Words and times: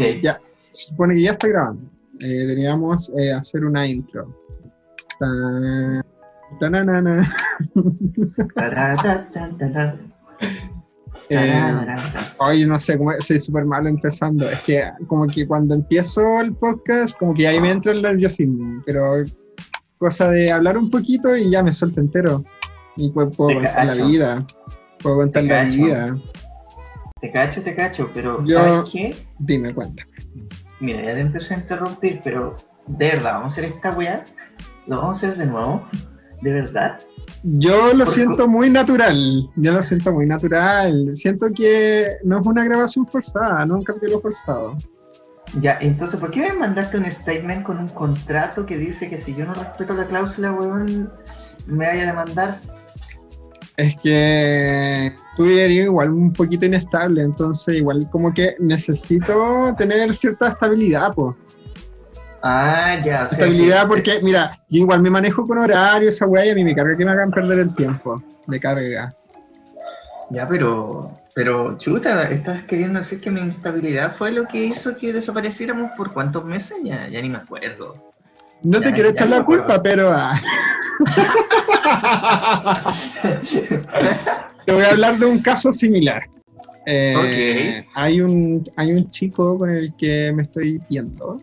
Eh, 0.00 0.14
Ok. 0.18 0.22
Ya, 0.22 0.40
se 0.70 0.86
supone 0.88 1.14
que 1.14 1.22
ya 1.22 1.32
está 1.32 1.48
grabando. 1.48 1.82
Eh, 2.20 2.26
deberíamos 2.26 3.10
eh, 3.16 3.32
hacer 3.32 3.64
una 3.64 3.86
intro. 3.86 4.34
Ta- 5.18 6.04
tananana. 6.60 7.32
Eh. 11.30 11.60
Ay, 12.38 12.64
no 12.64 12.78
sé, 12.80 12.96
como 12.96 13.12
soy 13.20 13.40
súper 13.40 13.64
malo 13.64 13.88
empezando. 13.88 14.48
Es 14.48 14.60
que 14.62 14.82
como 15.06 15.26
que 15.26 15.46
cuando 15.46 15.74
empiezo 15.74 16.40
el 16.40 16.54
podcast, 16.54 17.18
como 17.18 17.34
que 17.34 17.46
ahí 17.46 17.60
me 17.60 17.70
entra 17.70 17.92
el 17.92 18.00
nerviosismo. 18.02 18.82
Pero 18.86 19.24
cosa 19.98 20.28
de 20.30 20.50
hablar 20.50 20.78
un 20.78 20.88
poquito 20.90 21.36
y 21.36 21.50
ya 21.50 21.62
me 21.62 21.72
suelto 21.74 22.00
entero. 22.00 22.42
Y 22.96 23.10
puedo, 23.10 23.30
puedo 23.30 23.48
Te 23.50 23.54
contar 23.66 23.86
la 23.86 23.94
vida. 24.06 24.46
Puedo 25.02 25.16
contar 25.16 25.44
la 25.44 25.64
vida. 25.64 26.16
Te 27.20 27.32
cacho, 27.32 27.62
te 27.62 27.74
cacho, 27.74 28.10
pero 28.14 28.44
Yo- 28.44 28.56
¿sabes 28.58 28.90
qué? 28.92 29.16
Dime, 29.38 29.74
cuenta. 29.74 30.06
Mira, 30.80 31.02
ya 31.02 31.14
te 31.14 31.20
empecé 31.20 31.54
a 31.54 31.58
interrumpir, 31.58 32.20
pero 32.22 32.54
de 32.86 33.08
verdad, 33.08 33.34
¿vamos 33.34 33.52
a 33.52 33.60
hacer 33.60 33.64
esta 33.72 33.90
weá? 33.90 34.24
¿Lo 34.86 34.98
vamos 34.98 35.22
a 35.22 35.26
hacer 35.26 35.38
de 35.38 35.46
nuevo? 35.46 35.86
¿De 36.40 36.52
verdad? 36.52 37.00
Yo 37.42 37.92
lo 37.94 38.06
siento 38.06 38.46
muy 38.48 38.70
natural. 38.70 39.48
Yo 39.56 39.72
lo 39.72 39.82
siento 39.82 40.12
muy 40.12 40.26
natural. 40.26 41.10
Siento 41.14 41.46
que 41.54 42.16
no 42.24 42.40
es 42.40 42.46
una 42.46 42.64
grabación 42.64 43.06
forzada, 43.06 43.64
no 43.66 43.76
un 43.76 43.84
capítulo 43.84 44.20
forzado. 44.20 44.76
Ya, 45.60 45.78
entonces, 45.80 46.20
¿por 46.20 46.30
qué 46.30 46.40
me 46.52 46.58
mandaste 46.58 46.98
un 46.98 47.10
statement 47.10 47.64
con 47.64 47.78
un 47.78 47.88
contrato 47.88 48.66
que 48.66 48.76
dice 48.76 49.08
que 49.08 49.18
si 49.18 49.34
yo 49.34 49.46
no 49.46 49.54
respeto 49.54 49.94
la 49.94 50.06
cláusula, 50.06 50.52
weón, 50.52 51.10
me 51.66 51.86
vaya 51.86 52.02
a 52.02 52.06
demandar? 52.06 52.60
Es 53.76 53.96
que 53.96 55.12
eres 55.46 55.84
igual 55.84 56.10
un 56.10 56.32
poquito 56.32 56.66
inestable, 56.66 57.22
entonces 57.22 57.76
igual 57.76 58.08
como 58.10 58.32
que 58.32 58.56
necesito 58.58 59.74
tener 59.76 60.14
cierta 60.14 60.48
estabilidad, 60.48 61.12
pues. 61.14 61.34
Ah, 62.42 62.96
ya, 63.04 63.26
sea, 63.26 63.38
Estabilidad 63.38 63.82
que- 63.82 63.88
porque, 63.88 64.20
mira, 64.22 64.58
yo 64.68 64.80
igual 64.82 65.02
me 65.02 65.10
manejo 65.10 65.46
con 65.46 65.58
horario, 65.58 66.08
esa 66.08 66.26
weá, 66.26 66.46
y 66.46 66.50
a 66.50 66.54
mí 66.54 66.64
me 66.64 66.74
carga 66.74 66.96
que 66.96 67.04
me 67.04 67.10
hagan 67.10 67.30
perder 67.30 67.58
el 67.58 67.74
tiempo. 67.74 68.22
Me 68.46 68.60
carga. 68.60 69.12
Ya, 70.30 70.46
pero, 70.46 71.10
pero, 71.34 71.76
chuta, 71.78 72.24
estás 72.24 72.62
queriendo 72.64 72.98
decir 73.00 73.20
que 73.20 73.30
mi 73.30 73.40
inestabilidad 73.40 74.14
fue 74.14 74.30
lo 74.30 74.46
que 74.46 74.64
hizo 74.64 74.96
que 74.96 75.12
desapareciéramos 75.12 75.92
por 75.96 76.12
cuántos 76.12 76.44
meses? 76.44 76.76
Ya, 76.84 77.08
ya 77.08 77.20
ni 77.22 77.28
me 77.28 77.38
acuerdo. 77.38 77.96
No 78.62 78.80
te 78.80 78.92
quiero 78.92 79.08
echar 79.10 79.28
la 79.28 79.44
culpa, 79.44 79.82
pero... 79.82 80.10
ah. 80.12 80.38
Te 84.68 84.74
voy 84.74 84.84
a 84.84 84.90
hablar 84.90 85.18
de 85.18 85.24
un 85.24 85.38
caso 85.38 85.72
similar. 85.72 86.24
Eh, 86.84 87.86
hay, 87.94 88.20
un, 88.20 88.62
hay 88.76 88.92
un 88.92 89.08
chico 89.08 89.56
con 89.56 89.70
el 89.70 89.94
que 89.96 90.30
me 90.34 90.42
estoy 90.42 90.78
viendo 90.90 91.38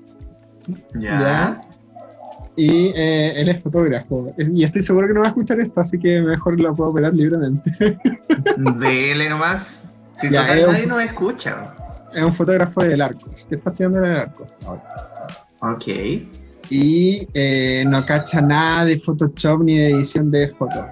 Ya. 0.93 1.59
y 2.55 2.91
eh, 2.95 3.33
él 3.41 3.49
es 3.49 3.59
fotógrafo. 3.63 4.31
Y 4.37 4.63
estoy 4.63 4.83
seguro 4.83 5.07
que 5.07 5.13
no 5.15 5.21
va 5.21 5.25
a 5.25 5.29
escuchar 5.29 5.59
esto, 5.59 5.81
así 5.81 5.97
que 5.97 6.21
mejor 6.21 6.59
lo 6.59 6.75
puedo 6.75 6.91
operar 6.91 7.15
libremente. 7.15 7.71
Dele 8.79 9.27
nomás. 9.27 9.89
Si 10.13 10.29
Ya, 10.29 10.41
total 10.45 10.71
nadie 10.71 10.85
nos 10.85 11.03
escucha. 11.03 11.73
es 12.13 12.21
un 12.23 12.33
fotógrafo 12.35 12.83
del 12.83 13.01
Arcos, 13.01 13.47
que 13.47 13.55
está 13.55 13.71
estudiando 13.71 14.05
en 14.05 14.11
el 14.11 14.19
ahora. 14.67 14.83
Ok. 15.61 15.87
Y 16.69 17.27
eh, 17.33 17.83
no 17.87 18.05
cacha 18.05 18.39
nada 18.39 18.85
de 18.85 18.99
Photoshop 18.99 19.63
ni 19.63 19.77
de 19.77 19.89
edición 19.93 20.29
de 20.29 20.49
fotos. 20.49 20.85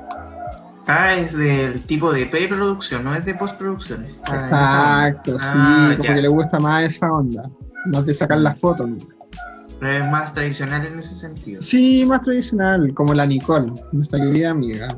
Ah, 0.88 1.14
es 1.16 1.36
del 1.38 1.86
tipo 1.86 2.12
de 2.12 2.26
preproducción, 2.26 3.04
no 3.06 3.16
es 3.16 3.24
de 3.26 3.34
postproducción. 3.36 4.06
Ah. 4.30 4.36
Exacto, 4.36 5.40
sí, 5.40 5.46
Ah, 5.56 5.94
como 5.96 6.10
ya. 6.10 6.16
que 6.16 6.22
le 6.22 6.28
gusta 6.28 6.60
más 6.60 6.84
esa 6.84 7.12
onda. 7.12 7.50
No 7.86 8.04
te 8.04 8.14
sacan 8.14 8.44
las 8.44 8.60
fotos. 8.60 8.90
¿no? 8.90 8.98
Pero 9.80 10.04
es 10.04 10.10
más 10.12 10.34
tradicional 10.34 10.86
en 10.86 11.00
ese 11.00 11.16
sentido. 11.16 11.62
Sí, 11.62 12.04
más 12.06 12.22
tradicional, 12.24 12.94
como 12.94 13.14
la 13.14 13.26
Nicole, 13.26 13.72
nuestra 13.92 14.20
querida 14.20 14.52
amiga. 14.52 14.98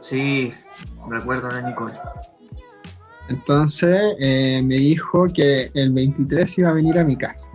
Sí, 0.00 0.52
recuerdo 1.08 1.48
a 1.48 1.60
la 1.60 1.68
Nicole. 1.68 1.94
Entonces 3.28 3.96
eh, 4.20 4.60
me 4.64 4.76
dijo 4.76 5.26
que 5.34 5.70
el 5.74 5.92
23 5.92 6.58
iba 6.58 6.68
a 6.68 6.72
venir 6.72 6.96
a 6.98 7.04
mi 7.04 7.16
casa 7.16 7.50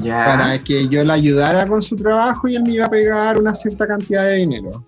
Ya. 0.00 0.24
para 0.24 0.58
que 0.60 0.88
yo 0.88 1.04
le 1.04 1.12
ayudara 1.12 1.66
con 1.66 1.82
su 1.82 1.94
trabajo 1.96 2.48
y 2.48 2.56
él 2.56 2.62
me 2.62 2.70
iba 2.72 2.86
a 2.86 2.90
pegar 2.90 3.38
una 3.38 3.54
cierta 3.54 3.86
cantidad 3.86 4.24
de 4.24 4.36
dinero. 4.36 4.84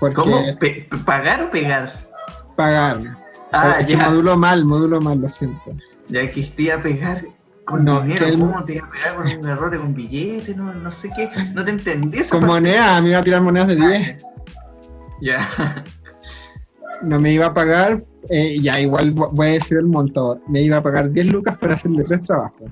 Porque 0.00 0.14
¿Cómo? 0.14 0.40
¿Pagar 1.04 1.42
o 1.42 1.50
pegar? 1.50 1.90
pagar. 2.56 2.98
Ah, 3.52 3.80
ya. 3.80 4.08
Modulo 4.08 4.36
mal, 4.36 4.64
modulo 4.64 5.00
mal, 5.00 5.20
lo 5.20 5.28
siento. 5.28 5.74
Ya 6.08 6.20
existía 6.20 6.82
pegar 6.82 7.18
con 7.64 7.84
No, 7.84 8.00
dinero. 8.02 8.26
que 8.26 8.32
él- 8.32 8.38
¿Cómo 8.38 8.64
te 8.64 8.74
iba 8.74 8.86
a 8.86 8.90
pegar 8.90 9.16
con 9.16 9.26
un 9.26 9.48
error 9.48 9.70
de 9.70 9.78
un 9.78 9.94
billete? 9.94 10.54
No, 10.54 10.72
no 10.74 10.90
sé 10.92 11.10
qué. 11.16 11.30
No 11.54 11.64
te 11.64 11.70
entendí 11.70 12.18
Con 12.30 12.44
monedas, 12.46 13.02
me 13.02 13.10
iba 13.10 13.18
a 13.18 13.22
tirar 13.24 13.42
monedas 13.42 13.68
de 13.68 13.76
10. 13.76 14.16
Ya. 15.20 15.48
No 17.02 17.20
me 17.20 17.32
iba 17.32 17.46
a 17.46 17.54
pagar, 17.54 18.04
eh, 18.28 18.58
ya 18.60 18.80
igual 18.80 19.14
vo- 19.14 19.30
voy 19.32 19.46
a 19.48 19.50
decir 19.52 19.78
el 19.78 19.86
monto. 19.86 20.40
Me 20.48 20.62
iba 20.62 20.78
a 20.78 20.82
pagar 20.82 21.10
10 21.10 21.26
lucas 21.26 21.56
para 21.58 21.74
hacerle 21.74 22.04
tres 22.04 22.22
trabajos. 22.24 22.70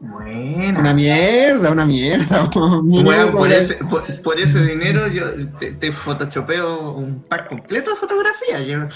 Bueno. 0.00 0.80
Una 0.80 0.94
mierda, 0.94 1.70
una 1.70 1.84
mierda. 1.84 2.50
Bueno, 2.82 3.32
por 3.32 3.52
ese, 3.52 3.74
por, 3.84 4.22
por 4.22 4.40
ese 4.40 4.62
dinero 4.64 5.06
yo 5.08 5.26
te, 5.58 5.72
te 5.72 5.92
photoshopeo 5.92 6.92
un 6.92 7.22
pack 7.22 7.48
completo 7.48 7.90
de 7.90 7.96
fotografía. 7.96 8.62
Yo, 8.62 8.86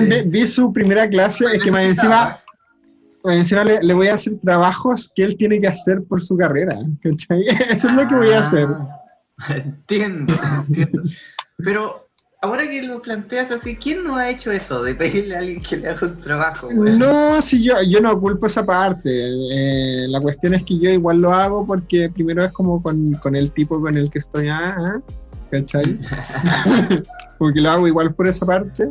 vi, 0.00 0.22
vi 0.26 0.46
su 0.46 0.72
primera 0.72 1.08
clase, 1.08 1.44
es 1.54 1.62
que 1.62 1.70
más 1.70 1.84
encima, 1.84 2.40
más 3.24 3.34
encima 3.36 3.64
le, 3.64 3.80
le 3.82 3.94
voy 3.94 4.08
a 4.08 4.14
hacer 4.14 4.34
trabajos 4.42 5.12
que 5.14 5.22
él 5.22 5.36
tiene 5.38 5.60
que 5.60 5.68
hacer 5.68 6.02
por 6.08 6.22
su 6.22 6.36
carrera. 6.36 6.76
¿cachai? 7.02 7.44
Eso 7.70 7.88
es 7.88 7.94
lo 7.94 8.08
que 8.08 8.14
voy 8.14 8.30
a 8.32 8.40
hacer. 8.40 8.68
Ah, 9.38 9.54
Entiendo, 9.54 10.34
entiendo. 10.68 11.02
Pero 11.58 12.08
ahora 12.42 12.68
que 12.68 12.82
lo 12.82 13.00
planteas 13.00 13.50
así, 13.52 13.76
¿quién 13.76 14.04
no 14.04 14.16
ha 14.16 14.28
hecho 14.28 14.50
eso 14.50 14.82
de 14.82 14.94
pedirle 14.94 15.36
a 15.36 15.38
alguien 15.38 15.62
que 15.62 15.76
le 15.76 15.88
haga 15.88 16.08
un 16.08 16.18
trabajo? 16.18 16.68
weón? 16.68 16.98
No, 16.98 17.40
si 17.40 17.62
yo, 17.64 17.76
yo 17.88 18.00
no 18.00 18.20
culpo 18.20 18.46
esa 18.46 18.66
parte. 18.66 19.10
Eh, 19.10 20.06
la 20.08 20.20
cuestión 20.20 20.54
es 20.54 20.64
que 20.64 20.78
yo 20.78 20.90
igual 20.90 21.20
lo 21.20 21.32
hago 21.32 21.64
porque 21.66 22.10
primero 22.10 22.44
es 22.44 22.52
como 22.52 22.82
con, 22.82 23.14
con 23.14 23.36
el 23.36 23.52
tipo 23.52 23.80
con 23.80 23.96
el 23.96 24.10
que 24.10 24.18
estoy, 24.18 24.48
ah, 24.48 24.76
ah, 24.76 25.00
¿cachai? 25.50 25.98
porque 27.38 27.60
lo 27.60 27.70
hago 27.70 27.86
igual 27.86 28.12
por 28.12 28.26
esa 28.26 28.44
parte. 28.44 28.90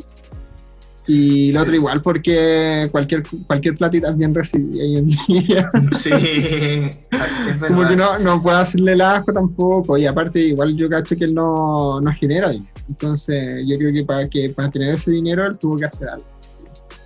Y 1.07 1.51
lo 1.51 1.61
otro 1.61 1.75
igual 1.75 2.01
porque 2.01 2.87
cualquier, 2.91 3.23
cualquier 3.47 3.75
platita 3.75 4.09
es 4.09 4.17
bien 4.17 4.35
recibida 4.35 4.83
hoy 4.83 4.97
en 4.97 5.07
día. 5.07 5.71
Sí, 5.97 6.11
es 6.11 7.67
Como 7.67 7.87
que 7.87 7.95
no, 7.95 8.19
no 8.19 8.41
puedo 8.41 8.57
hacerle 8.57 8.93
el 8.93 9.01
asco 9.01 9.33
tampoco. 9.33 9.97
Y 9.97 10.05
aparte, 10.05 10.39
igual 10.39 10.75
yo 10.75 10.89
cacho 10.89 11.15
que 11.15 11.25
él 11.25 11.33
no, 11.33 11.99
no 11.99 12.13
genera 12.13 12.51
dinero. 12.51 12.71
Entonces, 12.87 13.63
yo 13.67 13.77
creo 13.77 13.93
que 13.93 14.05
para, 14.05 14.29
que 14.29 14.49
para 14.49 14.69
tener 14.69 14.93
ese 14.93 15.11
dinero, 15.11 15.45
él 15.45 15.57
tuvo 15.57 15.77
que 15.77 15.85
hacer 15.85 16.07
algo. 16.07 16.25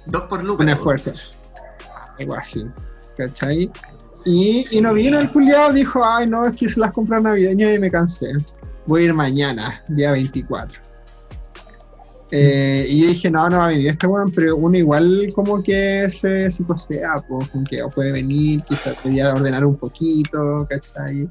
Dos 0.07 0.23
por 0.23 0.43
lucas. 0.43 0.65
Un 0.65 0.69
esfuerzo. 0.69 1.13
Algo 2.19 2.35
así. 2.35 2.65
¿Cachai? 3.17 3.71
Y, 4.25 4.65
y 4.71 4.81
no 4.81 4.93
vino 4.93 5.19
el 5.19 5.31
culiado, 5.31 5.73
dijo, 5.73 6.03
ay, 6.03 6.27
no, 6.27 6.45
es 6.45 6.55
que 6.55 6.69
se 6.69 6.79
las 6.79 6.91
compras 6.91 7.21
navideñas 7.21 7.75
y 7.75 7.79
me 7.79 7.89
cansé. 7.89 8.27
Voy 8.85 9.03
a 9.03 9.05
ir 9.05 9.13
mañana, 9.13 9.83
día 9.87 10.11
24. 10.11 10.84
Eh, 12.31 12.87
y 12.89 13.01
yo 13.01 13.07
dije, 13.09 13.29
no, 13.29 13.47
no 13.49 13.57
va 13.57 13.65
a 13.65 13.69
venir 13.69 13.89
este 13.89 14.07
weón, 14.07 14.31
pero 14.31 14.55
uno 14.55 14.75
igual 14.77 15.31
como 15.35 15.61
que 15.61 16.09
se 16.09 16.49
psicosea, 16.49 17.15
pues, 17.27 17.47
como 17.49 17.63
que 17.65 17.81
puede 17.93 18.11
venir, 18.11 18.63
quizás 18.63 18.97
debería 19.03 19.33
ordenar 19.33 19.63
un 19.63 19.75
poquito, 19.75 20.67
¿cachai? 20.69 21.27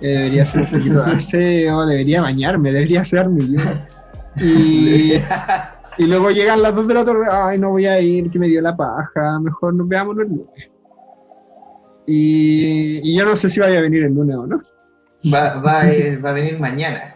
Eh, 0.00 0.08
debería 0.08 0.42
hacer 0.42 0.60
un 0.62 0.66
poquito 0.66 1.02
de 1.02 1.12
aseo, 1.12 1.86
debería 1.86 2.20
bañarme, 2.20 2.72
debería 2.72 3.00
hacerme 3.00 3.46
yo. 3.48 3.60
Y, 4.36 5.14
y 5.98 6.06
luego 6.06 6.30
llegan 6.30 6.60
las 6.60 6.74
2 6.74 6.88
de 6.88 6.94
la 6.94 7.04
tarde, 7.04 7.26
ay, 7.30 7.58
no 7.58 7.70
voy 7.70 7.86
a 7.86 7.98
ir, 8.00 8.30
que 8.30 8.38
me 8.38 8.48
dio 8.48 8.60
la 8.60 8.76
paja, 8.76 9.40
mejor 9.40 9.74
nos 9.74 9.88
veamos 9.88 10.16
el 10.18 10.28
lunes. 10.28 10.70
Y, 12.06 13.00
y 13.02 13.16
yo 13.16 13.24
no 13.24 13.34
sé 13.34 13.48
si 13.48 13.60
vaya 13.60 13.78
a 13.78 13.82
venir 13.82 14.04
el 14.04 14.12
lunes 14.12 14.36
o 14.36 14.46
no. 14.46 14.60
Va, 15.32 15.54
va 15.56 15.80
a 15.80 16.32
venir 16.32 16.60
mañana. 16.60 17.13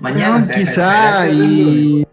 Mañana. 0.00 0.40
No, 0.40 0.48
quizá, 0.48 1.28
y, 1.28 2.06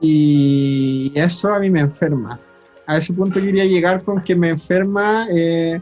y 0.00 1.12
eso 1.14 1.52
a 1.52 1.58
mí 1.58 1.70
me 1.70 1.80
enferma. 1.80 2.38
A 2.86 2.96
ese 2.96 3.12
punto 3.12 3.40
quería 3.40 3.64
llegar 3.64 4.02
con 4.02 4.22
que 4.22 4.34
me 4.34 4.50
enferma 4.50 5.26
eh, 5.30 5.80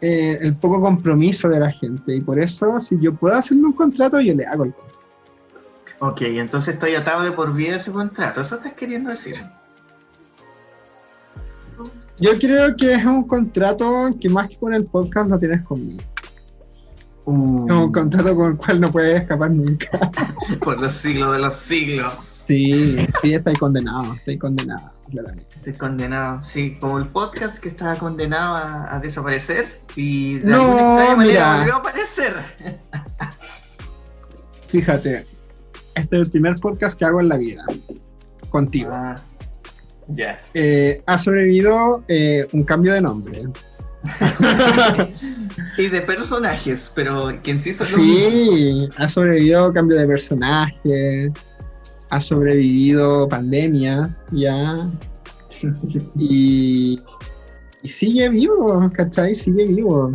eh, 0.00 0.38
el 0.40 0.54
poco 0.56 0.80
compromiso 0.80 1.48
de 1.48 1.60
la 1.60 1.72
gente. 1.72 2.14
Y 2.14 2.20
por 2.20 2.38
eso, 2.38 2.78
si 2.80 2.98
yo 3.00 3.14
puedo 3.14 3.36
hacerle 3.36 3.64
un 3.64 3.72
contrato, 3.72 4.20
yo 4.20 4.34
le 4.34 4.44
hago 4.44 4.64
el 4.64 4.74
contrato. 4.74 4.96
Ok, 5.98 6.22
entonces 6.22 6.74
estoy 6.74 6.94
atado 6.94 7.24
de 7.24 7.32
por 7.32 7.54
vida 7.54 7.76
ese 7.76 7.90
contrato. 7.90 8.42
¿Eso 8.42 8.56
estás 8.56 8.74
queriendo 8.74 9.10
decir? 9.10 9.36
Yo 12.18 12.38
creo 12.38 12.74
que 12.76 12.94
es 12.94 13.04
un 13.04 13.24
contrato 13.24 14.10
que 14.20 14.28
más 14.28 14.48
que 14.48 14.56
con 14.56 14.74
el 14.74 14.84
podcast 14.84 15.30
lo 15.30 15.38
tienes 15.38 15.62
conmigo. 15.62 16.02
Uh, 17.26 17.32
un 17.32 17.92
contrato 17.92 18.36
con 18.36 18.52
el 18.52 18.56
cual 18.56 18.80
no 18.80 18.92
puedes 18.92 19.22
escapar 19.22 19.50
nunca. 19.50 20.12
Por 20.60 20.80
los 20.80 20.92
siglos 20.92 21.32
de 21.32 21.38
los 21.40 21.54
siglos. 21.54 22.44
Sí, 22.46 22.96
sí, 23.20 23.34
estáis 23.34 23.58
condenado, 23.58 24.14
estoy 24.14 24.38
condenado, 24.38 24.92
claramente. 25.10 25.48
Estoy 25.56 25.72
condenado, 25.72 26.40
sí, 26.40 26.76
como 26.80 26.98
el 26.98 27.08
podcast 27.08 27.58
que 27.58 27.68
estaba 27.68 27.96
condenado 27.96 28.54
a, 28.54 28.94
a 28.94 29.00
desaparecer 29.00 29.66
y 29.96 30.38
de 30.38 30.50
No, 30.50 30.62
alguna 30.62 30.80
extraña 30.82 31.16
manera 31.16 31.40
mira. 31.40 31.56
volvió 31.58 31.74
a 31.74 31.78
aparecer. 31.78 32.34
Fíjate, 34.68 35.26
este 35.94 36.16
es 36.16 36.22
el 36.22 36.30
primer 36.30 36.56
podcast 36.56 36.98
que 36.98 37.04
hago 37.04 37.20
en 37.20 37.28
la 37.28 37.36
vida, 37.38 37.64
contigo. 38.50 38.90
Ah, 38.92 39.14
ya. 40.08 40.38
Eh, 40.54 41.02
ha 41.06 41.18
sobrevivido 41.18 42.04
eh, 42.08 42.46
un 42.52 42.62
cambio 42.64 42.92
de 42.94 43.00
nombre. 43.00 43.42
y 45.78 45.88
de 45.88 46.00
personajes, 46.02 46.90
pero 46.94 47.40
que 47.42 47.52
en 47.52 47.58
sí 47.58 47.72
son. 47.74 47.86
Sí, 47.86 48.88
ha 48.98 49.08
sobrevivido 49.08 49.72
cambio 49.72 49.98
de 49.98 50.06
personaje, 50.06 51.32
ha 52.10 52.20
sobrevivido 52.20 53.28
pandemia, 53.28 54.16
ya. 54.32 54.76
Y, 56.18 57.00
y 57.82 57.88
sigue 57.88 58.28
vivo, 58.28 58.90
¿cachai? 58.94 59.34
Sigue 59.34 59.66
vivo. 59.66 60.12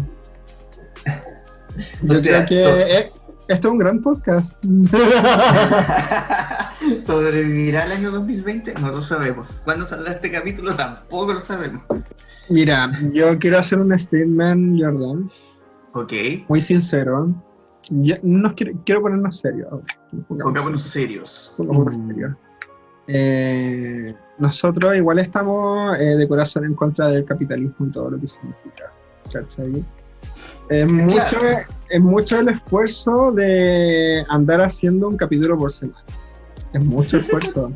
Yo 2.04 2.14
O 2.14 2.20
sea, 2.20 2.46
creo 2.46 2.46
que 2.46 2.64
so- 3.10 3.21
esto 3.52 3.68
es 3.68 3.72
un 3.74 3.78
gran 3.80 4.02
podcast. 4.02 4.48
¿Sobrevivirá 7.02 7.86
el 7.86 7.92
año 7.92 8.12
2020? 8.12 8.74
No 8.76 8.92
lo 8.92 9.02
sabemos. 9.02 9.62
¿Cuándo 9.64 9.86
saldrá 9.86 10.14
este 10.14 10.32
capítulo? 10.32 10.76
Tampoco 10.76 11.34
lo 11.34 11.40
sabemos. 11.40 11.84
Mira, 12.50 12.92
yo 13.14 13.38
quiero 13.40 13.60
hacer 13.60 13.80
un 13.80 13.98
statement, 13.98 14.82
Jordan, 14.82 15.30
Ok, 15.94 16.14
muy 16.48 16.62
sincero. 16.62 17.30
Ya- 17.90 18.20
nos 18.24 18.54
quiero, 18.54 18.74
quiero 18.86 19.02
ponernos 19.02 19.40
serios. 19.40 19.68
Pongámonos 20.28 20.82
serios. 20.82 21.54
Pongámonos 21.58 21.96
serios. 22.08 22.32
Eh, 23.08 24.16
nosotros 24.38 24.96
igual 24.96 25.20
estamos 25.20 25.98
eh, 26.00 26.16
de 26.16 26.28
corazón 26.28 26.66
en 26.66 26.76
contra 26.76 27.08
del 27.10 27.26
capitalismo 27.26 27.88
y 27.88 27.92
todo 27.92 28.12
lo 28.12 28.20
que 28.20 28.28
significa. 28.28 28.92
¿cachai? 29.32 29.84
Es 30.70 30.92
mucho, 30.92 31.40
es 31.90 32.02
mucho 32.02 32.40
el 32.40 32.50
esfuerzo 32.50 33.32
de 33.34 34.26
andar 34.30 34.62
haciendo 34.62 35.10
un 35.10 35.18
capítulo 35.18 35.58
por 35.58 35.72
semana. 35.72 36.04
Es 36.74 36.82
mucho 36.82 37.18
esfuerzo. 37.20 37.72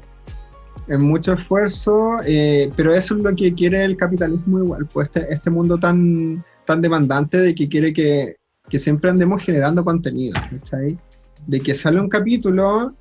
es 0.87 0.99
mucho 0.99 1.33
esfuerzo, 1.33 2.17
eh, 2.25 2.71
pero 2.75 2.93
eso 2.93 3.17
es 3.17 3.23
lo 3.23 3.35
que 3.35 3.53
quiere 3.53 3.83
el 3.83 3.97
capitalismo 3.97 4.59
igual. 4.59 4.85
Pues 4.85 5.09
este, 5.09 5.33
este 5.33 5.49
mundo 5.49 5.77
tan, 5.77 6.43
tan 6.65 6.81
demandante 6.81 7.37
de 7.37 7.53
que 7.53 7.67
quiere 7.67 7.91
que, 7.91 8.37
que 8.69 8.79
siempre 8.79 9.09
andemos 9.09 9.43
generando 9.43 9.83
contenido. 9.83 10.39
¿cachai? 10.49 10.97
De 11.47 11.59
que 11.59 11.75
sale 11.75 11.99
un 11.99 12.09
capítulo 12.09 12.93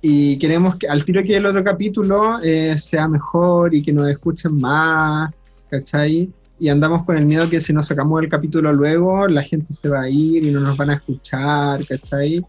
y 0.00 0.38
queremos 0.38 0.76
que 0.76 0.88
al 0.88 1.04
tiro 1.04 1.22
que 1.22 1.36
el 1.36 1.46
otro 1.46 1.64
capítulo 1.64 2.38
eh, 2.42 2.78
sea 2.78 3.08
mejor 3.08 3.74
y 3.74 3.82
que 3.82 3.92
nos 3.92 4.08
escuchen 4.08 4.54
más, 4.60 5.30
¿cachai? 5.70 6.32
Y 6.60 6.68
andamos 6.68 7.04
con 7.04 7.16
el 7.16 7.24
miedo 7.24 7.48
que 7.48 7.60
si 7.60 7.72
nos 7.72 7.86
sacamos 7.86 8.22
el 8.22 8.28
capítulo 8.28 8.72
luego, 8.72 9.28
la 9.28 9.42
gente 9.42 9.72
se 9.72 9.88
va 9.88 10.02
a 10.02 10.10
ir 10.10 10.44
y 10.44 10.50
no 10.50 10.60
nos 10.60 10.76
van 10.76 10.90
a 10.90 10.94
escuchar, 10.94 11.84
¿cachai? 11.86 12.44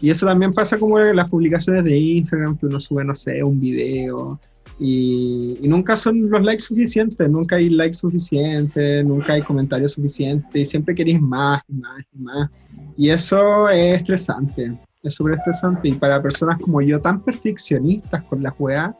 Y 0.00 0.10
eso 0.10 0.26
también 0.26 0.52
pasa 0.52 0.78
como 0.78 0.98
en 0.98 1.16
las 1.16 1.28
publicaciones 1.28 1.84
de 1.84 1.96
Instagram, 1.96 2.56
que 2.56 2.66
uno 2.66 2.80
sube, 2.80 3.04
no 3.04 3.14
sé, 3.14 3.42
un 3.42 3.60
video 3.60 4.40
y, 4.82 5.58
y 5.60 5.68
nunca 5.68 5.94
son 5.94 6.30
los 6.30 6.42
likes 6.42 6.62
suficientes, 6.62 7.28
nunca 7.28 7.56
hay 7.56 7.68
likes 7.68 7.98
suficientes, 7.98 9.04
nunca 9.04 9.34
hay 9.34 9.42
comentarios 9.42 9.92
suficientes, 9.92 10.54
y 10.54 10.64
siempre 10.64 10.94
queréis 10.94 11.20
más 11.20 11.60
y 11.68 11.74
más 11.74 12.02
y 12.14 12.18
más. 12.18 12.68
Y 12.96 13.10
eso 13.10 13.68
es 13.68 13.96
estresante, 13.96 14.78
es 15.02 15.14
súper 15.14 15.34
estresante. 15.34 15.88
Y 15.88 15.92
para 15.92 16.22
personas 16.22 16.58
como 16.58 16.80
yo, 16.80 16.98
tan 16.98 17.22
perfeccionistas 17.22 18.24
con 18.24 18.42
la 18.42 18.50
juega, 18.52 18.96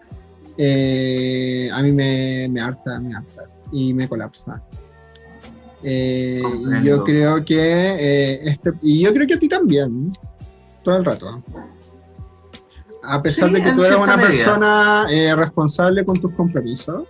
eh, 0.59 1.71
a 1.73 1.83
mí 1.83 1.93
me, 1.93 2.47
me 2.51 2.61
harta, 2.61 3.01
me 3.01 3.15
harta 3.15 3.49
y 3.73 3.93
me 3.95 4.09
colapsa. 4.09 4.63
Eh, 5.83 6.43
y 6.83 6.85
yo 6.87 7.03
creo 7.05 7.43
que 7.45 7.57
eh, 7.59 8.41
este, 8.51 8.73
y 8.83 9.01
yo 9.01 9.13
creo 9.15 9.27
que 9.27 9.35
a 9.35 9.39
ti 9.39 9.49
también, 9.49 10.13
todo 10.85 10.97
el 10.99 11.05
rato. 11.05 11.43
A 13.03 13.23
pesar 13.23 13.49
Sí, 13.49 13.55
de 13.55 13.63
que 13.63 13.73
tú 13.73 13.83
eres 13.85 13.97
una 13.99 14.17
medida. 14.17 14.29
persona 14.29 15.07
eh, 15.11 15.35
responsable 15.35 16.05
con 16.05 16.21
tus 16.21 16.33
compromisos, 16.35 17.05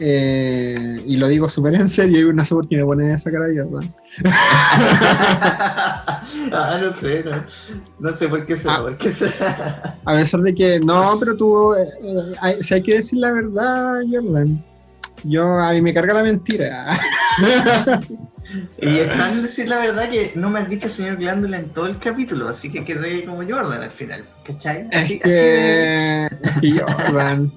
eh, 0.00 1.00
y 1.06 1.16
lo 1.16 1.28
digo 1.28 1.48
súper 1.48 1.76
en 1.76 1.88
serio, 1.88 2.30
y 2.30 2.34
no 2.34 2.44
sé 2.44 2.52
por 2.52 2.66
qué 2.68 2.78
me 2.78 2.84
ponen 2.84 3.12
esa 3.12 3.30
cara 3.30 3.44
abierta. 3.44 3.78
ah, 6.52 6.78
no 6.82 6.92
sé, 6.92 7.22
no, 7.24 7.44
no 8.00 8.12
sé 8.14 8.28
por 8.28 8.44
qué 8.44 8.56
será, 8.56 8.74
Ah. 8.76 8.82
por 8.82 8.96
qué 8.96 9.10
será. 9.12 9.96
A 10.04 10.12
pesar 10.14 10.40
de 10.40 10.54
que, 10.54 10.80
no, 10.80 11.16
pero 11.20 11.36
tú, 11.36 11.74
hay- 12.40 12.62
si 12.62 12.74
hay 12.74 12.82
que 12.82 12.94
decir 12.96 13.18
la 13.20 13.30
verdad, 13.32 14.00
Jordan, 14.10 14.64
yo, 15.22 15.58
a 15.58 15.72
mí 15.72 15.80
me 15.80 15.94
carga 15.94 16.14
la 16.14 16.22
mentira. 16.22 16.98
Y 18.80 18.98
es 18.98 19.08
tan 19.16 19.42
decir 19.42 19.68
la 19.68 19.78
verdad 19.78 20.10
que 20.10 20.32
no 20.34 20.50
me 20.50 20.60
has 20.60 20.68
dicho 20.68 20.88
señor 20.88 21.16
Glándula 21.16 21.58
en 21.58 21.70
todo 21.70 21.86
el 21.86 21.98
capítulo, 21.98 22.48
así 22.48 22.70
que 22.70 22.84
quedé 22.84 23.24
como 23.24 23.38
Jordan 23.38 23.82
al 23.82 23.90
final, 23.90 24.24
¿cachai? 24.46 24.86
Es 24.90 25.04
Así, 25.04 25.20
así 25.22 25.30
de... 25.30 26.28
que, 26.30 26.48
es 26.48 26.60
que 26.60 26.78
Jordan. 26.78 27.52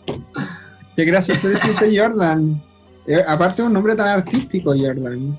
Qué 0.96 1.06
gracioso 1.06 1.50
decirte 1.50 1.98
Jordan. 1.98 2.62
Eh, 3.06 3.24
aparte 3.28 3.62
un 3.62 3.74
nombre 3.74 3.96
tan 3.96 4.08
artístico, 4.08 4.74
Jordan. 4.78 5.38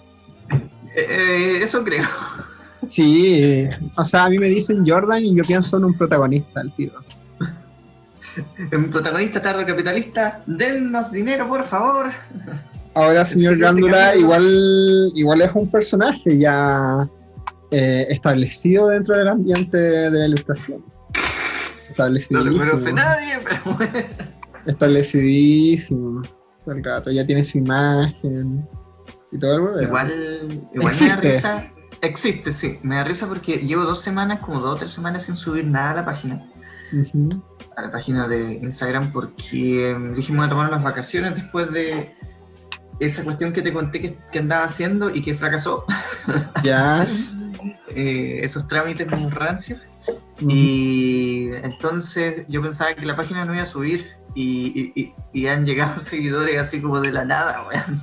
Eh, 0.95 1.07
eh, 1.09 1.59
eso 1.63 1.83
creo. 1.83 2.05
Sí, 2.89 3.65
o 3.97 4.05
sea, 4.05 4.25
a 4.25 4.31
mí 4.31 4.39
me 4.39 4.49
dicen 4.49 4.85
Jordan 4.87 5.25
y 5.25 5.35
yo 5.35 5.43
pienso 5.45 5.77
en 5.79 5.85
un 5.85 5.95
protagonista, 5.97 6.61
el 6.61 6.73
tío. 6.75 6.93
Protagonista 8.91 9.41
tardo 9.43 9.65
capitalista, 9.67 10.43
dennos 10.47 11.11
dinero, 11.13 11.49
por 11.49 11.65
favor. 11.65 12.07
Ahora, 12.95 13.25
señor 13.25 13.59
Gándula, 13.59 14.17
igual, 14.17 15.13
igual 15.15 15.43
es 15.43 15.51
un 15.55 15.71
personaje 15.71 16.39
ya 16.39 17.09
eh, 17.71 18.07
establecido 18.09 18.89
dentro 18.89 19.17
del 19.17 19.29
ambiente 19.29 19.77
de 19.77 20.11
la 20.11 20.27
ilustración. 20.27 20.81
No 20.81 22.09
lo 22.09 22.17
Establecidísimo. 22.17 22.59
conoce 22.59 22.93
nadie, 22.93 23.39
pero 23.45 23.77
bueno. 23.77 23.99
Establecitísimo. 24.67 26.23
El 26.67 26.83
gato 26.83 27.11
ya 27.11 27.25
tiene 27.27 27.45
su 27.45 27.59
imagen 27.59 28.69
y 29.33 29.39
todo 29.39 29.55
el 29.55 29.61
huevo. 29.61 29.81
Igual, 29.83 30.49
igual 30.75 30.95
me 31.01 31.09
da 31.09 31.17
risa. 31.17 31.73
Existe, 32.03 32.53
sí. 32.53 32.79
Me 32.83 32.97
da 32.97 33.05
risa 33.05 33.27
porque 33.27 33.57
llevo 33.59 33.85
dos 33.85 34.03
semanas, 34.03 34.41
como 34.41 34.61
dos 34.61 34.75
o 34.75 34.79
tres 34.79 34.91
semanas 34.93 35.25
sin 35.25 35.35
subir 35.37 35.67
nada 35.67 35.91
a 35.91 35.95
la 35.95 36.05
página. 36.05 36.47
A 37.77 37.83
la 37.83 37.93
página 37.93 38.27
de 38.29 38.55
Instagram 38.55 39.13
porque 39.13 39.91
eh, 39.91 39.99
dijimos 40.17 40.47
a 40.47 40.49
tomar 40.49 40.69
unas 40.69 40.83
vacaciones 40.83 41.35
después 41.35 41.71
de 41.73 42.15
esa 43.01 43.23
cuestión 43.23 43.53
que 43.53 43.63
te 43.63 43.73
conté 43.73 44.01
que, 44.01 44.19
que 44.33 44.39
andaba 44.41 44.65
haciendo 44.65 45.11
y 45.15 45.23
que 45.23 45.35
fracasó. 45.35 45.85
Ya. 46.65 47.07
eh, 47.89 48.41
esos 48.43 48.67
trámites 48.67 49.07
muy 49.19 49.31
rancios. 49.31 49.81
Ujú. 50.41 50.51
Y 50.51 51.51
entonces 51.63 52.45
yo 52.49 52.61
pensaba 52.63 52.95
que 52.95 53.07
la 53.07 53.17
página 53.17 53.45
no 53.45 53.55
iba 53.55 53.63
a 53.63 53.67
subir 53.67 54.07
y, 54.35 54.93
y- 54.95 55.03
y- 55.03 55.15
y 55.33 55.47
han 55.47 55.65
llegado 55.65 55.99
seguidores 56.01 56.61
así 56.61 56.81
como 56.83 57.01
de 57.01 57.13
la 57.13 57.25
nada, 57.25 57.67
weón. 57.69 58.03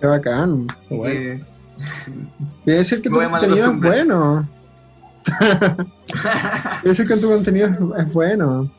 Qué 0.00 0.06
bacán. 0.06 0.66
Qué 0.88 0.94
bueno. 0.94 1.44
Debe 2.64 2.84
ser 2.84 3.02
que 3.02 3.08
tu 3.10 3.16
contenido 3.40 3.66
es 3.72 3.78
bueno. 4.06 4.48
Ser 6.94 7.06
que 7.06 7.16
tu 7.16 7.28
contenido 7.28 7.68
es- 7.96 8.12
bueno. 8.12 8.70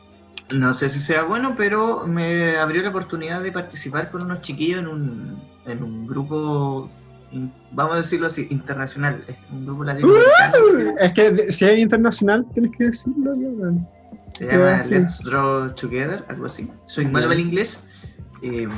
No 0.54 0.72
sé 0.72 0.88
si 0.88 0.98
sea 1.00 1.24
bueno, 1.24 1.54
pero 1.56 2.06
me 2.06 2.56
abrió 2.56 2.82
la 2.82 2.88
oportunidad 2.88 3.42
de 3.42 3.52
participar 3.52 4.10
con 4.10 4.22
unos 4.24 4.40
chiquillos 4.40 4.78
en 4.78 4.86
un, 4.88 5.42
en 5.66 5.82
un 5.82 6.06
grupo, 6.06 6.88
in- 7.32 7.52
vamos 7.72 7.92
a 7.92 7.96
decirlo 7.96 8.28
así, 8.28 8.46
internacional, 8.50 9.22
es 9.28 9.36
un 9.52 9.66
grupo 9.66 9.84
latinoamericano. 9.84 10.94
Es 11.00 11.12
que 11.12 11.52
si 11.52 11.64
es 11.66 11.78
internacional, 11.78 12.46
tienes 12.54 12.72
que 12.78 12.84
decirlo, 12.84 13.32
Jordan. 13.34 13.86
Se 14.28 14.46
llama 14.46 14.80
sí. 14.80 14.94
Let's 14.94 15.18
Draw 15.22 15.74
Together, 15.74 16.24
algo 16.28 16.46
así. 16.46 16.70
Soy 16.86 17.04
malo 17.06 17.26
para 17.26 17.38
el 17.38 17.46
inglés. 17.46 18.14
eh, 18.42 18.68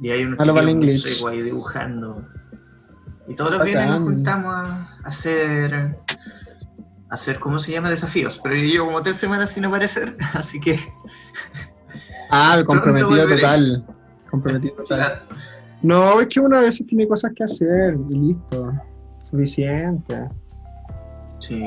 y 0.00 0.10
hay 0.10 0.24
unos 0.24 0.38
chiquillos 0.38 1.24
ahí 1.26 1.42
dibujando. 1.42 2.24
Y 3.26 3.34
todos 3.34 3.50
los 3.50 3.64
viernes 3.64 3.88
nos 3.90 4.02
juntamos 4.04 4.54
a 4.54 4.88
hacer, 5.04 5.96
hacer, 7.10 7.38
¿cómo 7.38 7.58
se 7.58 7.72
llama? 7.72 7.90
Desafíos. 7.90 8.40
Pero 8.42 8.56
yo 8.56 8.62
llevo 8.62 8.86
como 8.86 9.02
tres 9.02 9.16
semanas 9.16 9.50
sin 9.50 9.64
aparecer, 9.64 10.16
así 10.34 10.60
que... 10.60 10.78
Ah, 12.30 12.62
comprometido 12.66 13.28
total. 13.28 13.84
Comprometido 14.30 14.74
total. 14.88 15.22
No, 15.82 16.20
es 16.20 16.28
que 16.28 16.40
uno 16.40 16.58
a 16.58 16.62
veces 16.62 16.86
tiene 16.86 17.06
cosas 17.06 17.32
que 17.34 17.44
hacer 17.44 17.96
y 18.10 18.14
listo. 18.14 18.72
Suficiente. 19.22 20.28
Sí, 21.38 21.64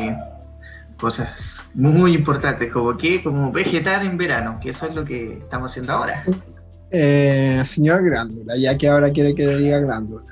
cosas 0.99 1.63
muy 1.73 2.15
importantes, 2.15 2.71
como 2.71 2.97
que, 2.97 3.21
como 3.21 3.51
vegetar 3.51 4.03
en 4.03 4.17
verano, 4.17 4.59
que 4.61 4.69
eso 4.69 4.87
es 4.87 4.95
lo 4.95 5.05
que 5.05 5.33
estamos 5.39 5.71
haciendo 5.71 5.93
ahora. 5.93 6.23
Eh, 6.91 7.61
señor 7.65 8.03
Glándula, 8.03 8.57
ya 8.57 8.77
que 8.77 8.89
ahora 8.89 9.11
quiere 9.11 9.35
que 9.35 9.45
le 9.45 9.57
diga 9.57 9.79
Glándula. 9.79 10.25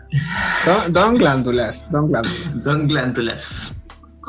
Don, 0.66 0.94
don 0.94 1.16
Glándulas, 1.16 1.90
Don 1.92 2.08
Glándulas. 2.08 2.64
Don 2.64 2.88
glándulas. 2.88 3.76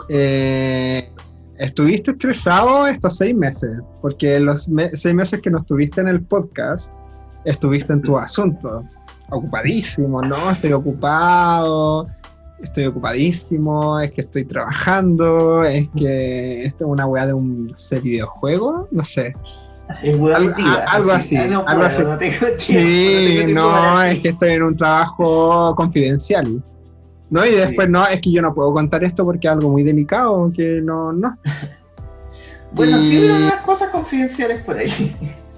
Eh, 0.09 1.11
estuviste 1.59 2.13
estresado 2.13 2.87
estos 2.87 3.17
seis 3.19 3.35
meses, 3.35 3.71
porque 4.01 4.39
los 4.41 4.69
me- 4.69 4.91
seis 4.97 5.15
meses 5.15 5.41
que 5.41 5.51
no 5.51 5.59
estuviste 5.59 6.01
en 6.01 6.09
el 6.09 6.23
podcast, 6.23 6.93
estuviste 7.45 7.93
en 7.93 8.03
tu 8.03 8.19
asunto. 8.19 8.83
Ocupadísimo, 9.31 10.23
¿no? 10.23 10.51
Estoy 10.51 10.73
ocupado, 10.73 12.07
estoy 12.63 12.87
ocupadísimo, 12.87 14.01
es 14.01 14.13
que 14.13 14.23
estoy 14.23 14.45
trabajando, 14.47 15.63
es 15.65 15.89
que 15.97 16.65
esto 16.65 16.85
es 16.87 16.91
una 16.91 17.07
weá 17.07 17.27
de 17.27 17.35
un 17.35 17.75
ser 17.77 18.01
videojuego, 18.01 18.89
no 18.91 19.05
sé. 19.05 19.35
Es 20.03 20.17
hueá 20.17 20.37
Algo- 20.37 20.51
activa, 20.51 20.73
a- 20.75 20.85
algo 20.97 21.13
así, 21.13 21.35
no 21.37 21.65
algo 21.67 21.83
así. 21.85 22.03
no 22.03 22.17
tengo 22.19 22.37
tiempo, 22.39 22.53
no 22.53 22.59
Sí, 22.59 22.75
tengo 22.75 23.45
tiempo 23.47 23.53
no, 23.61 24.03
es 24.03 24.19
que 24.21 24.29
estoy 24.31 24.51
en 24.53 24.63
un 24.63 24.77
trabajo 24.77 25.75
confidencial. 25.77 26.63
¿No? 27.31 27.45
Y 27.45 27.51
después, 27.55 27.89
no, 27.89 28.07
es 28.07 28.21
que 28.21 28.33
yo 28.33 28.41
no 28.43 28.55
puedo 28.55 28.73
contar 28.73 29.05
esto 29.05 29.25
porque 29.25 29.47
es 29.49 29.53
algo 29.53 29.71
muy 29.71 29.83
delicado, 29.83 30.51
que 30.55 30.81
no, 30.83 31.13
no. 31.13 31.37
Bueno, 32.71 32.99
y- 32.99 33.05
sí, 33.07 33.19
unas 33.19 33.63
cosas 33.63 33.89
confidenciales 33.91 34.63
por 34.63 34.77
ahí. 34.77 35.17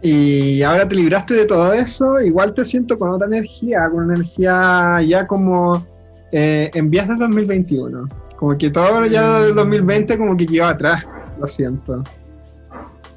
Y 0.00 0.62
ahora 0.62 0.88
te 0.88 0.94
libraste 0.94 1.34
de 1.34 1.44
todo 1.44 1.72
eso, 1.72 2.20
igual 2.20 2.54
te 2.54 2.64
siento 2.64 2.96
con 2.96 3.10
otra 3.10 3.26
energía, 3.26 3.88
con 3.90 4.04
una 4.04 4.14
energía 4.14 5.02
ya 5.02 5.26
como 5.26 5.84
eh, 6.30 6.70
en 6.72 6.88
vías 6.88 7.08
de 7.08 7.16
2021. 7.16 8.08
Como 8.36 8.56
que 8.56 8.70
todo 8.70 9.04
ya 9.06 9.40
del 9.40 9.56
2020 9.56 10.16
como 10.16 10.36
que 10.36 10.46
quedó 10.46 10.66
atrás, 10.66 11.04
lo 11.40 11.48
siento. 11.48 12.04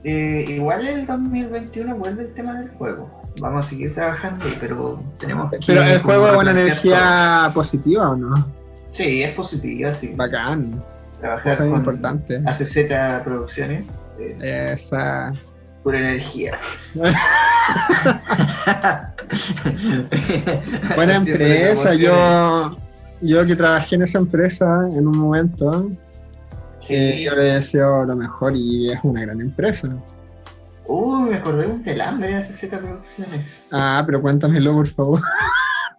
Eh, 0.03 0.43
igual 0.49 0.87
el 0.87 1.05
2021 1.05 1.95
vuelve 1.97 2.23
el 2.23 2.33
tema 2.33 2.59
del 2.59 2.69
juego. 2.71 3.20
Vamos 3.39 3.65
a 3.65 3.69
seguir 3.69 3.93
trabajando, 3.93 4.45
pero 4.59 5.01
tenemos 5.17 5.49
que 5.51 5.59
Pero 5.65 5.83
el 5.83 5.99
juego 5.99 6.27
es 6.27 6.37
una 6.37 6.51
energía 6.51 7.49
positiva 7.53 8.09
o 8.11 8.15
no? 8.15 8.47
Sí, 8.89 9.23
es 9.23 9.33
positiva, 9.35 9.91
sí. 9.93 10.13
Bacán, 10.15 10.83
Trabajar 11.19 11.57
con 11.59 11.69
importante. 11.69 12.41
ACZ 12.45 13.23
Producciones 13.23 14.01
es 14.19 14.41
Esa. 14.43 15.31
pura 15.83 15.99
energía. 15.99 16.57
Buena 20.95 21.15
empresa, 21.15 21.93
yo, 21.93 22.77
yo 23.21 23.45
que 23.45 23.55
trabajé 23.55 23.95
en 23.95 24.01
esa 24.03 24.17
empresa 24.19 24.65
en 24.95 25.07
un 25.07 25.17
momento, 25.17 25.89
Sí. 26.79 26.95
eh, 26.95 27.23
yo 27.23 27.35
le 27.35 27.43
deseo 27.43 28.03
lo 28.05 28.15
mejor 28.15 28.55
y 28.55 28.91
es 28.91 28.99
una 29.03 29.21
gran 29.21 29.39
empresa. 29.39 29.87
Uy, 30.93 31.29
me 31.29 31.35
acordé 31.37 31.67
de 31.67 31.73
un 31.73 31.83
pelambre 31.83 32.27
de 32.27 32.35
ACZ 32.35 32.65
Producciones. 32.67 33.69
Ah, 33.71 34.03
pero 34.05 34.21
cuéntamelo 34.21 34.73
por 34.73 34.87
favor. 34.89 35.21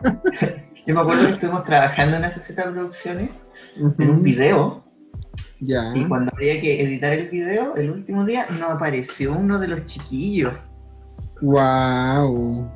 Yo 0.87 0.94
me 0.94 1.00
acuerdo 1.00 1.26
que 1.28 1.32
estuvimos 1.32 1.64
trabajando 1.64 2.18
en 2.18 2.25
ACZ 2.26 2.52
Producciones 2.52 3.30
en 3.76 4.11
un 4.11 4.22
video 4.22 4.84
Ya. 5.61 5.92
y 5.94 6.06
cuando 6.06 6.30
había 6.34 6.61
que 6.61 6.82
editar 6.82 7.14
el 7.14 7.28
video, 7.30 7.75
el 7.76 7.90
último 7.90 8.26
día, 8.26 8.46
no 8.58 8.66
apareció 8.66 9.32
uno 9.32 9.58
de 9.58 9.68
los 9.68 9.87
chiquillos. 9.87 10.52
Wow. 11.40 12.70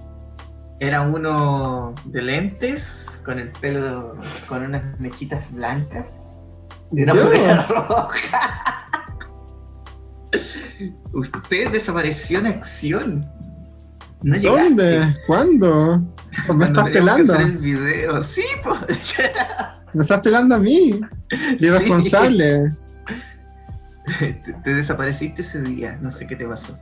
Era 0.81 1.03
uno 1.03 1.95
de 2.07 2.23
lentes, 2.23 3.21
con 3.27 3.39
el 3.39 3.51
pelo, 3.53 4.17
con 4.49 4.63
unas 4.63 4.99
mechitas 4.99 5.53
blancas 5.53 6.47
y 6.93 7.03
una 7.03 7.13
roja. 7.69 8.73
Usted 11.13 11.71
desapareció 11.71 12.39
en 12.41 12.47
acción. 12.47 13.27
No. 14.23 14.39
¿Dónde? 14.41 15.15
¿Cuándo? 15.27 15.99
¿Me 15.99 16.47
Cuando 16.47 16.65
estás 16.67 16.85
teníamos 16.87 16.87
que 16.87 16.93
pelando? 16.93 17.33
hacer 17.35 17.47
el 17.47 17.59
video. 17.59 18.23
Sí, 18.23 18.45
pues. 18.65 19.15
¿Me 19.95 20.03
estás 20.03 20.21
pelando 20.21 20.55
a 20.55 20.59
mí? 20.59 21.01
Irresponsable. 21.61 22.73
Te, 24.19 24.33
te 24.65 24.75
desapareciste 24.75 25.43
ese 25.43 25.63
día. 25.63 25.99
No 26.01 26.11
sé 26.11 26.27
qué 26.27 26.37
te 26.37 26.47
pasó. 26.47 26.79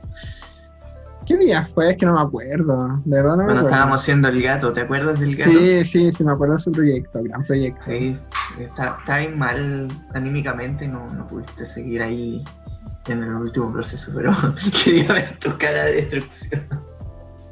¿Qué 1.25 1.37
día 1.37 1.63
fue? 1.73 1.91
Es 1.91 1.97
que 1.97 2.05
no 2.05 2.13
me 2.13 2.21
acuerdo. 2.21 3.01
De 3.03 3.17
verdad 3.17 3.31
no 3.31 3.37
me 3.37 3.43
Cuando 3.45 3.53
acuerdo. 3.53 3.67
estábamos 3.67 4.01
haciendo 4.01 4.27
el 4.27 4.41
gato, 4.43 4.73
¿te 4.73 4.81
acuerdas 4.81 5.19
del 5.19 5.35
gato? 5.35 5.51
Sí, 5.51 5.85
sí, 5.85 6.11
sí, 6.11 6.23
me 6.23 6.31
acuerdo 6.33 6.53
de 6.53 6.57
ese 6.59 6.71
proyecto, 6.71 7.23
gran 7.23 7.43
proyecto. 7.43 7.83
Sí, 7.83 8.15
bien 8.57 9.37
mal 9.37 9.87
anímicamente, 10.13 10.87
no, 10.87 11.09
no 11.09 11.27
pudiste 11.27 11.65
seguir 11.65 12.03
ahí 12.03 12.43
en 13.07 13.23
el 13.23 13.33
último 13.35 13.71
proceso, 13.71 14.11
pero 14.15 14.31
quería 14.83 15.11
ver 15.13 15.37
tu 15.39 15.57
cara 15.57 15.85
de 15.85 15.93
destrucción. 15.93 16.61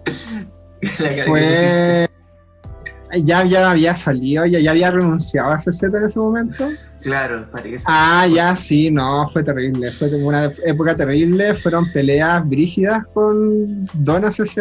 La 1.00 1.10
cara 1.10 1.15
que 1.15 1.24
Fue. 1.25 2.10
Ya, 3.24 3.43
ya 3.45 3.69
había 3.69 3.95
salido, 3.95 4.43
ya, 4.48 4.60
ya 4.60 4.72
había 4.72 4.89
renunciado 4.89 5.51
a 5.51 5.60
CZ 5.60 5.83
en 5.83 6.03
ese 6.05 6.17
momento. 6.17 6.65
Claro, 7.01 7.45
parece. 7.51 7.86
Ah, 7.88 8.25
ya 8.27 8.55
sí, 8.55 8.89
no, 8.89 9.29
fue 9.31 9.43
terrible. 9.43 9.91
Fue 9.91 10.10
como 10.10 10.29
una 10.29 10.51
época 10.65 10.95
terrible. 10.98 11.53
Fueron 11.53 11.91
peleas 11.91 12.48
brígidas 12.50 13.05
con 13.13 13.86
Dona 13.93 14.29
CZ. 14.31 14.57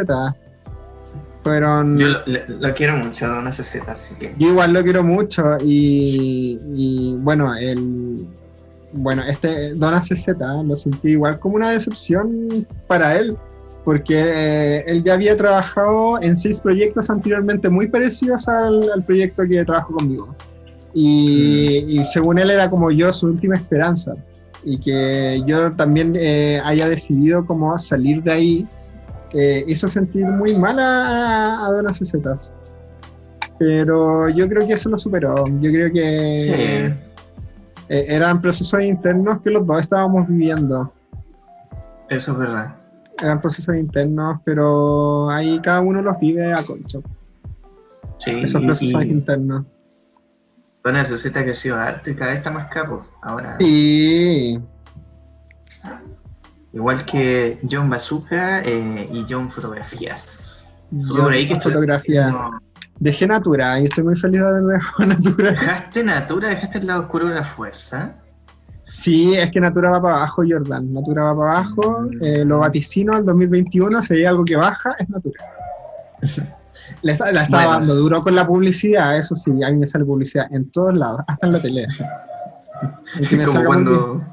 Fueron. 1.42 1.98
Yo 1.98 2.08
lo, 2.08 2.22
lo- 2.26 2.46
lo 2.60 2.74
quiero 2.74 2.96
mucho, 2.98 3.26
Don 3.26 3.50
CZ, 3.50 3.88
así 3.88 4.14
que. 4.16 4.34
Yo 4.38 4.48
igual 4.50 4.74
lo 4.74 4.82
quiero 4.82 5.02
mucho 5.02 5.56
y, 5.64 6.58
y, 6.74 7.16
bueno, 7.20 7.54
el 7.56 8.26
bueno, 8.92 9.22
este 9.22 9.74
Dona 9.74 10.00
CZ 10.00 10.28
lo 10.64 10.76
sentí 10.76 11.10
igual 11.10 11.38
como 11.38 11.56
una 11.56 11.70
decepción 11.70 12.48
para 12.86 13.16
él, 13.18 13.36
porque 13.84 14.14
eh, 14.16 14.84
él 14.86 15.02
ya 15.02 15.14
había 15.14 15.36
trabajado 15.36 16.20
en 16.22 16.36
seis 16.36 16.60
proyectos 16.60 17.10
anteriormente 17.10 17.68
muy 17.68 17.88
parecidos 17.88 18.48
al, 18.48 18.90
al 18.92 19.02
proyecto 19.04 19.42
que 19.48 19.64
trabajó 19.64 19.94
conmigo. 19.94 20.34
Y, 20.94 21.84
y 21.88 22.06
según 22.06 22.38
él 22.38 22.50
era 22.50 22.68
como 22.68 22.90
yo 22.90 23.12
su 23.12 23.26
última 23.26 23.54
esperanza. 23.56 24.14
Y 24.64 24.78
que 24.78 25.42
yo 25.46 25.72
también 25.72 26.14
eh, 26.16 26.60
haya 26.64 26.88
decidido 26.88 27.44
como 27.44 27.76
salir 27.78 28.22
de 28.22 28.32
ahí, 28.32 28.68
eh, 29.32 29.64
hizo 29.66 29.88
sentir 29.88 30.24
muy 30.26 30.54
mal 30.56 30.78
a, 30.78 31.66
a 31.66 31.70
Dona 31.72 31.92
CZ. 31.92 32.14
Pero 33.58 34.28
yo 34.28 34.48
creo 34.48 34.66
que 34.66 34.74
eso 34.74 34.88
lo 34.88 34.98
superó. 34.98 35.44
Yo 35.60 35.72
creo 35.72 35.92
que 35.92 36.94
Sí. 36.94 37.11
Eh, 37.88 38.06
eran 38.08 38.40
procesos 38.40 38.80
internos 38.82 39.40
que 39.42 39.50
los 39.50 39.66
dos 39.66 39.80
estábamos 39.80 40.28
viviendo. 40.28 40.92
Eso 42.08 42.32
es 42.32 42.38
verdad. 42.38 42.76
Eran 43.20 43.40
procesos 43.40 43.76
internos, 43.76 44.40
pero 44.44 45.30
ahí 45.30 45.60
cada 45.60 45.80
uno 45.80 46.02
los 46.02 46.18
vive 46.18 46.52
a 46.52 46.62
concho. 46.66 47.02
Sí, 48.18 48.30
Esos 48.42 48.62
procesos 48.62 49.04
y 49.04 49.08
internos. 49.08 49.64
Don 50.84 51.00
CZ 51.00 51.26
ha 51.36 51.44
crecido 51.44 51.76
harto 51.76 52.10
y 52.10 52.14
cada 52.14 52.30
vez 52.30 52.38
está 52.38 52.50
más 52.50 52.66
capo. 52.66 53.04
Ahora, 53.22 53.56
Sí, 53.58 54.60
igual 56.72 57.04
que 57.04 57.60
John 57.70 57.88
Bazooka 57.88 58.62
eh, 58.62 59.08
y 59.12 59.24
John 59.28 59.48
Fotografías. 59.48 60.68
Por 61.08 61.32
ahí 61.32 61.46
que 61.46 61.54
estoy 61.54 61.72
fotografía. 61.72 62.34
Dejé 63.02 63.26
Natura 63.26 63.80
y 63.80 63.84
estoy 63.84 64.04
muy 64.04 64.16
feliz 64.16 64.40
de 64.40 64.46
haber 64.46 64.62
dejado 64.62 65.06
Natura. 65.06 65.50
¿Dejaste 65.50 66.04
Natura? 66.04 66.48
¿Dejaste 66.50 66.78
el 66.78 66.86
lado 66.86 67.00
oscuro 67.02 67.26
de 67.26 67.34
la 67.34 67.44
fuerza? 67.44 68.12
Sí, 68.86 69.34
es 69.34 69.50
que 69.50 69.58
Natura 69.60 69.90
va 69.90 70.02
para 70.02 70.16
abajo, 70.18 70.42
Jordan. 70.48 70.92
Natura 70.94 71.24
va 71.24 71.36
para 71.36 71.52
abajo. 71.58 72.06
eh, 72.20 72.44
lo 72.44 72.58
vaticino 72.60 73.14
al 73.14 73.24
2021. 73.24 74.02
Si 74.02 74.14
hay 74.14 74.24
algo 74.24 74.44
que 74.44 74.54
baja, 74.56 74.94
es 74.98 75.08
Natura. 75.08 75.44
Está- 77.02 77.32
la 77.32 77.42
estaba 77.42 77.64
Bueno. 77.64 77.78
dando 77.80 77.94
duro 77.96 78.22
con 78.22 78.34
la 78.36 78.46
publicidad, 78.46 79.16
eso 79.18 79.34
sí, 79.34 79.50
a 79.64 79.70
mí 79.70 79.76
me 79.78 79.86
sale 79.86 80.04
publicidad 80.04 80.46
en 80.52 80.70
todos 80.70 80.94
lados, 80.94 81.20
hasta 81.26 81.46
en 81.46 81.52
la 81.52 81.60
tele. 81.60 81.86
Y 83.20 83.26
que 83.26 83.36
me 83.36 83.44
como 83.44 83.64
cuando 83.64 84.24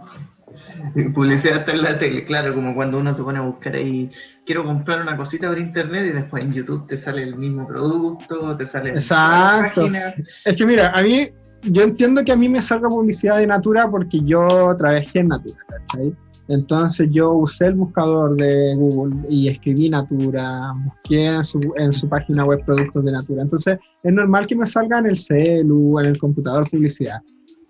publicidad 1.14 1.58
está 1.58 1.72
en 1.72 1.82
la 1.82 1.98
tele, 1.98 2.26
claro, 2.26 2.54
como 2.54 2.76
cuando 2.76 3.00
uno 3.00 3.14
se 3.14 3.24
pone 3.24 3.40
a 3.40 3.42
buscar 3.42 3.76
ahí, 3.76 4.10
quiero 4.46 4.64
comprar 4.64 5.02
una 5.02 5.16
cosita 5.16 5.48
por 5.48 5.60
internet 5.60 6.08
y 6.10 6.14
después 6.14 6.44
en 6.44 6.54
YouTube 6.54 6.88
te 6.88 6.98
sale 6.98 7.24
el 7.24 7.36
mismo 7.36 7.68
producto, 7.68 8.56
te 8.56 8.66
sale 8.66 8.90
Exacto. 8.92 9.82
páginas. 9.82 10.16
Es 10.46 10.56
que 10.56 10.66
mira, 10.66 10.92
a 10.92 11.02
mí, 11.02 11.30
yo 11.64 11.84
entiendo 11.84 12.24
que 12.24 12.32
a 12.32 12.36
mí 12.36 12.50
me 12.50 12.62
salga 12.62 12.90
publicidad 12.90 13.38
de 13.38 13.48
Natura 13.48 13.90
porque 13.90 14.20
yo 14.24 14.48
trabajé 14.78 15.20
en 15.20 15.28
Natura, 15.30 15.58
¿cachai? 15.68 16.16
Entonces 16.50 17.08
yo 17.12 17.32
usé 17.32 17.68
el 17.68 17.76
buscador 17.76 18.36
de 18.36 18.74
Google 18.76 19.18
y 19.30 19.50
escribí 19.50 19.88
Natura, 19.88 20.74
busqué 20.84 21.28
en 21.28 21.44
su, 21.44 21.60
en 21.78 21.94
su 21.94 22.10
página 22.10 22.44
web 22.44 22.66
productos 22.66 23.06
de 23.06 23.12
Natura. 23.12 23.44
Entonces 23.44 23.78
es 24.02 24.14
normal 24.14 24.48
que 24.48 24.56
me 24.56 24.66
salga 24.66 24.98
en 24.98 25.06
el 25.06 25.16
celu, 25.16 26.00
en 26.00 26.08
el 26.08 26.18
computador 26.18 26.68
publicidad. 26.68 27.22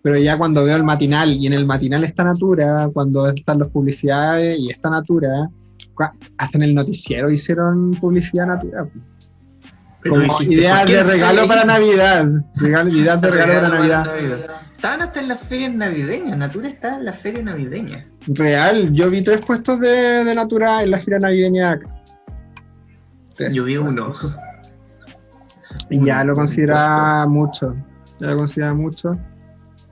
Pero 0.02 0.18
ya 0.18 0.38
cuando 0.38 0.64
veo 0.64 0.78
el 0.78 0.84
matinal 0.84 1.34
y 1.34 1.48
en 1.48 1.54
el 1.54 1.66
matinal 1.66 2.04
está 2.04 2.24
Natura, 2.24 2.90
cuando 2.94 3.28
están 3.28 3.60
las 3.60 3.70
publicidades 3.70 4.58
y 4.58 4.70
está 4.70 4.90
Natura, 4.90 5.50
hasta 6.38 6.58
en 6.58 6.64
el 6.64 6.76
noticiero 6.76 7.30
hicieron 7.30 7.92
publicidad 7.92 8.48
Natura. 8.48 8.88
Como 10.08 10.42
ideas 10.44 10.80
¿por 10.80 10.88
qué 10.88 10.96
de 10.96 11.04
regalo 11.04 11.48
para? 11.48 11.66
Navidad. 11.66 12.28
Ideas 12.62 13.22
de 13.22 13.32
regalo 13.32 13.54
para 13.54 13.70
Navidad. 13.70 14.60
Estaban 14.74 15.02
hasta 15.02 15.20
en 15.20 15.28
las 15.28 15.42
ferias 15.42 15.74
navideñas, 15.74 16.38
Natura 16.38 16.70
está 16.70 16.96
en 16.96 17.04
las 17.04 17.20
ferias 17.20 17.44
navideñas. 17.44 18.06
Real, 18.28 18.94
yo 18.94 19.10
vi 19.10 19.22
tres 19.22 19.42
puestos 19.42 19.82
de, 19.82 20.24
de 20.24 20.36
Natura 20.36 20.84
en 20.84 20.92
la 20.92 21.00
gira 21.00 21.20
navideña 21.20 21.68
de 21.68 21.74
acá. 21.74 22.02
Tres. 23.36 23.54
Yo 23.54 23.66
vi 23.66 23.76
uno. 23.76 24.14
Y 25.90 26.06
ya 26.06 26.24
lo 26.24 26.34
considera 26.34 27.26
mucho. 27.28 27.76
Ya 28.20 28.28
lo 28.28 28.38
considera 28.38 28.74
mucho. 28.74 29.18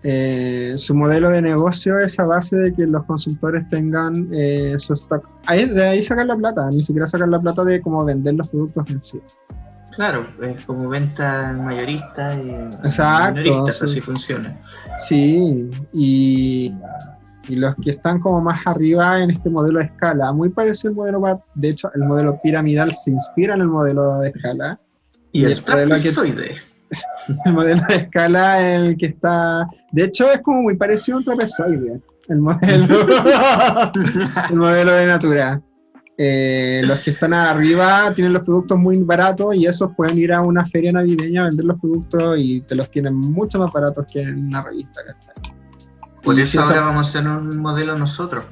Eh, 0.03 0.75
su 0.77 0.93
modelo 0.93 1.29
de 1.29 1.41
negocio 1.41 1.99
es 1.99 2.19
a 2.19 2.25
base 2.25 2.55
de 2.55 2.73
que 2.73 2.85
los 2.85 3.03
consultores 3.05 3.67
tengan 3.69 4.29
eh, 4.31 4.75
su 4.77 4.93
stock. 4.93 5.27
Ahí, 5.47 5.65
de 5.65 5.87
ahí 5.87 6.03
sacar 6.03 6.27
la 6.27 6.35
plata, 6.35 6.69
ni 6.69 6.83
siquiera 6.83 7.07
sacar 7.07 7.27
la 7.29 7.39
plata 7.39 7.63
de 7.63 7.81
cómo 7.81 8.05
vender 8.05 8.35
los 8.35 8.47
productos 8.49 8.89
en 8.89 9.03
sí. 9.03 9.21
Claro, 9.95 10.27
es 10.43 10.63
como 10.65 10.87
venta 10.89 11.53
mayorista 11.53 12.35
y 12.35 12.49
Exacto, 12.85 13.41
minorista, 13.41 13.71
sí. 13.71 13.85
así 13.85 14.01
funciona. 14.01 14.59
Sí, 14.99 15.71
y, 15.91 16.71
y 17.49 17.55
los 17.55 17.73
que 17.77 17.89
están 17.91 18.19
como 18.19 18.39
más 18.39 18.61
arriba 18.67 19.19
en 19.19 19.31
este 19.31 19.49
modelo 19.49 19.79
de 19.79 19.85
escala, 19.85 20.31
muy 20.31 20.49
parecido 20.49 20.91
al 20.91 20.95
modelo, 20.95 21.43
de 21.55 21.69
hecho, 21.69 21.91
el 21.95 22.03
modelo 22.03 22.39
piramidal 22.43 22.93
se 22.93 23.09
inspira 23.09 23.55
en 23.55 23.61
el 23.61 23.67
modelo 23.67 24.19
de 24.19 24.29
escala. 24.29 24.79
Y, 25.31 25.41
Y 25.41 25.45
el 25.45 25.51
el 25.53 25.63
que-. 25.65 26.55
El 27.45 27.53
modelo 27.53 27.81
de 27.87 27.95
escala 27.95 28.61
el 28.75 28.97
que 28.97 29.07
está, 29.07 29.67
de 29.91 30.03
hecho, 30.05 30.31
es 30.31 30.41
como 30.41 30.61
muy 30.61 30.75
parecido 30.77 31.17
a 31.17 31.19
un 31.19 31.25
trapezoide, 31.25 32.01
el 32.29 32.39
modelo, 32.39 32.95
el 34.49 34.55
modelo 34.55 34.91
de 34.93 35.05
Natura. 35.07 35.61
Eh, 36.19 36.81
los 36.85 36.99
que 37.01 37.11
están 37.11 37.31
arriba 37.33 38.11
tienen 38.15 38.33
los 38.33 38.41
productos 38.43 38.77
muy 38.79 38.97
baratos 39.03 39.55
y 39.55 39.67
esos 39.67 39.91
pueden 39.95 40.17
ir 40.17 40.33
a 40.33 40.41
una 40.41 40.65
feria 40.65 40.91
navideña 40.91 41.43
a 41.43 41.45
vender 41.45 41.65
los 41.65 41.79
productos 41.79 42.39
y 42.39 42.61
te 42.61 42.73
los 42.73 42.89
tienen 42.89 43.13
mucho 43.13 43.59
más 43.59 43.71
baratos 43.71 44.07
que 44.11 44.21
en 44.21 44.47
una 44.47 44.63
revista, 44.63 45.01
¿cachai? 45.05 45.35
Por 46.23 46.35
Y 46.35 46.41
eso 46.41 46.51
si 46.53 46.57
eso- 46.57 46.67
ahora 46.71 46.81
vamos 46.85 47.05
a 47.05 47.09
hacer 47.19 47.29
un 47.29 47.57
modelo 47.57 47.95
nosotros. 47.97 48.45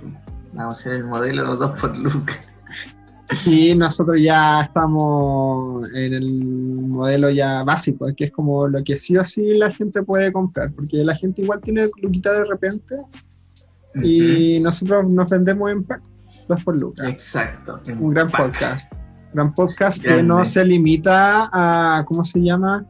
Vamos 0.54 0.78
a 0.78 0.80
hacer 0.80 0.94
el 0.94 1.06
modelo 1.06 1.56
2 1.56 1.80
por 1.80 1.98
Lucas. 1.98 2.38
Sí, 3.32 3.74
nosotros 3.76 4.18
ya 4.22 4.62
estamos 4.62 5.88
en 5.94 6.14
el 6.14 6.46
modelo 6.46 7.30
ya 7.30 7.64
básico, 7.64 8.08
que 8.16 8.26
es 8.26 8.32
como 8.32 8.68
lo 8.68 8.84
que 8.84 8.98
sí 8.98 9.18
o 9.18 9.26
sí 9.26 9.58
la 9.58 9.72
gente 9.72 10.04
puede 10.04 10.32
comprar, 10.32 10.72
porque 10.72 10.98
la 11.04 11.16
gente 11.16 11.42
igual 11.42 11.60
tiene 11.62 11.90
luquita 12.02 12.32
de 12.34 12.46
repente 12.46 12.96
y 14.02 14.60
nosotros 14.62 15.10
nos 15.10 15.30
vendemos 15.30 15.72
en 15.72 15.84
pack, 15.84 16.02
dos 16.48 16.64
por 16.64 16.76
lucas. 16.76 17.08
Exacto. 17.08 17.80
Un 18.00 18.14
gran 18.14 18.30
pack. 18.30 18.48
podcast. 18.48 18.94
Gran 19.34 19.54
podcast 19.54 20.02
que 20.02 20.24
no 20.24 20.46
se 20.46 20.64
limita 20.64 21.50
a, 21.52 22.06
¿cómo 22.06 22.24
se 22.24 22.40
llama? 22.40 22.86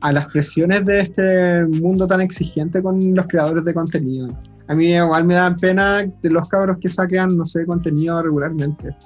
A 0.00 0.12
las 0.12 0.32
presiones 0.32 0.84
de 0.84 1.00
este 1.00 1.64
mundo 1.66 2.06
tan 2.06 2.20
exigente 2.20 2.82
con 2.82 3.14
los 3.14 3.26
creadores 3.26 3.64
de 3.64 3.74
contenido. 3.74 4.28
A 4.66 4.74
mí 4.74 4.94
igual 4.94 5.24
me 5.24 5.34
da 5.34 5.54
pena 5.56 6.02
de 6.02 6.30
los 6.30 6.48
cabros 6.48 6.78
que 6.80 6.88
saquean, 6.88 7.36
no 7.36 7.46
sé, 7.46 7.66
contenido 7.66 8.20
regularmente. 8.22 8.96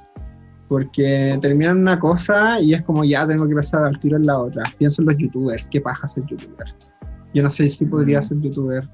Porque 0.68 1.38
terminan 1.40 1.78
una 1.78 1.98
cosa 1.98 2.60
y 2.60 2.74
es 2.74 2.82
como 2.82 3.04
ya 3.04 3.26
tengo 3.26 3.48
que 3.48 3.54
pasar 3.54 3.84
al 3.84 3.98
tiro 3.98 4.16
en 4.18 4.26
la 4.26 4.38
otra. 4.38 4.62
Pienso 4.78 5.02
en 5.02 5.08
los 5.08 5.16
youtubers, 5.16 5.68
qué 5.70 5.80
paja 5.80 6.06
ser 6.06 6.24
youtuber. 6.26 6.74
Yo 7.34 7.42
no 7.42 7.50
sé 7.50 7.70
si 7.70 7.84
podría 7.86 8.20
Mm. 8.20 8.22
ser 8.22 8.40
youtuber. 8.40 8.88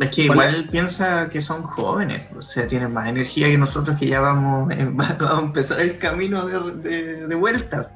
Es 0.00 0.08
que 0.08 0.26
¿Cuál- 0.26 0.50
igual 0.50 0.68
piensa 0.70 1.28
que 1.30 1.40
son 1.40 1.62
jóvenes, 1.62 2.22
o 2.36 2.42
sea, 2.42 2.66
tienen 2.66 2.92
más 2.92 3.08
energía 3.08 3.46
que 3.48 3.58
nosotros 3.58 3.98
que 3.98 4.06
ya 4.08 4.20
vamos, 4.20 4.68
vamos 4.96 5.20
a 5.20 5.40
empezar 5.40 5.80
el 5.80 5.98
camino 5.98 6.46
de, 6.46 6.88
de- 6.88 7.26
de 7.26 7.34
vuelta. 7.34 7.90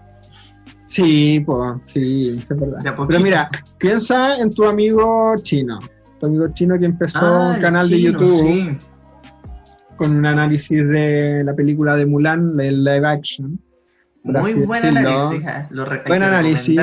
Sí, 0.86 1.42
pues, 1.44 1.80
sí, 1.84 2.38
es 2.42 2.48
verdad. 2.48 2.78
Pero 3.08 3.20
mira, 3.20 3.50
piensa 3.78 4.36
en 4.38 4.54
tu 4.54 4.64
amigo 4.64 5.34
chino. 5.42 5.80
Tu 6.20 6.26
amigo 6.26 6.48
chino 6.52 6.78
que 6.78 6.84
empezó 6.86 7.26
Ah, 7.26 7.52
un 7.56 7.60
canal 7.60 7.90
de 7.90 8.00
YouTube 8.00 8.26
sí. 8.26 8.78
Con 9.96 10.16
un 10.16 10.26
análisis 10.26 10.86
de 10.88 11.42
la 11.44 11.54
película 11.54 11.96
de 11.96 12.06
Mulan, 12.06 12.58
el 12.60 12.84
live 12.84 13.06
action. 13.06 13.58
Muy 14.22 14.50
así 14.50 14.60
buen 14.60 14.84
análisis, 14.84 15.46
ah, 15.46 15.66
lo 15.70 15.86
Buen 16.06 16.22
análisis. 16.22 16.80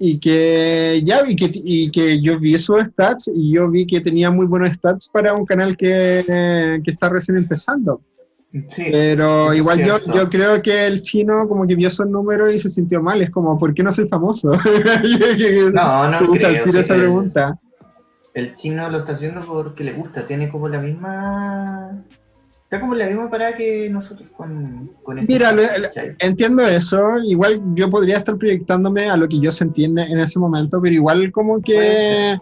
Y 0.00 0.20
que 0.20 1.02
ya 1.04 1.22
vi 1.22 1.34
que, 1.34 1.50
y 1.52 1.90
que 1.90 2.22
yo 2.22 2.38
vi 2.38 2.56
sus 2.58 2.84
stats 2.84 3.28
y 3.34 3.52
yo 3.52 3.68
vi 3.68 3.86
que 3.86 4.00
tenía 4.00 4.30
muy 4.30 4.46
buenos 4.46 4.76
stats 4.76 5.08
para 5.12 5.34
un 5.34 5.44
canal 5.44 5.76
que, 5.76 6.22
que 6.84 6.90
está 6.90 7.08
recién 7.08 7.36
empezando. 7.36 8.00
Sí, 8.68 8.86
Pero 8.90 9.52
igual 9.52 9.84
yo, 9.84 9.98
yo 10.14 10.30
creo 10.30 10.62
que 10.62 10.86
el 10.86 11.02
chino 11.02 11.46
como 11.48 11.66
que 11.66 11.74
vio 11.74 11.88
esos 11.88 12.08
números 12.08 12.54
y 12.54 12.60
se 12.60 12.70
sintió 12.70 13.02
mal. 13.02 13.20
Es 13.20 13.30
como, 13.30 13.58
¿por 13.58 13.74
qué 13.74 13.82
no 13.82 13.92
soy 13.92 14.08
famoso? 14.08 14.52
No, 15.72 16.10
no 16.10 16.34
se 16.36 16.46
creo, 16.46 16.66
sí 16.66 16.78
esa 16.78 16.94
pregunta. 16.94 17.58
El 18.32 18.54
chino 18.54 18.88
lo 18.88 18.98
está 18.98 19.12
haciendo 19.12 19.42
porque 19.42 19.84
le 19.84 19.92
gusta, 19.92 20.26
tiene 20.26 20.48
como 20.48 20.68
la 20.68 20.78
misma. 20.80 22.04
Está 22.68 22.80
como 22.80 22.94
la 22.94 23.06
misma 23.06 23.30
parada 23.30 23.56
que 23.56 23.88
nosotros 23.88 24.28
con, 24.36 24.90
con 25.02 25.18
este 25.18 25.32
Mira, 25.32 25.56
¿cachai? 25.82 26.14
Entiendo 26.18 26.66
eso. 26.66 27.00
Igual 27.24 27.62
yo 27.74 27.88
podría 27.88 28.18
estar 28.18 28.36
proyectándome 28.36 29.08
a 29.08 29.16
lo 29.16 29.26
que 29.26 29.40
yo 29.40 29.50
sentí 29.50 29.84
en, 29.84 29.98
en 29.98 30.20
ese 30.20 30.38
momento, 30.38 30.78
pero 30.78 30.94
igual 30.94 31.32
como 31.32 31.62
que 31.62 32.36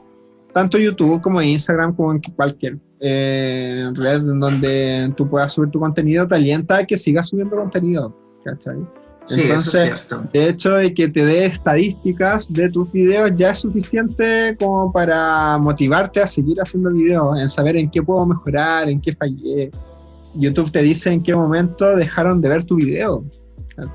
tanto 0.53 0.79
YouTube 0.79 1.21
como 1.21 1.41
Instagram, 1.41 1.95
como 1.95 2.11
en 2.11 2.21
cualquier 2.35 2.77
eh, 2.99 3.89
red 3.95 4.17
en 4.17 4.41
donde 4.41 5.13
tú 5.17 5.31
puedas 5.31 5.53
subir 5.53 5.71
tu 5.71 5.79
contenido, 5.79 6.27
te 6.27 6.35
alienta 6.35 6.79
a 6.79 6.85
que 6.85 6.97
sigas 6.97 7.29
subiendo 7.29 7.55
contenido. 7.55 8.13
¿cachai? 8.45 8.79
Sí, 9.27 9.43
Entonces, 9.43 9.75
eso 9.75 9.79
es 9.79 10.01
cierto. 10.01 10.29
De 10.33 10.49
hecho, 10.49 10.75
de 10.75 10.93
que 10.93 11.07
te 11.07 11.25
dé 11.25 11.47
estadísticas 11.47 12.53
de 12.53 12.69
tus 12.69 12.91
videos 12.91 13.31
ya 13.37 13.51
es 13.51 13.61
suficiente 13.61 14.57
como 14.59 14.91
para 14.91 15.57
motivarte 15.59 16.21
a 16.21 16.27
seguir 16.27 16.61
haciendo 16.61 16.91
videos, 16.91 17.39
en 17.39 17.49
saber 17.49 17.77
en 17.77 17.89
qué 17.89 18.03
puedo 18.03 18.27
mejorar, 18.27 18.89
en 18.89 19.01
qué 19.01 19.15
fallé. 19.15 19.71
YouTube 20.39 20.71
te 20.71 20.83
dice 20.83 21.11
en 21.11 21.23
qué 21.23 21.35
momento 21.35 21.97
dejaron 21.97 22.41
de 22.41 22.49
ver 22.49 22.65
tu 22.65 22.77
video. 22.77 23.25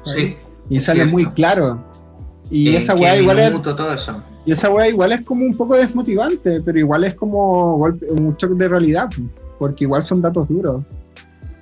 Sí. 0.05 0.35
Y 0.69 0.79
sale 0.79 0.99
cierto. 1.01 1.13
muy 1.13 1.25
claro. 1.31 1.83
Y 2.49 2.69
¿En 2.69 2.75
esa 2.75 2.93
weá 2.95 3.15
igual 3.17 3.39
es, 3.39 3.61
todo 3.61 3.93
eso. 3.93 4.21
y 4.45 4.51
esa 4.51 4.69
weá 4.69 4.87
igual 4.89 5.11
es 5.13 5.21
como 5.21 5.45
un 5.45 5.55
poco 5.55 5.75
desmotivante, 5.75 6.61
pero 6.61 6.77
igual 6.79 7.03
es 7.05 7.13
como 7.15 7.77
golpe, 7.77 8.05
un 8.11 8.35
choque 8.37 8.55
de 8.55 8.67
realidad, 8.67 9.09
porque 9.57 9.85
igual 9.85 10.03
son 10.03 10.21
datos 10.21 10.47
duros. 10.49 10.83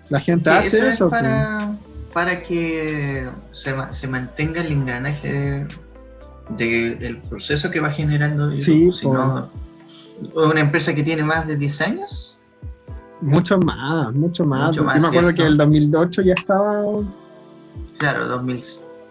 La 0.09 0.19
gente 0.19 0.49
hace 0.49 0.77
eso 0.77 0.87
eso. 0.87 1.05
es 1.05 1.09
pues. 1.11 1.21
para, 1.21 1.77
para 2.13 2.41
que 2.43 3.27
se, 3.51 3.75
se 3.91 4.07
mantenga 4.07 4.61
el 4.61 4.71
engranaje 4.71 5.67
de- 6.57 6.95
del 6.95 7.17
proceso 7.21 7.69
que 7.69 7.79
va 7.79 7.91
generando 7.91 8.51
YouTube. 8.51 8.91
Sí, 8.93 8.99
si 9.01 9.07
no, 9.07 9.49
una 10.35 10.59
empresa 10.59 10.93
que 10.95 11.03
tiene 11.03 11.23
más 11.23 11.47
de 11.47 11.55
10 11.55 11.81
años, 11.81 12.28
Mucho 13.21 13.57
más, 13.59 14.13
mucho 14.13 14.45
más. 14.45 14.67
Mucho 14.67 14.81
Yo 14.81 14.85
más, 14.85 15.01
me 15.01 15.07
acuerdo 15.07 15.29
¿cierto? 15.29 15.43
que 15.43 15.47
el 15.47 15.57
2008 15.57 16.21
ya 16.21 16.33
estaba. 16.33 16.83
claro, 17.97 18.27
2000, 18.27 18.61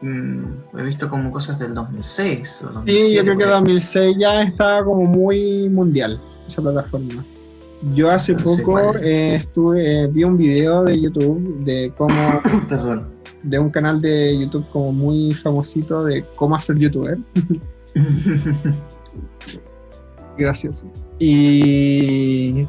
mm, 0.03 0.45
he 0.79 0.83
visto 0.83 1.09
como 1.11 1.31
cosas 1.31 1.59
del 1.59 1.75
2006 1.75 2.63
o 2.63 2.73
2007. 2.73 3.07
Sí, 3.09 3.15
yo 3.15 3.23
creo 3.23 3.39
que 3.39 3.45
por 3.45 3.53
ahí. 3.53 3.61
2006 3.61 4.17
ya 4.19 4.43
estaba 4.43 4.85
como 4.85 5.03
muy 5.05 5.69
mundial 5.69 6.19
esa 6.47 6.63
plataforma. 6.63 7.25
Yo 7.95 8.11
hace 8.11 8.33
No 8.33 8.41
sé 8.41 8.63
poco 8.63 8.97
eh, 8.97 9.37
estuve, 9.37 10.03
eh, 10.03 10.07
vi 10.09 10.25
un 10.25 10.37
video 10.37 10.83
de 10.83 11.01
YouTube 11.01 11.65
de 11.65 11.93
cómo, 11.97 12.43
Perdón. 12.69 13.07
de 13.43 13.59
un 13.59 13.71
canal 13.71 14.01
de 14.01 14.37
YouTube 14.41 14.65
como 14.73 14.93
muy 14.93 15.33
famosito 15.33 16.05
de 16.05 16.25
cómo 16.35 16.57
hacer 16.57 16.77
youtuber. 16.77 17.19
Gracioso. 20.39 20.87
Y 21.19 22.67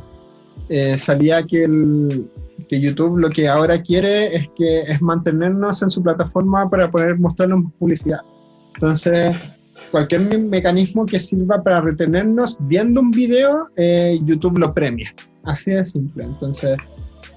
eh, 0.70 0.98
salía 0.98 1.44
que, 1.46 1.64
el, 1.66 2.30
que 2.68 2.80
YouTube 2.80 3.18
lo 3.18 3.30
que 3.30 3.48
ahora 3.48 3.82
quiere 3.82 4.36
es 4.36 4.50
que 4.56 4.82
es 4.82 5.02
mantenernos 5.02 5.82
en 5.84 5.90
su 5.90 6.02
plataforma 6.02 6.70
para 6.70 6.90
poder 6.90 7.18
mostrarnos 7.20 7.72
publicidad. 7.80 8.20
Entonces, 8.76 9.36
cualquier 9.92 10.22
me- 10.22 10.38
mecanismo 10.38 11.06
que 11.06 11.20
sirva 11.20 11.58
para 11.58 11.82
retenernos 11.82 12.58
viendo 12.62 13.02
un 13.02 13.12
video, 13.12 13.64
eh, 13.76 14.20
YouTube 14.24 14.58
lo 14.60 14.74
premia. 14.74 15.14
Así 15.44 15.72
de 15.72 15.86
simple. 15.86 16.24
Entonces, 16.24 16.78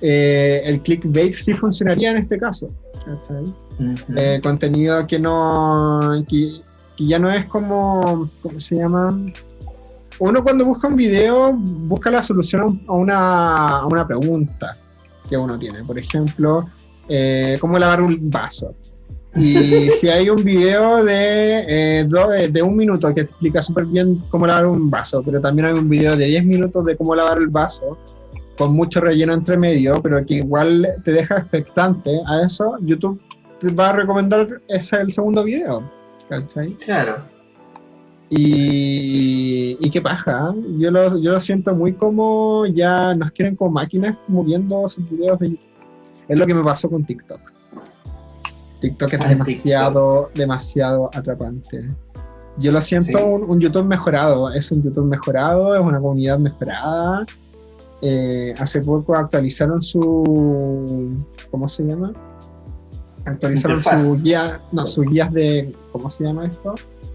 eh, 0.01 0.61
el 0.65 0.81
clickbait 0.83 1.33
sí 1.33 1.55
funcionaría 1.55 2.11
en 2.11 2.19
este 2.19 2.39
caso. 2.39 2.71
¿cachai? 3.05 3.43
Ujú. 3.43 4.13
Eh, 4.17 4.41
contenido 4.43 5.07
que 5.07 5.19
no 5.19 6.25
que, 6.29 6.53
que 6.97 7.07
ya 7.07 7.19
no 7.19 7.31
es 7.31 7.45
como 7.47 8.29
¿cómo 8.43 8.61
se 8.61 8.77
llama? 8.77 9.17
Uno 10.25 10.43
cuando 10.43 10.65
busca 10.65 10.89
un 10.89 10.97
video 10.97 11.53
busca 11.53 12.11
la 12.11 12.23
solución 12.23 12.83
a 12.89 12.93
una, 12.93 13.69
a 13.81 13.87
una 13.87 14.07
pregunta 14.07 14.77
que 15.29 15.37
uno 15.37 15.59
tiene 15.59 15.83
por 15.85 15.99
ejemplo 15.99 16.69
eh, 17.09 17.57
cómo 17.61 17.79
lavar 17.79 18.01
un 18.03 18.31
vaso 18.31 18.75
y 19.35 19.89
si 20.01 20.09
hay 20.09 20.29
un 20.29 20.45
video 20.45 21.03
de, 21.05 21.65
eh, 22.01 22.05
do- 22.07 22.29
de 22.29 22.63
un 22.63 22.77
minuto 22.77 23.13
que 23.15 23.23
explica 23.23 23.63
súper 23.63 23.87
bien 23.87 24.21
cómo 24.29 24.47
lavar 24.47 24.67
un 24.67 24.91
vaso, 24.91 25.23
pero 25.25 25.41
también 25.41 25.69
hay 25.69 25.73
un 25.75 25.89
video 25.89 26.15
de 26.17 26.27
10 26.27 26.45
minutos 26.45 26.85
de 26.85 26.97
cómo 26.99 27.15
lavar 27.15 27.39
el 27.39 27.49
vaso, 27.49 27.97
con 28.59 28.75
mucho 28.75 29.01
relleno 29.01 29.33
entre 29.33 29.57
medio, 29.57 30.03
pero 30.03 30.23
que 30.27 30.35
igual 30.35 30.87
te 31.03 31.13
deja 31.13 31.39
expectante 31.39 32.11
a 32.27 32.43
eso, 32.45 32.77
YouTube 32.83 33.19
te 33.59 33.73
va 33.73 33.89
a 33.89 33.93
recomendar 33.95 34.61
ese 34.69 34.97
el 34.97 35.11
segundo 35.13 35.45
video. 35.45 35.83
¿cachai? 36.29 36.75
Claro. 36.85 37.25
Y, 38.29 38.37
y 39.81 39.91
qué 39.91 40.01
paja, 40.01 40.53
¿eh? 40.55 40.61
yo 40.79 40.91
lo, 40.91 41.19
yo 41.19 41.31
lo 41.33 41.41
siento 41.41 41.75
muy 41.75 41.93
como 41.95 42.65
ya 42.67 43.15
nos 43.15 43.31
quieren 43.33 43.57
como 43.57 43.71
máquinas 43.73 44.17
moviendo 44.29 44.89
sus 44.89 45.09
videos 45.11 45.39
de 45.39 45.51
YouTube. 45.51 45.67
Es 46.29 46.39
lo 46.39 46.47
que 46.47 46.55
me 46.55 46.63
pasó 46.65 46.89
con 46.91 47.05
TikTok. 47.05 47.41
TikTok 48.81 49.13
es 49.13 49.21
Ah, 49.25 49.29
demasiado, 49.29 50.31
demasiado 50.35 51.11
atrapante. 51.15 51.89
Yo 52.59 52.73
lo 52.73 52.81
siento 52.81 53.19
Sí. 53.19 53.25
un, 53.25 53.45
un 53.45 53.61
YouTube 53.61 53.85
mejorado, 53.87 54.53
es 54.53 54.71
un 54.73 54.83
YouTube 54.83 55.07
mejorado, 55.07 55.75
es 55.75 55.81
una 55.81 56.01
comunidad 56.01 56.39
mejorada. 56.39 57.25
Eh, 58.03 58.55
hace 58.59 58.81
poco 58.83 59.15
actualizaron 59.15 59.81
su, 59.83 61.17
¿cómo 61.51 61.69
se 61.69 61.85
llama? 61.85 62.13
Actualizaron 63.25 63.77
Interfaz. 63.79 64.03
su 64.03 64.23
guía, 64.23 64.61
no, 64.73 64.87
sus 64.87 65.07
guías 65.07 65.33
de, 65.33 65.73
¿cómo 65.93 66.11
se 66.11 66.25
llama 66.25 66.47
esto? 66.47 66.75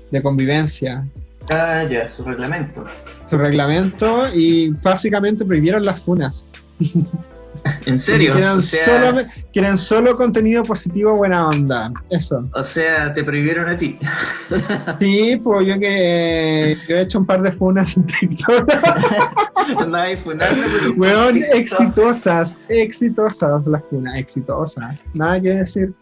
De 0.10 0.22
convivencia, 0.24 1.06
Ah, 1.50 1.84
ya, 1.90 2.06
su 2.08 2.24
reglamento. 2.24 2.86
su 3.30 3.38
reglamento 3.38 4.28
y 4.34 4.70
básicamente 4.72 5.46
prohibieron 5.46 5.86
las 5.86 6.02
funas. 6.02 6.48
¿En 7.86 7.98
serio? 7.98 8.34
Quieren, 8.34 8.52
O 8.52 8.62
sea, 8.62 9.12
solo, 9.12 9.26
quieren 9.52 9.78
solo 9.78 10.16
contenido 10.16 10.64
positivo, 10.64 11.16
buena 11.16 11.48
onda. 11.48 11.92
Eso. 12.10 12.48
o 12.54 12.64
sea, 12.64 13.14
te 13.14 13.24
prohibieron 13.24 13.68
a 13.70 13.78
ti. 13.78 13.98
Sí, 15.00 15.40
pues 15.44 15.68
yo 15.68 15.76
que 15.80 16.76
yo 16.88 16.96
he 16.98 17.02
hecho 17.02 17.20
un 17.20 17.26
par 17.26 17.42
de 17.42 17.52
funas 17.52 17.96
en 17.98 18.06
TikTok. 18.06 18.70
Funando 20.24 20.62
por 20.62 20.90
un 20.90 21.00
Weón, 21.00 21.44
exitosas, 21.54 22.60
exitosas 22.70 23.66
las 23.66 23.82
funas, 23.90 24.18
exitosas. 24.18 24.96
Nada 25.14 25.42
que 25.42 25.50
decir. 25.54 25.94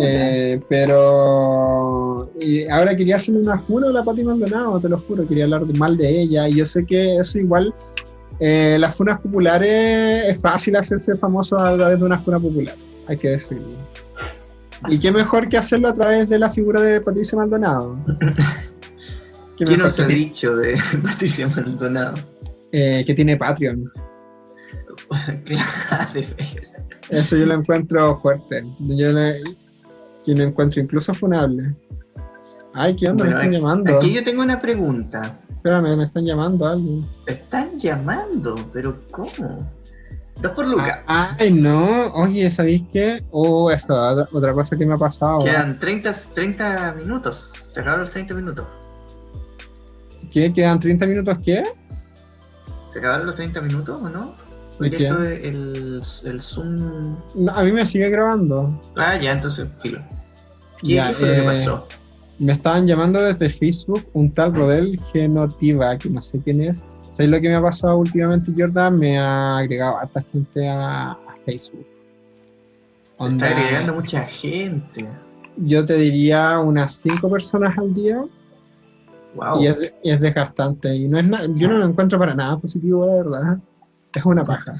Eh, 0.00 0.60
pero 0.68 2.30
y 2.40 2.66
ahora 2.68 2.96
quería 2.96 3.16
hacerle 3.16 3.40
una 3.40 3.58
funa 3.58 3.88
a 3.88 3.92
la 3.92 4.04
Pati 4.04 4.22
Maldonado, 4.22 4.78
te 4.80 4.88
lo 4.88 4.98
juro, 4.98 5.26
quería 5.26 5.44
hablar 5.44 5.66
de- 5.66 5.78
mal 5.78 5.96
de 5.96 6.08
ella. 6.22 6.48
Y 6.48 6.56
yo 6.56 6.66
sé 6.66 6.84
que 6.86 7.16
eso 7.18 7.38
igual, 7.38 7.74
eh, 8.40 8.76
las 8.78 8.94
funas 8.94 9.20
populares 9.20 10.24
es 10.28 10.38
fácil 10.40 10.76
hacerse 10.76 11.14
famoso 11.14 11.58
a 11.58 11.76
través 11.76 11.98
de 11.98 12.04
una 12.04 12.18
funa 12.18 12.38
popular, 12.38 12.74
hay 13.06 13.16
que 13.16 13.30
decirlo. 13.30 13.66
Y 14.88 14.98
qué 15.00 15.10
mejor 15.10 15.48
que 15.48 15.56
hacerlo 15.58 15.88
a 15.88 15.94
través 15.94 16.28
de 16.28 16.38
la 16.38 16.50
figura 16.52 16.80
de 16.80 17.00
Patricia 17.00 17.36
Maldonado. 17.36 17.96
Qué 19.58 19.64
¿Qué 19.64 19.76
nos 19.76 19.98
ha 19.98 20.06
dicho 20.06 20.54
de 20.54 20.78
Patricia 21.02 21.48
Maldonado? 21.48 22.14
eh, 22.70 23.02
que 23.04 23.12
tiene 23.14 23.36
Patreon. 23.36 23.90
Eso 27.10 27.36
yo 27.36 27.46
lo 27.46 27.54
encuentro 27.54 28.18
fuerte. 28.20 28.62
Yo 28.80 29.12
lo, 29.12 29.20
yo 30.28 30.34
lo 30.34 30.44
encuentro 30.44 30.80
incluso 30.82 31.12
funable. 31.14 31.74
Ay, 32.74 32.94
¿qué 32.96 33.08
onda? 33.08 33.24
Bueno, 33.24 33.36
me 33.38 33.42
están 33.42 33.48
aquí- 33.48 33.56
llamando. 33.60 33.96
Aquí 33.96 34.12
yo 34.14 34.22
tengo 34.24 34.42
una 34.42 34.60
pregunta. 34.60 35.38
Espérame, 35.50 35.96
me 35.96 36.04
están 36.04 36.24
llamando 36.24 36.66
alguien. 36.66 37.00
¿Me 37.26 37.32
están 37.32 37.78
llamando? 37.78 38.54
¿Pero 38.72 38.98
cómo? 39.10 39.68
Dos 40.40 40.52
por 40.52 40.68
Luca. 40.68 41.02
Ah, 41.08 41.36
Ay, 41.40 41.50
no. 41.50 42.12
Oye, 42.12 42.48
¿sabéis 42.50 42.82
qué? 42.92 43.22
Oh, 43.32 43.70
eso, 43.70 43.92
otra- 43.92 44.28
otra 44.32 44.52
cosa 44.52 44.76
que 44.76 44.86
me 44.86 44.94
ha 44.94 44.98
pasado. 44.98 45.40
Quedan 45.40 45.78
30, 45.80 46.12
30 46.34 46.92
minutos. 46.96 47.54
Se 47.66 47.80
acabaron 47.80 48.02
los 48.04 48.12
30 48.12 48.34
minutos. 48.34 48.64
¿Qué? 50.32 50.52
¿Quedan 50.52 50.78
30 50.78 51.06
minutos 51.06 51.38
qué? 51.44 51.62
¿Se 52.88 52.98
acabaron 53.00 53.26
los 53.26 53.34
30 53.34 53.60
minutos 53.62 54.00
o 54.00 54.08
no? 54.08 54.26
¿De 54.78 54.90
Porque 54.90 54.90
qué? 54.96 55.06
esto 55.06 55.22
el, 55.24 56.00
el 56.24 56.40
Zoom. 56.42 57.16
No, 57.34 57.52
a 57.52 57.64
mí 57.64 57.72
me 57.72 57.84
sigue 57.84 58.08
grabando. 58.10 58.80
Ah, 58.96 59.16
ya, 59.16 59.32
entonces, 59.32 59.66
filo. 59.82 60.00
¿Qué, 60.80 60.94
Ya, 60.94 61.08
qué 61.08 61.14
fue 61.14 61.26
lo 61.28 61.32
eh, 61.34 61.36
que 61.40 61.42
pasó? 61.44 61.88
Me 62.38 62.52
estaban 62.52 62.86
llamando 62.86 63.20
desde 63.20 63.50
Facebook 63.50 64.04
un 64.12 64.30
tal 64.32 64.54
Rodel 64.54 64.98
Genotiva, 65.12 65.96
que 65.98 66.08
no 66.08 66.22
sé 66.22 66.40
quién 66.40 66.62
es. 66.62 66.84
¿Sabéis 67.12 67.32
lo 67.32 67.40
que 67.40 67.48
me 67.48 67.56
ha 67.56 67.62
pasado 67.62 67.98
últimamente, 67.98 68.52
Jordan? 68.56 68.96
Me 68.98 69.18
ha 69.18 69.58
agregado 69.58 69.96
a 69.96 70.00
harta 70.02 70.22
gente 70.32 70.68
a, 70.68 71.10
a 71.12 71.18
Facebook. 71.44 71.84
Onda, 73.18 73.48
está 73.48 73.58
agregando 73.58 73.94
mucha 73.94 74.22
gente. 74.26 75.08
yo 75.56 75.84
te 75.84 75.94
diría 75.96 76.60
unas 76.60 76.92
5 76.96 77.28
personas 77.28 77.76
al 77.76 77.92
día 77.92 78.22
Wow. 79.34 79.60
y 79.62 79.66
es, 79.66 79.94
y 80.02 80.10
es 80.10 80.20
desgastante. 80.20 80.94
Y 80.94 81.08
no 81.08 81.18
es 81.18 81.26
yo 81.54 81.68
no 81.68 81.78
lo 81.78 81.86
encuentro 81.86 82.18
para 82.18 82.34
nada 82.34 82.58
positivo, 82.58 83.06
de 83.06 83.22
verdad. 83.22 83.58
Es 84.14 84.24
una 84.24 84.44
paja. 84.44 84.74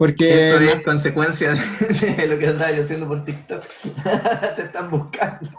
Porque 0.00 0.48
Eso 0.48 0.58
es 0.58 0.82
consecuencia 0.82 1.52
de, 1.52 2.26
lo 2.26 2.38
que 2.38 2.46
andabas 2.46 2.78
haciendo 2.78 3.06
por 3.06 3.22
TikTok. 3.22 3.62
Te 4.56 4.62
están 4.62 4.90
buscando. 4.90 5.50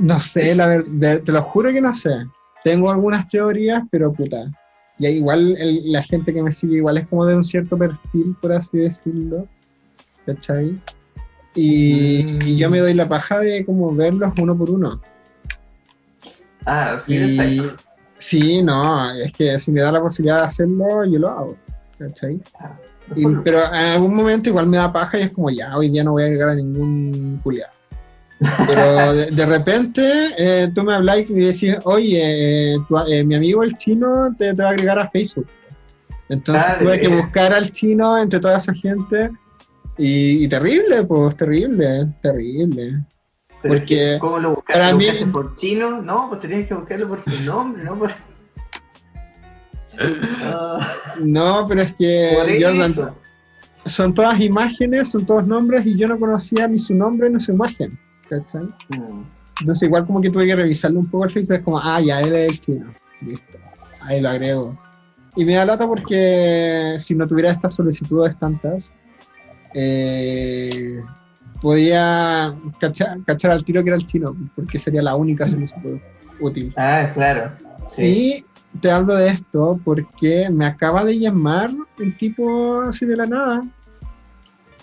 no 0.00 0.20
sé, 0.20 0.54
la 0.54 0.66
ver- 0.66 0.84
de- 0.84 1.20
te 1.20 1.32
lo 1.32 1.40
juro 1.40 1.72
que 1.72 1.80
no 1.80 1.94
sé. 1.94 2.10
Tengo 2.62 2.90
algunas 2.90 3.26
teorías, 3.30 3.82
pero 3.90 4.12
puta. 4.12 4.52
Y 4.98 5.06
igual 5.06 5.56
el- 5.58 5.90
la 5.90 6.02
gente 6.02 6.34
que 6.34 6.42
me 6.42 6.52
sigue 6.52 6.76
igual 6.76 6.98
es 6.98 7.08
como 7.08 7.24
de 7.24 7.34
un 7.36 7.42
cierto 7.44 7.78
perfil, 7.78 8.36
por 8.38 8.52
así 8.52 8.76
decirlo. 8.80 9.48
¿Cachai? 10.26 10.78
Y, 11.54 12.22
Mm. 12.22 12.46
y 12.48 12.56
yo 12.58 12.68
me 12.68 12.80
doy 12.80 12.92
la 12.92 13.08
paja 13.08 13.38
de 13.38 13.64
como 13.64 13.94
verlos 13.94 14.34
uno 14.38 14.54
por 14.58 14.68
uno. 14.68 15.00
Ah, 16.66 16.98
sí, 16.98 17.62
sí, 18.18 18.62
no, 18.62 19.10
es 19.20 19.32
que 19.32 19.58
si 19.58 19.72
me 19.72 19.80
da 19.80 19.90
la 19.90 20.02
posibilidad 20.02 20.40
de 20.42 20.46
hacerlo, 20.48 21.04
yo 21.06 21.18
lo 21.18 21.30
hago. 21.30 21.56
¿Cachai? 21.98 22.38
Ah, 22.60 22.76
Y- 23.14 23.24
pero 23.44 23.58
en 23.66 23.74
algún 23.74 24.14
momento 24.14 24.48
igual 24.48 24.66
me 24.66 24.76
da 24.78 24.92
paja 24.92 25.18
y 25.18 25.22
es 25.22 25.30
como 25.30 25.50
ya, 25.50 25.76
hoy 25.76 25.90
día 25.90 26.02
no 26.02 26.12
voy 26.12 26.24
a 26.24 26.26
agregar 26.26 26.48
a 26.50 26.54
ningún 26.54 27.40
culiado. 27.42 27.72
Pero 28.66 29.12
de, 29.14 29.30
de 29.30 29.46
repente 29.46 30.02
eh, 30.36 30.70
tú 30.74 30.82
me 30.82 30.94
hablas 30.94 31.18
y 31.30 31.34
decís, 31.34 31.74
oye, 31.84 32.74
eh, 32.74 32.76
tu- 32.88 32.98
eh, 32.98 33.24
mi 33.24 33.36
amigo 33.36 33.62
el 33.62 33.76
chino 33.76 34.34
te, 34.36 34.52
te 34.54 34.62
va 34.62 34.70
a 34.70 34.72
agregar 34.72 34.98
a 34.98 35.08
Facebook. 35.10 35.46
Entonces 36.28 36.78
de 36.78 36.84
tuve 36.84 37.00
que 37.00 37.08
buscar 37.08 37.52
al 37.52 37.70
chino 37.70 38.18
entre 38.18 38.40
toda 38.40 38.56
esa 38.56 38.74
gente 38.74 39.30
y, 39.96 40.44
y 40.44 40.48
terrible, 40.48 41.04
pues 41.04 41.36
terrible, 41.36 42.08
terrible. 42.20 43.04
Pero 43.62 43.74
porque 43.74 43.86
que, 43.86 44.18
¿Cómo 44.20 44.38
lo 44.38 44.50
buscaste? 44.56 44.72
para 44.80 44.90
¿Lo 44.90 44.98
mí- 44.98 45.04
buscaste 45.06 45.26
por 45.32 45.54
chino? 45.54 46.02
No, 46.02 46.26
pues 46.28 46.40
tenías 46.40 46.66
que 46.68 46.74
buscarlo 46.74 47.08
por 47.08 47.18
su 47.20 47.40
nombre, 47.40 47.84
¿no? 47.84 47.96
Por, 47.98 48.10
No, 51.22 51.66
pero 51.68 51.82
es 51.82 51.94
que 51.94 52.36
Jordan, 52.60 53.14
son 53.86 54.14
todas 54.14 54.40
imágenes, 54.40 55.10
son 55.10 55.24
todos 55.24 55.46
nombres 55.46 55.86
y 55.86 55.96
yo 55.96 56.08
no 56.08 56.18
conocía 56.18 56.66
ni 56.68 56.78
su 56.78 56.94
nombre 56.94 57.30
ni 57.30 57.40
su 57.40 57.52
imagen. 57.52 57.98
¿Cachai? 58.28 58.64
Mm. 58.64 59.22
Entonces 59.60 59.86
igual 59.86 60.06
como 60.06 60.20
que 60.20 60.30
tuve 60.30 60.46
que 60.46 60.56
revisarlo 60.56 61.00
un 61.00 61.06
poco 61.06 61.24
el 61.24 61.32
Facebook, 61.32 61.56
es 61.56 61.62
como, 61.62 61.78
ah, 61.78 62.00
ya, 62.00 62.20
él 62.20 62.34
es 62.34 62.52
el 62.52 62.60
chino. 62.60 62.94
Listo. 63.22 63.58
Ahí 64.00 64.20
lo 64.20 64.28
agrego. 64.28 64.78
Y 65.36 65.44
me 65.44 65.54
da 65.54 65.64
lata 65.64 65.86
porque 65.86 66.96
si 66.98 67.14
no 67.14 67.26
tuviera 67.26 67.52
estas 67.52 67.74
solicitudes 67.74 68.38
tantas, 68.38 68.94
eh, 69.74 71.00
podía 71.60 72.54
cachar, 72.80 73.18
cachar 73.26 73.50
al 73.52 73.64
tiro 73.64 73.82
que 73.82 73.90
era 73.90 73.98
el 73.98 74.06
chino, 74.06 74.36
porque 74.54 74.78
sería 74.78 75.02
la 75.02 75.14
única 75.14 75.46
solicitud 75.46 75.98
útil. 76.40 76.72
Ah, 76.76 77.10
claro. 77.12 77.52
Sí. 77.88 78.44
Te 78.80 78.90
hablo 78.90 79.14
de 79.14 79.28
esto 79.28 79.80
porque 79.84 80.48
me 80.50 80.66
acaba 80.66 81.04
de 81.04 81.18
llamar 81.18 81.70
un 81.98 82.16
tipo 82.16 82.80
así 82.82 83.06
de 83.06 83.16
la 83.16 83.26
nada. 83.26 83.62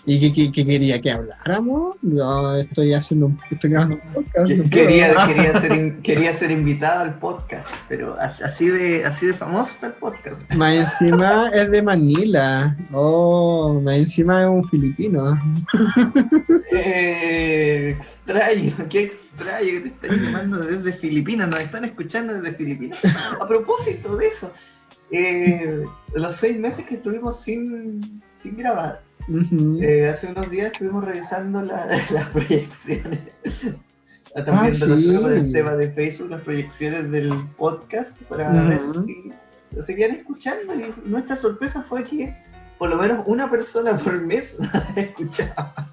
¿Y 0.06 0.32
que- 0.32 0.52
que 0.52 0.66
quería 0.66 1.00
que 1.00 1.10
habláramos? 1.10 1.96
Yo 2.02 2.56
estoy 2.56 2.92
haciendo 2.92 3.26
un, 3.26 3.40
estoy 3.50 3.70
grabando 3.70 3.96
un 3.96 4.12
podcast. 4.12 4.50
No. 4.50 4.70
Quería, 4.70 5.14
quería, 5.26 5.60
ser, 5.60 5.72
in- 5.72 6.02
quería 6.02 6.34
ser 6.34 6.50
invitado 6.50 7.00
al 7.00 7.18
podcast, 7.18 7.68
pero 7.88 8.14
as- 8.20 8.42
así 8.42 8.68
de, 8.68 9.04
así 9.06 9.26
de 9.26 9.32
famoso 9.32 9.72
está 9.74 9.86
el 9.86 9.92
podcast. 9.94 10.52
Más 10.54 10.74
encima 10.74 11.48
es 11.54 11.70
de 11.70 11.82
Manila. 11.82 12.76
Oh, 12.92 13.80
más 13.82 13.94
encima 13.96 14.42
es 14.42 14.48
un 14.48 14.68
filipino. 14.68 15.40
Eh, 16.72 17.96
extraño, 17.98 18.72
qué 18.90 19.04
extraño 19.04 19.64
que 19.64 19.80
te 19.80 19.88
están 19.88 20.18
llamando 20.22 20.58
desde 20.58 20.92
Filipinas, 20.92 21.48
nos 21.48 21.60
están 21.60 21.84
escuchando 21.84 22.34
desde 22.34 22.52
Filipinas. 22.56 22.98
A 23.40 23.46
propósito 23.46 24.16
de 24.16 24.26
eso, 24.28 24.52
eh, 25.10 25.84
los 26.14 26.34
seis 26.36 26.58
meses 26.58 26.84
que 26.86 26.96
estuvimos 26.96 27.40
sin, 27.40 28.22
sin 28.32 28.56
grabar, 28.56 29.02
Eh, 29.80 30.08
hace 30.08 30.28
unos 30.32 30.50
días 30.50 30.72
estuvimos 30.72 31.04
revisando 31.04 31.62
la- 31.62 31.86
las 32.12 32.28
proyecciones. 32.30 33.20
Ah, 34.36 34.44
También 34.44 34.74
sí. 34.74 34.84
relacionado 34.84 35.22
con 35.22 35.32
el 35.32 35.52
tema 35.52 35.76
de 35.76 35.90
Facebook, 35.92 36.30
las 36.30 36.40
proyecciones 36.42 37.10
del 37.10 37.32
podcast 37.56 38.10
para 38.28 38.50
ver 38.64 38.80
si 39.06 39.32
lo 39.70 39.80
seguían 39.82 40.10
escuchando. 40.12 40.74
Y 40.74 40.92
nuestra 41.08 41.36
sorpresa 41.36 41.82
fue 41.88 42.02
que 42.04 42.34
por 42.78 42.90
lo 42.90 42.96
menos 42.96 43.24
una 43.26 43.48
persona 43.50 43.96
por 43.96 44.20
mes 44.20 44.58
escuchaba. 44.96 45.90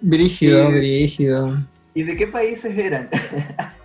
Brígido, 0.00 0.68
Sí. 0.70 0.74
brígido. 0.78 1.56
¿Y 1.94 2.04
de 2.04 2.16
qué 2.16 2.26
países 2.28 2.76
eran? 2.78 3.08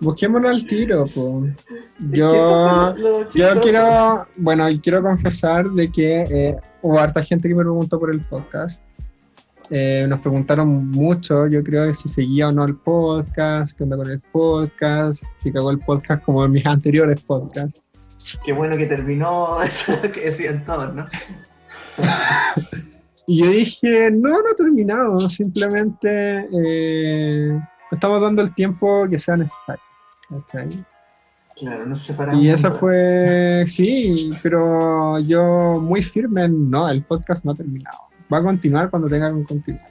Busquémoslo 0.00 0.48
al 0.50 0.66
tiro, 0.66 1.04
po. 1.06 1.46
Es 1.46 1.64
que 2.10 2.18
Yo, 2.18 2.94
lo- 2.96 3.22
lo 3.22 3.28
yo 3.30 3.60
quiero, 3.62 4.26
bueno, 4.36 4.68
y 4.68 4.78
quiero 4.78 5.02
confesar 5.02 5.70
de 5.70 5.90
que 5.90 6.22
eh, 6.30 6.56
hubo 6.82 6.98
harta 6.98 7.22
gente 7.24 7.48
que 7.48 7.54
me 7.54 7.62
preguntó 7.62 7.98
por 7.98 8.10
el 8.10 8.20
podcast. 8.20 8.82
Eh, 9.70 10.06
nos 10.08 10.20
preguntaron 10.20 10.90
mucho, 10.90 11.46
yo 11.48 11.62
creo 11.64 11.92
si 11.92 12.08
seguía 12.08 12.48
o 12.48 12.52
no 12.52 12.64
el 12.64 12.76
podcast, 12.76 13.76
qué 13.76 13.82
onda 13.84 13.96
con 13.96 14.10
el 14.10 14.20
podcast, 14.20 15.24
si 15.42 15.50
cagó 15.50 15.70
el 15.72 15.80
podcast 15.80 16.22
como 16.24 16.44
en 16.44 16.52
mis 16.52 16.66
anteriores 16.66 17.20
podcasts. 17.22 17.82
Qué 18.44 18.52
bueno 18.52 18.76
que 18.76 18.86
terminó 18.86 19.60
eso 19.62 19.92
que 20.12 20.20
decían 20.26 20.64
todos, 20.64 20.94
¿no? 20.94 21.06
Y 23.28 23.42
yo 23.42 23.50
dije, 23.50 24.08
no, 24.12 24.28
no 24.28 24.50
he 24.52 24.54
terminado, 24.54 25.18
simplemente 25.28 26.46
eh, 26.64 27.60
estamos 27.90 28.20
dando 28.20 28.42
el 28.42 28.54
tiempo 28.54 29.06
que 29.08 29.18
sea 29.18 29.36
necesario. 29.36 29.82
Claro, 31.56 31.86
nos 31.86 32.02
separamos. 32.02 32.42
Y 32.42 32.50
esa 32.50 32.72
fue, 32.72 33.64
sí, 33.66 34.30
pero 34.42 35.18
yo 35.20 35.80
muy 35.80 36.02
firme, 36.02 36.42
en, 36.42 36.70
no, 36.70 36.88
el 36.88 37.02
podcast 37.02 37.44
no 37.44 37.52
ha 37.52 37.54
terminado. 37.54 37.98
Va 38.32 38.38
a 38.38 38.42
continuar 38.42 38.90
cuando 38.90 39.08
tenga 39.08 39.32
que 39.32 39.44
continuar. 39.44 39.86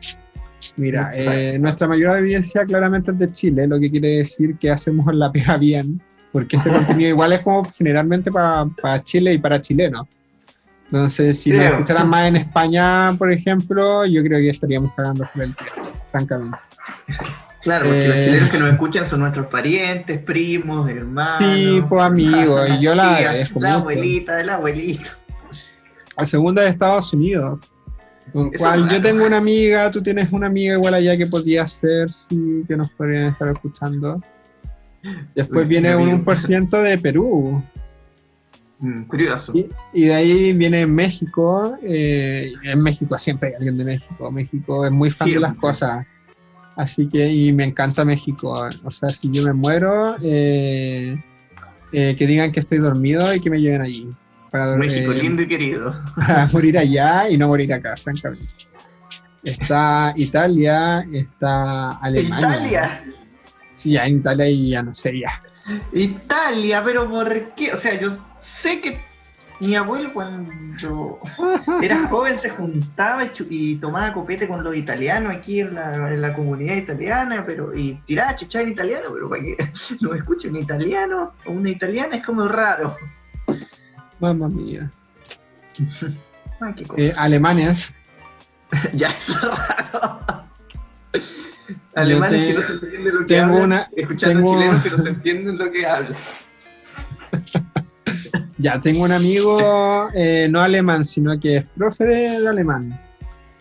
Mira, 0.78 1.10
eh, 1.14 1.58
nuestra 1.60 1.88
mayor 1.88 2.18
audiencia 2.18 2.66
claramente 2.66 3.12
es 3.12 3.20
de 3.20 3.32
Chile, 3.32 3.68
lo 3.68 3.80
que 3.80 3.90
quiere 3.90 4.18
decir 4.18 4.58
que 4.58 4.72
hacemos 4.72 5.14
la 5.14 5.32
pega 5.32 5.58
bien, 5.58 6.02
porque 6.32 6.58
este 6.58 6.70
contenido 6.72 7.10
igual 7.10 7.34
es 7.34 7.42
como 7.42 7.64
generalmente 7.72 8.32
para 8.32 9.02
Chile 9.04 9.34
y 9.34 9.38
para 9.38 9.62
chilenos. 9.62 10.08
Entonces, 10.86 11.42
si 11.42 11.50
nos 11.50 11.60
Creo. 11.60 11.74
escucharan 11.74 12.10
más 12.10 12.28
en 12.28 12.36
España, 12.36 13.16
por 13.18 13.32
ejemplo, 13.32 14.06
yo 14.06 14.22
creo 14.24 14.40
que 14.40 14.50
estaríamos 14.50 14.92
cagando 14.96 15.28
por 15.34 15.44
el 15.44 15.56
tiempo, 15.56 15.82
francamente. 16.12 16.58
Claro, 17.66 17.86
porque 17.88 18.06
Eh. 18.06 18.08
los 18.08 18.24
chilenos 18.26 18.50
que 18.50 18.60
nos 18.60 18.72
escuchan 18.72 19.06
son 19.06 19.20
nuestros 19.22 19.48
parientes, 19.48 20.20
primos, 20.20 20.90
hermanos. 20.90 21.56
Sí, 21.58 21.82
pues, 21.90 22.04
amigos, 22.04 22.70
y 22.70 22.80
yo 22.82 22.96
la 22.96 23.16
agradezco 23.18 23.60
La 23.60 23.74
abuelita, 23.74 24.40
el 24.40 24.50
abuelito. 24.50 25.10
La 26.18 26.26
segunda 26.26 26.62
de 26.62 26.70
Estados 26.70 27.12
Unidos. 27.12 27.60
Con 28.32 28.52
cual 28.52 28.82
yo 28.84 28.86
raro. 28.88 29.02
tengo 29.02 29.26
una 29.26 29.38
amiga, 29.38 29.92
tú 29.92 30.02
tienes 30.02 30.32
una 30.32 30.48
amiga 30.48 30.76
igual 30.76 30.94
allá 30.94 31.18
que 31.18 31.28
podría 31.28 31.68
ser, 31.68 32.12
sí, 32.14 32.64
que 32.68 32.78
nos 32.78 32.90
podrían 32.92 33.28
estar 33.34 33.48
escuchando. 33.50 34.22
Después 35.36 35.64
Uy, 35.64 35.70
viene 35.70 35.96
un 35.96 36.10
amigo. 36.10 36.18
1% 36.32 36.82
de 36.82 36.98
Perú. 36.98 37.64
Mm, 38.80 39.04
curioso. 39.04 39.54
Y, 39.56 39.70
y 39.94 40.06
de 40.06 40.14
ahí 40.16 40.54
viene 40.54 40.86
México. 40.88 41.78
eh, 41.84 42.52
en 42.64 42.82
México 42.82 43.18
siempre 43.18 43.50
hay 43.50 43.56
alguien 43.56 43.78
de 43.78 43.86
México. 43.86 44.32
México 44.32 44.86
es 44.86 44.92
muy 44.92 45.10
fan 45.12 45.32
de 45.32 45.40
las 45.40 45.56
cosas. 45.56 46.06
Así 46.76 47.08
que, 47.08 47.28
y 47.32 47.54
me 47.54 47.64
encanta 47.64 48.04
México. 48.04 48.52
O 48.84 48.92
sea, 48.92 49.10
si 49.10 49.32
yo 49.32 49.44
me 49.44 49.54
muero, 49.54 50.16
eh, 50.22 51.18
eh, 51.94 52.16
que 52.18 52.28
digan 52.28 52.52
que 52.52 52.60
estoy 52.60 52.80
dormido 52.80 53.34
y 53.34 53.40
que 53.40 53.50
me 53.50 53.60
lleven 53.62 53.82
allí. 53.82 54.10
Para, 54.52 54.68
dor- 54.68 54.80
México, 54.80 55.12
eh, 55.12 55.16
lindo 55.16 55.42
y 55.42 55.48
querido. 55.48 55.96
para 56.16 56.48
morir 56.48 56.78
allá 56.78 57.30
y 57.30 57.38
no 57.38 57.48
morir 57.48 57.74
acá, 57.74 57.96
francamente. 57.96 58.48
Está 59.44 60.14
Italia, 60.16 61.06
está 61.14 61.90
Alemania. 62.02 62.40
Italia. 62.40 63.04
Sí, 63.76 63.92
ya 63.92 64.06
en 64.08 64.18
Italia 64.18 64.48
y 64.50 64.70
ya 64.72 64.82
no 64.82 64.96
sé, 64.96 65.20
ya. 65.20 65.42
Italia, 65.94 66.82
pero 66.84 67.10
¿por 67.10 67.54
qué? 67.56 67.72
O 67.72 67.76
sea, 67.78 67.98
yo 67.98 68.10
sé 68.40 68.82
que 68.82 69.00
mi 69.60 69.76
abuelo 69.76 70.12
cuando 70.14 71.20
era 71.82 72.08
joven 72.08 72.38
se 72.38 72.50
juntaba 72.50 73.24
y, 73.26 73.32
y 73.50 73.76
tomaba 73.78 74.14
copete 74.14 74.48
con 74.48 74.64
los 74.64 74.76
italianos 74.76 75.34
aquí 75.34 75.62
en 75.62 75.76
la, 75.76 76.10
en 76.14 76.22
la 76.22 76.34
comunidad 76.34 76.76
italiana, 76.76 77.44
pero 77.46 77.74
y 77.76 77.94
tiraba 78.06 78.36
chucha 78.36 78.62
en 78.62 78.70
italiano, 78.70 79.10
pero 79.14 79.30
para 79.30 79.42
que 79.42 79.56
no 80.02 80.10
me 80.12 80.18
escuche 80.18 80.50
un 80.50 80.58
italiano 80.58 81.34
o 81.46 81.52
una 81.52 81.70
italiana 81.70 82.16
es 82.18 82.24
como 82.26 82.48
raro. 82.48 82.98
Mamma 84.20 84.48
mía. 84.50 84.92
Ay, 86.60 86.74
qué 86.76 86.84
Eh, 86.84 86.88
cosa. 87.10 87.24
alemanes. 87.24 87.96
ya 88.94 89.10
es 89.10 89.42
raro. 89.42 90.22
Alemanes 91.96 92.42
te- 92.42 92.48
que 92.48 92.54
no 92.54 92.62
se 92.62 92.74
entienden 92.74 93.16
lo 93.16 93.26
que 93.28 93.40
hablan, 93.40 93.62
una- 93.64 93.90
escuchando 93.96 94.40
tengo- 94.40 94.54
chilenos 94.54 94.84
que 94.84 94.90
no 94.90 94.98
se 94.98 95.10
entienden 95.10 95.58
lo 95.58 95.72
que 95.72 95.86
hablan. 95.88 96.16
Ya, 98.66 98.82
tengo 98.82 99.04
un 99.04 99.12
amigo 99.12 100.10
eh, 100.16 100.48
no 100.50 100.60
alemán, 100.60 101.06
sino 101.06 101.40
que 101.40 101.58
es 101.58 101.66
profe 101.78 102.04
de, 102.04 102.40
de 102.40 102.48
alemán. 102.50 103.00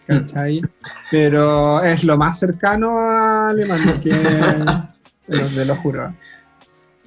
¿Cachai? 0.07 0.62
Pero 1.11 1.83
es 1.85 2.05
lo 2.05 2.17
más 2.17 2.38
cercano 2.38 2.99
a 2.99 3.51
alemán 3.51 4.01
que 4.03 4.12
te 5.27 5.37
lo, 5.37 5.47
te 5.47 5.64
lo 5.67 5.77
juro. 5.77 6.14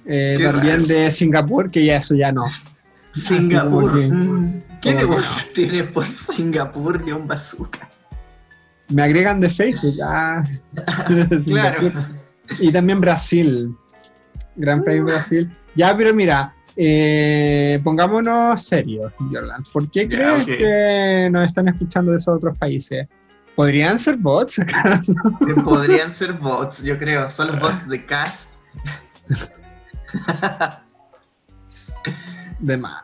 Eh, 0.06 0.38
también 0.40 0.82
raro. 0.82 0.88
de 0.88 1.10
Singapur, 1.10 1.72
que 1.72 1.86
ya 1.86 1.98
eso 1.98 2.14
ya 2.14 2.32
no. 2.32 2.44
Singapur. 3.10 3.92
Que- 4.00 4.08
mm, 4.08 4.64
¿Qué 4.80 4.90
que 4.92 4.96
negocios 4.96 5.52
tienes 5.56 5.84
por 5.88 6.06
Singapur 6.06 7.04
de 7.04 7.14
un 7.14 7.28
bazooka? 7.28 7.90
Me 8.90 9.02
agregan 9.02 9.40
de 9.40 9.50
Facebook. 9.50 9.96
Ah, 10.04 10.44
de 11.10 11.44
Claro. 11.46 11.92
Y 12.60 12.72
también 12.72 13.02
Brasil. 13.02 13.76
Gran 14.56 14.84
país 14.84 15.04
Brasil. 15.04 15.52
Ya, 15.76 15.98
pero 15.98 16.14
mira, 16.14 16.54
eh, 16.78 17.80
pongámonos 17.84 18.62
serios, 18.63 19.12
Jordan. 19.18 19.63
¿Por 19.74 19.90
qué 19.90 20.08
crees 20.08 20.46
que 20.46 21.28
nos 21.32 21.48
están 21.48 21.68
escuchando 21.68 22.12
de 22.12 22.18
esos 22.18 22.38
otros 22.38 22.58
países? 22.58 23.08
¿Podrían 23.56 23.98
ser 23.98 24.18
bots 24.18 24.60
acaso? 24.60 25.13
Podrían 25.66 26.12
ser 26.13 26.34
bots, 26.34 26.84
yo 26.84 26.98
creo. 27.00 27.30
Son 27.32 27.48
los 27.48 27.60
bots 27.60 27.88
de 27.90 28.06
cast. 28.06 28.54
De 32.60 32.78
más, 32.78 33.04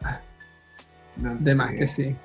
No 1.17 1.33
de 1.33 1.39
sé. 1.39 1.55
más 1.55 1.71
que 1.71 1.87
sí. 1.87 2.15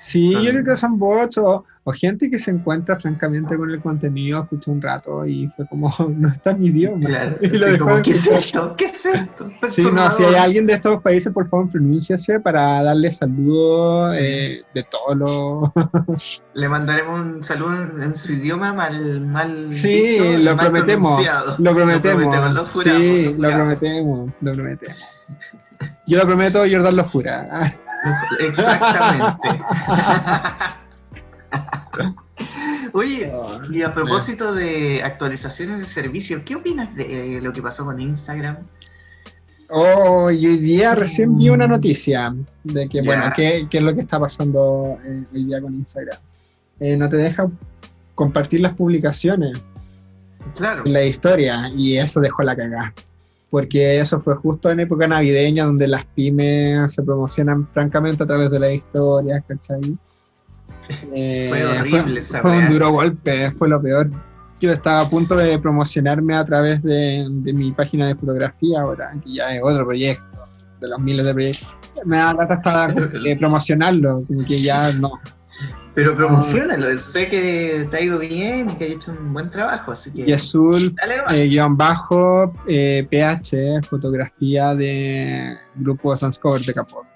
Sí, 0.00 0.32
Son- 0.32 0.42
yo 0.42 0.50
creo 0.52 0.64
que 0.64 0.76
son 0.76 0.98
bots 0.98 1.38
o, 1.38 1.64
o 1.86 1.92
gente 1.92 2.30
que 2.30 2.38
se 2.38 2.50
encuentra 2.50 2.98
francamente 2.98 3.56
con 3.56 3.70
el 3.70 3.80
contenido, 3.80 4.42
escuchó 4.42 4.72
un 4.72 4.80
rato 4.80 5.26
y 5.26 5.48
fue 5.54 5.66
como, 5.68 5.92
no 6.16 6.28
está 6.30 6.56
mi 6.56 6.68
idioma. 6.68 7.06
Claro, 7.06 7.36
Y 7.42 7.48
lo 7.48 7.78
como, 7.78 7.96
de 7.96 8.02
¿qué 8.02 8.10
es 8.12 8.26
esto? 8.26 8.74
¿Qué 8.76 8.84
es 8.86 9.04
esto? 9.06 9.50
Sí, 9.68 9.82
no, 9.82 10.10
si 10.10 10.24
hay 10.24 10.34
alguien 10.34 10.66
de 10.66 10.74
estos 10.74 11.02
países, 11.02 11.32
por 11.32 11.48
favor, 11.48 11.70
pronúnciase 11.70 12.40
para 12.40 12.82
darle 12.82 13.12
saludos 13.12 14.12
Sí. 14.12 14.18
eh, 14.20 14.62
de 14.74 14.82
todos 14.84 15.16
los... 15.16 16.42
Le 16.54 16.68
mandaremos 16.68 17.20
un 17.20 17.44
saludo 17.44 17.82
en, 18.02 18.16
su 18.16 18.32
idioma 18.32 18.72
mal, 18.72 19.20
mal 19.20 19.70
Sí, 19.70 19.92
dicho 19.92 20.24
lo 20.38 20.56
mal 20.56 20.70
prometemos, 20.70 21.16
pronunciado. 21.16 21.56
Lo 21.58 21.74
prometemos. 21.74 22.54
lo 22.54 22.64
juramos, 22.64 23.02
sí, 23.02 23.24
lo 23.24 23.48
lo 23.48 23.54
prometemos, 23.54 24.30
lo 24.40 24.52
prometemos. 24.52 25.06
Yo 26.06 26.18
lo 26.18 26.26
prometo, 26.26 26.58
Jordan 26.60 26.96
lo 26.96 27.04
jura. 27.04 27.72
Exactamente. 28.40 29.48
Oye, 32.92 33.32
y 33.70 33.82
a 33.82 33.94
propósito 33.94 34.54
de 34.54 35.02
actualizaciones 35.02 35.80
de 35.80 35.86
servicio, 35.86 36.44
¿qué 36.44 36.56
opinas 36.56 36.94
de 36.94 37.36
eh, 37.36 37.40
lo 37.40 37.52
que 37.52 37.62
pasó 37.62 37.84
con 37.84 38.00
Instagram? 38.00 38.58
Oh, 39.70 40.30
y 40.30 40.46
hoy 40.46 40.58
día 40.58 40.94
recién 40.94 41.36
vi 41.36 41.48
una 41.48 41.66
noticia 41.66 42.34
de 42.62 42.88
que, 42.88 43.02
bueno, 43.02 43.32
¿qué, 43.34 43.66
qué 43.70 43.78
es 43.78 43.84
lo 43.84 43.94
que 43.94 44.02
está 44.02 44.20
pasando 44.20 44.98
eh, 45.04 45.24
hoy 45.32 45.44
día 45.44 45.60
con 45.60 45.74
Instagram? 45.74 46.18
Eh, 46.80 46.96
no 46.96 47.08
te 47.08 47.16
deja 47.16 47.48
compartir 48.14 48.60
las 48.60 48.74
publicaciones. 48.74 49.60
Claro. 50.54 50.82
la 50.84 51.02
historia 51.02 51.70
y 51.74 51.96
eso 51.96 52.20
dejó 52.20 52.42
la 52.42 52.54
cagada. 52.54 52.92
Porque 53.50 54.00
eso 54.00 54.20
fue 54.20 54.34
justo 54.36 54.70
en 54.70 54.80
época 54.80 55.08
navideña 55.08 55.64
donde 55.64 55.88
las 55.88 56.04
pymes 56.04 56.92
se 56.92 57.02
promocionan 57.02 57.66
francamente 57.68 58.22
a 58.22 58.26
través 58.26 58.50
de 58.50 58.58
las 58.58 58.72
historias, 58.72 59.42
¿cachai? 59.46 59.96
Eh, 61.14 61.46
Fue 61.48 61.64
horrible 61.64 62.20
esa 62.20 62.40
fue 62.40 62.58
un 62.58 62.68
duro 62.68 62.90
golpe, 62.90 63.50
fue 63.52 63.68
lo 63.68 63.80
peor. 63.80 64.10
Yo 64.60 64.72
estaba 64.72 65.00
a 65.00 65.10
punto 65.10 65.36
de 65.36 65.58
promocionarme 65.58 66.36
a 66.36 66.44
través 66.44 66.82
de, 66.82 67.26
de 67.28 67.52
mi 67.52 67.72
página 67.72 68.08
de 68.08 68.14
fotografía 68.14 68.80
ahora, 68.80 69.14
que 69.22 69.34
ya 69.34 69.54
es 69.54 69.60
otro 69.62 69.84
proyecto, 69.84 70.24
de 70.80 70.88
los 70.88 70.98
miles 71.00 71.24
de 71.24 71.34
proyectos. 71.34 71.76
Me 72.04 72.18
da 72.18 72.32
lata 72.32 72.54
hasta 72.54 72.94
eh, 73.26 73.36
promocionarlo, 73.38 74.22
como 74.26 74.44
que 74.44 74.58
ya 74.58 74.92
no. 74.92 75.20
Pero 75.94 76.16
promocionalo, 76.16 76.98
sé 76.98 77.28
que 77.28 77.86
te 77.88 77.96
ha 77.96 78.00
ido 78.00 78.18
bien 78.18 78.68
y 78.68 78.74
que 78.74 78.84
has 78.84 78.90
hecho 78.90 79.12
un 79.12 79.32
buen 79.32 79.48
trabajo, 79.48 79.92
así 79.92 80.12
que 80.12 80.28
Y 80.28 80.32
azul, 80.32 80.92
eh, 81.30 81.46
guion 81.46 81.76
bajo 81.76 82.52
eh, 82.66 83.06
PH, 83.08 83.82
fotografía 83.88 84.74
de 84.74 85.56
grupo 85.76 86.16
Sanscover 86.16 86.62
de 86.62 86.74
Capó. 86.74 87.06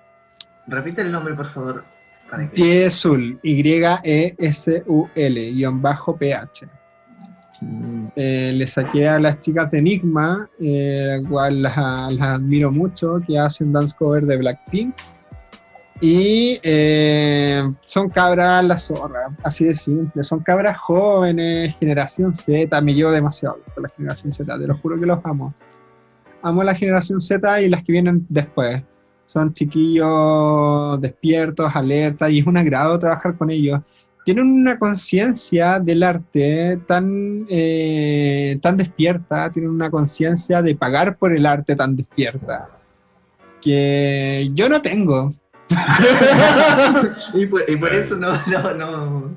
Repite 0.68 1.02
el 1.02 1.10
nombre, 1.10 1.34
por 1.34 1.46
favor. 1.46 1.84
Yesul, 2.54 3.38
Y-S-U-L, 3.42 4.32
guion 5.52 5.82
bajo 5.82 6.16
PH. 6.16 6.68
Eh, 8.14 8.52
le 8.54 8.68
saqué 8.68 9.08
a 9.08 9.18
las 9.18 9.40
chicas 9.40 9.70
de 9.70 9.78
Enigma, 9.78 10.48
eh, 10.60 11.20
cual 11.28 11.62
las, 11.62 11.76
las 11.76 12.28
admiro 12.28 12.70
mucho, 12.70 13.20
que 13.26 13.38
hacen 13.38 13.72
dance 13.72 13.96
cover 13.98 14.24
de 14.26 14.36
Blackpink. 14.36 14.94
Y 16.00 16.60
eh, 16.62 17.68
son 17.84 18.08
cabras 18.08 18.64
la 18.64 18.78
zorra, 18.78 19.36
así 19.42 19.64
de 19.64 19.74
simple. 19.74 20.22
Son 20.22 20.40
cabras 20.40 20.78
jóvenes, 20.78 21.76
generación 21.76 22.32
Z. 22.32 22.80
Me 22.80 22.94
llevo 22.94 23.10
demasiado 23.10 23.58
con 23.74 23.82
la 23.82 23.88
generación 23.88 24.32
Z, 24.32 24.58
te 24.58 24.66
lo 24.66 24.76
juro 24.78 24.98
que 24.98 25.06
los 25.06 25.18
amo. 25.24 25.52
Amo 26.42 26.62
la 26.62 26.74
generación 26.74 27.20
Z 27.20 27.62
y 27.62 27.68
las 27.68 27.82
que 27.82 27.92
vienen 27.92 28.24
después. 28.28 28.80
Son 29.28 29.52
chiquillos 29.52 31.00
despiertos, 31.00 31.70
alertas, 31.74 32.30
y 32.30 32.40
es 32.40 32.46
un 32.46 32.56
agrado 32.56 32.98
trabajar 32.98 33.36
con 33.36 33.50
ellos 33.50 33.80
tienen 34.28 34.46
una 34.46 34.78
conciencia 34.78 35.80
del 35.80 36.02
arte 36.02 36.78
tan, 36.86 37.46
eh, 37.48 38.58
tan 38.60 38.76
despierta, 38.76 39.50
tienen 39.50 39.70
una 39.70 39.90
conciencia 39.90 40.60
de 40.60 40.74
pagar 40.74 41.16
por 41.16 41.34
el 41.34 41.46
arte 41.46 41.74
tan 41.74 41.96
despierta, 41.96 42.68
que 43.62 44.50
yo 44.52 44.68
no 44.68 44.82
tengo. 44.82 45.32
y, 47.32 47.46
por, 47.46 47.70
y, 47.70 47.76
por, 47.76 47.94
eso 47.94 48.16
no, 48.16 48.32
no, 48.48 48.74
no, 48.74 49.36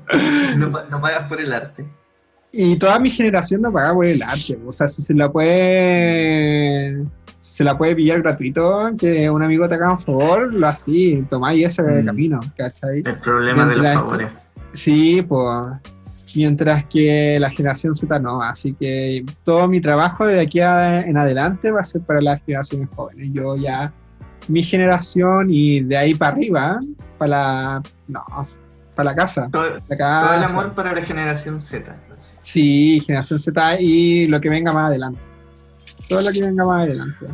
no, 0.58 0.84
no 0.90 1.00
pagas 1.00 1.26
por 1.26 1.40
el 1.40 1.54
arte. 1.54 1.86
Y 2.52 2.76
toda 2.76 2.98
mi 2.98 3.10
generación 3.10 3.62
no 3.62 3.72
paga 3.72 3.94
por 3.94 4.06
el 4.06 4.22
arte. 4.22 4.58
O 4.66 4.72
sea, 4.72 4.86
si 4.88 5.02
se 5.02 5.14
la 5.14 5.30
puede 5.30 7.02
se 7.42 7.64
la 7.64 7.76
puede 7.76 7.96
pillar 7.96 8.22
gratuito, 8.22 8.90
que 8.96 9.28
un 9.28 9.42
amigo 9.42 9.68
te 9.68 9.74
haga 9.74 9.90
un 9.90 9.98
favor, 9.98 10.54
lo 10.54 10.66
así, 10.68 11.26
tomáis 11.28 11.66
ese 11.66 11.82
mm. 11.82 12.06
camino, 12.06 12.40
¿cachai? 12.56 13.02
El 13.04 13.18
problema 13.18 13.66
de 13.66 13.76
los 13.76 13.92
favores. 13.92 14.32
Sí, 14.74 15.22
pues. 15.22 15.66
Mientras 16.34 16.84
que 16.86 17.38
la 17.40 17.50
generación 17.50 17.94
Z 17.94 18.18
no, 18.20 18.40
así 18.40 18.72
que 18.72 19.22
todo 19.44 19.68
mi 19.68 19.80
trabajo 19.82 20.24
de 20.24 20.40
aquí 20.40 20.60
en 20.60 21.18
adelante 21.18 21.70
va 21.70 21.80
a 21.80 21.84
ser 21.84 22.00
para 22.02 22.22
las 22.22 22.42
generaciones 22.44 22.88
jóvenes. 22.94 23.28
Yo 23.32 23.56
ya, 23.56 23.92
mi 24.48 24.62
generación 24.62 25.48
y 25.50 25.80
de 25.80 25.96
ahí 25.96 26.14
para 26.14 26.36
arriba, 26.36 26.78
para 27.18 27.28
la, 27.28 27.82
no, 28.08 28.48
para 28.94 29.10
la 29.10 29.16
casa. 29.16 29.46
Todo, 29.50 29.66
el 29.66 30.44
amor 30.44 30.72
para 30.72 30.94
la 30.94 31.02
generación 31.02 31.60
Z. 31.60 31.94
Sí, 32.42 33.00
generación 33.06 33.40
Z 33.40 33.80
y 33.80 34.26
lo 34.26 34.40
que 34.40 34.50
venga 34.50 34.72
más 34.72 34.88
adelante. 34.88 35.20
Todo 36.08 36.20
lo 36.20 36.30
que 36.30 36.42
venga 36.42 36.64
más 36.64 36.82
adelante. 36.82 37.26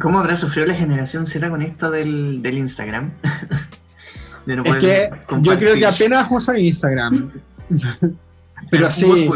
¿Cómo 0.00 0.18
habrá 0.18 0.36
sufrido 0.36 0.66
la 0.66 0.74
generación 0.74 1.24
Z 1.24 1.48
con 1.48 1.62
esto 1.62 1.90
del, 1.90 2.42
del 2.42 2.58
Instagram? 2.58 3.10
es 4.46 4.76
que 4.76 5.10
yo 5.42 5.58
creo 5.58 5.74
que 5.76 5.86
apenas 5.86 6.26
usa 6.30 6.58
Instagram. 6.58 7.30
pero 8.70 8.90
sí. 8.90 9.28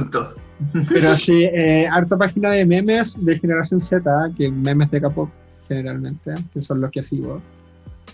pero 0.89 1.17
sí, 1.19 1.45
eh, 1.45 1.87
harta 1.91 2.17
página 2.17 2.51
de 2.51 2.67
memes 2.67 3.17
de 3.25 3.39
generación 3.39 3.81
Z, 3.81 4.31
que 4.37 4.51
memes 4.51 4.91
de 4.91 5.01
K-pop 5.01 5.31
generalmente, 5.69 6.35
que 6.53 6.63
son 6.63 6.81
los 6.81 6.91
que 6.91 7.03
sigo. 7.03 7.41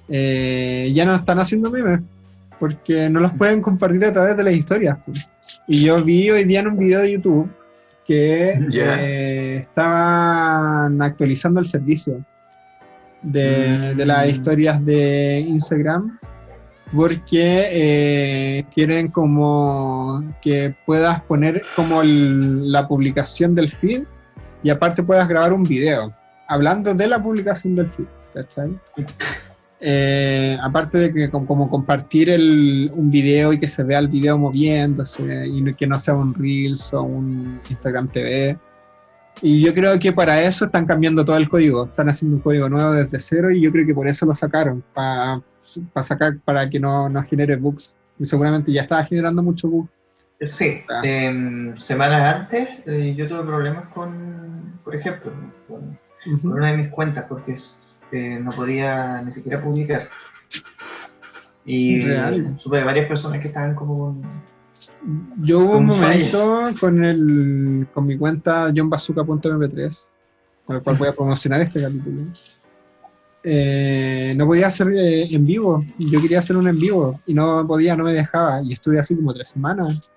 Eh, 0.08 0.90
ya 0.94 1.04
no 1.04 1.14
están 1.14 1.38
haciendo 1.38 1.70
memes 1.70 2.00
porque 2.58 3.08
no 3.08 3.20
los 3.20 3.32
pueden 3.32 3.60
compartir 3.62 4.04
a 4.04 4.12
través 4.12 4.36
de 4.36 4.44
las 4.44 4.54
historias. 4.54 4.98
Y 5.66 5.84
yo 5.84 6.02
vi 6.02 6.30
hoy 6.30 6.44
día 6.44 6.60
en 6.60 6.68
un 6.68 6.78
video 6.78 7.00
de 7.00 7.12
YouTube 7.12 7.50
que 8.04 8.52
eh, 8.74 9.56
estaban 9.60 11.00
actualizando 11.02 11.60
el 11.60 11.68
servicio 11.68 12.24
de, 13.22 13.94
las 14.06 14.26
mm. 14.26 14.30
historias 14.30 14.84
de 14.84 15.40
Instagram 15.40 16.18
porque 16.94 17.68
eh, 17.70 18.64
quieren 18.72 19.08
como 19.08 20.24
que 20.40 20.74
puedas 20.86 21.20
poner 21.22 21.62
como 21.76 22.02
la 22.02 22.88
publicación 22.88 23.54
del 23.54 23.70
feed 23.72 24.04
y 24.62 24.70
aparte 24.70 25.02
puedas 25.02 25.28
grabar 25.28 25.52
un 25.52 25.64
video 25.64 26.14
hablando 26.48 26.94
de 26.94 27.06
la 27.06 27.22
publicación 27.22 27.76
del 27.76 27.90
feed, 27.90 28.06
¿cachai? 28.34 28.78
Eh, 29.80 30.58
aparte 30.60 30.98
de 30.98 31.14
que 31.14 31.30
como, 31.30 31.70
compartir 31.70 32.30
un 32.30 33.10
video 33.10 33.52
y 33.52 33.60
que 33.60 33.68
se 33.68 33.84
vea 33.84 34.00
el 34.00 34.08
video 34.08 34.36
moviéndose 34.36 35.46
y 35.46 35.74
que 35.74 35.86
no 35.86 35.98
sea 36.00 36.14
un 36.14 36.34
Reels 36.34 36.92
o 36.92 37.02
un 37.02 37.60
Instagram 37.68 38.08
TV. 38.08 38.58
Y 39.40 39.60
yo 39.64 39.72
creo 39.72 39.96
que 40.00 40.12
para 40.12 40.42
eso 40.42 40.64
están 40.64 40.84
cambiando 40.84 41.24
todo 41.24 41.36
el 41.36 41.48
código, 41.48 41.84
están 41.84 42.08
haciendo 42.08 42.38
un 42.38 42.42
código 42.42 42.68
nuevo 42.68 42.92
desde 42.92 43.20
cero 43.20 43.52
y 43.52 43.60
yo 43.60 43.70
creo 43.70 43.86
que 43.86 43.94
por 43.94 44.08
eso 44.08 44.26
lo 44.26 44.34
sacaron, 44.34 44.82
para 44.92 45.40
sacar, 46.02 46.38
para 46.44 46.68
que 46.68 46.80
no, 46.80 47.08
no 47.08 47.22
genere 47.22 47.56
bugs. 47.56 47.94
Y 48.18 48.26
seguramente 48.26 48.72
ya 48.72 48.82
estaba 48.82 49.04
generando 49.04 49.42
mucho 49.42 49.68
bug. 49.68 49.88
Sí, 50.40 50.82
em, 51.02 51.76
semanas 51.76 52.36
antes 52.36 52.68
eh, 52.86 53.14
yo 53.16 53.26
tuve 53.26 53.42
problemas 53.42 53.88
con, 53.88 54.78
por 54.84 54.94
ejemplo, 54.94 55.32
con, 55.66 55.98
una 56.44 56.72
de 56.72 56.76
mis 56.76 56.88
cuentas 56.88 57.26
porque 57.28 57.54
no 58.12 58.50
podía 58.50 59.22
ni 59.22 59.32
siquiera 59.32 59.62
publicar. 59.62 60.08
Y 61.64 62.02
supe 62.56 62.78
de 62.78 62.84
varias 62.84 63.06
personas 63.06 63.40
que 63.40 63.48
estaban 63.48 63.74
como... 63.74 64.20
Yo 65.42 65.60
hubo 65.60 65.78
un 65.78 65.86
momento 65.86 66.70
con, 66.80 67.04
el, 67.04 67.86
con 67.92 68.06
mi 68.06 68.16
cuenta 68.16 68.72
johnbazooka.mp3, 68.74 70.08
con 70.64 70.76
el 70.76 70.82
cual 70.82 70.96
voy 70.96 71.08
a 71.08 71.12
promocionar 71.12 71.60
este 71.60 71.82
capítulo. 71.82 72.16
Eh, 73.44 74.34
no 74.36 74.46
podía 74.46 74.66
hacer 74.66 74.88
eh, 74.88 75.32
en 75.32 75.46
vivo, 75.46 75.78
yo 75.98 76.20
quería 76.20 76.40
hacer 76.40 76.56
un 76.56 76.68
en 76.68 76.78
vivo 76.78 77.20
y 77.26 77.34
no 77.34 77.64
podía, 77.66 77.96
no 77.96 78.04
me 78.04 78.14
dejaba. 78.14 78.62
Y 78.62 78.72
estuve 78.72 78.98
así 78.98 79.14
como 79.14 79.32
tres 79.34 79.50
semanas. 79.50 80.10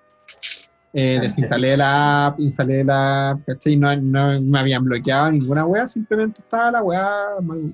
Eh, 0.94 1.18
desinstalé 1.20 1.76
la 1.76 2.26
app, 2.26 2.40
instalé 2.40 2.84
la 2.84 3.30
app, 3.30 3.40
¿cachai? 3.46 3.76
No, 3.76 3.96
no 3.96 4.40
me 4.42 4.58
habían 4.58 4.84
bloqueado 4.84 5.30
ninguna 5.32 5.64
wea, 5.64 5.88
simplemente 5.88 6.40
estaba 6.40 6.70
la 6.70 6.82
wea 6.82 7.08
mal 7.40 7.72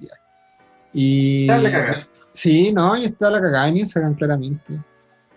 Y. 0.93 1.47
La 1.47 2.07
sí, 2.33 2.73
no, 2.73 2.97
y 2.97 3.07
estaba 3.07 3.33
la 3.33 3.41
cagada 3.41 3.69
en 3.69 3.79
Instagram, 3.79 4.15
claramente. 4.15 4.75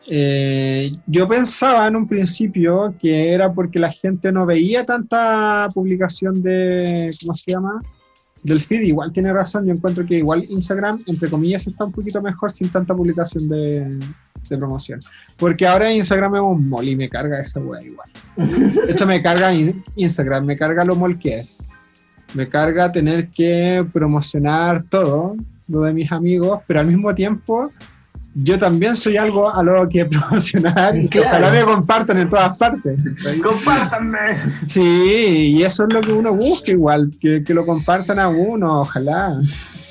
Eh, 0.10 0.91
yo 1.06 1.28
pensaba 1.28 1.88
en 1.88 1.96
un 1.96 2.08
principio 2.08 2.94
que 3.00 3.34
era 3.34 3.54
porque 3.54 3.80
la 3.80 3.91
gente 3.91 4.32
no 4.32 4.46
veía 4.46 4.86
tanta 4.86 5.67
publicación 5.74 6.41
de. 6.41 7.12
¿Cómo 7.22 7.36
se 7.36 7.52
llama? 7.52 7.80
Del 8.43 8.62
feed. 8.62 8.82
Igual 8.82 9.12
tiene 9.12 9.32
razón, 9.34 9.65
yo 9.65 9.73
encuentro 9.73 10.06
que 10.06 10.17
igual 10.17 10.45
Instagram, 10.49 11.04
entre 11.06 11.30
comillas, 11.30 11.67
está 11.67 11.86
un 11.86 11.91
poquito 11.91 12.21
mejor 12.21 12.51
sin 12.51 12.69
tanta 12.69 12.95
publicación 12.95 13.47
de, 13.49 13.97
de 14.49 14.58
promoción. 14.58 14.99
Porque 15.38 15.67
ahora 15.67 15.91
Instagram 15.91 16.36
es 16.36 16.41
un 16.41 16.69
mall 16.69 16.88
y 16.88 16.95
me 16.95 17.10
carga 17.10 17.41
esa 17.41 17.60
wea 17.60 17.82
igual. 17.84 18.10
De 18.86 18.91
hecho, 18.91 19.06
me 19.06 19.21
carga 19.21 19.51
Instagram, 19.95 20.45
me 20.45 20.56
carga 20.56 20.84
lo 20.84 20.95
mall 20.95 21.17
que 21.17 21.39
es. 21.39 21.58
Me 22.34 22.47
carga 22.47 22.91
tener 22.91 23.30
que 23.30 23.86
promocionar 23.91 24.86
todo, 24.89 25.36
lo 25.67 25.82
de 25.82 25.93
mis 25.93 26.12
amigos, 26.12 26.62
pero 26.67 26.80
al 26.80 26.88
mismo 26.88 27.13
tiempo 27.13 27.71
yo 28.34 28.58
también 28.58 28.96
soy 28.96 29.17
algo 29.17 29.54
a 29.54 29.62
lo 29.63 29.88
que 29.89 30.06
promocionar 30.08 30.96
y 30.96 31.08
que 31.08 31.22
ojalá 31.22 31.52
me 31.52 31.63
compartan 31.63 32.20
en 32.20 32.30
todas 32.30 32.56
partes. 32.58 33.02
¡Compártanme! 33.44 34.38
Sí, 34.67 34.82
y 34.82 35.63
eso 35.63 35.86
es 35.86 35.94
lo 35.94 36.02
que 36.02 36.13
uno 36.13 36.34
busca 36.34 36.72
igual, 36.72 37.12
que, 37.20 37.44
que 37.44 37.54
lo 37.54 37.65
compartan 37.65 38.20
a 38.20 38.30
uno, 38.30 38.82
ojalá. 38.82 39.39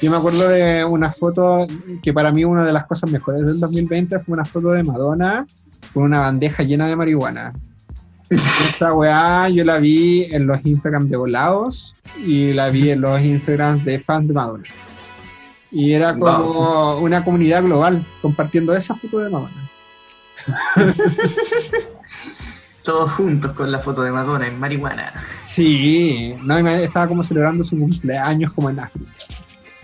Yo 0.00 0.10
me 0.10 0.16
acuerdo 0.16 0.48
de 0.48 0.84
una 0.84 1.12
foto 1.12 1.66
que 2.02 2.12
para 2.12 2.32
mí 2.32 2.44
una 2.44 2.64
de 2.64 2.72
las 2.72 2.86
cosas 2.86 3.10
mejores 3.10 3.44
del 3.44 3.60
2020 3.60 4.20
fue 4.20 4.32
una 4.32 4.44
foto 4.44 4.70
de 4.70 4.82
Madonna 4.82 5.46
con 5.92 6.04
una 6.04 6.20
bandeja 6.20 6.62
llena 6.62 6.88
de 6.88 6.96
marihuana. 6.96 7.52
Esa 8.30 8.94
weá 8.94 9.48
yo 9.48 9.64
la 9.64 9.78
vi 9.78 10.24
en 10.30 10.46
los 10.46 10.64
Instagram 10.64 11.08
de 11.08 11.16
volados 11.16 11.96
y 12.24 12.52
la 12.52 12.70
vi 12.70 12.90
en 12.90 13.00
los 13.00 13.20
Instagram 13.20 13.84
de 13.84 13.98
fans 13.98 14.28
de 14.28 14.34
Madonna. 14.34 14.68
Y 15.72 15.92
era 15.92 16.14
como 16.16 16.98
una 16.98 17.24
comunidad 17.24 17.62
global 17.62 18.04
compartiendo 18.20 18.74
esa 18.74 18.94
foto 18.94 19.18
de 19.20 19.30
Madonna. 19.30 19.68
Todos 22.82 23.12
juntos 23.12 23.52
con 23.52 23.70
la 23.70 23.78
foto 23.78 24.02
de 24.02 24.10
Madonna 24.10 24.48
en 24.48 24.58
marihuana. 24.58 25.12
Sí, 25.44 26.34
no, 26.42 26.56
estaba 26.56 27.06
como 27.08 27.22
celebrando 27.22 27.62
su 27.62 27.78
cumpleaños 27.78 28.52
como 28.52 28.70
en 28.70 28.80
África. 28.80 29.10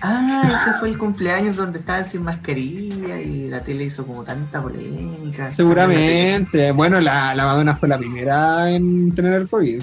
Ah, 0.03 0.43
ese 0.47 0.79
fue 0.79 0.89
el 0.91 0.99
cumpleaños 0.99 1.57
donde 1.57 1.79
estaban 1.79 2.07
sin 2.07 2.23
mascarilla 2.23 3.21
y 3.21 3.49
la 3.49 3.61
tele 3.63 3.85
hizo 3.85 4.07
como 4.07 4.23
tanta 4.25 4.63
polémica. 4.63 5.53
Seguramente. 5.55 6.71
Bueno, 6.73 7.01
la, 7.01 7.35
la 7.35 7.47
Madonna 7.47 7.77
fue 7.77 7.89
la 7.89 7.99
primera 7.99 8.71
en 8.71 9.15
tener 9.15 9.35
el 9.35 9.49
COVID. 9.49 9.83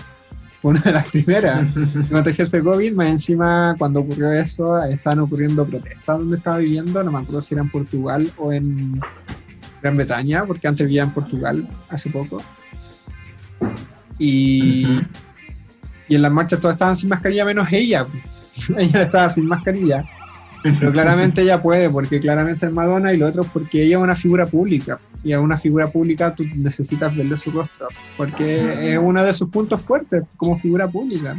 Una 0.63 0.79
de 0.79 0.93
las 0.93 1.07
primeras 1.07 1.75
en 1.75 2.07
contagiarse 2.09 2.57
de 2.57 2.63
COVID. 2.63 2.93
Más 2.93 3.07
encima, 3.07 3.75
cuando 3.77 3.99
ocurrió 3.99 4.31
eso, 4.31 4.81
estaban 4.83 5.19
ocurriendo 5.19 5.65
protestas 5.65 6.17
donde 6.17 6.37
estaba 6.37 6.57
viviendo. 6.57 7.03
No 7.03 7.11
me 7.11 7.19
acuerdo 7.19 7.41
si 7.41 7.53
era 7.53 7.63
en 7.63 7.69
Portugal 7.69 8.31
o 8.37 8.53
en 8.53 8.99
Gran 9.81 9.97
Bretaña, 9.97 10.45
porque 10.45 10.67
antes 10.67 10.87
vivía 10.87 11.03
en 11.03 11.11
Portugal 11.11 11.67
hace 11.89 12.09
poco. 12.09 12.41
Y, 14.17 15.01
y 16.07 16.15
en 16.15 16.21
las 16.21 16.31
marchas 16.31 16.61
todas 16.61 16.75
estaban 16.75 16.95
sin 16.95 17.09
mascarilla, 17.09 17.43
menos 17.43 17.67
ella. 17.69 18.07
ella 18.77 19.01
estaba 19.01 19.29
sin 19.29 19.45
mascarilla. 19.45 20.05
Pero 20.63 20.91
claramente 20.93 21.41
ella 21.41 21.61
puede, 21.61 21.89
porque 21.89 22.19
claramente 22.19 22.65
es 22.65 22.71
Madonna 22.71 23.13
y 23.13 23.17
lo 23.17 23.27
otro 23.27 23.43
porque 23.43 23.83
ella 23.83 23.97
es 23.97 24.03
una 24.03 24.15
figura 24.15 24.47
pública. 24.47 24.99
Y 25.23 25.33
a 25.33 25.39
una 25.39 25.57
figura 25.57 25.87
pública 25.87 26.33
tú 26.33 26.43
necesitas 26.55 27.15
verle 27.15 27.37
su 27.37 27.51
rostro, 27.51 27.87
porque 28.17 28.93
es 28.93 28.97
uno 28.97 29.23
de 29.23 29.33
sus 29.33 29.49
puntos 29.49 29.81
fuertes 29.81 30.23
como 30.35 30.59
figura 30.59 30.87
pública. 30.87 31.35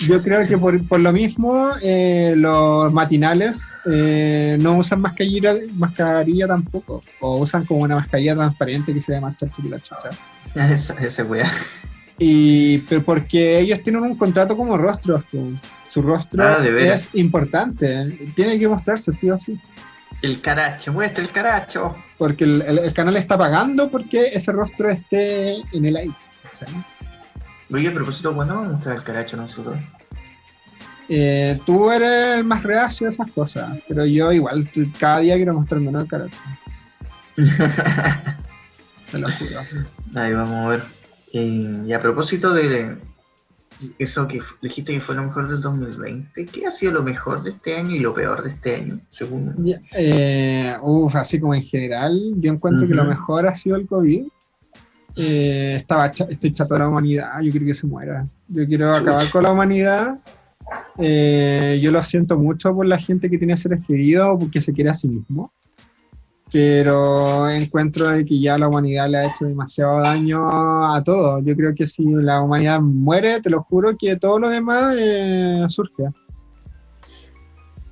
Yo 0.00 0.22
creo 0.22 0.46
que 0.46 0.58
por, 0.58 0.86
por 0.86 1.00
lo 1.00 1.12
mismo 1.12 1.70
eh, 1.82 2.34
los 2.36 2.92
matinales 2.92 3.68
eh, 3.90 4.56
no 4.60 4.78
usan 4.78 5.00
mascarilla, 5.00 5.54
mascarilla 5.74 6.46
tampoco, 6.46 7.00
o 7.20 7.40
usan 7.40 7.64
como 7.64 7.80
una 7.80 7.96
mascarilla 7.96 8.34
transparente 8.34 8.92
que 8.92 9.02
se 9.02 9.12
llama 9.12 9.34
chacha 9.36 9.62
y 9.64 9.68
la 9.68 9.78
chucha. 9.78 10.10
Ese, 10.54 10.94
ese 11.00 11.22
y, 12.18 12.78
pero 12.78 13.02
porque 13.04 13.60
ellos 13.60 13.82
tienen 13.82 14.02
un 14.02 14.16
contrato 14.16 14.56
como 14.56 14.76
rostro. 14.76 15.22
Su 15.86 16.02
rostro 16.02 16.44
ah, 16.44 16.66
es 16.66 17.14
importante. 17.14 18.30
Tiene 18.34 18.58
que 18.58 18.68
mostrarse 18.68 19.12
sí 19.12 19.30
o 19.30 19.38
sí. 19.38 19.58
El 20.20 20.40
caracho, 20.40 20.92
muestra 20.92 21.22
el 21.22 21.30
caracho. 21.30 21.96
Porque 22.16 22.44
el, 22.44 22.92
canal 22.92 23.16
está 23.16 23.38
pagando 23.38 23.88
porque 23.88 24.30
ese 24.32 24.50
rostro 24.50 24.90
esté 24.90 25.56
en 25.72 25.84
el 25.84 25.96
aire. 25.96 26.14
Oye, 27.72 27.88
a 27.88 27.92
propósito, 27.92 28.34
¿cuándo 28.34 28.54
vamos 28.54 28.70
a 28.70 28.72
mostrar 28.72 28.96
el 28.96 29.04
caracho 29.04 29.36
nosotros? 29.36 29.78
Eh, 31.08 31.58
tú 31.64 31.90
eres 31.90 32.38
el 32.38 32.44
más 32.44 32.62
reacio 32.62 33.06
a 33.06 33.10
esas 33.10 33.28
cosas, 33.28 33.78
pero 33.86 34.04
yo 34.04 34.32
igual 34.32 34.68
cada 34.98 35.20
día 35.20 35.36
quiero 35.36 35.54
mostrarme 35.54 35.90
el 35.90 36.06
carácter. 36.08 36.40
Te 39.10 39.18
lo 39.18 39.30
juro. 39.30 39.60
Ahí 40.16 40.32
vamos 40.34 40.50
a 40.50 40.68
ver. 40.68 40.97
Eh, 41.32 41.84
y 41.86 41.92
a 41.92 42.00
propósito 42.00 42.52
de, 42.52 42.96
eso 43.98 44.26
que 44.26 44.40
dijiste 44.60 44.92
que 44.92 45.00
fue 45.00 45.14
lo 45.14 45.24
mejor 45.24 45.48
del 45.48 45.60
2020, 45.60 46.46
¿qué 46.46 46.66
ha 46.66 46.70
sido 46.70 46.92
lo 46.92 47.02
mejor 47.02 47.42
de 47.42 47.50
este 47.50 47.76
año 47.76 47.94
y 47.94 48.00
lo 48.00 48.14
peor 48.14 48.42
de 48.42 48.50
este 48.50 48.76
año, 48.76 49.00
según 49.08 49.54
eh, 49.96 50.76
uf, 50.82 51.14
así 51.14 51.38
como 51.38 51.54
en 51.54 51.62
general, 51.62 52.34
yo 52.36 52.52
encuentro 52.52 52.86
que 52.86 52.94
lo 52.94 53.04
mejor 53.04 53.46
ha 53.46 53.54
sido 53.54 53.76
el 53.76 53.86
COVID. 53.86 54.26
Eh, 55.16 55.74
estaba 55.76 56.06
estoy 56.06 56.52
chato 56.52 56.74
de 56.74 56.80
la 56.80 56.88
humanidad, 56.88 57.40
yo 57.40 57.50
quiero 57.50 57.66
que 57.66 57.74
se 57.74 57.86
muera. 57.86 58.26
Yo 58.48 58.66
quiero 58.66 58.92
acabar 58.92 59.28
con 59.30 59.42
la 59.42 59.52
humanidad. 59.52 60.18
Eh, 60.98 61.78
yo 61.82 61.90
lo 61.90 62.02
siento 62.02 62.36
mucho 62.36 62.74
por 62.74 62.86
la 62.86 62.98
gente 62.98 63.30
que 63.30 63.38
tiene 63.38 63.56
seres 63.56 63.84
queridos 63.84 64.28
o 64.30 64.38
porque 64.38 64.60
se 64.60 64.72
quiere 64.72 64.90
a 64.90 64.94
sí 64.94 65.08
mismo. 65.08 65.52
Pero 66.50 67.48
encuentro 67.50 68.08
de 68.08 68.24
que 68.24 68.40
ya 68.40 68.56
la 68.56 68.68
humanidad 68.68 69.08
le 69.08 69.18
ha 69.18 69.26
hecho 69.26 69.44
demasiado 69.44 70.00
daño 70.00 70.94
a 70.94 71.02
todo. 71.04 71.40
Yo 71.40 71.54
creo 71.54 71.74
que 71.74 71.86
si 71.86 72.04
la 72.04 72.40
humanidad 72.40 72.80
muere, 72.80 73.40
te 73.40 73.50
lo 73.50 73.62
juro 73.62 73.96
que 73.96 74.16
todo 74.16 74.38
lo 74.38 74.48
demás 74.48 74.94
eh, 74.98 75.64
surge. 75.68 76.04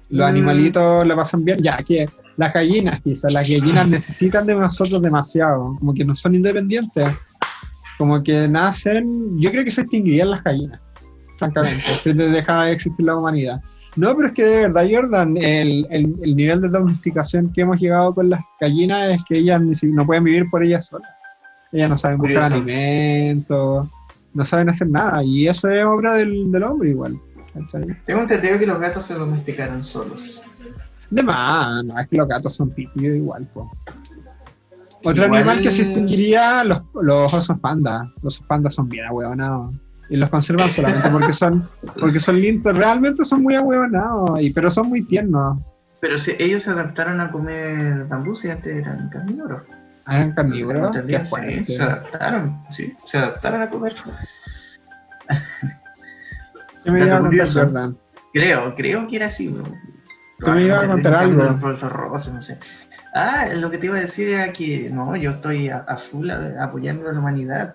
Los 0.09 0.26
Mm. 0.26 0.30
animalitos 0.30 1.07
la 1.07 1.16
pasan 1.16 1.44
bien. 1.44 1.62
Ya, 1.62 1.76
que 1.78 2.09
las 2.36 2.52
gallinas, 2.52 3.00
quizás, 3.02 3.32
las 3.32 3.48
gallinas 3.48 3.88
necesitan 3.88 4.46
de 4.46 4.54
nosotros 4.54 5.02
demasiado, 5.02 5.76
como 5.78 5.92
que 5.92 6.04
no 6.04 6.14
son 6.14 6.34
independientes. 6.34 7.09
Como 7.98 8.22
que 8.22 8.46
nacen, 8.46 9.38
yo 9.40 9.50
creo 9.50 9.64
que 9.64 9.70
se 9.70 9.80
extinguirían 9.80 10.30
las 10.30 10.44
gallinas, 10.44 10.80
francamente, 11.38 11.82
si 12.02 12.12
les 12.12 12.30
de 12.30 12.70
existir 12.70 13.04
la 13.07 13.16
humanidad. 13.16 13.61
No, 13.97 14.14
pero 14.14 14.28
es 14.28 14.34
que 14.34 14.44
de 14.44 14.68
verdad, 14.68 14.86
Jordan, 14.92 15.36
el, 15.38 15.86
el- 15.90 16.14
el 16.22 16.36
nivel 16.36 16.61
de 16.61 16.68
domesticación 16.68 17.51
que 17.53 17.62
hemos 17.62 17.80
llegado 17.80 18.14
con 18.14 18.28
las 18.30 18.40
gallinas 18.61 19.11
es 19.11 19.24
que 19.24 19.38
ellas 19.38 19.61
ni 19.61 19.74
si- 19.74 19.90
no 19.90 20.05
pueden 20.05 20.24
vivir 20.24 20.49
por 20.51 20.62
ellas 20.62 20.86
solas. 20.86 21.11
Ellas 21.72 21.90
no 21.90 21.99
saben 21.99 22.18
buscar 22.18 22.53
alimentos, 22.53 23.88
no 24.34 24.44
saben 24.44 24.68
hacer 24.68 24.88
nada, 24.88 25.22
y 25.24 25.49
eso 25.49 25.68
es 25.70 25.84
obra 25.84 26.14
del, 26.14 26.51
del 26.53 26.62
hombre 26.62 26.90
igual. 26.90 27.18
¿cachai? 27.55 27.86
Tengo 28.05 28.20
entendido 28.20 28.59
que 28.59 28.66
los 28.66 28.78
gatos 28.78 29.05
se 29.05 29.14
domesticaron 29.14 29.82
solos. 29.82 30.42
De 31.09 31.22
más, 31.22 31.84
no, 31.84 31.99
es 31.99 32.07
que 32.09 32.16
los 32.16 32.28
gatos 32.28 32.55
son 32.55 32.70
pipíos 32.70 33.16
igual, 33.16 33.47
po. 33.55 33.70
Otro 35.05 35.24
Igual- 35.24 35.40
animal 35.40 35.62
que 35.62 35.70
se 35.70 35.82
extinguiría, 35.82 36.64
los, 36.64 36.82
los 37.01 37.32
osos 37.32 37.59
panda. 37.61 38.12
Los 38.22 38.34
osos 38.36 38.47
panda 38.47 38.68
son 38.70 38.88
bien 38.88 39.07
ahueonados. 39.07 39.74
Y 40.09 40.16
los 40.16 40.28
conservan 40.30 40.70
solamente 40.70 41.09
porque 41.11 41.32
son, 41.32 41.68
porque 42.00 42.20
son 42.20 42.40
lindos. 42.40 42.76
Realmente 42.76 43.24
son 43.24 43.42
muy 43.42 43.54
ahueonados, 43.57 44.40
y, 44.40 44.50
pero 44.52 44.70
son 44.70 44.88
muy 44.88 45.02
tiernos. 45.02 45.59
Pero 46.00 46.16
si 46.18 46.32
ellos 46.38 46.62
se 46.62 46.70
adaptaron 46.70 47.20
a 47.20 47.30
comer 47.32 48.04
bambú 48.04 48.34
si 48.34 48.48
antes 48.50 48.76
eran 48.76 49.09
carnívoros. 49.09 49.62
Carnívoros. 50.36 50.92
Qué 50.92 50.98
entendido, 50.98 51.24
fuerte. 51.26 51.64
sí, 51.66 51.72
se 51.74 51.82
adaptaron, 51.82 52.62
sí, 52.70 52.94
se 53.04 53.18
adaptaron 53.18 53.62
a 53.62 53.68
comer. 53.70 53.94
Yo 56.84 56.92
me 56.92 57.04
iba 57.04 57.16
a 57.16 57.20
contar. 57.20 57.90
Creo, 58.32 58.74
creo 58.76 59.09
que 59.09 59.16
era 59.16 59.26
así. 59.26 59.48
bro. 59.48 59.64
Tú 60.38 60.50
me 60.52 60.62
ibas 60.64 60.84
a 60.84 60.88
contar 60.88 61.14
algo. 61.14 61.42
el 61.42 61.54
profesor 61.57 61.92
Rosa, 61.92 62.30
no 62.32 62.40
sé. 62.40 62.59
Ah, 63.14 63.46
lo 63.54 63.70
que 63.70 63.78
te 63.78 63.86
iba 63.86 63.96
a 63.96 64.00
decir 64.00 64.28
era 64.28 64.52
que 64.52 64.90
no, 64.92 65.16
yo 65.16 65.30
estoy 65.30 65.68
a, 65.70 65.78
a 65.78 65.96
full 65.96 66.30
a- 66.30 66.62
apoyando 66.62 67.09
a 67.09 67.12
la 67.12 67.18
humanidad. 67.18 67.74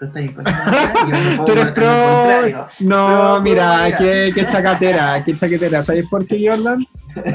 Tú 0.00 0.06
estás 0.06 0.22
en 0.22 1.44
Tú 1.44 1.52
el 1.52 1.72
pro. 1.74 2.66
No, 2.80 3.40
mira, 3.42 3.84
mira. 3.84 3.98
qué, 3.98 4.30
qué 4.34 4.46
chacatera, 4.46 5.22
qué 5.24 5.36
chaquetera. 5.36 5.82
¿Sabes 5.82 6.06
por 6.08 6.26
qué, 6.26 6.48
Jordan? 6.48 6.84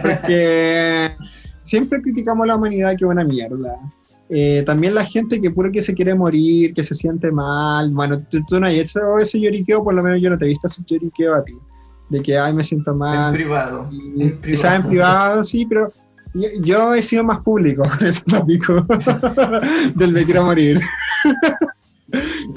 Porque 0.02 1.16
siempre 1.62 2.02
criticamos 2.02 2.44
a 2.46 2.48
la 2.48 2.56
humanidad 2.56 2.90
que 2.98 3.06
es 3.06 3.12
una 3.12 3.24
mierda. 3.24 3.78
Eh, 4.30 4.64
también 4.66 4.96
la 4.96 5.06
gente 5.06 5.40
que 5.40 5.52
puro 5.52 5.72
que 5.72 5.84
se 5.84 5.94
quiere 5.94 6.16
morir, 6.16 6.74
que 6.74 6.84
se 6.84 6.96
siente 6.96 7.30
mal. 7.32 7.92
Bueno, 7.92 8.20
tú, 8.32 8.44
tú 8.48 8.60
no 8.60 8.66
has 8.66 8.74
hecho 8.74 9.20
ese 9.20 9.40
lloriqueo, 9.40 9.84
por 9.84 9.94
lo 9.94 10.02
menos 10.02 10.20
yo 10.22 10.32
no 10.32 10.38
te 10.38 10.46
he 10.46 10.48
visto 10.50 10.66
ese 10.66 10.82
lloriqueo 10.88 11.36
a 11.36 11.44
ti. 11.44 11.54
De 12.10 12.22
que, 12.22 12.36
ay, 12.38 12.52
me 12.54 12.64
siento 12.64 12.92
En 12.92 12.98
mal. 12.98 13.34
privado. 13.34 13.88
Y- 13.92 14.24
en 14.24 14.42
Quizás 14.42 14.76
en 14.78 14.88
privado, 14.90 15.44
sí, 15.44 15.66
pero 15.68 15.90
yo, 16.34 16.48
yo 16.62 16.94
he 16.96 17.04
sido 17.04 17.24
más 17.24 17.42
público 17.42 17.84
con 17.98 18.08
ese 18.08 18.22
tópico 18.22 18.86
del 19.96 20.12
me 20.12 20.26
quiero 20.26 20.46
morir. 20.46 20.80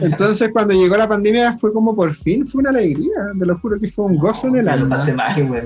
Entonces, 0.01 0.51
cuando 0.53 0.75
llegó 0.75 0.97
la 0.97 1.09
pandemia, 1.09 1.57
fue 1.59 1.73
como 1.73 1.95
por 1.97 2.15
fin, 2.17 2.47
fue 2.47 2.61
una 2.61 2.71
alegría, 2.71 3.15
te 3.39 3.47
lo 3.47 3.59
juro 3.59 3.79
que 3.81 3.91
fue 3.91 4.05
un 4.05 4.17
gozo 4.19 4.49
en 4.49 4.57
el 4.57 4.69
alma. 4.69 4.97
pasé 4.97 5.15
mal, 5.15 5.47
güey, 5.49 5.63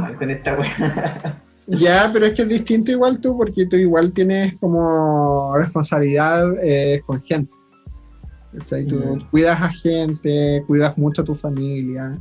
mal 0.00 0.16
con 0.16 0.30
esta 0.30 0.58
wea. 0.58 1.42
Ya, 1.70 2.08
pero 2.10 2.24
es 2.24 2.32
que 2.32 2.40
es 2.42 2.48
distinto 2.48 2.90
igual 2.92 3.20
tú, 3.20 3.36
porque 3.36 3.66
tú 3.66 3.76
igual 3.76 4.10
tienes 4.12 4.54
como 4.58 5.54
responsabilidad 5.54 6.46
eh, 6.62 7.02
con 7.04 7.22
gente. 7.22 7.52
¿cachai? 8.56 8.86
Tú 8.86 8.96
Mm. 8.96 9.28
cuidas 9.30 9.60
a 9.60 9.68
gente, 9.68 10.64
cuidas 10.66 10.96
mucho 10.96 11.20
a 11.20 11.24
tu 11.26 11.34
familia. 11.34 12.18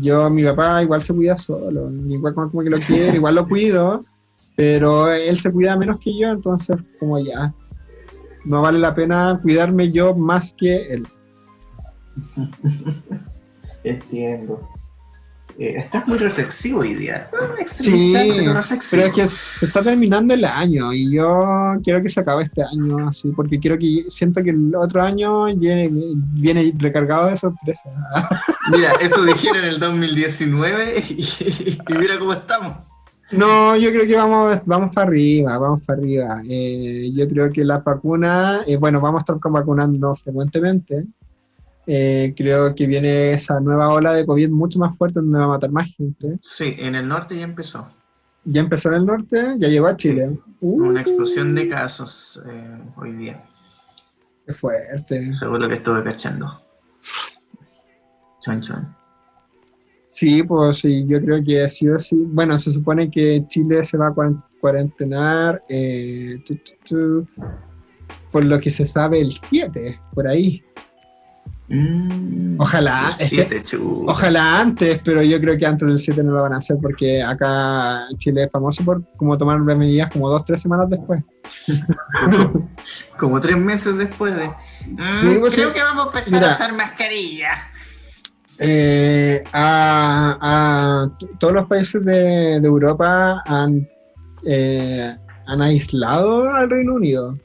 Yo, 0.00 0.30
mi 0.30 0.44
papá 0.44 0.84
igual 0.84 1.02
se 1.02 1.12
cuida 1.12 1.36
solo, 1.36 1.90
igual 2.08 2.32
como, 2.32 2.48
como 2.52 2.62
que 2.62 2.70
lo 2.70 2.78
quiero, 2.78 3.16
igual 3.16 3.34
lo 3.34 3.48
cuido, 3.48 4.04
pero 4.54 5.10
él 5.12 5.36
se 5.40 5.50
cuida 5.50 5.76
menos 5.76 5.98
que 5.98 6.16
yo, 6.16 6.28
entonces 6.30 6.76
como 7.00 7.18
ya, 7.18 7.52
no 8.44 8.62
vale 8.62 8.78
la 8.78 8.94
pena 8.94 9.38
cuidarme 9.42 9.90
yo 9.90 10.14
más 10.14 10.54
que 10.58 10.94
él. 10.94 11.06
Entiendo. 13.84 14.68
Eh, 15.56 15.74
estás 15.76 16.08
muy 16.08 16.18
reflexivo 16.18 16.80
hoy 16.80 16.94
día. 16.94 17.28
Ah, 17.32 17.62
Sí, 17.64 18.12
pero 18.12 18.54
reflexivo. 18.54 19.02
pero 19.02 19.04
es 19.04 19.12
que 19.14 19.26
se 19.28 19.66
está 19.66 19.82
terminando 19.82 20.34
el 20.34 20.44
año 20.44 20.92
y 20.92 21.12
yo 21.12 21.74
quiero 21.84 22.02
que 22.02 22.10
se 22.10 22.20
acabe 22.20 22.44
este 22.44 22.62
año 22.64 23.08
así, 23.08 23.28
porque 23.36 23.60
quiero 23.60 23.78
que 23.78 24.04
siento 24.08 24.42
que 24.42 24.50
el 24.50 24.74
otro 24.74 25.00
año 25.02 25.44
viene, 25.56 25.88
viene 26.32 26.72
recargado 26.76 27.28
de 27.28 27.36
sorpresas. 27.36 27.92
Mira, 28.72 28.92
eso 29.00 29.22
dijeron 29.24 29.58
en 29.58 29.64
el 29.64 29.78
2019 29.78 31.04
y, 31.08 31.22
y 31.22 31.94
mira 31.98 32.18
cómo 32.18 32.32
estamos. 32.32 32.78
No, 33.32 33.74
yo 33.76 33.90
creo 33.90 34.06
que 34.06 34.16
vamos, 34.16 34.60
vamos 34.66 34.94
para 34.94 35.08
arriba, 35.08 35.56
vamos 35.58 35.82
para 35.82 35.98
arriba. 35.98 36.42
Eh, 36.48 37.10
yo 37.14 37.26
creo 37.28 37.50
que 37.50 37.64
la 37.64 37.78
vacuna, 37.78 38.62
eh, 38.66 38.76
bueno, 38.76 39.00
vamos 39.00 39.20
a 39.20 39.22
estar 39.22 39.40
con- 39.40 39.52
vacunando 39.52 40.14
frecuentemente. 40.16 41.04
Eh, 41.86 42.32
creo 42.36 42.74
que 42.74 42.86
viene 42.86 43.32
esa 43.32 43.60
nueva 43.60 43.88
ola 43.92 44.12
de 44.14 44.24
COVID 44.24 44.48
mucho 44.50 44.78
más 44.78 44.96
fuerte 44.96 45.20
donde 45.20 45.38
va 45.38 45.44
a 45.44 45.48
matar 45.48 45.70
más 45.70 45.94
gente. 45.94 46.38
Sí, 46.42 46.74
en 46.78 46.94
el 46.94 47.06
norte 47.08 47.36
ya 47.36 47.44
empezó. 47.44 47.88
Ya 48.44 48.60
empezó 48.60 48.90
en 48.90 48.94
el 48.96 49.06
norte, 49.06 49.54
ya 49.58 49.68
llegó 49.68 49.86
a 49.86 49.96
Chile. 49.96 50.38
Uh, 50.60 50.82
Una 50.84 51.00
explosión 51.00 51.54
de 51.54 51.68
casos 51.68 52.42
eh, 52.46 52.78
hoy 52.96 53.12
día, 53.12 53.42
Qué 54.46 54.52
fuerte. 54.52 55.32
según 55.32 55.60
lo 55.62 55.68
que 55.68 55.74
estuve 55.76 56.04
cachando. 56.04 56.60
Chon 58.40 58.60
chon. 58.60 58.94
Sí, 60.14 60.42
pues 60.44 60.78
sí, 60.78 61.04
yo 61.08 61.20
creo 61.20 61.42
que 61.44 61.68
sí 61.68 61.88
o 61.88 61.98
sí. 61.98 62.14
Bueno, 62.16 62.56
se 62.58 62.72
supone 62.72 63.10
que 63.10 63.44
Chile 63.48 63.82
se 63.82 63.98
va 63.98 64.08
a 64.08 64.10
cuaren- 64.12 64.42
cuarentenar, 64.60 65.60
eh, 65.68 66.38
tu, 66.46 66.54
tu, 66.56 66.72
tu, 66.84 67.28
por 68.30 68.44
lo 68.44 68.58
que 68.60 68.70
se 68.70 68.86
sabe, 68.86 69.20
el 69.20 69.32
7, 69.36 70.00
por 70.14 70.28
ahí. 70.28 70.62
Mm, 71.68 72.60
Ojalá, 72.60 73.12
siete. 73.18 73.62
Ojalá 74.06 74.60
antes, 74.60 75.00
pero 75.04 75.22
yo 75.22 75.40
creo 75.40 75.56
que 75.58 75.66
antes 75.66 75.88
del 75.88 75.98
7 75.98 76.22
no 76.22 76.32
lo 76.32 76.42
van 76.42 76.52
a 76.52 76.58
hacer 76.58 76.76
porque 76.80 77.22
acá 77.22 78.06
Chile 78.18 78.44
es 78.44 78.50
famoso 78.52 78.84
por 78.84 79.02
como 79.16 79.36
tomar 79.36 79.58
medidas 79.60 80.12
como 80.12 80.28
dos, 80.30 80.44
tres 80.44 80.62
semanas 80.62 80.88
después. 80.90 81.22
Como, 82.20 82.70
como 83.18 83.40
tres 83.40 83.56
meses 83.56 83.96
después 83.96 84.36
de. 84.36 84.46
Mm, 84.86 85.20
Sí, 85.32 85.38
pues, 85.40 85.54
creo 85.54 85.72
que 85.72 85.82
vamos 85.82 86.04
a 86.04 86.06
empezar 86.08 86.40
Mira. 86.40 86.52
a 86.52 86.54
usar 86.54 86.72
mascarilla. 86.74 87.50
Eh, 88.58 89.42
a- 89.52 91.08
todos 91.38 91.54
los 91.54 91.66
países 91.66 92.04
de, 92.04 92.60
de 92.60 92.66
Europa 92.66 93.42
han, 93.46 93.88
eh, 94.46 95.14
han 95.46 95.62
aislado 95.62 96.48
al 96.50 96.70
Reino 96.70 96.94
Unido. 96.94 97.38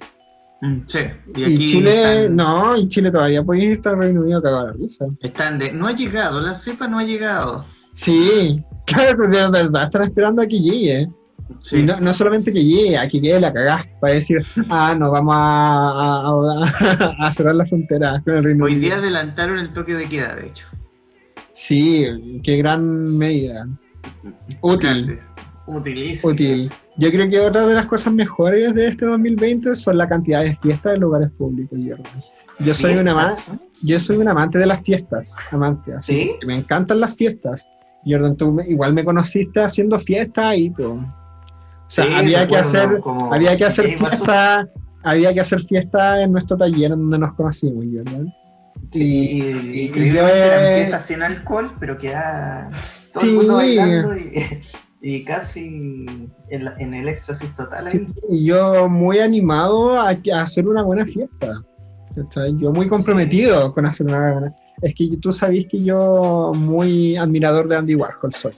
Mm, 0.61 0.79
sí, 0.87 0.99
y 1.35 1.65
Chile, 1.67 2.21
están, 2.23 2.35
no, 2.35 2.75
y 2.77 2.87
Chile 2.89 3.11
todavía 3.11 3.41
puede 3.43 3.63
irte 3.63 3.89
al 3.89 3.97
Reino 3.99 4.21
Unido 4.21 4.41
cagado 4.41 4.67
la 4.67 4.73
risa. 4.73 5.05
están 5.21 5.57
de. 5.57 5.71
No 5.71 5.87
ha 5.87 5.91
llegado, 5.91 6.41
la 6.41 6.53
cepa 6.53 6.87
no 6.87 6.99
ha 6.99 7.03
llegado. 7.03 7.63
Sí, 7.95 8.61
claro, 8.85 9.17
pero 9.17 9.49
de 9.51 9.63
verdad 9.63 9.83
están 9.83 10.03
esperando 10.03 10.41
a 10.41 10.45
que 10.47 10.59
llegue. 10.59 11.07
Sí. 11.61 11.77
Y 11.77 11.83
no, 11.83 11.99
no 11.99 12.13
solamente 12.13 12.53
que 12.53 12.63
llegue, 12.63 12.95
a 12.97 13.07
que 13.07 13.19
llegue 13.19 13.39
la 13.39 13.51
cagá, 13.51 13.83
para 13.99 14.13
decir, 14.13 14.37
ah, 14.69 14.95
no, 14.99 15.09
vamos 15.11 15.33
a, 15.35 15.39
a- 15.39 17.15
a- 17.19 17.27
a 17.27 17.31
cerrar 17.31 17.55
la 17.55 17.65
frontera 17.65 18.21
con 18.23 18.35
el 18.35 18.43
Reino 18.43 18.65
Hoy 18.65 18.73
Unido. 18.73 18.81
día 18.87 18.97
adelantaron 18.97 19.57
el 19.59 19.71
toque 19.73 19.95
de 19.95 20.07
queda, 20.09 20.35
de 20.35 20.47
hecho. 20.47 20.67
Sí, 21.59 22.05
qué 22.41 22.55
gran 22.55 23.17
medida. 23.17 23.67
Útil. 24.61 25.19
Utilísimo. 25.67 26.31
útil. 26.31 26.71
Yo 26.95 27.11
creo 27.11 27.29
que 27.29 27.37
otra 27.41 27.67
de 27.67 27.75
las 27.75 27.85
cosas 27.85 28.13
mejores 28.13 28.73
de 28.73 28.87
este 28.87 29.05
2020 29.05 29.75
son 29.75 29.97
la 29.97 30.07
cantidad 30.07 30.41
de 30.41 30.55
fiestas 30.61 30.95
en 30.95 31.01
lugares 31.01 31.29
públicos, 31.37 31.77
Jordan. 31.77 32.23
Yo 32.59 32.73
soy 32.73 32.95
un 32.95 33.09
amante, 33.09 33.41
Fiestas, 33.41 33.59
yo 33.81 33.99
soy 33.99 34.17
un 34.17 34.27
amante 34.29 34.57
de 34.57 34.65
las 34.67 34.81
fiestas, 34.83 35.35
amante, 35.51 35.93
así. 35.93 36.13
¿Sí? 36.13 36.31
Me 36.47 36.55
encantan 36.55 37.01
las 37.01 37.13
fiestas. 37.15 37.67
Jordan, 38.05 38.37
tú 38.37 38.57
igual 38.61 38.93
me 38.93 39.03
conociste 39.03 39.59
haciendo 39.59 39.99
fiesta 39.99 40.49
ahí, 40.49 40.69
pues. 40.69 40.87
O 40.87 41.05
sea, 41.87 42.05
Sí, 42.05 42.13
había 42.13 42.47
que 42.47 42.55
hacer, 42.57 42.99
como 43.01 43.33
había 43.33 43.57
que 43.57 43.65
hacer 43.65 43.97
fiesta, 43.97 44.65
había 45.03 45.33
que 45.33 45.41
hacer 45.41 45.65
fiesta 45.65 46.23
en 46.23 46.31
nuestro 46.31 46.55
taller 46.55 46.91
donde 46.91 47.19
nos 47.19 47.33
conocimos, 47.33 47.83
Jordan. 47.93 48.33
Y- 48.93 49.01
y, 49.01 49.41
y 49.41 49.81
increíblemente 49.87 50.13
yo 50.15 50.27
he- 50.27 50.47
eran 50.47 50.75
fiestas 50.75 51.05
sin 51.05 51.21
alcohol, 51.23 51.71
pero 51.79 51.97
queda 51.97 52.69
todo 53.13 53.21
Sí. 53.23 53.29
el 53.29 53.35
mundo 53.35 53.55
bailando 53.55 54.17
y, 54.17 54.31
y 55.01 55.23
casi 55.23 56.05
en, 56.49 56.65
la- 56.65 56.75
en 56.79 56.93
el 56.93 57.07
éxtasis 57.07 57.55
total 57.55 57.87
ahí. 57.87 58.07
Y 58.29 58.45
yo 58.45 58.89
muy 58.89 59.19
animado 59.19 59.99
a, 59.99 60.09
hacer 60.41 60.67
una 60.67 60.81
buena 60.83 61.05
fiesta. 61.05 61.61
Yo 62.57 62.73
muy 62.73 62.87
comprometido 62.87 63.73
con 63.73 63.85
hacer 63.85 64.07
una 64.07 64.31
buena 64.33 64.55
Es 64.81 64.93
que 64.95 65.15
tú 65.21 65.31
sabés 65.31 65.67
que 65.69 65.77
yo 65.83 66.51
muy 66.55 67.15
admirador 67.15 67.67
de 67.67 67.77
Andy 67.77 67.95
Warhol 67.95 68.33
soy. 68.33 68.53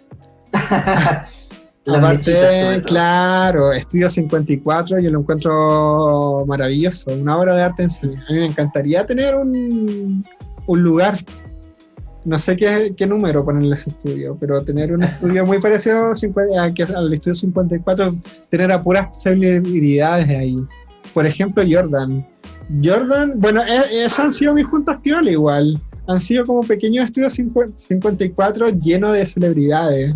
Aparte, 1.88 2.32
todo. 2.34 2.82
claro, 2.84 3.72
Estudio 3.74 4.08
54, 4.10 5.00
yo 5.00 5.10
lo 5.10 5.20
encuentro 5.20 6.46
maravilloso, 6.46 7.12
una 7.12 7.38
obra 7.40 7.56
de 7.56 7.64
arte 7.64 7.84
en 7.84 7.92
sí. 7.92 8.08
A 8.08 8.34
mí 8.34 8.40
me 8.40 8.46
encantaría 8.46 9.06
tener 9.06 9.36
un, 9.36 10.24
un 10.68 10.84
lugar, 10.84 11.18
no 12.24 12.38
sé 12.38 12.56
qué, 12.56 12.94
qué 12.96 13.08
número 13.08 13.44
ponerle 13.44 13.76
ese 13.76 13.90
estudio, 13.90 14.38
pero 14.40 14.62
tener 14.64 14.94
un 14.94 15.02
estudio 15.04 15.44
muy 15.46 15.60
parecido 15.60 16.12
a 16.12 16.70
que- 16.70 16.84
al 16.84 17.12
Estudio 17.14 17.34
54, 17.36 18.16
tener 18.50 18.72
a 18.72 18.82
puras 18.84 19.20
celebridades 19.20 20.30
ahí. 20.30 20.58
Por 21.16 21.26
ejemplo, 21.26 21.64
Jordan. 21.68 22.24
Jordan, 22.84 23.34
bueno, 23.38 23.62
e- 23.64 24.06
esos 24.06 24.20
han 24.20 24.32
sido 24.34 24.54
mis 24.54 24.68
juntas 24.68 25.00
piola 25.02 25.32
igual. 25.32 25.80
Han 26.08 26.20
sido 26.20 26.46
como 26.46 26.62
pequeños 26.62 27.06
estudios 27.06 27.34
50 27.34 27.74
54 27.78 28.70
llenos 28.70 29.14
de 29.14 29.26
celebridades. 29.26 30.14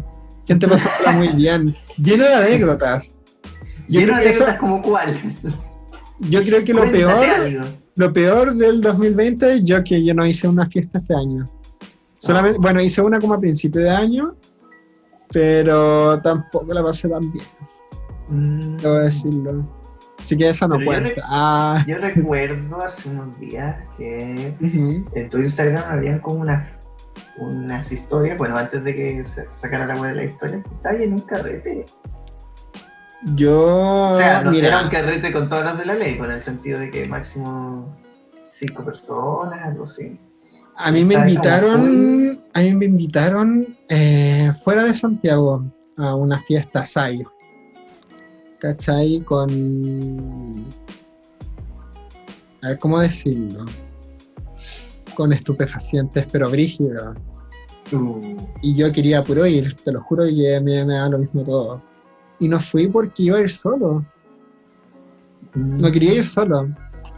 Gente 0.47 0.67
pasándola 0.67 1.11
muy 1.13 1.29
bien. 1.29 1.75
Lleno 1.97 2.23
de 2.23 2.33
anécdotas. 2.33 3.17
Yo 3.87 3.99
Lleno 4.01 4.17
de 4.17 4.29
eso- 4.29 4.43
anécdotas 4.45 4.57
como 4.59 4.81
cuál. 4.81 5.13
yo 6.19 6.41
creo 6.43 6.63
que 6.63 6.73
lo 6.73 6.89
peor, 6.91 7.25
algo. 7.29 7.65
lo 7.95 8.13
peor 8.13 8.53
del 8.55 8.81
2020, 8.81 9.63
yo 9.63 9.83
que 9.83 10.03
yo 10.03 10.13
no 10.13 10.25
hice 10.25 10.47
una 10.47 10.67
fiesta 10.69 10.99
este 10.99 11.13
año. 11.15 11.49
Solamente, 12.17 12.57
Ah. 12.59 12.61
bueno, 12.61 12.81
hice 12.81 13.01
una 13.01 13.19
como 13.19 13.33
a 13.35 13.39
principio 13.39 13.81
de 13.81 13.89
año, 13.89 14.35
pero 15.31 16.19
tampoco 16.21 16.73
la 16.73 16.83
pasé 16.83 17.09
tan 17.09 17.31
bien, 17.31 17.45
Mm. 18.29 18.77
debo 18.77 18.95
decirlo. 18.95 19.67
Así 20.19 20.35
que 20.37 20.49
esa 20.49 20.67
no 20.67 20.77
Pero 20.77 20.85
cuenta. 20.89 21.21
Ah, 21.25 21.83
Yo 21.87 21.97
recuerdo 21.99 22.81
hace 22.81 23.09
unos 23.09 23.39
días 23.39 23.77
que 23.97 24.55
en 25.13 25.29
tu 25.29 25.37
Instagram 25.39 25.83
habían 25.89 26.19
como 26.19 26.39
una, 26.41 26.67
unas 27.37 27.91
historias, 27.91 28.37
bueno, 28.37 28.57
antes 28.57 28.83
de 28.83 28.95
que 28.95 29.25
se 29.25 29.47
sacara 29.51 29.85
la 29.85 29.95
web 29.95 30.11
de 30.11 30.15
la 30.15 30.23
historia, 30.25 30.57
estaba 30.57 30.95
ahí 30.95 31.03
en 31.03 31.13
un 31.13 31.21
carrete. 31.21 31.85
Yo, 33.35 34.11
O 34.13 34.17
sea, 34.17 34.43
no 34.43 34.51
mira, 34.51 34.67
era 34.67 34.81
un 34.81 34.89
carrete 34.89 35.31
con 35.33 35.49
todas 35.49 35.65
las 35.65 35.77
de 35.77 35.85
la 35.85 35.95
ley, 35.95 36.17
con 36.17 36.29
el 36.29 36.41
sentido 36.41 36.79
de 36.79 36.91
que 36.91 37.07
máximo 37.07 37.95
cinco 38.47 38.85
personas, 38.85 39.63
algo 39.63 39.83
así. 39.83 40.19
a 40.77 40.91
mí 40.91 41.03
me 41.03 41.15
invitaron, 41.15 42.39
a 42.53 42.59
mí 42.59 42.73
me 42.73 42.85
invitaron 42.85 43.75
eh, 43.89 44.51
fuera 44.63 44.83
de 44.83 44.93
Santiago 44.93 45.63
a 45.97 46.15
una 46.15 46.41
fiesta 46.43 46.85
Sayo. 46.85 47.31
¿Cachai? 48.59 49.21
Con. 49.21 50.65
A 52.61 52.69
ver, 52.69 52.79
¿cómo 52.79 52.99
decirlo? 52.99 53.65
Con 55.15 55.33
estupefacientes, 55.33 56.25
pero 56.31 56.49
brígidos. 56.49 57.15
Uh, 57.91 58.35
Y 58.61 58.75
yo 58.75 58.91
quería 58.91 59.23
puro 59.23 59.45
ir, 59.45 59.73
te 59.75 59.91
lo 59.91 60.01
juro 60.01 60.25
que 60.25 60.59
me, 60.61 60.83
me 60.85 60.95
da 60.95 61.09
lo 61.09 61.19
mismo 61.19 61.43
todo. 61.43 61.81
Y 62.39 62.47
no 62.47 62.59
fui 62.59 62.87
porque 62.87 63.23
iba 63.23 63.37
a 63.37 63.41
ir 63.41 63.49
solo. 63.51 64.05
No 65.53 65.91
quería 65.91 66.13
ir 66.13 66.25
solo. 66.25 66.67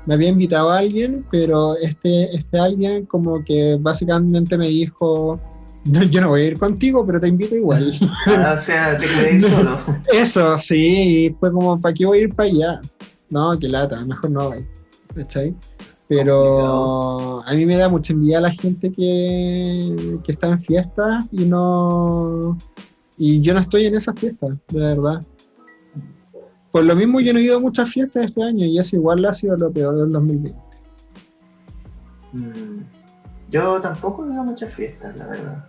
Me 0.06 0.14
había 0.14 0.30
invitado 0.30 0.70
a 0.70 0.78
alguien, 0.80 1.26
pero 1.32 1.76
este, 1.78 2.36
este 2.36 2.60
alguien 2.60 3.06
como 3.06 3.44
que 3.44 3.78
básicamente 3.80 4.58
me 4.58 4.68
dijo, 4.68 5.40
"No, 5.86 6.04
yo 6.04 6.22
no 6.22 6.30
voy 6.30 6.42
a 6.42 6.46
ir 6.48 6.60
contigo, 6.60 7.06
pero 7.06 7.20
te 7.20 7.28
invito 7.30 7.56
igual. 7.56 7.92
Ah, 8.28 8.52
o 8.54 8.58
sea, 8.58 8.98
te 8.98 9.06
quedé 9.08 9.40
solo. 9.40 9.80
Eso, 10.14 10.60
sí, 10.60 11.36
fue 11.40 11.52
como, 11.52 11.80
¿para 11.80 11.94
qué 11.94 12.06
voy 12.06 12.20
a 12.20 12.22
ir 12.22 12.34
para 12.36 12.50
allá? 12.50 12.82
No, 13.30 13.58
qué 13.60 13.68
lata, 13.68 14.04
mejor 14.06 14.30
no 14.32 14.50
voy. 14.50 14.66
¿Cachai? 15.16 15.56
Pero 16.08 17.44
a 17.46 17.54
mí 17.54 17.66
me 17.66 17.76
da 17.76 17.90
mucha 17.90 18.14
envidia 18.14 18.40
la 18.40 18.52
gente 18.52 18.92
que, 18.92 20.20
que 20.24 20.32
está 20.32 20.48
en 20.48 20.62
fiestas 20.62 21.26
y 21.32 21.46
no... 21.46 22.58
Y 23.18 23.42
yo 23.42 23.54
no 23.54 23.60
estoy 23.60 23.88
en 23.88 23.96
esas 23.96 24.18
fiestas, 24.18 24.52
de 24.70 24.80
verdad. 24.80 25.26
Por 26.72 26.86
lo 26.86 26.96
mismo 26.96 27.20
yo 27.20 27.34
no 27.34 27.40
he 27.40 27.44
ido 27.44 27.58
a 27.58 27.60
muchas 27.60 27.90
fiestas 27.90 28.26
este 28.26 28.44
año 28.44 28.66
y 28.66 28.78
eso 28.78 28.96
igual 28.96 29.26
ha 29.26 29.34
sido 29.34 29.58
lo 29.58 29.72
peor 29.72 29.98
del 29.98 30.12
2020. 30.12 30.60
Mm, 32.34 32.82
Yo 33.50 33.82
tampoco 33.82 34.26
he 34.26 34.32
ido 34.32 34.42
a 34.42 34.46
muchas 34.46 34.74
fiestas, 34.74 35.18
la 35.18 35.28
verdad. 35.28 35.66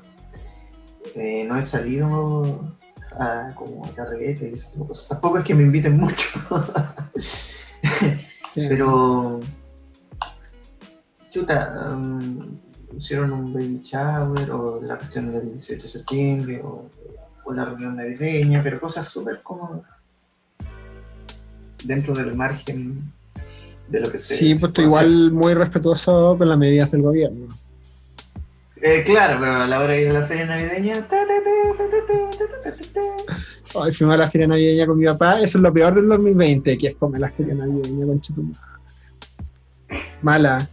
Eh, 1.15 1.47
no 1.49 1.57
he 1.57 1.63
salido 1.63 2.77
a 3.19 3.53
como 3.55 3.87
a 3.87 3.89
carrete 3.91 4.51
y 4.51 4.55
ese 4.55 4.71
tipo 4.71 4.85
de 4.85 4.89
cosas. 4.89 5.09
Tampoco 5.09 5.39
es 5.39 5.45
que 5.45 5.55
me 5.55 5.63
inviten 5.63 5.97
mucho. 5.97 6.27
Pero 8.55 9.41
chuta, 11.39 11.97
hicieron 12.97 13.33
un 13.33 13.53
baby 13.53 13.81
shower 13.83 14.51
o 14.51 14.81
la 14.83 14.97
cuestión 14.97 15.33
del 15.33 15.53
18 15.53 15.83
de 15.83 15.89
septiembre 15.89 16.63
o, 16.63 16.91
la 17.55 17.65
reunión 17.65 17.97
navideña, 17.97 18.63
pero 18.63 18.79
cosas 18.79 19.09
súper 19.09 19.41
como 19.43 19.83
dentro 21.83 22.15
del 22.15 22.35
margen 22.35 23.11
de 23.89 24.01
lo 24.01 24.11
que 24.13 24.19
se. 24.19 24.37
Sí, 24.37 24.55
pues 24.55 24.71
tú 24.75 24.83
igual 24.83 25.33
muy 25.33 25.55
respetuoso 25.55 26.37
con 26.37 26.47
las 26.47 26.59
medidas 26.59 26.91
del 26.91 27.01
gobierno. 27.01 27.59
Claro, 29.07 29.41
pero 29.41 29.63
a 29.63 29.67
la 29.67 29.81
hora 29.81 29.95
de 29.95 30.03
ir 30.03 30.11
a 30.11 30.21
la 30.21 30.27
feria 30.27 30.45
navideña. 30.45 31.07
Hoy 33.73 33.95
fuimos 33.95 34.15
a 34.15 34.19
la 34.19 34.31
feria 34.31 34.47
navideña 34.47 34.87
con 34.87 34.99
mi 34.99 35.07
papá. 35.07 35.37
Eso 35.39 35.57
es 35.57 35.63
lo 35.63 35.73
peor 35.73 35.95
del 35.95 36.07
2020, 36.07 36.77
que 36.77 36.89
es 36.89 36.97
comer 36.97 37.23
la 37.23 37.31
feria 37.31 37.55
navideña 37.55 38.05
con 38.05 38.21
Chetumal. 38.21 38.61
Mala. 40.21 40.69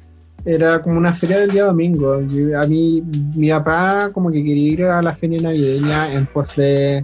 Era 0.46 0.80
como 0.82 0.98
una 1.00 1.12
feria 1.14 1.40
del 1.40 1.52
día 1.52 1.66
domingo. 1.66 2.22
Yo- 2.22 2.60
a 2.60 2.68
mí, 2.68 3.02
mi 3.36 3.50
papá 3.50 4.12
como 4.14 4.32
que 4.32 4.44
quería 4.44 4.72
ir 4.74 4.84
a 4.84 5.02
la 5.02 5.16
feria 5.16 5.42
navideña 5.42 6.14
en 6.14 6.28
pos 6.28 6.56
de, 6.56 7.04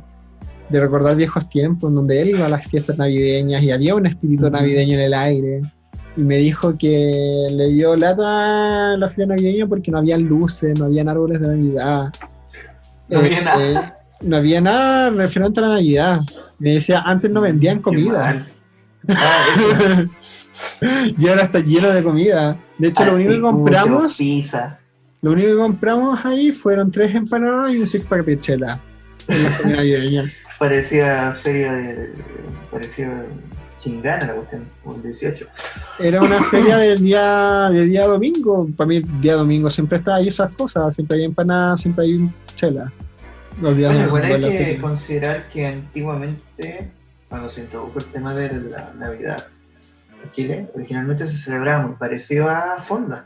de 0.70 0.80
recordar 0.80 1.16
viejos 1.16 1.50
tiempos, 1.50 1.90
en 1.90 1.96
donde 1.96 2.22
él 2.22 2.30
iba 2.30 2.46
a 2.46 2.50
las 2.50 2.68
fiestas 2.68 2.98
navideñas 2.98 3.64
y 3.64 3.72
había 3.72 3.96
un 3.96 4.06
espíritu 4.06 4.50
navideño 4.50 4.94
en 4.96 5.00
el 5.02 5.14
aire. 5.16 5.62
Y 6.18 6.22
me 6.22 6.38
dijo 6.38 6.78
que 6.78 7.48
le 7.52 7.70
dio 7.70 7.96
lata 7.96 8.94
a 8.94 8.98
la 8.98 9.10
feria 9.10 9.28
navideña 9.28 9.66
porque 9.66 9.90
no 9.92 9.98
había 9.98 10.18
luces, 10.18 10.78
no 10.78 10.86
habían 10.86 11.10
árboles 11.10 11.42
de 11.42 11.48
Navidad. 11.48 12.14
No 13.10 13.20
había 13.20 13.40
Eh, 13.40 13.44
nada. 13.44 13.64
eh, 13.72 13.94
no 14.22 14.36
había 14.38 14.62
nada 14.62 15.10
referente 15.10 15.60
a 15.62 15.64
la 15.64 15.70
Navidad. 15.76 16.20
Me 16.60 16.74
decía, 16.74 17.02
antes 17.02 17.32
no 17.32 17.42
vendían 17.42 17.82
comida. 17.82 18.46
Ah, 19.10 20.06
y 21.18 21.28
ahora 21.28 21.44
está 21.44 21.60
lleno 21.60 21.90
de 21.90 22.04
comida. 22.04 22.58
De 22.78 22.90
hecho, 22.90 23.06
lo 23.06 23.16
único 23.16 23.32
que 23.32 23.42
compramos, 23.42 24.18
Pizza. 24.18 24.80
lo 25.22 25.32
único 25.32 25.50
que 25.50 25.56
compramos 25.56 26.26
ahí 26.26 26.52
fueron 26.52 26.92
tres 26.92 27.14
empanadas 27.16 27.74
y 27.74 27.78
un 27.80 27.88
six 27.88 28.06
pack 28.06 28.26
de 28.26 28.40
chela. 28.40 28.80
En 29.28 29.44
la 29.44 29.50
feria 29.52 29.76
navideña. 29.78 30.32
Parecía 30.60 31.34
feria 31.42 31.72
de. 31.74 32.14
Parecía 32.70 33.26
chingana 33.78 34.28
la 34.28 34.34
cuestión, 34.36 34.68
el 34.96 35.02
18. 35.02 35.48
Era 36.00 36.22
una 36.22 36.42
feria 36.52 36.78
del 36.78 37.00
día, 37.04 37.70
del 37.72 37.90
día 37.90 38.06
domingo. 38.06 38.68
Para 38.78 38.88
mí, 38.88 39.02
día 39.20 39.34
domingo 39.36 39.70
siempre 39.72 39.98
está 39.98 40.16
ahí 40.16 40.28
esas 40.28 40.52
cosas. 40.52 40.94
Siempre 40.96 41.18
hay 41.18 41.24
empanadas, 41.26 41.82
siempre 41.82 42.06
hay 42.06 42.30
chela. 42.56 42.92
Los 43.60 43.76
días 43.76 44.10
Bueno, 44.10 44.28
en 44.28 44.44
hay 44.44 44.52
que 44.52 44.58
feria. 44.58 44.82
considerar 44.82 45.50
que 45.50 45.66
antiguamente, 45.68 46.92
cuando 47.32 47.50
se 47.50 47.62
introdujo 47.62 47.98
el 47.98 48.06
tema 48.08 48.36
de 48.36 48.52
la 48.62 48.94
Navidad 48.94 49.48
en 50.22 50.30
Chile, 50.30 50.70
originalmente 50.76 51.26
se 51.26 51.38
celebraba 51.38 51.88
muy 51.88 51.96
parecido 51.96 52.50
a 52.50 52.78
Fonda, 52.78 53.26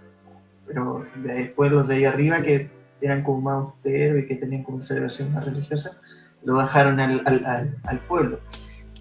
pero 0.68 1.04
después 1.16 1.72
los 1.72 1.88
de 1.88 1.96
ahí 1.96 2.06
arriba, 2.06 2.44
que 2.44 2.70
eran 3.02 3.24
como 3.24 3.42
más 3.42 3.56
austeros 3.56 4.20
y 4.20 4.28
que 4.28 4.36
tenían 4.36 4.64
como 4.64 4.78
una 4.78 4.86
celebración 4.86 5.34
más 5.34 5.44
religiosa, 5.44 6.00
lo 6.44 6.54
bajaron 6.54 7.00
al, 7.00 7.24
al, 7.26 7.46
al, 7.48 7.78
al 7.84 8.00
pueblo. 8.02 8.40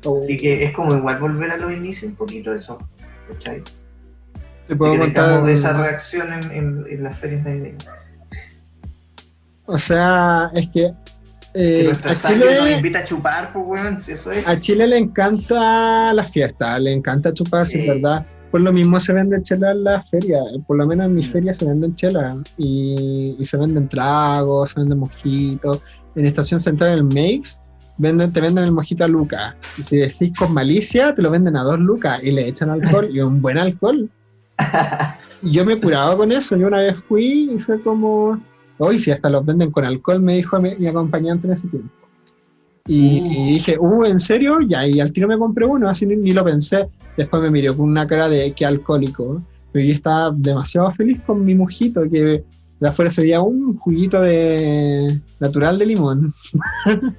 Oh, 0.04 0.16
Así 0.16 0.38
que 0.38 0.64
es 0.64 0.72
como 0.72 0.96
igual 0.96 1.18
volver 1.18 1.50
a 1.50 1.58
los 1.58 1.70
inicios 1.70 2.10
un 2.10 2.16
poquito 2.16 2.54
eso, 2.54 2.78
¿cachai? 3.28 3.62
te 4.66 4.74
puedo 4.74 4.98
contar. 4.98 5.46
esa 5.50 5.74
reacción 5.74 6.32
en, 6.32 6.50
en, 6.50 6.86
en 6.88 7.02
las 7.02 7.18
ferias 7.18 7.44
navideñas. 7.44 7.86
O 9.66 9.78
sea, 9.78 10.50
es 10.54 10.66
que. 10.70 10.94
Eh, 11.54 11.92
a 12.04 12.14
sangre 12.14 12.46
nos 12.46 12.58
Chile, 12.58 12.76
invita 12.76 12.98
a 12.98 13.04
chupar, 13.04 13.52
pues 13.52 13.64
weón, 13.66 13.98
eso 14.06 14.32
es. 14.32 14.46
A 14.46 14.58
Chile 14.58 14.86
le 14.88 14.98
encanta 14.98 16.12
la 16.12 16.24
fiesta, 16.24 16.78
le 16.78 16.92
encanta 16.92 17.32
chuparse, 17.32 17.80
Sí. 17.80 17.86
¿verdad? 17.88 18.26
Por 18.50 18.60
lo 18.60 18.72
mismo 18.72 18.98
se 19.00 19.12
vende 19.12 19.42
chela 19.42 19.72
en 19.72 19.84
la 19.84 20.02
feria, 20.04 20.38
por 20.66 20.76
lo 20.76 20.86
menos 20.86 21.06
en 21.06 21.14
mi 21.14 21.22
Mm. 21.22 21.26
feria 21.26 21.54
se 21.54 21.64
venden 21.64 21.94
chela 21.96 22.36
y, 22.56 23.36
y 23.38 23.44
se 23.44 23.56
venden 23.56 23.88
tragos, 23.88 24.70
se 24.70 24.80
venden 24.80 24.98
mojitos 24.98 25.80
en 26.14 26.24
Estación 26.26 26.60
Central 26.60 26.90
en 26.92 26.98
el 26.98 27.04
Makes, 27.04 27.60
venden, 27.98 28.32
te 28.32 28.40
venden 28.40 28.64
el 28.64 28.72
mojito 28.72 29.04
a 29.04 29.08
Luca. 29.08 29.56
Y 29.78 29.82
si 29.84 29.96
decís 29.96 30.36
con 30.38 30.52
malicia, 30.54 31.14
te 31.14 31.22
lo 31.22 31.30
venden 31.30 31.56
a 31.56 31.62
dos 31.62 31.78
lucas 31.80 32.20
y 32.22 32.30
le 32.30 32.46
echan 32.48 32.70
alcohol 32.70 33.08
y 33.12 33.20
un 33.20 33.40
buen 33.42 33.58
alcohol. 33.58 34.08
Y 35.42 35.50
yo 35.52 35.64
me 35.64 35.72
he 35.74 35.80
curado 35.80 36.16
con 36.16 36.30
eso. 36.30 36.56
Yo 36.56 36.68
una 36.68 36.78
vez 36.78 36.96
fui 37.08 37.50
y 37.54 37.58
fue 37.58 37.80
como, 37.82 38.40
hoy 38.78 38.98
si 38.98 39.10
hasta 39.10 39.28
los 39.30 39.44
venden 39.44 39.70
con 39.70 39.84
alcohol, 39.84 40.20
me 40.20 40.36
dijo 40.36 40.60
mi, 40.60 40.74
mi 40.76 40.86
acompañante 40.86 41.46
en 41.46 41.52
ese 41.52 41.68
tiempo. 41.68 41.90
Y, 42.86 43.20
Uh. 43.22 43.26
y 43.26 43.52
dije, 43.54 43.78
uh, 43.78 44.04
¿en 44.04 44.18
serio? 44.20 44.58
Ya, 44.60 44.86
y 44.86 45.00
al 45.00 45.12
tiro 45.12 45.26
me 45.26 45.38
compré 45.38 45.64
uno, 45.64 45.88
así 45.88 46.04
ni, 46.06 46.16
ni 46.16 46.32
lo 46.32 46.44
pensé. 46.44 46.86
Después 47.16 47.42
me 47.42 47.50
miró 47.50 47.76
con 47.76 47.88
una 47.88 48.06
cara 48.06 48.28
de 48.28 48.52
que 48.52 48.66
alcohólico. 48.66 49.40
Pero 49.72 49.86
yo 49.86 49.92
estaba 49.94 50.30
demasiado 50.30 50.92
feliz 50.92 51.20
con 51.26 51.44
mi 51.44 51.54
mojito, 51.54 52.02
que 52.10 52.44
de 52.80 52.88
afuera 52.88 53.10
se 53.10 53.22
veía 53.22 53.40
un 53.40 53.76
juguito 53.78 54.20
de 54.20 55.18
natural 55.40 55.78
de 55.78 55.86
limón. 55.86 56.32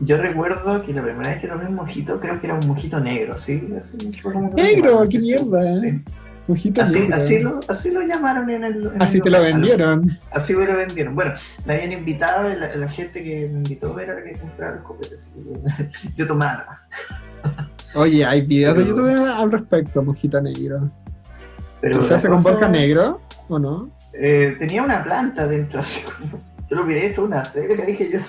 Yo 0.00 0.16
recuerdo 0.16 0.82
que 0.82 0.92
la 0.92 1.02
primera 1.02 1.30
vez 1.30 1.40
que 1.40 1.48
tomé 1.48 1.66
un 1.66 1.74
mojito, 1.74 2.18
creo 2.20 2.40
que 2.40 2.46
era 2.46 2.54
un 2.58 2.66
mojito 2.66 2.98
negro, 3.00 3.36
¿sí? 3.36 3.62
Como 4.22 4.54
que- 4.54 4.62
¡Negro! 4.62 5.08
¡Qué 5.08 5.18
mierda! 5.18 5.80
Sí. 5.80 6.00
Mojito 6.48 6.82
Así, 6.82 7.00
negro. 7.00 7.14
así, 7.16 7.38
lo, 7.40 7.60
así 7.68 7.90
lo 7.92 8.02
llamaron 8.02 8.48
en 8.50 8.64
el. 8.64 8.86
en 8.86 9.02
Así 9.02 9.18
el 9.18 9.22
te 9.24 9.30
lo 9.30 9.42
vendieron. 9.42 10.06
Así 10.32 10.54
me 10.54 10.66
lo 10.66 10.74
vendieron. 10.76 11.14
Bueno, 11.14 11.34
me 11.66 11.74
habían 11.74 11.92
invitado, 11.92 12.48
la, 12.48 12.74
la 12.74 12.88
gente 12.88 13.22
que 13.22 13.48
me 13.52 13.58
invitó 13.58 13.98
era 14.00 14.14
la 14.14 14.24
que 14.24 14.32
compraba 14.38 14.76
los 14.76 14.84
copetes. 14.84 15.30
Yo 16.16 16.26
tomaba. 16.26 16.82
Oye, 17.94 18.24
hay 18.24 18.40
videos 18.46 18.76
de 18.78 18.86
YouTube 18.86 19.08
al 19.30 19.52
respecto, 19.52 20.02
mojito 20.02 20.40
negro. 20.40 20.90
Pero 21.80 22.02
¿Se 22.02 22.14
hace 22.14 22.28
con 22.28 22.42
vodka 22.42 22.68
negro 22.68 23.20
o 23.48 23.58
no? 23.58 23.90
Eh, 24.14 24.56
tenía 24.58 24.82
una 24.82 25.04
planta 25.04 25.46
dentro. 25.46 25.82
Yo 26.70 26.76
lo 26.76 26.84
miré, 26.84 27.06
esto 27.06 27.22
es 27.22 27.28
una 27.28 27.44
serie, 27.44 27.76
dije 27.86 28.10
yo. 28.10 28.20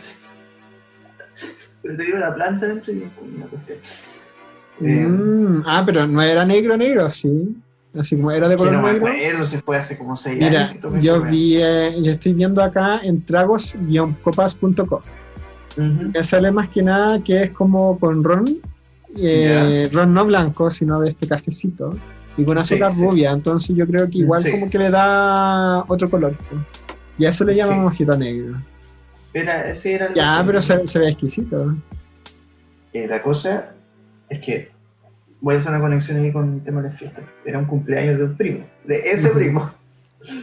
Pero 1.82 1.98
tenía 1.98 2.16
una 2.16 2.36
planta 2.36 2.68
dentro 2.68 2.94
y 2.94 3.10
una 3.36 3.46
cuestión. 3.48 3.78
Eh, 4.82 5.06
Mm, 5.08 5.64
ah, 5.66 5.84
pero 5.86 6.08
no 6.08 6.22
era 6.22 6.46
negro, 6.46 6.78
negro, 6.78 7.10
sí. 7.10 7.58
Así 7.98 8.16
como 8.16 8.32
era 8.32 8.48
de 8.48 8.56
color 8.56 8.74
no 8.74 8.82
negro. 8.84 9.08
acuerdo, 9.08 9.46
se 9.46 9.60
fue 9.62 9.76
hace 9.78 9.98
como 9.98 10.16
seis 10.16 10.38
Mira, 10.38 10.68
años. 10.68 10.94
que 10.94 11.02
yo 11.02 11.22
vi, 11.24 11.58
eh, 11.58 11.96
yo 12.04 12.12
estoy 12.12 12.34
viendo 12.34 12.62
acá 12.62 13.00
en 13.04 13.24
tragos-copas.com. 13.26 15.02
Me 15.78 16.24
sale 16.24 16.52
más 16.52 16.70
que 16.70 16.84
nada 16.84 17.24
que 17.24 17.44
es 17.44 17.52
como 17.52 17.98
con 18.00 18.24
ron, 18.24 18.46
eh, 19.18 19.90
ron 19.92 20.14
no 20.14 20.26
blanco, 20.26 20.70
sino 20.70 21.00
de 21.00 21.10
este 21.12 21.28
cafecito, 21.28 21.96
y 22.38 22.44
con 22.44 22.58
azúcar 22.58 22.94
sí. 22.94 23.04
rubia. 23.04 23.32
Entonces 23.32 23.76
yo 23.76 23.88
creo 23.88 24.10
que 24.10 24.20
igual 24.20 24.42
Sí. 24.44 24.52
como 24.52 24.70
que 24.70 24.78
le 24.78 24.90
da 24.92 25.84
otro 25.88 26.10
color. 26.10 26.36
Y 27.18 27.26
a 27.26 27.30
eso 27.30 27.44
le 27.46 27.56
llaman 27.56 27.82
mojito 27.84 28.16
negro. 28.18 28.62
Era, 29.34 29.74
Ya, 30.16 30.44
pero 30.46 30.62
se, 30.62 30.86
se 30.88 31.00
ve 31.00 31.10
exquisito. 31.12 31.76
Eh, 32.94 33.08
la 33.08 33.22
cosa 33.22 33.72
es 34.30 34.40
que 34.40 34.72
voy 35.42 35.56
a 35.56 35.58
hacer 35.58 35.72
una 35.72 35.82
conexión 35.82 36.18
ahí 36.18 36.32
con 36.32 36.56
el 36.56 36.64
tema 36.64 36.82
de 36.82 36.90
la 36.90 36.96
fiesta. 36.96 37.22
Era 37.46 37.60
un 37.60 37.66
cumpleaños 37.66 38.18
de 38.18 38.26
un 38.26 38.36
primo, 38.38 38.66
de 38.86 39.12
ese 39.12 39.30
primo. 39.30 39.72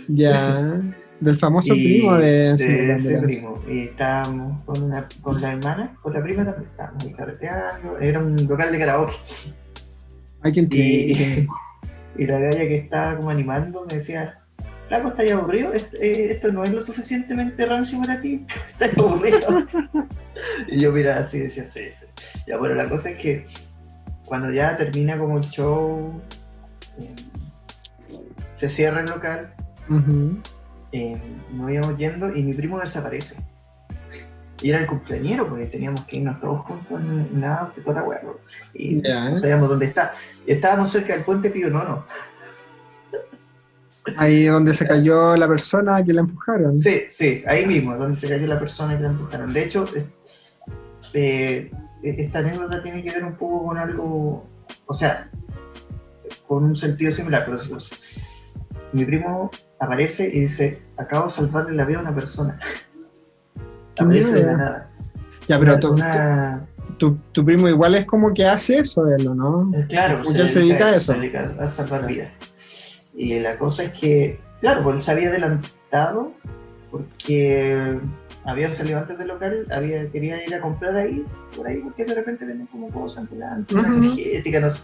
Ya, 0.09 0.81
del 1.21 1.37
famoso 1.37 1.75
Y 1.75 1.99
primo 1.99 2.17
de, 2.19 2.53
de 2.53 2.59
sí, 2.59 2.65
ese 2.65 2.87
Banderas. 3.15 3.23
primo. 3.23 3.63
Y 3.69 3.79
estábamos 3.85 4.65
con, 4.65 4.83
una, 4.83 5.09
con 5.23 5.41
la 5.41 5.53
hermana, 5.53 5.97
con 6.03 6.13
la 6.13 6.23
prima 6.23 6.45
también. 6.45 6.71
Estábamos 6.71 7.05
ahí 7.05 7.13
carreteando. 7.13 7.99
Era 7.99 8.19
un 8.21 8.37
local 8.47 8.73
de 8.73 8.79
karaoke. 8.79 9.15
Hay 10.43 10.53
que 10.53 10.61
Y, 10.71 11.47
y 12.23 12.27
la 12.27 12.39
galla 12.39 12.61
que 12.61 12.77
estaba 12.77 13.17
como 13.17 13.31
animando 13.31 13.87
me 13.89 13.95
decía. 13.95 14.41
Flaco, 14.89 15.09
¿estás 15.09 15.29
aburrido? 15.33 15.73
Esto, 15.73 15.97
eh, 16.01 16.31
esto 16.31 16.53
no 16.53 16.63
es 16.63 16.71
lo 16.71 16.81
suficientemente 16.81 17.67
rancio 17.67 17.99
para 18.01 18.21
ti. 18.21 18.47
¿Estás 18.79 18.97
aburrido? 18.97 19.67
y 20.69 20.81
yo 20.81 20.93
miraba 20.93 21.21
así 21.23 21.39
y 21.39 21.41
decía, 21.41 21.67
sí, 21.67 21.81
sí. 21.93 22.07
Ya, 22.47 22.57
bueno, 22.57 22.77
la 22.77 22.89
cosa 22.89 23.11
es 23.11 23.17
que 23.19 23.45
cuando 24.27 24.51
ya 24.51 24.77
termina 24.77 25.17
como 25.17 25.39
el 25.39 25.45
show, 25.45 26.21
eh, 26.99 27.15
se 28.55 28.69
cierra 28.69 29.01
el 29.01 29.07
local, 29.07 29.55
Ujú. 29.89 30.39
eh, 30.93 31.17
nos 31.53 31.71
íbamos 31.71 31.97
yendo 31.97 32.35
y 32.37 32.43
mi 32.43 32.53
primo 32.53 32.79
desaparece. 32.79 33.37
Y 34.63 34.71
era 34.71 34.81
el 34.81 34.87
cumpleañero, 34.87 35.49
porque 35.49 35.67
teníamos 35.67 36.05
que 36.07 36.17
irnos 36.17 36.41
todos 36.41 36.61
juntos 36.63 37.01
en 37.01 37.41
nada, 37.41 37.73
que 37.75 37.83
toda 37.83 38.01
la 38.03 38.23
¿no? 38.23 38.37
Y 38.75 38.97
no 38.97 39.37
sabíamos 39.37 39.69
dónde 39.69 39.87
está. 39.87 40.13
Y 40.47 40.53
estábamos 40.53 40.91
cerca 40.91 41.15
del 41.15 41.25
puente 41.25 41.51
Pío 41.51 41.69
Nono. 41.71 42.07
Ahí 44.17 44.47
donde 44.47 44.73
se 44.73 44.87
cayó 44.87 45.37
la 45.37 45.47
persona 45.47 46.03
que 46.03 46.13
la 46.13 46.23
empujaron. 46.23 46.81
Sí, 46.81 47.03
sí, 47.09 47.43
ahí 47.47 47.67
mismo, 47.67 47.97
donde 47.97 48.17
se 48.17 48.29
cayó 48.29 48.47
la 48.47 48.59
persona 48.59 48.97
que 48.97 49.03
la 49.03 49.11
empujaron. 49.11 49.53
De 49.53 49.65
hecho, 49.65 49.87
eh, 51.13 51.71
esta 52.11 52.41
anécdota 52.41 52.83
tiene 52.83 53.03
que 53.03 53.11
ver 53.11 53.25
un 53.25 53.35
poco 53.37 53.67
con 53.67 53.79
algo, 53.79 54.47
o 54.87 54.95
sea, 54.95 55.31
con 56.47 56.65
un 56.65 56.77
sentido 56.77 57.11
similar, 57.11 57.45
pero 57.45 57.61
sí. 57.61 57.95
mi 58.93 59.05
primo 59.05 59.51
aparece 59.79 60.29
y 60.33 60.41
dice, 60.41 60.83
acabo 60.97 61.27
de 61.27 61.31
salvarle 61.31 61.75
la 61.75 61.85
vida 61.85 61.99
a 61.99 62.03
una 62.03 62.15
persona. 62.15 62.59
Aparece 63.99 64.33
de 64.33 64.43
la 64.45 64.57
nada. 64.57 64.91
Ya, 65.49 65.59
pero 65.59 65.77
Una- 65.91 66.67
tu, 66.99 67.15
tu, 67.15 67.21
tu 67.33 67.45
primo 67.45 67.69
igual 67.69 67.95
es 67.95 68.05
como 68.05 68.35
que 68.35 68.47
hace 68.47 68.79
eso, 68.79 69.03
¿o 69.03 69.35
¿no? 69.35 69.71
Eh, 69.77 69.87
Claro, 69.89 70.21
Porque 70.25 70.41
él 70.43 70.51
se 70.51 70.61
dedica 70.61 70.87
a 70.87 70.97
eso. 70.97 71.13
Se 71.15 71.21
dedica 71.21 71.55
a 71.59 71.67
salvar 71.67 72.07
vidas. 72.07 72.31
Y 73.15 73.39
la 73.41 73.57
cosa 73.57 73.85
es 73.85 73.93
que, 73.95 74.39
claro, 74.61 74.83
pues 74.83 74.97
él 74.97 75.03
se 75.03 75.11
había 75.13 75.29
adelantado 75.31 76.33
porque 76.91 77.99
había 78.47 78.69
salido 78.69 78.99
antes 78.99 79.19
del 79.19 79.29
local, 79.29 79.67
había, 79.73 80.05
quería 80.11 80.45
ir 80.47 80.55
a 80.55 80.61
comprar 80.61 80.97
ahí, 80.97 81.25
por 81.57 81.67
ahí, 81.67 81.79
porque 81.79 82.05
de 82.05 82.15
repente 82.15 82.45
venden 82.45 82.67
como 82.69 82.89
cosas 82.91 83.19
ambulantes, 83.25 83.75
una 83.77 83.89
Ujú. 83.89 83.99
energética, 84.05 84.61
no 84.61 84.71
sé. 84.71 84.83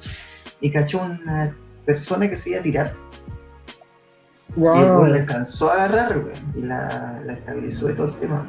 Y 0.61 0.71
cachó 0.71 1.01
una 1.03 1.55
persona 1.87 2.29
que 2.29 2.37
se 2.37 2.51
iba 2.51 2.61
a 2.61 2.63
tirar. 2.63 2.95
Y 4.57 4.61
Wow. 4.61 4.75
weón 4.77 5.13
la 5.13 5.19
alcanzó 5.21 5.71
a 5.71 5.85
agarrar, 5.85 6.19
weón, 6.19 6.33
y 6.57 6.63
la, 6.63 7.23
la 7.25 7.33
estabilizó 7.35 7.87
de 7.87 7.95
todo 7.95 8.09
el 8.09 8.15
tema. 8.17 8.49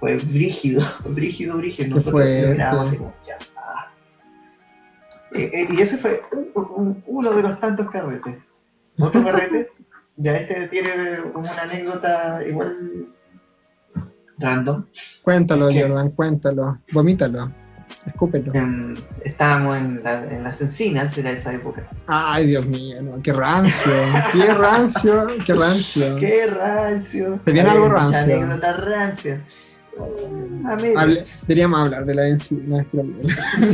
Fue 0.00 0.16
brígido, 0.16 0.82
brígido, 1.04 1.56
brígido. 1.58 1.94
Nosotros 1.96 2.28
lo 2.42 2.48
mirábamos 2.50 2.88
así 2.88 2.96
como, 2.98 3.14
ya. 3.26 3.36
ah. 3.56 3.90
Eh, 5.34 5.50
eh, 5.52 5.68
y 5.70 5.80
ese 5.82 5.98
fue 5.98 6.22
un- 6.32 6.50
un- 6.54 7.02
uno 7.06 7.30
de 7.32 7.42
los 7.42 7.60
tantos 7.60 7.90
carretes. 7.90 8.64
Otro 8.98 9.22
carrete, 9.22 9.68
ya 10.16 10.36
este 10.36 10.68
tiene 10.68 11.20
una 11.34 11.50
anécdota 11.62 12.42
igual 12.46 13.08
random. 14.38 14.84
Cuéntalo. 15.22 15.66
Jordan, 15.72 16.10
cuéntalo. 16.10 16.78
Vomítalo. 16.92 17.48
Escúpelo. 18.06 18.54
Em, 18.54 18.94
estábamos 19.24 19.76
en, 19.76 20.02
la- 20.02 20.24
en 20.24 20.42
las 20.42 20.60
encinas, 20.60 21.16
era 21.18 21.30
esa 21.30 21.52
época. 21.52 21.86
Ay, 22.06 22.46
Dios 22.46 22.66
mío, 22.66 23.02
no, 23.02 23.20
qué 23.22 23.32
rancio. 23.32 23.92
Qué 24.32 24.54
rancio, 24.54 25.26
qué 25.44 25.54
rancio. 25.54 26.16
¡Qué 26.20 26.46
rancio! 26.46 27.40
Te 27.44 27.52
viene 27.52 27.68
Hay 27.68 27.76
algo 27.76 27.88
rancio. 27.90 28.22
anécdota 28.22 28.76
medias. 30.76 30.96
Hable- 30.96 31.24
deberíamos 31.42 31.80
hablar 31.80 32.04
de 32.06 32.14
la 32.14 32.28
encina. 32.28 32.86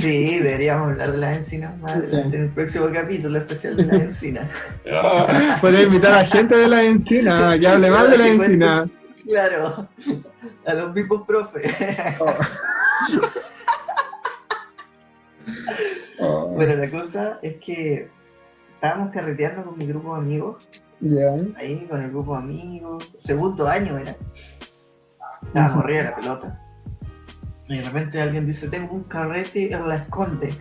Sí, 0.01 0.39
deberíamos 0.39 0.91
hablar 0.93 1.13
de 1.13 1.19
las 1.19 1.37
encinas 1.37 1.79
más 1.81 1.97
adelante 1.97 2.37
en 2.37 2.43
el 2.45 2.49
próximo 2.51 2.87
capítulo 2.93 3.39
especial 3.39 3.77
de 3.77 3.85
las 3.85 3.97
encinas. 4.01 4.49
Podría 5.61 5.83
invitar 5.83 6.15
a 6.15 6.25
gente 6.25 6.57
de 6.57 6.69
la 6.69 6.83
encina, 6.83 7.59
que 7.59 7.69
hable 7.69 7.91
mal 7.91 8.11
de 8.11 8.19
la 8.19 8.29
encina. 8.29 8.87
Claro, 9.27 9.89
a 10.67 10.75
los 10.75 10.95
mismos 10.95 11.27
profes. 11.27 11.71
Oh, 16.21 16.49
Bueno, 16.49 16.75
la 16.77 16.91
cosa 16.91 17.39
es 17.43 17.57
que 17.57 18.09
estábamos 18.77 19.11
carreteando 19.13 19.65
con 19.65 19.77
mi 19.77 19.87
grupo 19.87 20.15
de 20.15 20.21
amigos, 20.21 20.69
ahí 21.59 21.87
con 21.91 22.01
el 22.01 22.11
grupo 22.11 22.33
de 22.33 22.39
amigos, 22.39 23.13
segundo 23.19 23.67
año 23.67 23.99
era. 23.99 24.17
Estábamos 25.43 25.85
arriba 25.85 25.99
de 25.99 26.05
la 26.11 26.17
pelota. 26.17 26.61
Y 27.69 27.77
de 27.79 27.83
repente 27.83 28.21
alguien 28.23 28.47
dice, 28.47 28.69
tengo 28.69 28.95
un 28.95 29.05
carrete 29.05 29.73
en 29.73 29.89
la 29.89 29.97
esconde. 29.97 30.55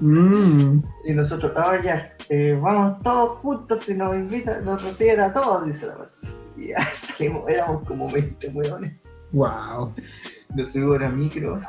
Mm, 0.00 0.80
Y 1.06 1.12
nosotros, 1.14 1.52
ah, 1.56 1.76
ya, 1.82 2.14
eh, 2.28 2.58
vamos 2.60 3.02
todos 3.02 3.38
juntos 3.38 3.88
y 3.88 3.94
nos 3.94 4.14
invitan, 4.14 4.64
nos 4.64 4.82
reciben 4.82 5.20
a 5.20 5.32
todos, 5.32 5.66
dice 5.66 5.86
la 5.86 5.96
persona. 5.96 6.32
Y 6.56 6.68
ya 6.68 6.84
salimos, 6.94 7.48
éramos 7.48 7.84
como 7.86 8.10
20 8.10 8.48
hueones. 8.48 8.92
wow. 9.32 9.94
Nos 10.54 10.72
subimos 10.72 10.96
a 10.96 11.00
la 11.00 11.08
micro. 11.10 11.60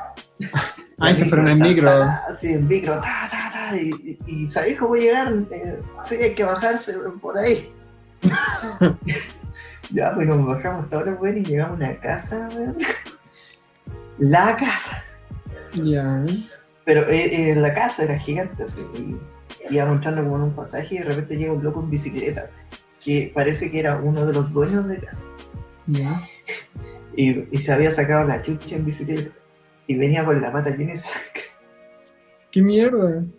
Ah, 1.00 1.14
se 1.14 1.26
fueron 1.26 1.48
en 1.48 1.60
micro. 1.60 1.90
Sí, 2.38 2.54
en 2.54 2.68
micro, 2.68 2.94
ta, 3.02 3.28
ta, 3.30 3.50
ta. 3.52 3.78
Y, 3.78 3.92
y, 4.04 4.18
y 4.26 4.48
¿sabéis 4.48 4.80
cómo 4.80 4.96
llegar? 4.96 5.34
Eh, 5.52 5.80
sí, 6.06 6.16
hay 6.16 6.34
que 6.34 6.44
bajarse 6.44 6.94
por 7.22 7.38
ahí. 7.38 7.72
ya, 9.92 10.14
pues 10.16 10.28
nos 10.28 10.46
bajamos 10.46 10.90
todos 10.90 11.06
los 11.06 11.20
buenos 11.20 11.42
y 11.42 11.46
llegamos 11.46 11.74
a 11.74 11.86
una 11.86 12.00
casa, 12.00 12.50
weón. 12.56 12.78
La 14.18 14.56
casa. 14.58 15.04
Ya. 15.74 16.26
Pero 16.86 17.08
eh, 17.10 17.52
eh, 17.52 17.56
la 17.56 17.74
casa 17.74 18.04
era 18.04 18.18
gigante, 18.18 18.64
así. 18.64 18.82
Y 19.70 19.76
íbamos 19.76 19.96
entrando 19.96 20.24
como 20.24 20.38
en 20.38 20.44
un 20.44 20.56
pasaje 20.56 20.96
y 20.96 20.98
de 21.00 21.04
repente 21.04 21.36
llega 21.36 21.54
un 21.54 21.64
loco 21.64 21.82
en 21.82 21.90
bicicleta, 21.90 22.42
así, 22.42 22.64
que 23.08 23.32
parece 23.34 23.72
que 23.72 23.80
era 23.80 23.96
uno 24.02 24.26
de 24.26 24.34
los 24.34 24.52
dueños 24.52 24.86
de 24.90 24.98
casa. 24.98 25.24
Ya. 25.88 26.22
y, 27.16 27.48
y 27.56 27.58
se 27.60 27.72
había 27.72 27.90
sacado 27.90 28.28
la 28.28 28.42
chucha 28.42 28.76
en 28.76 28.84
bicicleta 28.84 29.32
y 29.88 29.98
venía 29.98 30.26
con 30.26 30.42
la 30.42 30.52
pata 30.52 30.72
llena 30.76 30.92
de 30.92 30.98
sangre. 30.98 31.42
¿Qué 32.52 32.62
mierda? 32.62 33.24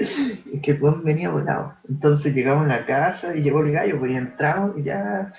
Es 0.00 0.60
que 0.62 0.72
el 0.72 0.82
weón 0.82 1.04
venía 1.04 1.30
volado. 1.30 1.74
Entonces 1.88 2.34
llegamos 2.34 2.64
a 2.64 2.68
la 2.80 2.86
casa 2.86 3.36
y 3.36 3.42
llegó 3.42 3.60
el 3.60 3.70
gallo, 3.70 3.98
pues 4.00 4.16
entramos 4.16 4.76
y 4.78 4.82
ya 4.82 5.30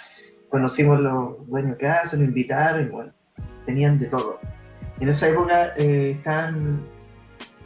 conocimos 0.50 1.02
los 1.02 1.46
dueños 1.48 1.72
de 1.72 1.78
casa, 1.78 2.16
nos 2.16 2.26
invitaron 2.28 2.86
y 2.86 2.90
bueno, 2.90 3.12
tenían 3.66 4.00
de 4.00 4.06
todo. 4.06 4.40
Y 5.00 5.04
en 5.04 5.10
esa 5.10 5.28
época 5.28 5.74
eh, 5.76 6.12
estaban, 6.18 6.82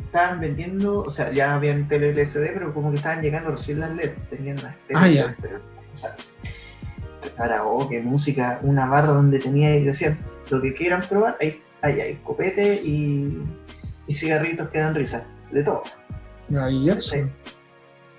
estaban 0.06 0.40
vendiendo, 0.40 1.02
o 1.02 1.10
sea, 1.12 1.32
ya 1.32 1.54
habían 1.54 1.88
tele 1.88 2.10
LCD, 2.10 2.54
pero 2.54 2.74
como 2.74 2.90
que 2.90 2.98
estaban 2.98 3.22
llegando 3.22 3.52
recién 3.52 3.80
las 3.80 3.92
LED, 3.92 4.12
tenían 4.32 4.56
las 4.58 4.76
tele 4.88 5.00
Ah, 5.00 5.08
ya. 5.08 5.28
LED, 5.28 5.36
pero, 5.42 5.73
sí. 5.94 6.08
karaoke, 7.38 8.02
música, 8.02 8.60
una 8.64 8.86
barra 8.86 9.14
donde 9.14 9.40
tenía 9.40 9.76
y 9.76 9.84
decían, 9.84 10.18
lo 10.50 10.62
que 10.62 10.74
quieran 10.74 11.02
probar, 11.08 11.38
ahí, 11.40 11.62
ahí 11.82 12.02
hay 12.02 12.16
copete 12.16 12.76
y, 12.84 13.38
y 14.08 14.14
cigarritos 14.14 14.70
que 14.70 14.80
dan 14.80 14.96
risa, 14.96 15.26
de 15.52 15.64
todo. 15.64 15.84
Maravilloso. 16.50 17.16
Sí. 17.16 17.22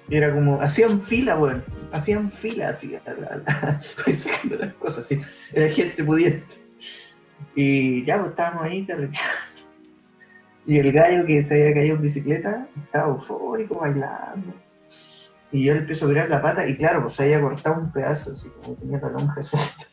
Y 0.08 0.16
era 0.16 0.34
como, 0.34 0.60
hacían 0.60 1.00
fila, 1.00 1.38
weón. 1.38 1.64
Hacían 1.92 2.30
fila 2.30 2.70
así, 2.70 2.94
sacando 4.16 4.56
las 4.56 4.74
cosas 4.74 5.04
así. 5.04 5.20
Era 5.52 5.68
gente 5.70 6.04
pudiente. 6.04 6.54
Y 7.54 8.04
ya, 8.04 8.18
pues 8.18 8.30
estábamos 8.30 8.64
ahí 8.64 8.84
carreteando. 8.84 9.30
Y 10.66 10.78
el 10.78 10.92
gallo 10.92 11.26
que 11.26 11.42
se 11.42 11.54
había 11.54 11.74
caído 11.74 11.96
en 11.96 12.02
bicicleta 12.02 12.68
estaba 12.84 13.12
eufórico, 13.12 13.80
bailando. 13.80 14.54
Y 15.52 15.64
yo 15.64 15.74
le 15.74 15.80
empiezo 15.80 16.06
a 16.06 16.08
mirar 16.08 16.28
la 16.28 16.42
pata 16.42 16.66
y 16.66 16.76
claro, 16.76 17.02
pues 17.02 17.18
había 17.20 17.40
cortado 17.40 17.80
un 17.80 17.92
pedazo, 17.92 18.32
así 18.32 18.48
como 18.62 18.74
tenía 18.76 18.98
la 19.00 19.10
lonja 19.10 19.40
suelta. 19.42 19.86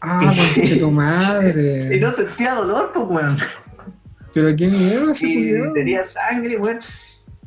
Ah, 0.00 0.32
conche 0.54 0.76
tu 0.76 0.88
Y 0.88 0.90
madre. 0.92 2.00
no 2.00 2.12
sentía 2.12 2.54
dolor, 2.54 2.92
pues, 2.94 3.06
weón. 3.08 3.36
Pero 4.32 4.54
qué 4.56 4.68
mierda 4.68 5.12
ese 5.12 5.26
y 5.26 5.72
tenía 5.74 6.04
sangre, 6.06 6.56
weón. 6.58 6.80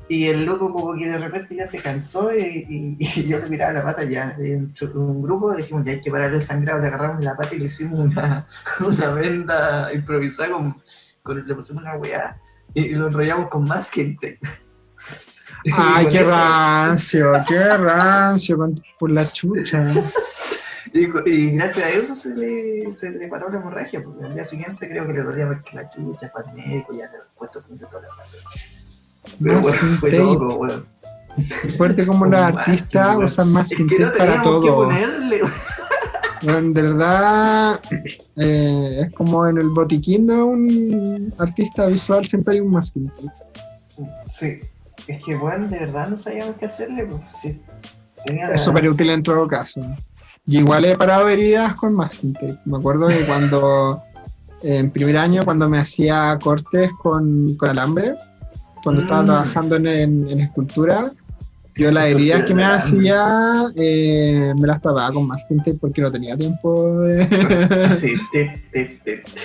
Y 0.09 0.27
el 0.27 0.45
loco 0.45 0.71
como 0.71 0.95
que 0.97 1.05
de 1.05 1.17
repente 1.17 1.53
ya 1.55 1.65
se 1.65 1.79
cansó 1.79 2.33
y, 2.33 2.65
y- 2.69 2.97
y 2.99 3.27
yo 3.27 3.39
le 3.39 3.49
tiraba 3.49 3.73
la 3.73 3.83
pata 3.83 4.03
ya. 4.05 4.35
En 4.39 4.73
un 4.95 5.21
grupo 5.21 5.53
dijimos, 5.53 5.83
ya 5.85 5.91
hay 5.93 6.01
que 6.01 6.09
parar 6.11 6.33
el 6.33 6.41
sangrado, 6.41 6.79
le 6.79 6.87
agarramos 6.87 7.21
la 7.23 7.35
pata 7.35 7.53
y 7.55 7.59
le 7.59 7.65
hicimos 7.65 7.99
una, 7.99 8.47
una 8.87 9.09
venda 9.11 9.91
improvisada 9.93 10.51
con, 10.51 10.81
con- 11.23 11.45
le 11.45 11.53
pusimos 11.55 11.83
una 11.83 11.97
weá 11.97 12.37
y, 12.73 12.83
y 12.85 12.89
lo 12.91 13.07
enrollamos 13.07 13.49
con 13.49 13.65
más 13.65 13.89
gente. 13.91 14.39
Ay, 15.73 16.07
qué 16.07 16.19
eso- 16.19 16.29
rancio, 16.29 17.33
qué 17.47 17.59
rancio, 17.77 18.57
con- 18.57 18.75
por 18.99 19.11
la 19.11 19.29
chucha. 19.31 19.87
Y, 20.93 21.51
gracias 21.51 21.85
a 21.85 21.89
eso 21.89 22.15
se 22.15 22.33
le, 22.35 22.93
se 22.93 23.11
le 23.11 23.27
paró 23.27 23.49
la 23.49 23.57
hemorragia, 23.59 24.01
porque 24.03 24.23
al 24.25 24.33
día 24.33 24.45
siguiente 24.45 24.87
creo 24.87 25.05
que 25.05 25.13
le 25.13 25.21
dolía 25.21 25.45
porque 25.47 25.75
la 25.75 25.89
chucha, 25.89 26.31
para 26.33 26.49
el 26.49 26.55
médico, 26.57 26.93
ya 26.97 27.05
le 27.05 27.17
puesto 27.37 27.61
punto 27.61 27.85
toda 27.87 28.03
la. 28.03 28.07
Pero 29.43 29.59
bueno, 29.61 29.77
fue 29.99 30.11
loco. 30.11 30.67
Fuerte 31.77 32.05
como 32.07 32.25
los 32.25 32.39
artistas 32.39 33.17
usan 33.17 33.47
Es 33.47 33.53
masking 33.53 33.87
que 33.87 33.99
no 33.99 34.13
para 34.13 34.37
que 34.37 34.41
todo. 34.43 34.87
weón. 34.87 35.29
Bueno, 36.43 36.71
de 36.73 36.81
verdad, 36.83 37.81
eh, 38.37 39.01
es 39.01 39.13
como 39.13 39.45
en 39.47 39.57
el 39.57 39.69
botiquín 39.69 40.27
de 40.27 40.33
un 40.35 41.33
artista 41.37 41.87
visual, 41.87 42.27
siempre 42.29 42.53
hay 42.55 42.59
un 42.61 42.71
masking. 42.71 43.11
Sí, 44.29 44.59
es 45.13 45.23
que 45.23 45.35
bueno, 45.35 45.67
de 45.67 45.79
verdad 45.79 46.09
no 46.09 46.17
sabíamos 46.17 46.55
qué 46.57 46.65
hacerle, 46.65 47.05
pues 47.05 47.21
sí. 47.41 47.61
Tenía 48.25 48.51
Es 48.51 48.61
súper 48.61 48.87
útil 48.89 49.09
en 49.09 49.23
todo 49.23 49.47
caso. 49.47 49.81
Y 50.45 50.59
igual 50.59 50.85
he 50.85 50.95
parado 50.95 51.27
heridas 51.29 51.75
con 51.75 51.97
tape. 51.97 52.55
Me 52.65 52.77
acuerdo 52.77 53.07
que 53.07 53.25
cuando, 53.25 54.01
en 54.63 54.89
primer 54.91 55.17
año, 55.17 55.43
cuando 55.45 55.69
me 55.69 55.77
hacía 55.79 56.37
cortes 56.41 56.89
con, 57.01 57.55
con 57.57 57.69
alambre, 57.69 58.15
cuando 58.83 59.01
estaba 59.01 59.21
Mm. 59.23 59.25
trabajando 59.25 59.75
en, 59.75 59.87
en- 59.87 60.29
en 60.29 60.39
escultura, 60.41 61.11
yo 61.75 61.91
las 61.91 62.05
heridas 62.07 62.43
que 62.43 62.55
me 62.55 62.63
hacía 62.63 63.65
eh, 63.75 64.51
me 64.57 64.65
las 64.67 64.81
tapaba 64.81 65.11
con 65.11 65.27
masking 65.27 65.57
tape 65.59 65.75
porque 65.75 66.01
no 66.01 66.11
tenía 66.11 66.35
tiempo 66.35 67.01
de... 67.01 67.89
Sí. 67.95 68.15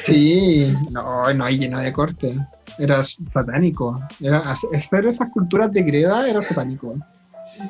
Sí, 0.03 0.77
no, 0.91 1.33
no 1.35 1.45
hay 1.45 1.59
lleno 1.59 1.79
de 1.79 1.93
cortes. 1.93 2.37
Era 2.79 3.03
satánico. 3.05 4.01
Era, 4.21 4.39
hacer 4.39 5.07
esas 5.07 5.29
culturas 5.31 5.73
de 5.73 5.83
greda 5.83 6.29
era 6.29 6.43
satánico. 6.43 6.97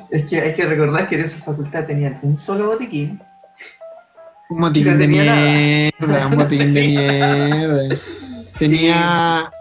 Es 0.09 0.25
que 0.25 0.41
hay 0.41 0.53
que 0.53 0.65
recordar 0.65 1.07
que 1.07 1.15
en 1.15 1.21
esa 1.21 1.39
facultad 1.39 1.85
tenían 1.85 2.19
un 2.21 2.37
solo 2.37 2.67
botiquín. 2.67 3.19
Un 4.49 4.61
botiquín 4.61 4.93
No 4.93 4.99
de 4.99 5.07
mierda, 5.07 6.27
un 6.27 6.37
botiquín 6.37 6.73
de 6.73 6.81
mierda. 6.87 7.95
Tenía 8.57 9.51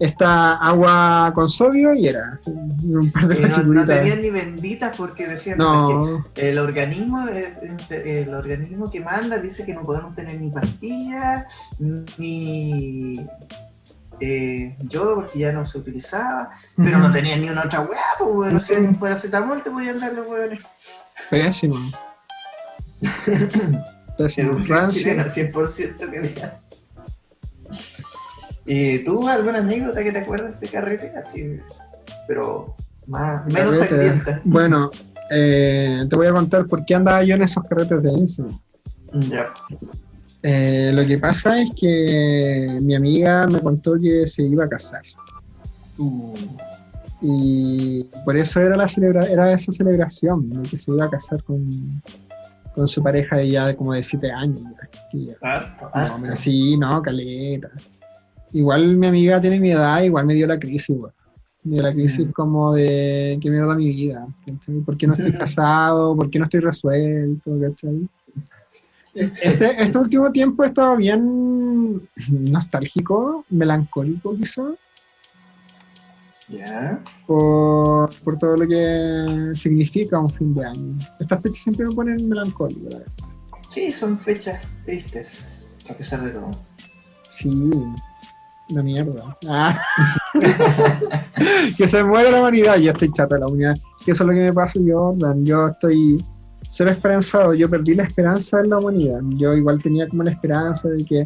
esta 0.00 0.54
agua 0.54 1.32
con 1.34 1.48
sodio 1.48 1.92
y 1.92 2.08
era 2.08 2.36
un 2.46 3.10
par 3.10 3.26
de 3.26 3.36
que 3.36 3.48
no, 3.48 3.62
no 3.64 3.84
tenían 3.84 4.22
ni 4.22 4.30
benditas 4.30 4.96
porque 4.96 5.26
decían 5.26 5.58
No, 5.58 6.24
que 6.34 6.50
el 6.50 6.58
organismo, 6.58 7.26
el, 7.28 7.78
el 7.90 8.34
organismo 8.34 8.90
que 8.90 9.00
manda 9.00 9.38
dice 9.38 9.64
que 9.64 9.74
no 9.74 9.82
podemos 9.82 10.14
tener 10.14 10.40
ni 10.40 10.50
pastillas, 10.50 11.46
ni 12.16 13.26
eh, 14.20 14.76
yodo 14.88 15.16
porque 15.16 15.38
ya 15.38 15.52
no 15.52 15.64
se 15.64 15.78
utilizaba, 15.78 16.50
pero 16.76 16.98
no 16.98 17.10
tenían 17.12 17.40
ni 17.42 17.48
una 17.50 17.64
otra 17.64 17.80
weá, 17.80 18.00
pues 18.18 18.30
weón, 18.34 18.56
o 18.56 18.60
sea, 18.60 18.78
Ujú. 18.78 18.88
un 18.88 18.98
paracetamol 18.98 19.62
te 19.62 19.70
podían 19.70 20.00
dar 20.00 20.12
los 20.12 20.26
weones. 20.26 20.62
pésimo. 21.30 21.76
Pésimo. 24.18 24.60
Chilena, 24.90 25.26
100% 25.26 26.10
que 26.10 26.20
diga. 26.20 26.60
¿Y 28.66 28.98
tú 29.04 29.28
alguna 29.28 29.60
anécdota 29.60 30.02
que 30.02 30.12
te 30.12 30.18
acuerdas 30.18 30.60
de 30.60 30.68
carrete? 30.68 31.12
Así, 31.16 31.58
pero 32.26 32.74
más, 33.06 33.46
menos 33.46 33.78
sangrienta. 33.78 34.40
Bueno, 34.44 34.90
eh, 35.30 36.04
te 36.10 36.16
voy 36.16 36.26
a 36.26 36.32
contar 36.32 36.66
por 36.66 36.84
qué 36.84 36.94
andaba 36.96 37.22
yo 37.22 37.36
en 37.36 37.42
esos 37.42 37.62
carretes 37.64 38.02
de 38.02 38.10
Instagram. 38.10 38.58
Ya. 39.12 39.54
Eh, 40.42 40.92
lo 40.94 41.04
que 41.06 41.18
pasa 41.18 41.60
es 41.60 41.70
que 41.74 42.78
mi 42.80 42.94
amiga 42.94 43.46
me 43.48 43.60
contó 43.60 43.98
que 44.00 44.26
se 44.26 44.42
iba 44.44 44.64
a 44.64 44.68
casar. 44.68 45.02
Uh, 45.98 46.34
Y 47.20 48.04
por 48.24 48.36
eso 48.36 48.60
era, 48.60 48.76
la 48.76 48.86
celebra 48.88 49.26
era 49.26 49.52
esa 49.52 49.72
celebración, 49.72 50.48
de 50.62 50.68
que 50.68 50.78
se 50.78 50.92
iba 50.92 51.04
a 51.06 51.10
casar 51.10 51.42
con, 51.42 51.68
con 52.74 52.86
su 52.86 53.02
pareja 53.02 53.38
de 53.38 53.50
ya 53.50 53.74
como 53.74 53.92
de 53.94 54.02
7 54.04 54.30
años. 54.30 54.60
ya, 55.12 55.34
harto, 55.42 55.90
no, 55.92 56.00
harto. 56.00 56.36
sí, 56.36 56.76
no, 56.76 57.02
caleta. 57.02 57.70
Igual 58.52 58.96
mi 58.96 59.08
amiga 59.08 59.40
tiene 59.40 59.58
mi 59.58 59.72
edad, 59.72 60.00
igual 60.02 60.26
me 60.26 60.34
dio 60.34 60.46
la 60.46 60.58
crisis, 60.60 60.96
weón. 60.96 61.12
Me 61.64 61.74
dio 61.74 61.82
la 61.82 61.92
crisis 61.92 62.24
Mm. 62.28 62.30
como 62.30 62.72
de 62.74 63.36
qué 63.42 63.50
mierda 63.50 63.74
mi 63.74 63.88
vida, 63.88 64.24
¿cachai? 64.46 64.76
¿Por 64.86 64.96
qué 64.96 65.08
no 65.08 65.14
estoy 65.14 65.32
casado? 65.38 66.14
¿Por 66.14 66.30
qué 66.30 66.38
no 66.38 66.44
estoy 66.44 66.60
resuelto? 66.60 67.50
¿cachai? 67.60 68.08
Este, 69.14 69.82
este 69.82 69.98
último 69.98 70.30
tiempo 70.30 70.62
he 70.64 70.68
estado 70.68 70.96
bien 70.96 72.08
nostálgico, 72.28 73.44
melancólico 73.50 74.36
quizá, 74.36 74.62
Ya. 76.48 77.02
por, 77.26 78.10
por 78.24 78.38
todo 78.38 78.56
lo 78.58 78.68
que 78.68 79.54
significa 79.54 80.18
un 80.18 80.30
fin 80.30 80.54
de 80.54 80.66
año. 80.66 80.96
Estas 81.20 81.42
fechas 81.42 81.62
siempre 81.62 81.86
me 81.86 81.94
ponen 81.94 82.28
melancólico, 82.28 82.88
la 82.90 82.98
verdad. 82.98 83.12
Sí, 83.68 83.90
son 83.90 84.16
fechas 84.18 84.60
tristes, 84.84 85.68
a 85.90 85.94
pesar 85.94 86.22
de 86.22 86.30
todo. 86.30 86.50
Sí, 87.30 87.70
una 88.70 88.82
mierda. 88.82 89.36
Ah. 89.48 89.80
que 91.76 91.86
se 91.88 92.02
muera 92.04 92.30
la 92.30 92.40
humanidad. 92.40 92.76
Yo 92.76 92.92
estoy 92.92 93.12
chato 93.12 93.34
de 93.34 93.40
la 93.40 93.46
humanidad. 93.46 93.76
Que 94.04 94.12
eso 94.12 94.22
es 94.24 94.28
lo 94.28 94.34
que 94.34 94.40
me 94.40 94.52
pasa, 94.52 94.80
Jordan. 94.86 95.44
Yo 95.44 95.68
estoy 95.68 96.24
ser 96.68 96.88
esperanzado. 96.88 97.54
Yo 97.54 97.68
perdí 97.68 97.94
la 97.94 98.04
esperanza 98.04 98.60
en 98.60 98.70
la 98.70 98.78
humanidad. 98.78 99.20
Yo 99.36 99.54
igual 99.54 99.82
tenía 99.82 100.06
como 100.08 100.22
la 100.22 100.30
esperanza 100.30 100.88
de 100.88 101.04
que 101.04 101.24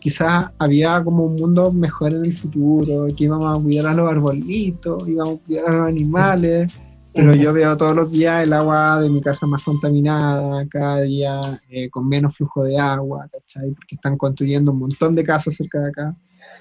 quizás 0.00 0.50
había 0.58 1.02
como 1.04 1.24
un 1.24 1.36
mundo 1.36 1.70
mejor 1.70 2.14
en 2.14 2.24
el 2.24 2.36
futuro, 2.36 3.06
que 3.16 3.24
íbamos 3.24 3.58
a 3.58 3.62
cuidar 3.62 3.86
a 3.86 3.94
los 3.94 4.10
arbolitos, 4.10 5.08
íbamos 5.08 5.40
a 5.40 5.44
cuidar 5.44 5.68
a 5.68 5.72
los 5.72 5.88
animales. 5.88 6.74
Pero 7.12 7.34
yo 7.34 7.52
veo 7.52 7.76
todos 7.76 7.94
los 7.94 8.10
días 8.10 8.44
el 8.44 8.52
agua 8.52 9.00
de 9.00 9.10
mi 9.10 9.20
casa 9.20 9.44
más 9.44 9.64
contaminada, 9.64 10.64
cada 10.68 11.00
día 11.00 11.40
eh, 11.68 11.90
con 11.90 12.08
menos 12.08 12.36
flujo 12.36 12.62
de 12.62 12.78
agua, 12.78 13.26
¿cachai? 13.32 13.72
Porque 13.72 13.96
están 13.96 14.16
construyendo 14.16 14.70
un 14.70 14.78
montón 14.78 15.16
de 15.16 15.24
casas 15.24 15.56
cerca 15.56 15.80
de 15.80 15.88
acá, 15.88 16.16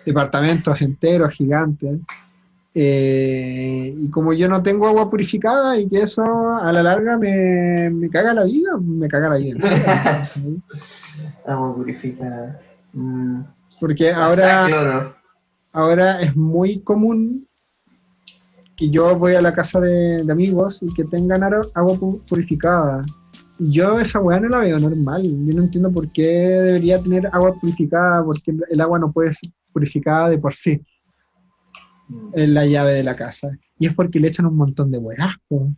departamentos 0.05 0.82
enteros, 0.82 1.34
gigantes. 1.34 1.99
Eh, 2.76 3.93
y 3.97 4.09
como 4.11 4.32
yo 4.34 4.47
no 4.47 4.61
tengo 4.61 4.88
agua 4.88 5.09
purificada 5.09 5.78
y 5.80 5.88
que 5.88 6.01
eso 6.03 6.24
a 6.24 6.72
la 6.72 6.84
larga 6.84 7.17
me, 7.17 7.89
me 7.89 8.09
caga 8.09 8.34
la 8.34 8.43
vida, 8.43 8.78
me 8.80 9.07
caga 9.07 9.30
la 9.30 9.38
vida. 9.38 9.57
Agua 11.45 11.76
purificada. 11.76 12.59
Mm. 12.93 13.41
Porque 13.80 14.11
ahora, 14.11 14.65
ahora 15.72 16.22
es 16.22 16.36
muy 16.36 16.80
común 16.82 17.47
que 18.76 18.89
yo 18.89 19.17
voy 19.17 19.36
a 19.36 19.41
la 19.41 19.53
casa 19.53 19.80
de, 19.82 20.24
de 20.24 20.32
amigos 20.32 20.82
y 20.84 20.93
que 20.93 21.03
tengan 21.05 21.43
agua 21.43 21.95
pu- 21.95 22.22
purificada. 22.28 23.01
yo 23.57 23.99
esa 23.99 24.20
weá 24.22 24.39
no 24.39 24.47
la 24.49 24.59
veo 24.59 24.78
normal. 24.78 25.24
Yo 25.24 25.53
no 25.55 25.63
entiendo 25.63 25.91
por 25.91 26.11
qué 26.11 26.28
debería 26.28 27.01
tener 27.01 27.28
agua 27.32 27.53
purificada, 27.59 28.24
porque 28.24 28.53
el 28.70 28.82
agua 28.82 28.99
no 28.99 29.11
puede 29.11 29.34
ser 29.34 29.49
purificada 29.74 30.30
de 30.30 30.38
por 30.38 30.55
sí 30.55 30.80
en 32.34 32.53
la 32.53 32.66
llave 32.66 32.93
de 32.93 33.03
la 33.03 33.16
casa. 33.16 33.49
Y 33.78 33.88
es 33.88 33.93
porque 33.93 34.20
le 34.20 34.28
echan 34.30 34.45
un 34.45 34.55
montón 34.55 34.91
de 34.91 34.99
po. 35.47 35.72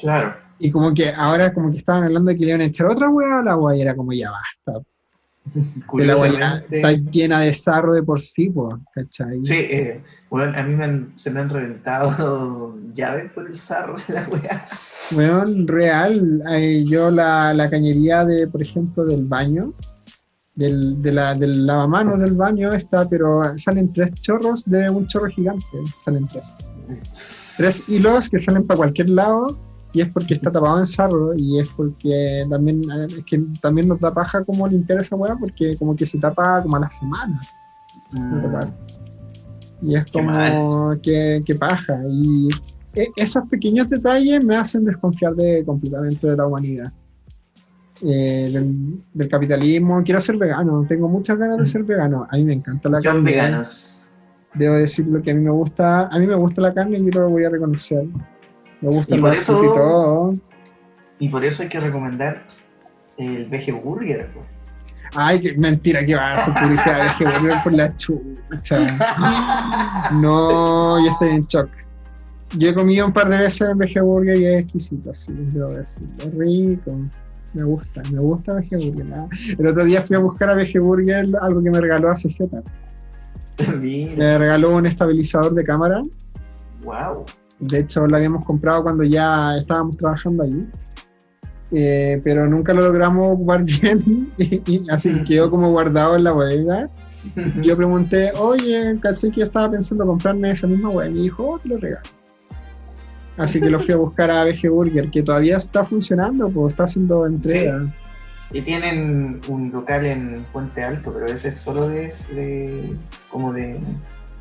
Claro. 0.00 0.34
Y 0.58 0.70
como 0.70 0.92
que 0.92 1.10
ahora 1.10 1.52
como 1.52 1.70
que 1.70 1.78
estaban 1.78 2.04
hablando 2.04 2.30
de 2.30 2.36
que 2.36 2.44
le 2.44 2.50
iban 2.50 2.60
a 2.62 2.64
echar 2.64 2.86
otra 2.88 3.08
weá 3.08 3.38
al 3.40 3.48
agua 3.48 3.76
y 3.76 3.80
era 3.82 3.94
como 3.94 4.12
ya 4.12 4.30
basta. 4.30 4.82
El 5.98 6.10
agua 6.10 6.28
ya 6.28 6.62
está 6.70 6.92
llena 6.92 7.40
de 7.40 7.54
sarro 7.54 7.94
de 7.94 8.02
por 8.02 8.20
sí, 8.20 8.50
po, 8.50 8.78
¿cachai? 8.94 9.44
Sí, 9.44 9.54
eh, 9.54 10.02
bueno, 10.28 10.58
a 10.58 10.62
mí 10.62 10.74
me 10.74 10.84
han- 10.84 11.12
se 11.16 11.30
me 11.30 11.40
han 11.40 11.48
reventado 11.48 12.76
llaves 12.94 13.30
por 13.32 13.46
el 13.46 13.54
sarro 13.54 13.94
de 14.06 14.14
la 14.14 14.28
weá. 14.28 14.66
Weón, 15.12 15.66
real. 15.66 16.42
eh, 16.52 16.84
yo 16.86 17.10
la, 17.10 17.54
la 17.54 17.70
cañería 17.70 18.26
de, 18.26 18.46
por 18.46 18.60
ejemplo, 18.60 19.06
del 19.06 19.24
baño, 19.24 19.72
del, 20.58 21.00
de 21.00 21.12
la, 21.12 21.34
del 21.36 21.66
lavamanos 21.66 22.18
del 22.18 22.34
baño 22.34 22.72
está, 22.72 23.08
pero 23.08 23.56
salen 23.56 23.92
tres 23.92 24.12
chorros 24.14 24.64
de 24.64 24.90
un 24.90 25.06
chorro 25.06 25.28
gigante. 25.28 25.64
Salen 26.00 26.26
tres. 26.26 26.58
Tres 27.56 27.88
hilos 27.88 28.28
que 28.28 28.40
salen 28.40 28.66
para 28.66 28.78
cualquier 28.78 29.10
lado 29.10 29.56
y 29.92 30.00
es 30.00 30.08
porque 30.08 30.34
está 30.34 30.50
tapado 30.50 30.80
en 30.80 30.86
sarro 30.86 31.32
y 31.36 31.60
es 31.60 31.68
porque 31.68 32.44
también, 32.50 32.82
es 33.06 33.24
que 33.24 33.40
también 33.62 33.86
nos 33.86 34.00
da 34.00 34.12
paja 34.12 34.44
como 34.44 34.66
limpiar 34.66 35.00
esa 35.00 35.14
weá 35.14 35.36
porque 35.36 35.76
como 35.76 35.94
que 35.94 36.04
se 36.04 36.18
tapa 36.18 36.60
como 36.60 36.76
a 36.76 36.80
la 36.80 36.90
semana. 36.90 37.40
Tapar. 38.42 38.72
Y 39.80 39.94
es 39.94 40.10
como 40.10 41.00
que, 41.00 41.40
que 41.46 41.54
paja. 41.54 42.02
Y 42.10 42.48
e- 42.94 43.12
esos 43.14 43.48
pequeños 43.48 43.88
detalles 43.88 44.44
me 44.44 44.56
hacen 44.56 44.84
desconfiar 44.84 45.36
de, 45.36 45.64
completamente 45.64 46.26
de 46.26 46.36
la 46.36 46.46
humanidad. 46.48 46.92
Eh, 48.02 48.48
del, 48.52 49.00
del 49.12 49.28
capitalismo. 49.28 50.02
Quiero 50.04 50.20
ser 50.20 50.36
vegano, 50.36 50.84
tengo 50.88 51.08
muchas 51.08 51.36
ganas 51.36 51.58
de 51.58 51.66
ser 51.66 51.82
vegano. 51.82 52.26
A 52.30 52.36
mí 52.36 52.44
me 52.44 52.52
encanta 52.54 52.88
la 52.88 53.00
Son 53.00 53.14
carne. 53.14 53.30
veganos. 53.30 54.06
Debo 54.54 54.74
decir 54.74 55.06
lo 55.06 55.20
que 55.20 55.32
a 55.32 55.34
mí 55.34 55.40
me 55.42 55.50
gusta. 55.50 56.06
A 56.06 56.18
mí 56.18 56.26
me 56.26 56.34
gusta 56.36 56.60
la 56.60 56.72
carne 56.72 56.98
y 56.98 57.10
yo 57.10 57.20
lo 57.22 57.30
voy 57.30 57.44
a 57.44 57.50
reconocer. 57.50 58.04
Me 58.80 58.88
gusta 58.88 59.12
Y 59.12 59.14
el 59.16 59.20
por 59.20 59.34
eso- 59.34 59.64
y 59.64 59.66
todo. 59.66 60.34
Y 61.18 61.28
por 61.28 61.44
eso 61.44 61.62
hay 61.64 61.68
que 61.68 61.80
recomendar 61.80 62.44
el 63.16 63.46
Vege 63.48 63.72
Burger. 63.72 64.30
Ay, 65.16 65.40
qué 65.40 65.56
mentira 65.58 66.04
que 66.04 66.14
va 66.14 66.22
a 66.22 66.32
hacer 66.34 66.54
publicidad. 66.62 67.16
Que 67.18 67.24
volver 67.24 67.54
por 67.64 67.72
la 67.72 67.96
chucha. 67.96 68.86
No, 70.20 71.04
yo 71.04 71.10
estoy 71.10 71.28
en 71.30 71.40
shock. 71.42 71.68
Yo 72.56 72.70
he 72.70 72.74
comido 72.74 73.06
un 73.06 73.12
par 73.12 73.28
de 73.28 73.38
veces 73.38 73.68
en 73.68 73.76
Vege 73.78 74.00
Burger 74.00 74.38
y 74.38 74.44
es 74.46 74.62
exquisito, 74.62 75.14
sí, 75.14 75.32
debo 75.52 75.68
decir. 75.74 76.06
Es 76.18 76.34
rico. 76.34 76.96
Me 77.54 77.62
gusta, 77.64 78.02
me 78.12 78.18
gusta 78.18 78.54
Vege 78.54 78.76
Burger. 78.76 79.14
ah. 79.14 79.28
El 79.58 79.66
otro 79.66 79.84
día 79.84 80.02
fui 80.02 80.16
a 80.16 80.18
buscar 80.18 80.50
a 80.50 80.54
Vege 80.54 80.78
Burger 80.78 81.26
algo 81.40 81.62
que 81.62 81.70
me 81.70 81.80
regaló 81.80 82.10
hace 82.10 82.28
Z. 82.30 82.62
Mira, 83.80 84.14
Me 84.16 84.38
regaló 84.38 84.76
un 84.76 84.86
estabilizador 84.86 85.54
de 85.54 85.64
cámara. 85.64 86.00
wow. 86.84 87.24
De 87.60 87.80
hecho, 87.80 88.06
lo 88.06 88.16
habíamos 88.16 88.46
comprado 88.46 88.84
cuando 88.84 89.02
ya 89.02 89.56
estábamos 89.56 89.96
trabajando 89.96 90.44
allí. 90.44 90.60
Eh, 91.72 92.20
pero 92.24 92.48
nunca 92.48 92.72
lo 92.72 92.82
logramos 92.82 93.34
ocupar 93.34 93.64
bien. 93.82 94.30
y, 94.38 94.88
así 94.90 95.12
que 95.12 95.24
quedó 95.24 95.50
como 95.50 95.70
guardado 95.72 96.16
en 96.16 96.24
la 96.24 96.32
bodega. 96.32 96.88
Yo 97.62 97.76
pregunté, 97.76 98.32
oye, 98.38 98.96
caché 99.02 99.30
que 99.32 99.40
yo 99.40 99.46
estaba 99.46 99.72
pensando 99.72 100.06
comprarme 100.06 100.52
esa 100.52 100.68
misma 100.68 100.90
web. 100.90 101.10
Y 101.10 101.14
me 101.14 101.20
dijo, 101.22 101.44
oh, 101.50 101.58
te 101.58 101.68
lo 101.68 101.76
regalo. 101.78 102.08
Así 103.38 103.60
que 103.60 103.70
lo 103.70 103.80
fui 103.80 103.92
a 103.92 103.96
buscar 103.96 104.30
a 104.30 104.44
VG 104.44 104.68
Burger, 104.68 105.10
que 105.10 105.22
todavía 105.22 105.56
está 105.56 105.84
funcionando, 105.84 106.50
pues 106.50 106.72
está 106.72 106.84
haciendo 106.84 107.24
entrega. 107.26 107.80
Y 108.52 108.62
tienen 108.62 109.40
un 109.48 109.70
local 109.70 110.06
en 110.06 110.44
Puente 110.52 110.82
Alto, 110.82 111.12
pero 111.12 111.26
ese 111.26 111.48
es 111.48 111.56
solo 111.56 111.88
de, 111.88 112.12
de- 112.34 112.92
como 113.30 113.52
de, 113.52 113.78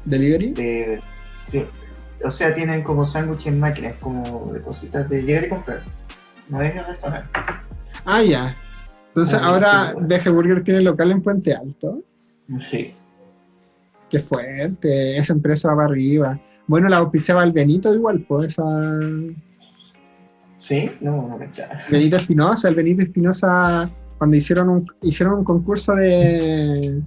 ¿Delivery? 0.06 0.54
de- 0.54 1.00
sí. 1.52 1.66
o 2.24 2.30
sea, 2.30 2.54
tienen 2.54 2.84
como 2.84 3.06
sándwiches 3.06 3.48
en 3.54 3.60
máquinas, 3.60 3.95
como 4.00 4.52
de 4.52 4.62
cositas 4.62 5.10
de 5.10 5.24
llegar 5.24 5.45
y 5.45 5.50
comprar. 5.50 5.84
No 6.50 6.62
es 6.62 6.74
el 6.76 6.86
restaurante. 6.86 7.30
Ah, 8.06 8.24
ya. 8.24 8.54
Entonces 9.10 9.39
Ah, 9.41 9.48
ahora 9.48 9.91
bueno. 9.93 10.08
VG 10.08 10.30
Burger 10.32 10.64
tiene 10.64 10.82
local 10.82 11.12
en 11.12 11.22
Puente 11.22 11.54
Alto. 11.54 12.02
Sí. 12.60 12.93
Qué 14.10 14.20
fuerte, 14.20 15.18
esa 15.18 15.34
empresa 15.34 15.74
va 15.74 15.84
arriba. 15.84 16.39
Bueno, 16.68 16.89
la 16.89 16.97
auspiciaba 16.97 17.43
el 17.43 17.51
Benito 17.53 17.93
igual, 17.93 18.26
pues 18.28 18.53
esa 18.53 18.63
¿Sí? 20.57 20.89
No, 21.01 21.28
no 21.28 21.38
cachaba. 21.38 21.76
Benito 21.89 22.18
Espinosa, 22.18 22.70
el 22.70 22.76
Benito 22.76 23.03
Espinosa, 23.03 23.89
cuando 24.18 24.36
hicieron 24.38 24.70
un, 24.70 24.86
hicieron 25.03 25.39
un 25.39 25.43
concurso 25.43 25.93
de 25.93 26.99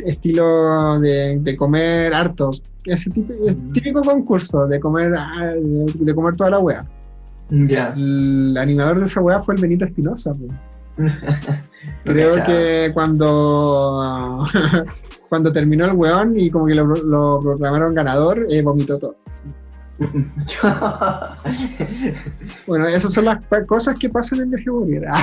estilo 0.00 0.98
de, 1.00 1.38
de 1.40 1.56
comer 1.56 2.12
harto, 2.14 2.50
ese 2.84 3.08
tipo, 3.10 3.32
es 3.48 3.62
Mm. 3.62 3.68
típico 3.72 4.02
concurso 4.02 4.66
de 4.66 4.78
comer 4.80 5.14
ah, 5.16 5.46
de, 5.54 5.86
de 5.94 6.14
comer 6.14 6.36
toda 6.36 6.50
la 6.50 6.58
wea. 6.58 6.84
Ya. 7.50 7.92
El 7.96 8.56
animador 8.58 8.98
de 9.00 9.06
esa 9.06 9.20
wea 9.20 9.40
fue 9.42 9.54
el 9.54 9.62
Benito 9.62 9.84
Espinosa. 9.84 10.32
pues. 10.32 10.52
Creo 12.04 12.34
que 12.44 12.90
cuando 12.92 14.44
cuando 15.28 15.52
terminó 15.52 15.84
el 15.86 15.92
weón 15.92 16.38
y 16.38 16.50
como 16.50 16.66
que 16.66 16.74
lo, 16.74 16.86
lo 16.86 17.40
proclamaron 17.40 17.94
ganador, 17.94 18.44
eh, 18.50 18.62
vomitó 18.62 18.98
todo. 18.98 19.16
Bueno, 22.66 22.86
esas 22.88 23.12
son 23.12 23.24
las 23.26 23.38
cosas 23.66 23.98
que 23.98 24.08
pasan 24.08 24.40
en 24.40 24.50
VG 24.50 24.70
Burger. 24.70 25.04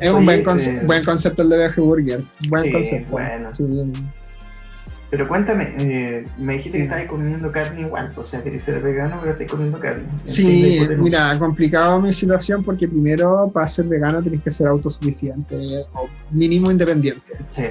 Es 0.00 0.10
un 0.10 0.16
Oye, 0.18 0.24
buen, 0.26 0.44
conce- 0.44 0.76
eh, 0.80 0.82
buen 0.86 1.02
concepto 1.04 1.42
el 1.42 1.48
de 1.48 1.58
VG 1.68 1.80
Burger. 1.80 2.24
Buen 2.48 2.62
Sí, 2.64 2.72
concepto. 2.72 3.08
bueno. 3.10 3.48
Sí. 3.54 3.92
Pero 5.10 5.26
cuéntame, 5.26 5.74
eh, 5.78 6.24
me 6.36 6.54
dijiste 6.54 6.76
que 6.76 6.84
estabas 6.84 7.06
comiendo 7.06 7.50
carne 7.50 7.80
igual, 7.80 8.12
o 8.14 8.22
sea, 8.22 8.42
querés 8.42 8.62
ser 8.62 8.82
vegano, 8.82 9.16
pero 9.20 9.32
estás 9.32 9.46
comiendo 9.46 9.78
carne. 9.78 10.04
Sí, 10.24 10.80
mira, 10.98 11.38
complicado 11.38 11.98
mi 11.98 12.12
situación 12.12 12.62
porque 12.62 12.86
primero 12.86 13.50
para 13.52 13.66
ser 13.68 13.86
vegano 13.86 14.22
tenés 14.22 14.42
que 14.42 14.50
ser 14.50 14.66
autosuficiente 14.66 15.56
o 15.94 16.08
mínimo 16.30 16.70
independiente. 16.70 17.22
Sí. 17.48 17.64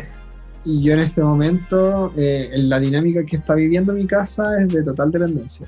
Y 0.66 0.84
yo 0.84 0.94
en 0.94 1.00
este 1.00 1.22
momento, 1.22 2.12
eh, 2.18 2.50
en 2.52 2.70
la 2.70 2.80
dinámica 2.80 3.24
que 3.24 3.38
está 3.38 3.54
viviendo 3.54 3.94
mi 3.94 4.08
casa 4.08 4.60
es 4.60 4.70
de 4.70 4.84
total 4.84 5.12
dependencia. 5.12 5.68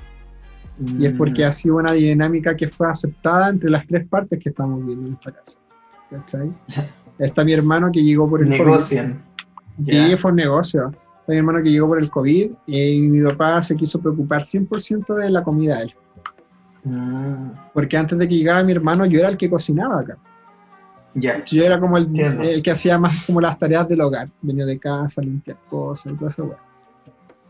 Y 0.98 1.06
es 1.06 1.12
porque 1.12 1.44
Mm, 1.44 1.48
ha 1.48 1.52
sido 1.52 1.76
una 1.76 1.92
dinámica 1.92 2.56
que 2.56 2.68
fue 2.68 2.88
aceptada 2.88 3.50
entre 3.50 3.70
las 3.70 3.86
tres 3.86 4.08
partes 4.08 4.38
que 4.42 4.48
estamos 4.48 4.80
viviendo 4.80 5.08
en 5.08 5.12
esta 5.14 5.30
casa. 5.30 5.58
¿Cachai? 6.10 6.52
Está 7.18 7.44
mi 7.44 7.52
hermano 7.52 7.90
que 7.92 8.02
llegó 8.02 8.28
por 8.28 8.42
el 8.42 8.48
negocian. 8.48 9.22
Sí, 9.84 10.16
fue 10.20 10.30
un 10.30 10.36
negocio. 10.36 10.90
Mi 11.30 11.38
hermano 11.38 11.62
que 11.62 11.70
llegó 11.70 11.88
por 11.88 11.98
el 12.00 12.10
COVID 12.10 12.52
y 12.66 13.00
mi 13.00 13.28
papá 13.28 13.62
se 13.62 13.76
quiso 13.76 14.00
preocupar 14.00 14.42
100% 14.42 15.14
de 15.14 15.30
la 15.30 15.42
comida 15.42 15.78
de 15.78 15.82
él. 15.84 15.94
Mm, 16.84 17.50
Porque 17.74 17.96
antes 17.96 18.18
de 18.18 18.28
que 18.28 18.34
llegara 18.36 18.62
mi 18.64 18.72
hermano, 18.72 19.04
yo 19.06 19.18
era 19.20 19.28
el 19.28 19.36
que 19.36 19.50
cocinaba 19.50 20.00
acá. 20.00 20.16
ya. 21.14 21.44
Yo 21.44 21.64
era 21.64 21.78
como 21.78 21.96
el, 21.98 22.08
el 22.18 22.62
que 22.62 22.70
hacía 22.70 22.98
más 22.98 23.24
como 23.26 23.40
las 23.40 23.58
tareas 23.58 23.88
del 23.88 24.00
hogar. 24.00 24.28
Venía 24.42 24.64
de 24.66 24.78
casa, 24.78 25.20
limpiar 25.22 25.58
cosas 25.68 26.12
y 26.12 26.16
todo 26.16 26.28
eso. 26.28 26.44
weá. 26.44 26.58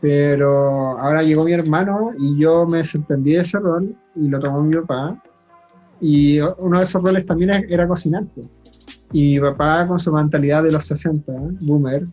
Pero 0.00 0.98
ahora 0.98 1.22
llegó 1.22 1.44
mi 1.44 1.52
hermano 1.52 2.12
y 2.18 2.38
yo 2.38 2.66
me 2.66 2.84
sorprendí 2.84 3.34
de 3.34 3.42
ese 3.42 3.58
rol 3.58 3.94
y 4.16 4.28
lo 4.28 4.38
tomó 4.40 4.62
mi 4.62 4.74
papá. 4.76 5.22
Y 6.00 6.40
uno 6.40 6.78
de 6.78 6.84
esos 6.84 7.02
roles 7.02 7.26
también 7.26 7.50
era 7.68 7.86
cocinar. 7.86 8.24
pues. 8.34 8.48
Y 9.12 9.34
mi 9.34 9.40
papá, 9.40 9.86
con 9.86 10.00
su 10.00 10.10
mentalidad 10.12 10.62
de 10.62 10.72
los 10.72 10.84
60, 10.86 11.32
boomer, 11.62 12.04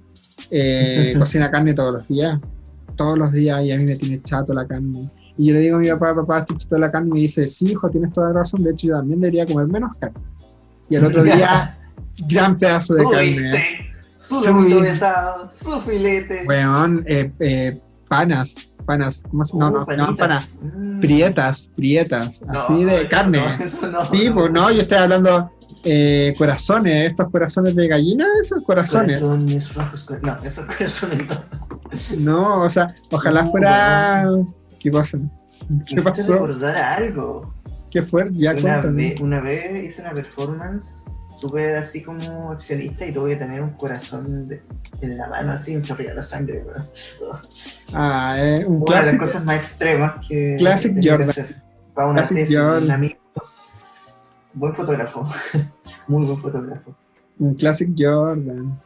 eh, 0.52 1.16
cocina 1.20 1.50
carne 1.52 1.74
todos 1.74 1.94
los 1.94 2.08
días. 2.08 2.40
Todos 2.96 3.18
los 3.18 3.32
días 3.32 3.62
y 3.64 3.72
a 3.72 3.78
mí 3.78 3.86
me 3.86 3.96
tiene 3.96 4.22
chato 4.24 4.54
la 4.54 4.66
carne. 4.66 5.08
Y 5.38 5.48
yo 5.48 5.54
le 5.54 5.60
digo 5.60 5.78
a 5.78 5.80
mi 5.80 5.90
papá, 5.90 6.16
papá, 6.16 6.40
estoy 6.40 6.58
chato 6.58 6.76
de 6.76 6.82
la 6.82 6.92
carne. 6.92 7.10
Y 7.10 7.14
me 7.14 7.20
dice, 7.22 7.48
sí, 7.48 7.72
hijo, 7.72 7.90
tienes 7.90 8.14
toda 8.14 8.30
la 8.30 8.40
razón. 8.40 8.64
De 8.64 8.72
hecho, 8.72 8.88
yo 8.88 9.00
también 9.00 9.22
debería 9.22 9.46
comer 9.46 9.68
menos 9.68 9.96
carne. 9.98 10.20
Y 10.90 10.96
el 10.96 11.06
otro 11.06 11.24
día, 11.24 11.74
gran 12.28 12.58
pedazo 12.58 12.96
de 12.96 13.04
carne. 13.04 13.88
Subiste, 14.16 14.50
su 14.50 14.82
de 14.82 14.90
asado, 14.90 15.50
su 15.54 15.80
filete. 15.82 16.44
Weón, 16.48 17.04
eh, 17.06 17.32
eh, 17.40 17.80
panas, 18.08 18.56
panas, 18.86 19.24
¿cómo 19.30 19.46
se 19.46 19.58
No, 19.58 19.68
Uh, 19.68 19.72
no, 19.72 20.08
no, 20.08 20.16
panas. 20.16 20.56
Mm. 20.62 21.00
Prietas, 21.00 21.72
prietas, 21.76 22.42
No, 22.42 22.58
así 22.58 22.84
de 22.84 23.08
carne. 23.10 23.38
no, 23.38 23.64
eso 23.64 23.92
no, 23.92 24.06
Sí, 24.10 24.30
pues 24.34 24.52
no, 24.52 24.72
yo 24.72 24.82
estoy 24.82 24.98
hablando 24.98 25.52
eh, 25.84 26.34
corazones, 26.38 27.12
estos 27.12 27.30
corazones 27.32 27.76
de 27.76 27.88
gallina, 27.88 28.26
esos 28.42 28.62
corazones. 28.64 29.20
Corazones 29.22 29.74
rojos, 29.76 30.04
cor- 30.04 30.24
no, 30.24 30.38
esos 30.44 30.66
corazones 30.66 31.24
no. 31.28 31.44
No, 32.20 32.62
o 32.62 32.70
sea, 32.70 32.94
ojalá 33.12 33.44
No, 33.44 33.52
fuera. 33.52 34.26
¿Qué? 34.80 34.92
Me 34.92 35.84
¿Qué 35.86 36.02
pasó? 36.02 36.34
recordar 36.34 36.76
algo. 36.76 37.54
¿Qué 37.92 38.02
fue? 38.02 38.30
Ya 38.34 38.54
Una 38.54 38.82
vez, 38.82 39.22
una 39.22 39.40
vez 39.42 39.86
hice 39.86 40.02
una 40.02 40.14
performance 40.14 41.06
súper 41.30 41.76
así 41.76 42.02
como 42.04 42.52
accionista 42.52 43.06
y 43.06 43.12
tuve 43.14 43.32
que 43.32 43.36
tener 43.38 43.62
un 43.62 43.72
corazón 43.72 44.46
de- 44.48 44.62
en 45.02 45.18
la 45.18 45.28
mano 45.30 45.52
así, 45.54 45.76
un 45.76 45.82
chorrillo 45.84 46.16
de 46.16 46.24
sangre, 46.24 46.64
weón. 46.66 46.88
Ah, 47.94 48.36
eh, 48.40 48.66
un 48.66 48.78
Una 48.78 48.86
de 48.86 48.92
las 48.92 49.02
clásico. 49.02 49.24
cosas 49.26 49.46
más 49.46 49.56
extremas 49.58 50.26
que 50.28 50.56
Classic 50.60 50.94
tenía 50.94 51.02
que 51.02 51.10
Jordan. 51.26 51.30
hacer. 51.30 51.56
Para 51.94 52.08
una 52.10 52.16
Classic 52.22 52.38
tesis 52.38 52.58
un 52.58 52.64
Jordan. 52.66 52.92
amigo. 52.92 53.16
Buen 54.58 54.74
fotógrafo. 54.74 55.26
Muy 56.08 56.26
buen 56.26 56.38
fotógrafo. 56.42 56.96
Un 57.40 57.54
Classic 57.54 57.90
Jordan. 57.98 58.80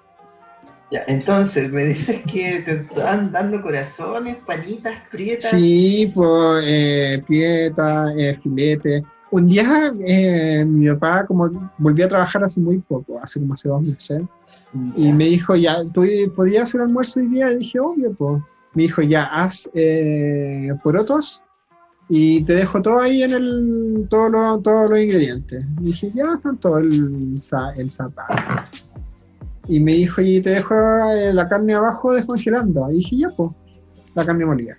Ya, 0.92 1.04
entonces, 1.08 1.72
me 1.72 1.86
dices 1.86 2.22
que 2.24 2.62
te 2.66 2.74
están 2.82 3.32
dando 3.32 3.62
corazones, 3.62 4.38
panitas, 4.46 4.94
prietas. 5.10 5.52
Sí, 5.52 6.12
pues, 6.14 6.66
eh, 6.68 7.24
prieta, 7.26 8.14
eh, 8.18 8.38
filete. 8.44 9.04
Un 9.32 9.48
día 9.48 9.94
eh, 10.06 10.66
mi 10.66 10.90
papá 10.90 11.26
como 11.26 11.72
volvió 11.78 12.06
a 12.06 12.10
trabajar 12.10 12.44
hace 12.44 12.60
muy 12.60 12.80
poco, 12.80 13.18
hace 13.24 13.40
como 13.40 13.54
hace 13.54 13.70
dos 13.70 13.82
meses, 13.82 14.24
y 14.98 15.14
me 15.14 15.26
dijo, 15.26 15.56
ya, 15.56 15.78
¿tú 15.94 16.06
podías 16.36 16.64
hacer 16.64 16.82
almuerzo 16.82 17.22
hoy 17.22 17.28
día? 17.28 17.52
Y 17.54 17.60
dije, 17.60 17.80
obvio, 17.80 18.14
pues. 18.14 18.44
Me 18.74 18.84
dijo, 18.84 19.02
ya, 19.02 19.24
haz 19.26 19.70
eh, 19.74 20.70
porotos 20.84 21.44
y 22.14 22.44
te 22.44 22.56
dejo 22.56 22.82
todo 22.82 23.00
ahí 23.00 23.24
en 23.24 23.32
el, 23.32 24.06
todos 24.10 24.30
los 24.32 24.62
todos 24.64 24.90
los 24.90 25.00
ingredientes. 25.00 25.66
Y 25.80 25.84
dije, 25.86 26.12
ya, 26.14 26.34
están 26.36 26.58
todo 26.58 26.78
el, 26.80 27.36
el 27.78 27.90
zapato. 27.92 28.34
Y 29.70 29.80
me 29.80 29.94
dijo, 29.94 30.22
y 30.22 30.42
te 30.42 30.50
dejo 30.50 30.76
eh, 30.76 31.34
la 31.34 31.48
carne 31.48 31.74
abajo 31.74 32.14
descongelando. 32.14 32.92
Y 32.92 32.98
dije, 32.98 33.18
ya, 33.20 33.30
pues, 33.30 33.56
la 34.14 34.26
carne 34.26 34.46
molida. 34.46 34.78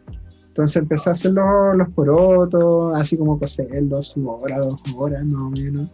Entonces 0.48 0.76
empecé 0.76 1.08
a 1.08 1.14
hacer 1.14 1.32
los, 1.32 1.74
los 1.74 1.88
porotos, 1.94 2.98
así 3.00 3.16
como 3.16 3.38
cocerlos, 3.38 4.14
una 4.18 4.32
hora, 4.32 4.58
dos 4.58 4.82
horas 4.94 5.24
más 5.24 5.42
o 5.42 5.50
menos. 5.50 5.88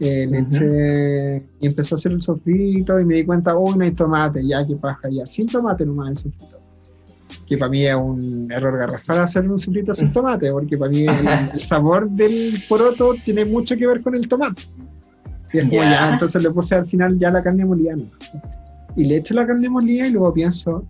Eh, 0.00 0.26
le 0.30 0.42
Ujú. 0.42 0.50
eché- 0.50 1.48
y 1.60 1.66
empecé 1.66 1.94
a 1.94 1.96
hacer 1.96 2.12
el 2.12 2.20
sofrito 2.20 3.00
y 3.00 3.04
me 3.06 3.14
di 3.14 3.24
cuenta, 3.24 3.56
oh, 3.56 3.74
no 3.74 3.82
hay 3.82 3.92
tomate, 3.92 4.46
ya, 4.46 4.66
qué 4.66 4.76
paja, 4.76 5.08
ya, 5.10 5.26
sin 5.26 5.46
tomate 5.46 5.86
nomás 5.86 6.10
el 6.10 6.18
sofrito. 6.18 6.58
Que 7.48 7.56
para 7.56 7.70
mí 7.70 7.86
es 7.86 7.94
un 7.94 8.48
error 8.52 8.78
garrafal 8.78 9.20
hacer 9.20 9.48
un 9.48 9.58
sofrito 9.58 9.94
sin 9.94 10.12
tomate, 10.12 10.50
porque 10.50 10.76
para 10.76 10.90
mí 10.90 11.06
el, 11.06 11.28
el 11.54 11.62
sabor 11.62 12.10
del 12.10 12.52
poroto 12.68 13.14
tiene 13.24 13.44
mucho 13.44 13.76
que 13.76 13.86
ver 13.86 14.02
con 14.02 14.14
el 14.14 14.28
tomate. 14.28 14.62
Y 15.52 15.58
es 15.58 15.64
como 15.68 15.82
Ya. 15.82 15.90
ya, 15.90 16.12
entonces 16.12 16.42
le 16.42 16.50
puse 16.50 16.74
al 16.74 16.86
final 16.86 17.18
ya 17.18 17.30
la 17.30 17.42
carne 17.42 17.64
molida. 17.64 17.96
¿no? 17.96 18.04
Y 18.96 19.04
le 19.04 19.16
echo 19.16 19.32
la 19.34 19.46
carne 19.46 19.68
molida 19.68 20.06
y 20.06 20.10
luego 20.10 20.32
pienso, 20.34 20.84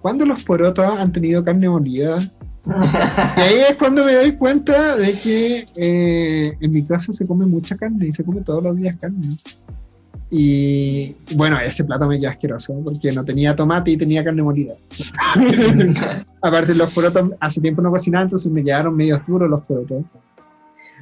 ¿cuándo 0.00 0.24
los 0.24 0.42
porotos 0.42 0.86
han 0.86 1.12
tenido 1.12 1.44
carne 1.44 1.68
molida? 1.68 2.30
Y 2.66 3.40
ahí 3.40 3.54
es 3.70 3.76
cuando 3.76 4.04
me 4.04 4.14
doy 4.14 4.32
cuenta 4.32 4.96
de 4.96 5.12
que 5.14 5.66
eh, 5.76 6.52
en 6.60 6.70
mi 6.70 6.82
casa 6.84 7.12
se 7.12 7.26
come 7.26 7.46
mucha 7.46 7.76
carne 7.76 8.06
y 8.06 8.10
se 8.12 8.22
come 8.24 8.42
todos 8.42 8.62
los 8.62 8.76
días 8.76 8.96
carne. 9.00 9.36
Y 10.32 11.16
bueno, 11.34 11.58
ese 11.58 11.84
plato 11.84 12.06
me 12.06 12.18
quedó 12.18 12.30
asqueroso 12.30 12.80
porque 12.84 13.10
no 13.10 13.24
tenía 13.24 13.54
tomate 13.54 13.90
y 13.90 13.96
tenía 13.96 14.22
carne 14.22 14.42
molida. 14.42 14.74
Aparte, 16.42 16.74
los 16.76 16.94
porotos 16.94 17.32
hace 17.40 17.60
tiempo 17.60 17.82
no 17.82 17.90
cocinaba, 17.90 18.22
entonces 18.22 18.50
me 18.52 18.62
quedaron 18.62 18.96
medio 18.96 19.20
duros 19.26 19.50
los 19.50 19.62
porotos. 19.62 20.04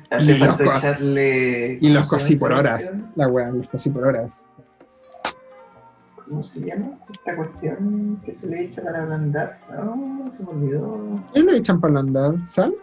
Te 0.08 0.24
Y 0.24 0.38
faltó 0.38 0.64
los 0.64 0.78
echarle. 0.78 1.78
Y 1.80 1.90
los 1.90 2.06
¿cómo 2.06 2.18
se 2.18 2.24
cocí 2.24 2.36
por 2.36 2.52
horas. 2.52 2.94
La 3.16 3.28
weá, 3.28 3.50
los 3.50 3.68
cocí 3.68 3.90
por 3.90 4.06
horas. 4.06 4.46
¿Cómo 6.26 6.42
se 6.42 6.60
llama? 6.60 6.92
Esta 7.10 7.36
cuestión 7.36 8.20
que 8.24 8.32
se 8.32 8.48
le 8.48 8.64
echa 8.64 8.82
para 8.82 9.02
ablandar. 9.02 9.60
No, 9.70 10.32
se 10.34 10.42
me 10.42 10.50
olvidó. 10.50 11.22
¿Qué 11.34 11.42
le 11.42 11.56
echan 11.58 11.80
para 11.80 12.00
andar? 12.00 12.34
¿Sal? 12.46 12.74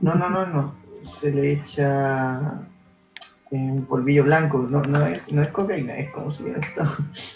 No, 0.00 0.14
no, 0.14 0.30
no, 0.30 0.46
no. 0.46 0.74
Se 1.02 1.30
le 1.30 1.52
echa 1.52 2.62
eh, 3.52 3.82
polvillo 3.88 4.24
blanco. 4.24 4.66
No, 4.68 4.82
no, 4.82 5.06
es, 5.06 5.32
no 5.32 5.42
es 5.42 5.48
cocaína, 5.48 5.96
es 5.96 6.10
como 6.10 6.30
se 6.30 6.44
llama 6.44 6.58
esto. 6.58 6.82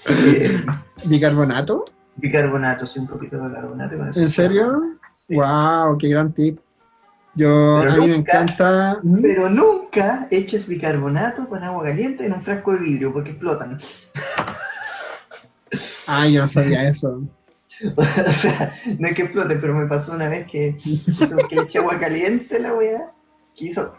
Eh, 0.08 0.64
¿Bicarbonato? 1.04 1.84
bicarbonato, 2.16 2.86
sí, 2.86 3.00
un 3.00 3.06
poquito 3.06 3.36
de 3.36 3.48
bicarbonato. 3.48 3.98
con 3.98 4.08
eso 4.08 4.20
¿En 4.20 4.30
se 4.30 4.36
serio? 4.36 4.96
Sí. 5.12 5.36
¡Wow! 5.36 5.98
¡Qué 5.98 6.08
gran 6.08 6.32
tip! 6.32 6.58
Yo, 7.34 7.80
Pero 7.80 7.92
a 7.92 7.96
mí 7.98 8.08
me 8.08 8.16
encanta. 8.16 8.98
¿Mm? 9.02 9.20
Pero 9.20 9.50
nunca 9.50 10.26
eches 10.30 10.66
bicarbonato 10.66 11.46
con 11.46 11.62
agua 11.62 11.84
caliente 11.84 12.24
en 12.24 12.32
un 12.32 12.42
frasco 12.42 12.72
de 12.72 12.78
vidrio 12.78 13.12
porque 13.12 13.30
explotan. 13.30 13.78
Ay, 16.06 16.32
yo 16.32 16.42
no 16.42 16.48
sabía 16.48 16.88
eso. 16.88 17.22
o 17.96 18.32
sea, 18.32 18.72
no 18.98 19.06
es 19.06 19.14
que 19.14 19.22
exploten, 19.22 19.60
pero 19.60 19.74
me 19.74 19.86
pasó 19.86 20.14
una 20.14 20.30
vez 20.30 20.46
que, 20.46 20.74
que 21.50 21.56
le 21.56 21.62
eché 21.62 21.78
agua 21.78 21.98
caliente 21.98 22.58
la 22.58 22.72
weá, 22.72 23.12
que 23.56 23.66
hizo 23.66 23.94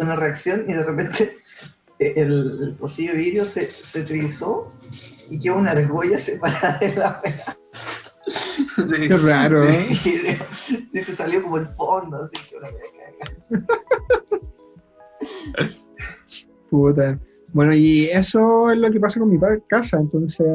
una 0.00 0.16
reacción 0.16 0.64
y 0.68 0.72
de 0.74 0.82
repente 0.82 1.36
el, 1.98 2.58
el 2.62 2.74
pocillo 2.78 3.12
de 3.12 3.18
vidrio 3.18 3.44
se, 3.44 3.70
se 3.70 4.02
trizó 4.02 4.68
y 5.30 5.38
quedó 5.40 5.56
una 5.56 5.72
argolla 5.72 6.18
separada 6.18 6.78
de 6.78 6.94
la. 6.94 7.20
De- 8.76 9.08
Qué 9.08 9.16
raro. 9.18 9.62
de 9.62 9.76
vidrio. 10.04 10.36
Y 10.92 10.98
se 11.00 11.12
salió 11.14 11.42
como 11.42 11.56
el 11.58 11.66
fondo, 11.68 12.16
así 12.22 12.36
que 12.48 12.56
una. 12.56 12.68
Puta. 16.70 17.18
Bueno, 17.52 17.74
y 17.74 18.06
eso 18.06 18.70
es 18.70 18.78
lo 18.78 18.90
que 18.90 19.00
pasa 19.00 19.20
con 19.20 19.30
mi 19.30 19.38
casa. 19.68 19.98
Entonces, 19.98 20.46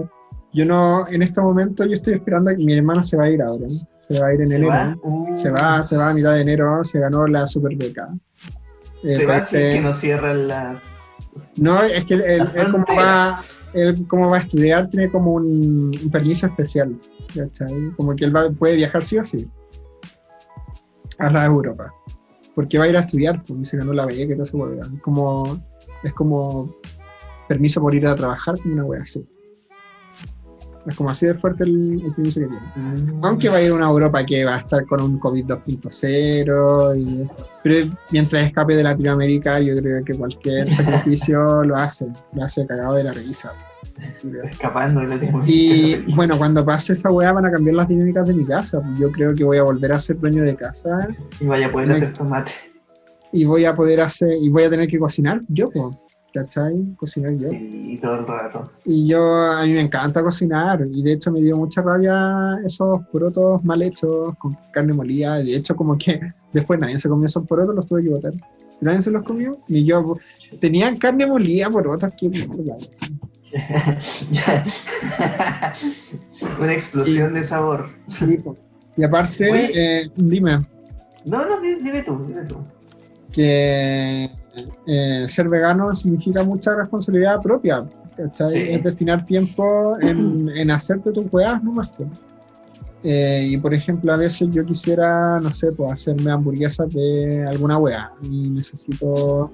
yo 0.53 0.65
no, 0.65 1.07
en 1.07 1.21
este 1.21 1.39
momento, 1.41 1.85
yo 1.85 1.93
estoy 1.95 2.15
esperando 2.15 2.49
a 2.51 2.55
que 2.55 2.63
mi 2.63 2.73
hermana 2.77 3.01
se 3.03 3.15
va 3.17 3.25
a 3.25 3.29
ir 3.29 3.41
ahora. 3.41 3.67
¿no? 3.69 3.87
Se 3.99 4.19
va 4.21 4.27
a 4.27 4.33
ir 4.33 4.41
en 4.41 4.47
¿Se 4.47 4.55
enero. 4.57 4.69
va? 4.71 4.97
Uh, 5.03 5.33
Se 5.35 5.49
va, 5.49 5.81
se 5.83 5.95
va 5.97 6.09
a 6.09 6.13
mitad 6.13 6.33
de 6.33 6.41
enero. 6.41 6.83
Se 6.83 6.99
ganó 6.99 7.25
la 7.27 7.47
super 7.47 7.75
beca. 7.77 8.09
Eh, 9.03 9.07
Se 9.09 9.25
va 9.25 9.41
sin 9.41 9.59
que 9.71 9.81
nos 9.81 9.97
cierran 9.97 10.47
las. 10.47 11.31
No, 11.55 11.81
es 11.83 12.03
que 12.05 12.15
él, 12.15 12.21
él- 12.53 12.71
como 12.71 12.85
va, 12.97 13.39
él 13.73 14.05
como 14.07 14.29
va 14.29 14.37
a 14.37 14.41
estudiar 14.41 14.89
tiene 14.89 15.09
como 15.09 15.31
un, 15.31 15.91
un 16.03 16.11
permiso 16.11 16.47
especial, 16.47 16.95
¿cachai? 17.33 17.91
Como 17.95 18.15
que 18.15 18.25
él 18.25 18.35
va- 18.35 18.49
puede 18.51 18.75
viajar 18.75 19.03
sí 19.03 19.17
o 19.17 19.23
sí 19.25 19.49
a 21.19 21.29
la 21.29 21.45
Europa, 21.45 21.93
porque 22.55 22.77
va 22.77 22.85
a 22.85 22.87
ir 22.89 22.97
a 22.97 23.01
estudiar, 23.01 23.41
porque 23.47 23.63
se 23.63 23.77
ganó 23.77 23.93
la 23.93 24.05
beca 24.05 24.21
y 24.23 24.35
todo 24.35 24.43
eso, 24.43 24.57
como 25.01 25.61
es 26.03 26.13
como 26.13 26.73
permiso 27.47 27.79
por 27.79 27.93
ir 27.95 28.07
a 28.07 28.15
trabajar, 28.15 28.55
como 28.59 28.73
una 28.73 28.85
wea 28.85 29.01
así. 29.03 29.25
Es 30.87 30.95
como 30.95 31.11
así 31.11 31.27
de 31.27 31.35
fuerte 31.35 31.63
el, 31.63 32.01
el 32.03 32.13
que 32.15 32.31
tiene. 32.31 32.57
Aunque 33.21 33.49
va 33.49 33.57
a 33.57 33.61
ir 33.61 33.71
a 33.71 33.75
una 33.75 33.85
Europa 33.87 34.25
que 34.25 34.43
va 34.45 34.55
a 34.55 34.59
estar 34.59 34.83
con 34.87 35.01
un 35.01 35.19
COVID 35.19 35.45
2.0, 35.45 36.95
y- 36.99 37.27
pero 37.63 37.91
mientras 38.11 38.47
escape 38.47 38.75
de 38.75 38.83
Latinoamérica, 38.83 39.59
yo 39.59 39.75
creo 39.75 40.03
que 40.03 40.13
cualquier 40.15 40.71
sacrificio 40.73 41.63
lo 41.63 41.75
hace, 41.77 42.07
lo 42.33 42.43
hace 42.43 42.65
cagado 42.65 42.95
de 42.95 43.03
la 43.03 43.13
risa. 43.13 43.51
Escapando 44.49 45.01
de 45.01 45.07
la 45.07 45.43
Y 45.45 46.03
bueno, 46.15 46.37
cuando 46.37 46.65
pase 46.65 46.93
esa 46.93 47.11
weá 47.11 47.31
van 47.33 47.45
a 47.45 47.51
cambiar 47.51 47.75
las 47.75 47.87
dinámicas 47.87 48.27
de 48.27 48.33
mi 48.33 48.45
casa. 48.45 48.81
Yo 48.97 49.11
creo 49.11 49.35
que 49.35 49.43
voy 49.43 49.57
a 49.57 49.63
volver 49.63 49.91
a 49.93 49.99
ser 49.99 50.17
dueño 50.19 50.43
de 50.43 50.55
casa 50.55 51.07
Y 51.39 51.45
vaya 51.45 51.67
a 51.67 51.71
poder 51.71 51.91
hacer 51.91 52.13
tomate. 52.13 52.51
y 53.31 53.43
voy 53.45 53.65
a 53.65 53.75
poder 53.75 54.01
hacer, 54.01 54.29
y 54.41 54.49
voy 54.49 54.63
a 54.63 54.69
tener 54.69 54.87
que 54.87 54.97
cocinar 54.97 55.41
yo, 55.47 55.69
po, 55.69 55.95
¿cachai? 56.33 56.95
Cocinar 56.97 57.33
yo. 57.33 57.49
Sí, 57.49 57.99
todo 58.01 58.15
el 58.19 58.27
rato. 58.27 58.71
Y 58.85 59.07
yo, 59.07 59.21
a 59.35 59.63
mí 59.65 59.73
me 59.73 59.81
encanta 59.81 60.23
cocinar, 60.23 60.85
y 60.91 61.03
de 61.03 61.13
hecho 61.13 61.31
me 61.31 61.41
dio 61.41 61.57
mucha 61.57 61.81
rabia 61.81 62.57
esos 62.65 63.01
porotos 63.11 63.63
mal 63.63 63.81
hechos, 63.81 64.35
con 64.37 64.57
carne 64.71 64.93
molida, 64.93 65.35
de 65.37 65.55
hecho 65.55 65.75
como 65.75 65.97
que 65.97 66.19
después 66.53 66.79
nadie 66.79 66.99
se 66.99 67.09
comió 67.09 67.25
esos 67.25 67.45
porotos, 67.45 67.75
los 67.75 67.87
tuve 67.87 68.03
que 68.03 68.09
botar. 68.09 68.33
Nadie 68.79 69.01
se 69.03 69.11
los 69.11 69.23
comió, 69.23 69.59
y 69.67 69.83
yo, 69.85 70.17
tenían 70.59 70.97
carne 70.97 71.27
molida, 71.27 71.69
porotos. 71.69 72.11
Ya. 74.31 74.63
Una 76.59 76.73
explosión 76.73 77.33
de 77.33 77.43
sabor. 77.43 77.87
Sí. 78.07 78.39
Y 78.97 79.03
aparte, 79.03 80.01
eh, 80.03 80.09
dime, 80.15 80.59
No, 81.25 81.45
no, 81.47 81.61
di- 81.61 81.75
dime 81.75 82.01
tú, 82.03 82.23
dime 82.25 82.43
tú. 82.45 82.57
que 83.31 84.29
eh, 84.85 85.25
ser 85.27 85.49
vegano 85.49 85.93
significa 85.95 86.43
mucha 86.43 86.75
responsabilidad 86.75 87.41
propia. 87.41 87.85
Sí. 88.17 88.43
Es 88.55 88.83
destinar 88.83 89.25
tiempo 89.25 89.97
en, 90.01 90.49
en 90.55 90.71
hacerte 90.71 91.11
tus 91.11 91.25
weas, 91.31 91.63
no 91.63 91.71
más 91.71 91.91
que. 91.93 92.05
Eh, 93.03 93.47
y 93.51 93.57
por 93.57 93.73
ejemplo, 93.73 94.13
a 94.13 94.17
veces 94.17 94.49
yo 94.51 94.63
quisiera, 94.63 95.39
no 95.39 95.53
sé, 95.53 95.71
pues 95.71 95.91
hacerme 95.91 96.31
hamburguesas 96.31 96.93
de 96.93 97.45
alguna 97.47 97.77
wea 97.79 98.11
y 98.21 98.49
necesito 98.49 99.49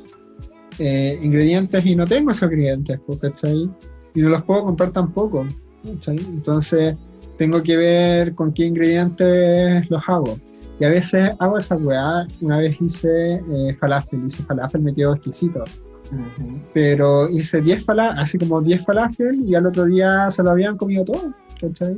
eh, 0.79 1.17
ingredientes 1.21 1.85
y 1.85 1.95
no 1.95 2.05
tengo 2.05 2.31
esos 2.31 2.51
ingredientes, 2.51 2.99
pues, 3.05 3.19
¿cachai? 3.19 3.69
Y 4.15 4.21
no 4.21 4.29
los 4.29 4.43
puedo 4.43 4.63
comprar 4.63 4.91
tampoco, 4.91 5.45
¿cachai? 5.83 6.17
Entonces 6.17 6.95
tengo 7.37 7.63
que 7.63 7.77
ver 7.77 8.35
con 8.35 8.51
qué 8.51 8.65
ingredientes 8.65 9.89
los 9.89 10.01
hago. 10.07 10.37
Y 10.79 10.85
a 10.85 10.89
veces 10.89 11.31
hago 11.39 11.57
esa 11.57 11.75
weá. 11.75 12.27
Una 12.41 12.59
vez 12.59 12.79
hice 12.81 13.25
eh, 13.35 13.77
falafel, 13.79 14.25
hice 14.27 14.43
falafel, 14.43 14.81
me 14.81 14.93
quedó 14.93 15.13
exquisito. 15.15 15.63
Ujú. 16.11 16.61
Pero 16.73 17.27
hice 17.29 17.59
10 17.61 17.83
falafel, 17.83 18.19
así 18.19 18.37
como 18.37 18.61
10 18.61 18.85
falafel, 18.85 19.43
y 19.45 19.55
al 19.55 19.65
otro 19.65 19.85
día 19.85 20.29
se 20.31 20.43
lo 20.43 20.51
habían 20.51 20.77
comido 20.77 21.03
todo. 21.05 21.33
¿cachai? 21.59 21.97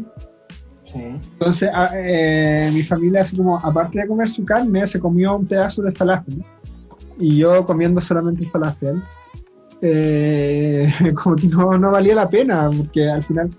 Sí. 0.83 0.99
Entonces, 1.33 1.69
a- 1.73 1.91
eh, 1.95 2.71
mi 2.73 2.81
familia, 2.83 3.21
así 3.21 3.35
como, 3.37 3.57
aparte 3.59 3.99
de 3.99 4.07
comer 4.07 4.29
su 4.29 4.43
carne, 4.45 4.87
se 4.87 4.99
comió 4.99 5.35
un 5.35 5.45
pedazo 5.45 5.81
de 5.83 5.91
falafel. 5.91 6.43
Y 7.19 7.37
yo 7.37 7.65
comiendo 7.65 7.99
solamente 7.99 8.43
el 8.45 8.49
falafel. 8.49 9.01
eh, 9.81 10.91
como 11.23 11.35
que 11.35 11.47
no, 11.47 11.77
no 11.77 11.91
valía 11.91 12.15
la 12.15 12.29
pena, 12.29 12.69
porque 12.75 13.09
al 13.09 13.23
final 13.23 13.49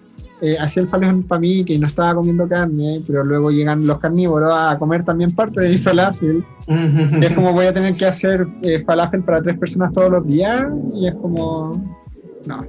eh, 0.41 0.57
hacía 0.59 0.83
el 0.83 0.89
falafel 0.89 1.25
para 1.25 1.41
mí, 1.41 1.65
que 1.65 1.79
no 1.79 1.87
estaba 1.87 2.15
comiendo 2.15 2.49
carne, 2.49 3.03
pero 3.07 3.23
luego 3.25 3.51
llegan 3.51 3.87
los 3.87 3.99
carnívoros 3.99 4.53
a 4.55 4.79
comer 4.79 5.05
también 5.05 5.35
parte 5.35 5.61
de 5.61 5.71
mi 5.71 5.79
falafel. 5.79 6.45
Y 6.67 7.25
es 7.25 7.33
como 7.33 7.53
voy 7.53 7.67
a 7.67 7.75
tener 7.75 7.95
que 7.95 8.07
hacer 8.07 8.47
eh, 8.63 8.83
falafel 8.85 9.23
para 9.23 9.43
tres 9.43 9.59
personas 9.59 9.93
todos 9.93 10.11
los 10.11 10.27
días, 10.27 10.65
y 10.95 11.09
es 11.09 11.15
como, 11.17 11.99
no. 12.47 12.67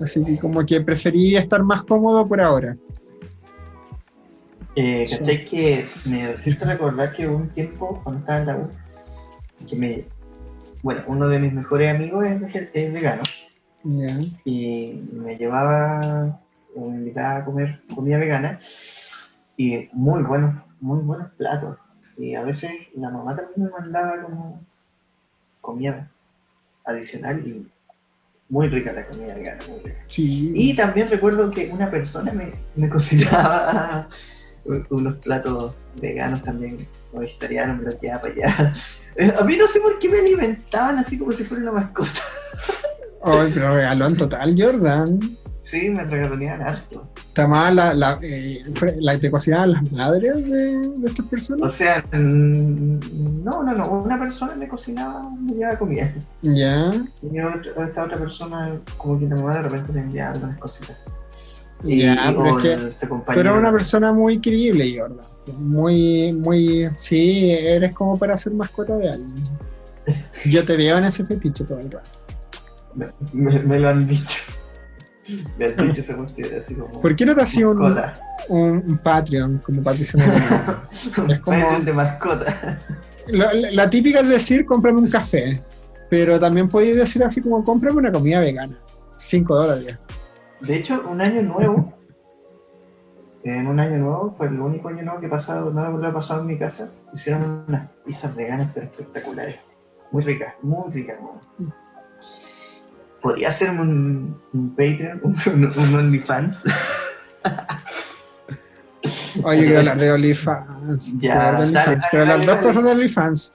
Así 0.00 0.22
que 0.22 0.38
como 0.38 0.64
que 0.66 0.80
preferí 0.80 1.36
estar 1.36 1.62
más 1.62 1.84
cómodo 1.84 2.26
por 2.26 2.40
ahora. 2.40 2.76
Eh, 4.76 5.04
¿Cachai? 5.08 5.44
Que 5.44 5.86
me 6.04 6.34
hiciste 6.34 6.64
recordar 6.64 7.12
que 7.12 7.28
hubo 7.28 7.36
un 7.36 7.48
tiempo, 7.50 8.00
cuando 8.02 8.20
estaba 8.20 8.40
en 8.40 8.46
la 8.46 8.56
U, 8.56 8.68
que 9.68 9.76
me. 9.76 10.04
Bueno, 10.82 11.02
uno 11.06 11.28
de 11.28 11.38
mis 11.38 11.52
mejores 11.52 11.94
amigos 11.94 12.26
es, 12.74 12.92
vegano 12.92 13.22
y 14.44 15.02
me 15.12 15.36
llevaba 15.36 16.40
me 16.76 16.96
invitaba 16.96 17.36
a 17.36 17.44
comer 17.44 17.80
comida 17.94 18.18
vegana 18.18 18.58
y 19.56 19.88
muy 19.92 20.22
buenos, 20.22 20.62
muy 20.80 20.98
buenos 21.00 21.30
platos. 21.32 21.78
Y 22.16 22.34
a 22.34 22.42
veces 22.42 22.70
la 22.94 23.10
mamá 23.10 23.34
también 23.36 23.64
me 23.64 23.70
mandaba 23.70 24.22
como 24.22 24.60
comida 25.60 26.10
adicional 26.84 27.46
y 27.46 27.66
muy 28.48 28.68
rica 28.68 28.92
la 28.92 29.06
comida 29.06 29.34
vegana, 29.34 29.60
muy 29.68 29.80
rica. 29.80 29.98
Sí. 30.08 30.52
Y 30.54 30.76
también 30.76 31.08
recuerdo 31.08 31.50
que 31.50 31.70
una 31.72 31.90
persona 31.90 32.32
me, 32.32 32.52
me 32.76 32.88
cocinaba 32.88 34.08
unos 34.90 35.14
platos 35.16 35.74
veganos 36.00 36.42
también, 36.42 36.76
o 37.12 37.20
vegetarianos, 37.20 37.78
me 37.78 37.84
los 37.84 38.00
llevaba 38.00 38.22
para 38.22 38.34
allá. 38.34 38.74
Eh, 39.16 39.32
A 39.38 39.44
mí 39.44 39.56
no 39.56 39.66
sé 39.68 39.80
por 39.80 39.98
qué 39.98 40.08
me 40.08 40.18
alimentaban 40.18 40.98
así 40.98 41.18
como 41.18 41.30
si 41.32 41.44
fuera 41.44 41.62
una 41.62 41.72
mascota. 41.72 42.20
Ay, 43.22 43.50
pero 43.54 43.74
regaló 43.74 44.06
en 44.06 44.16
total, 44.16 44.56
Jordan. 44.58 45.20
Sí, 45.64 45.88
me 45.88 46.04
regaloneaban 46.04 46.62
harto. 46.62 47.08
Está 47.16 47.48
mal 47.48 47.74
la, 47.74 47.94
la, 47.94 48.18
eh, 48.22 48.62
la 49.00 49.18
te 49.18 49.30
cocinaban 49.30 49.72
las 49.72 49.90
madres 49.92 50.46
de, 50.46 50.76
de 50.78 51.06
estas 51.08 51.24
O 51.26 51.28
personas. 51.30 51.72
sea, 51.72 52.04
mm, 52.12 53.42
no, 53.42 53.62
no, 53.64 53.74
no, 53.74 53.88
una 54.02 54.18
persona 54.18 54.54
me 54.54 54.68
cocinaba, 54.68 55.28
me 55.30 55.54
llevaba 55.54 55.78
comida. 55.78 56.12
Ya. 56.42 56.92
Y 57.22 57.40
otra- 57.40 57.84
esta 57.86 58.04
otra 58.04 58.18
persona, 58.18 58.78
como 58.98 59.18
que 59.18 59.26
la 59.26 59.36
mamá 59.36 59.56
de 59.56 59.62
repente 59.62 59.90
me 59.92 60.00
enviaba 60.00 60.34
algunas 60.34 60.58
cositas. 60.58 60.96
Y, 61.82 62.02
Ya, 62.02 62.12
y- 62.30 62.34
pero 62.34 62.42
o 62.54 62.58
es 62.58 62.62
que 62.62 62.72
este 62.88 63.06
tú 63.06 63.14
una 63.58 63.72
persona 63.72 64.12
muy 64.12 64.40
creíble, 64.40 64.96
Jordan. 64.98 65.26
Muy, 65.60 66.32
muy. 66.34 66.88
Sí, 66.96 67.50
eres 67.50 67.94
como 67.94 68.18
para 68.18 68.36
ser 68.36 68.52
mascota 68.52 68.96
de 68.96 69.10
alguien. 69.10 69.44
Yo 70.44 70.64
te 70.64 70.76
veo 70.76 70.98
en 70.98 71.04
ese 71.04 71.24
fetiche 71.24 71.64
todo 71.64 71.80
el 71.80 71.90
rato. 71.90 72.10
Me, 72.94 73.06
me- 73.32 73.60
me 73.60 73.78
lo 73.80 73.88
han 73.88 74.06
dicho. 74.06 74.38
Así 76.58 76.74
como. 76.74 77.00
¿Por 77.00 77.16
qué 77.16 77.24
no 77.26 77.34
te 77.34 77.64
un, 77.64 77.78
mascota. 77.78 78.14
un, 78.48 78.82
un 78.86 78.98
Patreon 78.98 79.58
como 79.58 79.82
Patricia 79.82 80.18
Moreno? 80.24 80.82
Es 80.90 81.08
como- 81.10 81.28
Patreon 81.60 81.84
de 81.84 81.92
mascota. 81.92 82.78
La, 83.28 83.52
la- 83.54 83.70
la 83.70 83.90
típica 83.90 84.20
es 84.20 84.28
decir, 84.28 84.64
cómprame 84.66 84.98
un 84.98 85.08
café. 85.10 85.60
Pero 86.10 86.38
también 86.38 86.68
podéis 86.68 86.96
decir 86.96 87.24
así 87.24 87.40
como, 87.40 87.64
cómprame 87.64 87.98
una 87.98 88.12
comida 88.12 88.40
vegana. 88.40 88.78
5 89.16 89.54
dólares. 89.56 89.98
De 90.60 90.76
hecho, 90.76 91.02
un 91.10 91.20
año 91.20 91.42
nuevo. 91.42 91.92
En 93.42 93.66
un 93.66 93.78
año 93.80 93.98
nuevo, 93.98 94.34
fue 94.38 94.46
el 94.46 94.58
único 94.60 94.88
año 94.88 95.02
nuevo 95.02 95.20
que 95.20 95.26
he 95.26 95.30
pasado, 95.30 95.70
no 95.70 95.90
lo 95.98 96.08
he 96.08 96.12
pasado 96.12 96.40
en 96.42 96.46
mi 96.46 96.58
casa. 96.58 96.90
Hicieron 97.12 97.64
unas 97.68 97.88
pizzas 98.04 98.34
veganas 98.34 98.70
pero 98.72 98.86
espectaculares. 98.86 99.56
Muy 100.12 100.22
ricas, 100.22 100.54
muy 100.62 100.90
ricas. 100.92 101.18
¿no? 101.20 101.40
Podría 103.24 103.50
ser 103.50 103.70
un, 103.70 104.36
un 104.52 104.70
Patreon, 104.76 105.18
un, 105.22 105.64
un 105.64 105.94
OnlyFans. 105.94 106.62
Oye, 109.44 109.60
quiero 109.64 109.78
hablar 109.78 109.96
de 109.98 110.12
OnlyFans. 110.12 111.18
Ya, 111.20 111.52
de 111.52 111.72
dale, 111.72 111.72
dale, 111.72 111.96
hablar 112.12 112.28
dale, 112.28 112.44
dos 112.44 112.56
cosas 112.58 112.84
de 112.84 112.90
OnlyFans. 112.90 113.54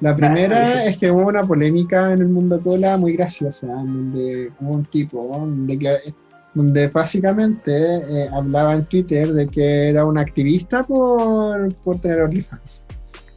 La 0.00 0.14
primera 0.14 0.84
es 0.84 0.98
que 0.98 1.10
hubo 1.10 1.26
una 1.26 1.42
polémica 1.42 2.12
en 2.12 2.20
el 2.20 2.28
mundo 2.28 2.60
cola 2.60 2.98
muy 2.98 3.14
graciosa, 3.14 3.66
donde 3.66 4.52
hubo 4.60 4.72
un 4.72 4.84
tipo 4.84 5.26
donde, 5.32 6.14
donde 6.52 6.88
básicamente 6.88 7.72
eh, 7.72 8.28
hablaba 8.30 8.74
en 8.74 8.84
Twitter 8.84 9.32
de 9.32 9.48
que 9.48 9.88
era 9.88 10.04
un 10.04 10.18
activista 10.18 10.82
por, 10.82 11.74
por 11.76 11.98
tener 11.98 12.20
OnlyFans. 12.20 12.84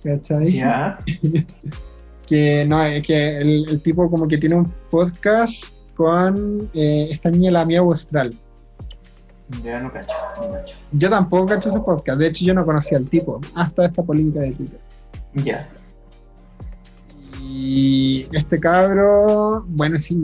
¿Cachai? 0.03 0.47
Ya. 0.47 0.99
que 2.31 2.65
no 2.65 2.81
es 2.81 3.01
que 3.05 3.39
el, 3.41 3.65
el 3.69 3.81
tipo 3.81 4.09
como 4.09 4.25
que 4.25 4.37
tiene 4.37 4.55
un 4.55 4.73
podcast 4.89 5.65
con 5.95 6.69
eh, 6.73 7.09
esta 7.11 7.29
niña 7.29 7.51
la 7.51 7.65
mía 7.65 7.79
austral 7.81 8.33
Ya 9.61 9.81
no 9.81 9.91
cacho, 9.91 10.13
no 10.41 10.53
cacho. 10.53 10.75
yo 10.93 11.09
tampoco 11.09 11.45
cacho 11.47 11.67
ese 11.67 11.81
podcast 11.81 12.19
de 12.19 12.27
hecho 12.27 12.45
yo 12.45 12.53
no 12.53 12.65
conocía 12.65 12.97
al 12.97 13.05
tipo 13.09 13.41
hasta 13.53 13.85
esta 13.85 14.01
polémica 14.01 14.39
de 14.39 14.53
Twitter 14.53 14.79
Ya. 15.43 15.67
y 17.43 18.25
este 18.31 18.59
cabro 18.59 19.65
bueno 19.67 19.99
sí 19.99 20.17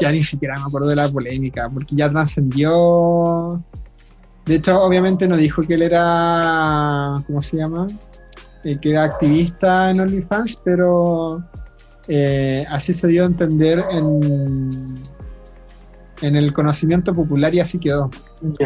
ya 0.00 0.12
ni 0.12 0.22
siquiera 0.22 0.54
me 0.56 0.64
acuerdo 0.66 0.88
de 0.88 0.96
la 0.96 1.08
polémica 1.08 1.70
porque 1.72 1.96
ya 1.96 2.10
trascendió 2.10 3.62
de 4.44 4.56
hecho 4.56 4.82
obviamente 4.82 5.26
no 5.26 5.36
dijo 5.38 5.62
que 5.62 5.74
él 5.74 5.82
era 5.82 7.22
¿cómo 7.26 7.40
se 7.42 7.56
llama? 7.56 7.86
Eh, 8.64 8.78
que 8.80 8.90
era 8.90 9.04
activista 9.04 9.90
en 9.90 10.00
OnlyFans 10.00 10.58
pero 10.64 11.44
eh, 12.08 12.64
así 12.70 12.94
se 12.94 13.08
dio 13.08 13.24
a 13.24 13.26
entender 13.26 13.84
en, 13.90 15.02
en 16.22 16.36
el 16.36 16.52
conocimiento 16.52 17.14
popular 17.14 17.54
y 17.54 17.60
así 17.60 17.78
quedó. 17.78 18.10
Se 18.58 18.64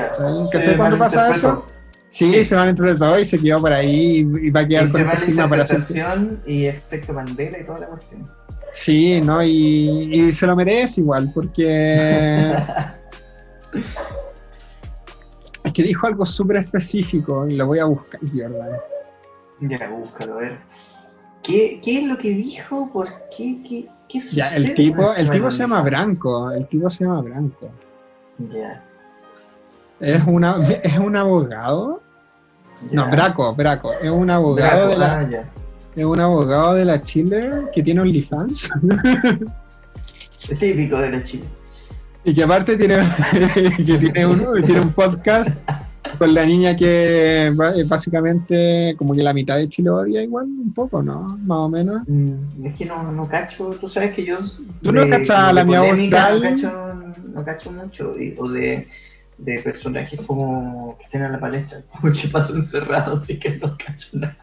¿Cachai 0.53 0.77
cuando 0.77 0.99
pasa 0.99 1.31
eso? 1.31 1.65
Sí, 2.09 2.33
Sí. 2.33 2.45
se 2.45 2.57
malinterpretó 2.57 3.19
y 3.19 3.25
se 3.27 3.39
quedó 3.39 3.61
por 3.61 3.73
ahí 3.73 4.19
y 4.21 4.47
y 4.47 4.51
va 4.51 4.61
a 4.61 4.67
quedar 4.69 4.91
con 4.91 5.01
Entre 5.03 5.15
ese 5.17 5.25
estigma 5.25 5.49
para 5.49 5.63
malinterpretación 5.65 6.41
y 6.47 6.65
efecto 6.65 7.13
bandera 7.13 7.59
y 7.61 7.67
toda 7.67 7.81
la 7.81 7.87
cuestión. 7.89 8.31
Sí, 8.73 9.21
¿no? 9.21 9.43
Y, 9.43 10.09
y 10.13 10.33
se 10.33 10.47
lo 10.47 10.55
merece 10.57 11.01
igual, 11.01 11.31
porque 11.35 12.53
es 15.65 15.73
que 15.73 15.83
dijo 15.83 16.07
algo 16.07 16.25
súper 16.25 16.59
específico 16.59 17.47
y 17.49 17.57
lo 17.57 17.67
voy 17.67 17.79
a 17.79 17.85
buscar, 17.85 18.21
¿verdad? 18.23 18.79
Ya, 19.61 19.89
búscalo, 19.89 20.35
a 20.35 20.37
ver. 20.39 20.59
¿Qué, 21.43 21.81
qué 21.83 22.01
es 22.01 22.07
lo 22.07 22.19
que 22.19 22.31
dijo? 22.31 22.91
¿Por 22.93 23.09
qué? 23.37 23.59
¿Qué, 23.69 23.89
qué 24.09 24.19
Ya, 24.21 24.49
sucede 24.51 24.69
el 24.69 24.75
tipo, 24.75 25.15
el 25.15 25.31
tipo 25.31 25.51
se 25.51 25.59
llama? 25.59 25.83
Branco, 25.83 26.51
el 26.53 26.67
tipo 26.67 26.91
se 26.91 27.05
llama 27.05 27.23
Branco. 27.23 27.71
Ya. 28.53 28.83
Es, 30.01 30.23
una, 30.27 30.63
es 30.63 30.99
un 30.99 31.17
abogado. 31.17 32.03
No. 32.93 33.11
Braco, 33.11 33.55
Braco. 33.55 33.93
Es 33.95 34.11
un 34.11 34.31
abogado 34.31 34.77
Braco, 34.77 34.89
de 34.91 34.99
la, 34.99 35.19
ah, 35.19 35.29
ya. 35.29 35.51
es 35.97 36.05
un 36.05 36.21
abogado 36.21 36.75
de 36.75 36.85
la 36.85 37.03
Chile 37.03 37.51
que 37.75 37.83
tiene 37.83 38.01
OnlyFans 38.03 38.71
Es 40.49 40.59
típico 40.59 40.99
de 40.99 41.11
la 41.11 41.23
Chile. 41.25 41.45
y 42.23 42.33
que 42.35 42.43
aparte 42.45 42.77
tiene, 42.77 42.99
que 43.77 43.99
tiene, 43.99 44.27
un, 44.27 44.63
tiene 44.63 44.81
un 44.83 44.93
podcast 44.93 45.51
con 46.19 46.35
la 46.35 46.45
niña 46.45 46.77
que 46.77 47.47
eh, 47.47 47.85
básicamente 47.87 48.95
como 48.99 49.15
que 49.15 49.23
la 49.23 49.33
mitad 49.33 49.57
de 49.57 49.69
Chile 49.69 49.91
odia 49.91 50.23
igual, 50.23 50.47
un 50.47 50.73
poco, 50.75 51.03
¿no? 51.03 51.39
Más 51.45 51.59
o 51.59 51.69
menos. 51.69 52.03
Mm, 52.09 52.67
Es 52.67 52.75
que 52.77 52.85
no, 52.87 53.13
no 53.13 53.29
cacho, 53.29 53.71
tú 53.81 53.87
sabes 53.89 54.13
que 54.13 54.25
yo. 54.25 54.37
¿Tú 54.83 54.93
no 54.93 55.09
cachas 55.09 55.31
a 55.37 55.53
la 55.53 55.65
mía? 55.65 55.81
No 55.81 56.41
cacho, 56.41 56.71
no 57.35 57.45
cacho 57.45 57.73
mucho. 57.73 58.19
y- 58.19 58.35
o 58.39 58.49
de, 58.49 58.89
de 59.39 59.59
personajes 59.63 60.21
como 60.23 60.97
que 60.99 61.05
estén 61.05 61.23
en 61.25 61.33
la 61.33 61.41
palestra. 61.41 61.83
Como 62.01 62.13
que 62.13 62.29
paso 62.29 62.55
encerrado, 62.57 63.17
así 63.19 63.39
que 63.39 63.57
no 63.59 63.77
cacho 63.79 64.09
nada. 64.15 64.37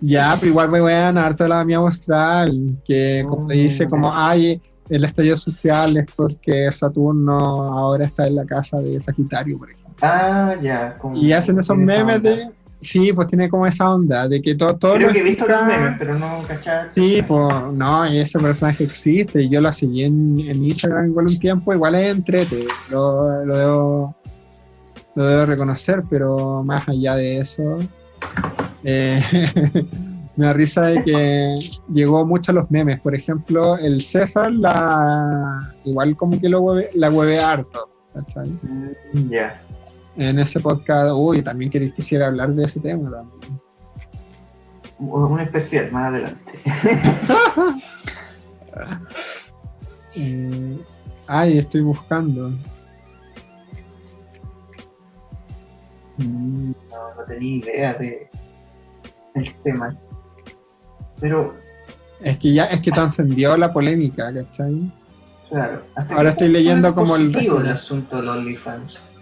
Ya, 0.00 0.36
pero 0.38 0.50
igual 0.50 0.70
me 0.70 0.80
voy 0.80 0.92
a 0.92 1.00
ganar 1.02 1.34
toda 1.34 1.48
la 1.50 1.64
mía 1.64 1.78
austral, 1.78 2.52
que 2.84 3.24
como 3.28 3.46
Mm, 3.46 3.48
dice, 3.48 3.86
como, 3.88 4.10
ay, 4.14 4.62
el 4.88 5.04
estallido 5.04 5.36
social 5.36 5.96
es 5.96 6.06
porque 6.16 6.70
Saturno 6.72 7.36
ahora 7.38 8.04
está 8.06 8.26
en 8.26 8.36
la 8.36 8.44
casa 8.44 8.78
de 8.78 9.00
Sagitario, 9.02 9.58
por 9.58 9.70
ejemplo. 9.70 9.94
Ah, 10.02 10.54
ya. 10.62 10.96
Y 11.14 11.32
hacen 11.32 11.58
esos 11.58 11.76
memes 11.76 12.22
de... 12.22 12.50
Sí, 12.80 13.12
pues 13.12 13.26
tiene 13.26 13.48
como 13.48 13.66
esa 13.66 13.92
onda, 13.92 14.28
de 14.28 14.40
que 14.40 14.54
todo... 14.54 14.76
todo 14.76 14.94
Creo 14.94 15.10
que 15.12 15.18
he 15.18 15.22
visto 15.24 15.44
explica- 15.44 15.66
los 15.66 15.78
memes, 15.78 15.96
pero 15.98 16.16
no 16.16 16.38
cachar. 16.46 16.90
Sí, 16.94 17.20
pues 17.26 17.52
no, 17.72 18.04
ese 18.04 18.38
personaje 18.38 18.84
existe, 18.84 19.42
y 19.42 19.48
yo 19.50 19.60
lo 19.60 19.72
seguí 19.72 20.04
en, 20.04 20.38
en 20.38 20.64
Instagram 20.64 21.08
igual 21.08 21.26
un 21.26 21.38
tiempo, 21.40 21.74
igual 21.74 21.96
es 21.96 22.14
entrete, 22.16 22.64
lo, 22.88 23.44
lo, 23.44 23.56
debo, 23.56 24.16
lo 25.16 25.26
debo 25.26 25.46
reconocer, 25.46 26.04
pero 26.08 26.62
más 26.62 26.88
allá 26.88 27.16
de 27.16 27.40
eso, 27.40 27.78
eh, 28.84 29.20
me 30.38 30.46
da 30.46 30.52
risa 30.52 30.82
de 30.82 31.02
que 31.02 31.58
llegó 31.92 32.24
mucho 32.24 32.52
a 32.52 32.54
los 32.54 32.70
memes, 32.70 33.00
por 33.00 33.12
ejemplo, 33.14 33.76
el 33.76 34.00
César 34.02 34.52
la, 34.52 35.58
igual 35.84 36.16
como 36.16 36.40
que 36.40 36.48
lo 36.48 36.60
hueve- 36.62 36.90
la 36.94 37.10
hueve 37.10 37.40
harto, 37.40 37.90
¿cachai? 38.14 38.48
Mm, 38.48 39.30
Ya. 39.30 39.60
En 40.16 40.38
ese 40.38 40.60
podcast, 40.60 41.10
uy, 41.14 41.42
también 41.42 41.70
quisiera 41.70 42.28
hablar 42.28 42.50
de 42.52 42.64
ese 42.66 42.78
tema 42.80 43.10
también. 43.10 43.60
Un 45.00 45.40
especial 45.40 45.90
más 45.92 46.12
adelante. 46.12 46.52
Eh, 50.16 50.78
ay, 51.26 51.58
estoy 51.58 51.82
buscando. 51.82 52.50
Mm, 56.18 56.70
no, 56.90 57.14
no 57.16 57.24
tenía 57.26 57.56
idea 57.56 57.94
de 57.94 58.28
el 59.34 59.54
tema. 59.62 59.96
Pero. 61.20 61.54
Es 62.20 62.38
que 62.38 62.52
ya 62.52 62.64
es 62.64 62.80
que 62.80 62.90
trascendió 62.90 63.56
la 63.56 63.72
polémica, 63.72 64.32
¿cachai? 64.32 64.90
Claro. 65.48 65.82
Ahora 66.10 66.30
estoy 66.30 66.48
leyendo 66.48 66.94
como 66.94 67.16
el. 67.16 67.34
el 67.34 67.68
asunto 67.68 68.16
del 68.16 68.28
OnlyFans. 68.28 69.12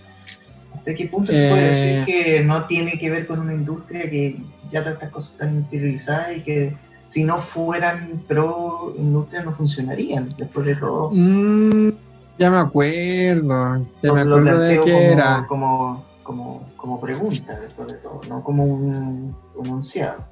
¿Hasta 0.75 0.95
qué 0.95 1.07
punto 1.07 1.33
se 1.33 1.49
puede 1.49 1.69
decir 1.71 1.99
eh, 1.99 2.05
que 2.07 2.45
no 2.45 2.65
tiene 2.67 2.99
que 2.99 3.11
ver 3.11 3.27
con 3.27 3.41
una 3.41 3.55
industria 3.55 4.09
que 4.11 4.37
ya 4.71 4.81
todas 4.81 4.95
estas 4.95 5.11
cosas 5.11 5.33
están 5.33 5.55
interiorizadas 5.57 6.37
y 6.37 6.43
que 6.43 6.77
si 7.07 7.25
no 7.25 7.39
fueran 7.39 8.23
pro 8.27 8.95
industria 8.99 9.43
no 9.43 9.53
funcionarían 9.53 10.35
después 10.37 10.67
de 10.67 10.77
todo? 10.77 11.11
Mm, 11.13 11.91
ya 12.39 12.51
me 12.51 12.59
acuerdo. 12.59 13.87
Ya 14.03 14.13
me 14.13 14.21
acuerdo 14.21 14.61
de 14.61 14.81
qué 14.83 15.13
era. 15.13 15.47
Como, 15.49 16.05
como, 16.23 16.69
como 16.77 17.01
pregunta 17.01 17.59
después 17.59 17.89
de 17.89 17.99
todo, 17.99 18.21
no 18.29 18.43
como 18.43 18.65
un 18.65 19.35
enunciado. 19.59 20.25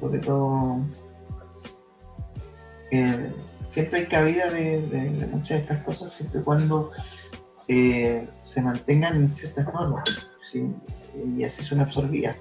De 0.00 0.18
todo 0.18 0.80
siempre 3.52 4.00
hay 4.00 4.06
cabida 4.06 4.50
de, 4.50 5.28
muchas 5.30 5.48
de 5.48 5.56
estas 5.58 5.84
cosas 5.84 6.12
siempre 6.12 6.40
cuando 6.40 6.90
eh, 7.68 8.26
se 8.42 8.62
mantengan 8.62 9.16
en 9.16 9.28
ciertas 9.28 9.66
normas 9.72 10.30
y 11.14 11.42
así 11.44 11.62
son 11.62 11.80
absorbidas. 11.80 12.36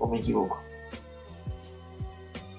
¿O 0.00 0.08
me 0.08 0.18
equivoco? 0.18 0.58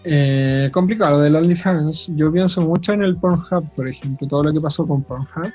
Eh, 0.04 0.70
complicado 0.74 1.18
lo 1.18 1.24
del 1.24 1.36
OnlyFans. 1.36 2.12
Yo 2.16 2.32
pienso 2.32 2.62
mucho 2.62 2.94
en 2.94 3.04
el 3.04 3.18
Pornhub, 3.18 3.70
por 3.76 3.88
ejemplo, 3.88 4.28
todo 4.28 4.44
lo 4.44 4.54
que 4.54 4.62
pasó 4.62 4.88
con 4.88 5.04
Pornhub, 5.04 5.52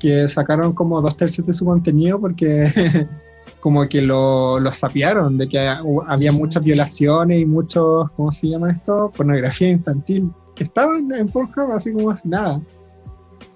que 0.00 0.28
sacaron 0.28 0.72
como 0.72 1.00
dos 1.00 1.16
tercios 1.16 1.46
de 1.46 1.52
su 1.52 1.64
contenido 1.64 2.18
porque 2.20 2.72
como 3.60 3.88
que 3.88 4.02
lo, 4.02 4.60
lo 4.60 4.72
sapearon, 4.72 5.38
de 5.38 5.48
que 5.48 5.68
había 6.06 6.32
muchas 6.32 6.64
violaciones 6.64 7.40
y 7.40 7.46
muchos, 7.46 8.10
¿cómo 8.12 8.30
se 8.32 8.48
llama 8.48 8.72
esto? 8.72 9.12
Pornografía 9.16 9.68
infantil 9.68 10.30
que 10.56 10.64
estaban 10.64 11.12
en 11.12 11.28
Pornhub 11.28 11.70
así 11.72 11.92
como 11.92 12.16
nada. 12.24 12.60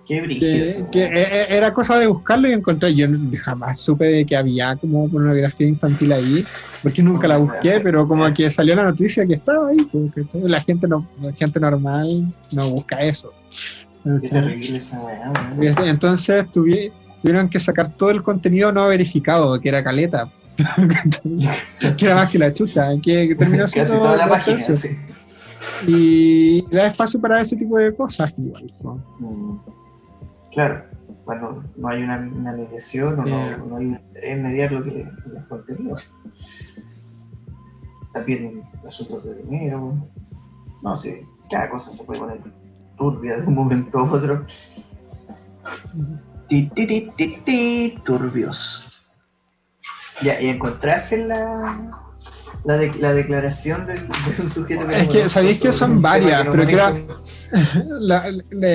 Qué 0.06 0.20
brillo. 0.20 0.90
Que, 0.90 1.04
e, 1.04 1.22
e, 1.22 1.56
era 1.56 1.72
cosa 1.72 1.98
de 1.98 2.06
buscarlo 2.06 2.48
y 2.48 2.52
encontré. 2.52 2.94
Yo 2.94 3.08
jamás 3.42 3.80
supe 3.80 4.04
de 4.04 4.26
que 4.26 4.36
había 4.36 4.76
como 4.76 5.08
pornografía 5.08 5.66
infantil 5.66 6.12
ahí, 6.12 6.44
porque 6.82 7.02
nunca 7.02 7.26
la 7.26 7.38
busqué, 7.38 7.80
pero 7.80 8.06
como 8.06 8.32
que 8.34 8.50
salió 8.50 8.76
la 8.76 8.84
noticia 8.84 9.26
que 9.26 9.34
estaba 9.34 9.68
ahí. 9.68 9.78
Porque 9.90 10.26
la 10.34 10.60
gente 10.60 10.86
no, 10.86 11.08
la 11.20 11.32
gente 11.32 11.58
normal 11.58 12.08
no 12.54 12.70
busca 12.70 13.00
eso. 13.00 13.32
Qué 14.04 14.28
terrible 14.28 14.76
esa 14.76 15.00
weá. 15.00 15.32
Entonces 15.84 16.44
tuvieron 17.22 17.48
que 17.48 17.60
sacar 17.60 17.92
todo 17.97 18.10
el 18.10 18.22
contenido 18.22 18.72
no 18.72 18.88
verificado, 18.88 19.60
que 19.60 19.68
era 19.68 19.82
caleta. 19.82 20.30
que 21.97 22.05
era 22.05 22.16
más 22.16 22.30
que 22.30 22.38
la 22.38 22.52
chucha, 22.52 22.88
que, 23.02 23.34
terminó 23.34 23.66
siendo. 23.66 23.92
Casi 23.92 24.02
toda 24.02 24.16
la 24.16 24.28
página, 24.28 24.60
sí 24.60 24.97
y 25.86 26.62
da 26.70 26.86
espacio 26.86 27.20
para 27.20 27.40
ese 27.40 27.56
tipo 27.56 27.76
de 27.78 27.94
cosas 27.94 28.32
igual. 28.36 28.70
Mm. 29.18 29.56
Claro, 30.52 30.84
bueno, 31.24 31.64
no 31.76 31.88
hay 31.88 32.02
una, 32.02 32.18
mediación 32.18 33.20
o 33.20 33.24
no, 33.24 33.66
no, 33.66 33.76
hay 33.76 33.98
en 34.14 34.42
mediar 34.42 34.72
lo 34.72 34.82
que 34.82 35.09
los 35.26 35.44
contenidos. 35.47 36.12
También 38.12 38.62
asuntos 38.86 39.24
de 39.24 39.42
dinero. 39.42 39.94
No 40.82 40.97
sé, 40.97 41.26
cada 41.48 41.70
cosa 41.70 41.92
se 41.92 42.02
puede 42.05 42.20
poner 42.20 42.40
turbia 42.97 43.36
de 43.36 43.47
un 43.47 43.55
momento 43.55 43.98
a 43.98 44.12
otro. 44.12 44.44
Ti, 46.51 46.68
ti, 46.74 47.12
ti, 47.47 47.94
turbios. 48.05 49.05
Ya, 50.20 50.40
¿y 50.40 50.48
encontraste 50.48 51.24
la, 51.27 52.02
la, 52.64 52.77
la 52.98 53.12
declaración 53.14 53.86
del, 53.86 54.01
un 54.39 54.48
sujeto 54.48 54.86
que... 54.89 55.01
Es 55.01 55.09
que, 55.09 55.28
sabéis 55.28 55.60
que 55.60 55.72
son 55.72 56.02
varias, 56.02 56.47
pero 56.48 56.64
quiero... 56.64 57.22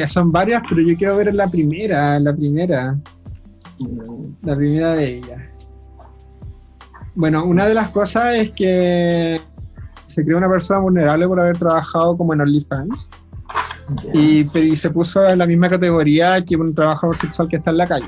son 0.07 0.31
varias, 0.31 0.63
pero 0.69 0.81
yo 0.81 0.95
quiero 0.95 1.17
ver 1.17 1.35
la 1.35 1.47
primera, 1.47 2.17
la 2.17 2.33
primera. 2.33 2.97
La 4.41 4.55
primera 4.55 4.93
de 4.93 5.17
ellas. 5.17 5.41
Bueno, 7.13 7.43
una 7.43 7.65
de 7.65 7.73
las 7.73 7.89
cosas 7.89 8.35
es 8.35 8.51
que 8.51 9.39
se 10.05 10.23
creó 10.23 10.37
una 10.37 10.49
persona 10.49 10.79
vulnerable 10.79 11.27
por 11.27 11.41
haber 11.41 11.57
trabajado 11.57 12.15
como 12.15 12.33
en 12.33 12.39
OnlyFans. 12.39 13.09
Y, 14.13 14.47
y, 14.57 14.75
se 14.75 14.89
puso 14.89 15.27
en 15.27 15.37
la 15.37 15.45
misma 15.45 15.69
categoría 15.69 16.43
que 16.43 16.55
un 16.55 16.73
trabajador 16.73 17.15
sexual 17.15 17.47
que 17.47 17.57
está 17.57 17.71
en 17.71 17.77
la 17.77 17.87
calle 17.87 18.07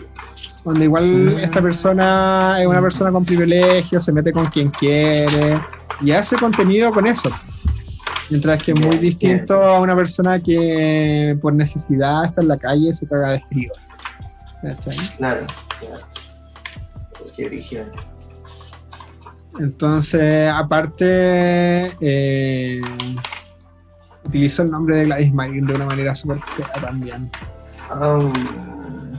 donde 0.68 0.84
igual 0.84 1.06
mm. 1.06 1.40
esta 1.40 1.62
persona 1.62 2.58
es 2.60 2.68
una 2.68 2.82
persona 2.82 3.10
con 3.12 3.24
privilegio, 3.24 4.02
se 4.02 4.12
mete 4.12 4.34
con 4.34 4.48
quien 4.48 4.70
quiere 4.70 5.62
y 6.02 6.12
hace 6.12 6.36
contenido 6.36 6.92
con 6.92 7.08
eso. 7.08 7.30
Mientras 8.30 8.62
que 8.62 8.74
es 8.74 8.80
muy 8.80 8.98
distinto 8.98 9.54
a 9.64 9.80
una 9.80 9.96
persona 9.96 10.42
que 10.42 11.38
por 11.42 11.54
necesidad 11.54 12.26
está 12.26 12.42
en 12.42 12.50
la 12.50 12.58
calle 12.58 12.90
y 12.90 12.94
se 12.94 13.08
caga 13.08 13.32
de 13.32 13.44
frío. 13.48 13.72
Claro, 15.18 15.46
claro. 15.80 15.98
Qué 17.38 17.86
Entonces, 19.60 20.52
aparte, 20.54 21.94
eh, 22.02 22.82
utilizo 24.28 24.64
el 24.64 24.72
nombre 24.72 24.98
de 24.98 25.06
Gladys 25.06 25.34
Marín 25.34 25.66
de 25.66 25.76
una 25.76 25.86
manera 25.86 26.14
súper 26.14 26.38
fea 26.40 26.82
también. 26.82 27.30
Oh, 27.90 28.32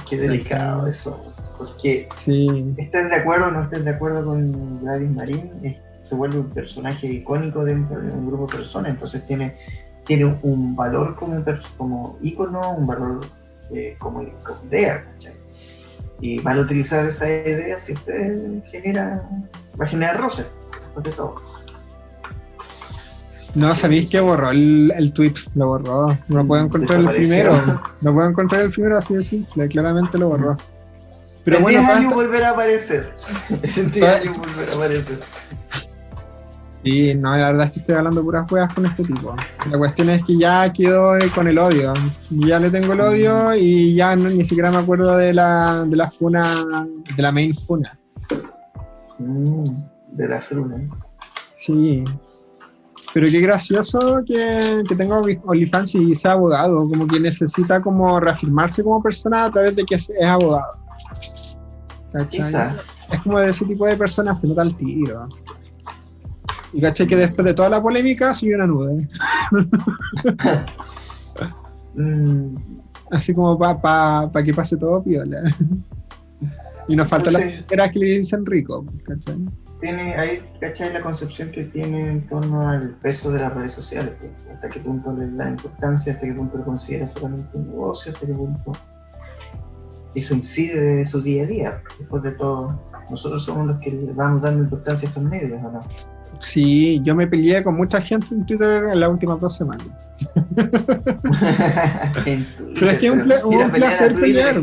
qué 0.09 0.18
delicado 0.18 0.86
eso. 0.86 1.35
Porque 1.56 2.09
sí. 2.24 2.74
estés 2.76 3.09
de 3.10 3.16
acuerdo 3.16 3.47
o 3.47 3.51
no 3.51 3.64
estés 3.64 3.85
de 3.85 3.90
acuerdo 3.90 4.24
con 4.24 4.80
Gladys 4.80 5.10
Marín, 5.10 5.76
se 6.01 6.14
vuelve 6.14 6.39
un 6.39 6.51
personaje 6.51 7.06
icónico 7.09 7.64
dentro 7.64 8.01
de 8.01 8.12
un 8.12 8.28
grupo 8.28 8.47
de 8.47 8.59
personas, 8.59 8.93
entonces 8.93 9.24
tiene, 9.26 9.56
tiene 10.05 10.39
un 10.43 10.76
valor 10.76 11.16
como, 11.16 11.43
como 11.76 12.18
ícono, 12.22 12.72
un 12.72 12.86
valor 12.86 13.20
eh, 13.72 13.97
como, 13.98 14.22
idea, 14.66 15.05
Y 16.20 16.39
mal 16.40 16.60
utilizar 16.60 17.06
esa 17.06 17.28
idea 17.28 17.78
siempre 17.78 18.62
genera, 18.70 19.28
va 19.80 19.85
a 19.85 19.89
generar 19.89 20.20
roce, 20.20 20.44
de 21.02 21.10
todo. 21.10 21.43
No, 23.59 23.74
sabéis 23.74 24.09
que 24.09 24.20
borró 24.20 24.51
el, 24.51 24.93
el 24.97 25.12
tweet, 25.12 25.35
lo 25.56 25.66
borró. 25.66 26.16
No 26.28 26.47
puedo 26.47 26.64
encontrar 26.64 27.01
el 27.01 27.09
primero. 27.09 27.82
No 28.01 28.14
puedo 28.14 28.28
encontrar 28.28 28.62
el 28.62 28.70
primero 28.70 28.98
así 28.98 29.14
de 29.14 29.24
simple, 29.24 29.66
claramente 29.68 30.16
lo 30.16 30.28
borró. 30.28 30.56
Pero 31.44 31.56
en 31.56 31.62
bueno, 31.64 31.80
10 31.80 31.90
años 31.90 32.14
volverá 32.14 32.51
a 32.51 32.52
aparecer. 32.52 33.12
En 33.76 33.90
10 33.90 34.05
años 34.05 34.39
volverá 34.39 34.72
a 34.72 34.76
aparecer. 34.76 35.18
Sí, 36.85 37.14
no, 37.16 37.36
la 37.36 37.48
verdad 37.48 37.66
es 37.66 37.72
que 37.72 37.80
estoy 37.80 37.97
hablando 37.97 38.22
puras 38.22 38.48
juegas 38.48 38.72
con 38.72 38.86
este 38.86 39.02
tipo. 39.02 39.35
La 39.68 39.78
cuestión 39.78 40.10
es 40.10 40.24
que 40.24 40.39
ya 40.39 40.72
quedó 40.72 41.14
con 41.35 41.48
el 41.48 41.59
odio. 41.59 41.93
Ya 42.30 42.60
le 42.60 42.70
tengo 42.70 42.93
el 42.93 43.01
odio 43.01 43.55
y 43.56 43.97
ya 43.97 44.14
ni 44.14 44.44
siquiera 44.44 44.70
me 44.70 44.78
acuerdo 44.78 45.16
de 45.16 45.35
la, 45.35 45.85
de 45.85 45.97
la 45.97 46.09
funa, 46.10 46.43
de 47.16 47.22
la 47.22 47.32
main 47.32 47.52
funa. 47.66 47.98
Mm, 49.18 49.64
de 50.12 50.28
la 50.28 50.40
funa. 50.40 50.76
Sí. 51.59 52.05
Pero 53.14 53.26
qué 53.30 53.40
gracioso 53.40 54.20
que, 54.26 54.82
que 54.86 54.94
tenga 54.94 55.18
OnlyFans 55.18 55.94
y 55.94 56.14
sea 56.14 56.32
abogado, 56.32 56.89
como 56.89 57.06
que 57.06 57.18
necesita 57.18 57.80
como 57.80 58.20
reafirmarse 58.20 58.85
como 58.85 59.02
persona 59.02 59.47
a 59.47 59.51
través 59.51 59.74
de 59.76 59.85
que 59.85 59.94
es 59.94 60.10
abogado. 60.26 60.72
Es 63.12 63.20
como 63.22 63.40
de 63.40 63.51
ese 63.51 63.64
tipo 63.64 63.86
de 63.86 63.97
personas 63.97 64.40
se 64.40 64.48
nota 64.48 64.62
el 64.62 64.76
tiro. 64.76 65.28
Y 66.72 66.80
caché 66.80 67.06
que 67.06 67.16
después 67.16 67.44
de 67.47 67.55
toda 67.55 67.70
la 67.70 67.82
polémica 67.82 68.35
subió 68.35 68.56
una 68.56 68.66
nube. 68.66 69.09
Así 73.10 73.32
como 73.35 73.59
para 73.59 74.30
pa, 74.30 74.43
que 74.44 74.52
pase 74.52 74.76
todo 74.76 75.02
piola. 75.02 75.43
y 76.89 76.94
nos 76.97 77.09
falta 77.09 77.30
la 77.30 77.40
la 77.70 77.90
que 77.90 77.98
le 77.98 78.18
dicen 78.18 78.44
rico, 78.44 78.85
Tiene 79.81 80.15
ahí, 80.17 80.43
¿cachai? 80.61 80.93
La 80.93 81.01
concepción 81.01 81.53
que 81.53 81.65
tiene 81.65 82.11
en 82.11 82.27
torno 82.27 82.69
al 82.69 82.91
peso 82.97 83.31
de 83.31 83.41
las 83.41 83.55
redes 83.55 83.73
sociales. 83.73 84.13
Hasta 84.53 84.69
qué 84.69 84.81
punto 84.81 85.13
le 85.13 85.31
da 85.31 85.51
importancia, 85.51 86.13
hasta 86.13 86.27
qué 86.27 86.33
punto 86.33 86.59
lo 86.59 86.65
considera 86.65 87.07
solamente 87.07 87.57
un 87.57 87.69
negocio, 87.69 88.13
hasta 88.13 88.27
qué 88.27 88.33
punto 88.33 88.73
eso 90.15 90.35
incide 90.35 90.99
en 90.99 91.07
su 91.07 91.23
día 91.23 91.45
a 91.45 91.47
día. 91.47 91.83
Después 91.99 92.23
de 92.25 92.33
todo, 92.33 92.81
nosotros 93.09 93.45
somos 93.45 93.67
los 93.67 93.79
que 93.79 93.91
le 93.91 94.13
vamos 94.13 94.43
dando 94.43 94.65
importancia 94.65 95.07
a 95.07 95.11
estos 95.11 95.23
medios, 95.23 95.63
¿no? 95.63 95.81
Sí, 96.41 97.01
yo 97.03 97.15
me 97.15 97.27
peleé 97.27 97.63
con 97.65 97.77
mucha 97.77 98.01
gente 98.01 98.27
en 98.31 98.47
Twitter 98.47 98.85
en 98.93 99.01
las 99.01 99.11
últimas 99.11 99.41
dos 99.41 99.57
semanas. 99.57 99.87
Pero 102.25 102.91
es 102.91 102.99
que 102.99 103.11
un, 103.11 103.33
un 103.45 103.71
placer 103.71 104.15
pelear. 104.15 104.61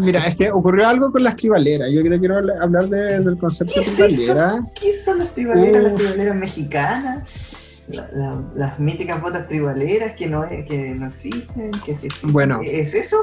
Mira, 0.00 0.26
es 0.26 0.36
que 0.36 0.50
ocurrió 0.50 0.88
algo 0.88 1.12
con 1.12 1.22
la 1.24 1.30
escribalera. 1.30 1.88
Yo 1.88 2.00
quiero, 2.02 2.36
hablar 2.60 2.88
del 2.88 3.38
concepto 3.38 3.74
de 3.80 3.86
escribalera. 3.86 4.66
¿Qué 4.74 4.92
son 4.92 5.18
las 5.18 5.28
escribaleras? 5.28 5.82
¿Las 5.82 5.92
escribaleras 5.92 6.36
mexicanas? 6.36 7.68
la- 7.88 8.08
la- 8.12 8.42
las 8.54 8.78
míticas 8.78 9.20
botas 9.20 9.48
tribaleras 9.48 10.12
que 10.12 10.26
no, 10.28 10.48
que 10.48 10.94
no 10.96 11.08
existen, 11.08 11.70
que 11.84 11.94
sí 11.94 12.06
existen. 12.06 12.32
Bueno. 12.32 12.60
¿Es 12.64 12.94
eso? 12.94 13.18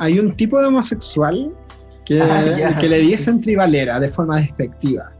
Hay 0.00 0.18
un 0.18 0.34
tipo 0.34 0.58
de 0.60 0.66
homosexual 0.66 1.52
que, 2.04 2.20
Ah, 2.22 2.78
que 2.80 2.88
le 2.88 2.98
dicen 2.98 3.40
tribalera 3.40 4.00
de 4.00 4.08
forma 4.10 4.40
despectiva. 4.40 5.12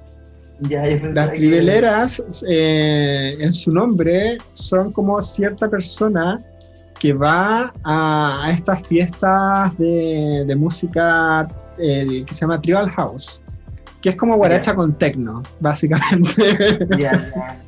Ya, 0.60 0.84
Las 1.12 1.30
que- 1.30 1.36
tribaleras, 1.36 2.24
eh, 2.48 3.36
en 3.38 3.54
su 3.54 3.70
nombre, 3.70 4.38
son 4.54 4.90
como 4.90 5.20
cierta 5.22 5.68
persona 5.68 6.40
que 6.98 7.12
va 7.12 7.72
a, 7.84 8.44
a 8.44 8.50
estas 8.50 8.86
fiestas 8.86 9.76
de, 9.78 10.44
de 10.46 10.56
música 10.56 11.46
eh, 11.78 12.24
que 12.26 12.34
se 12.34 12.40
llama 12.40 12.60
Tribal 12.60 12.90
House, 12.90 13.40
que 14.02 14.10
es 14.10 14.16
como 14.16 14.36
guaracha 14.36 14.74
con 14.74 14.96
techno, 14.98 15.42
básicamente. 15.60 16.78
Ya, 16.98 17.12
ya. 17.12 17.32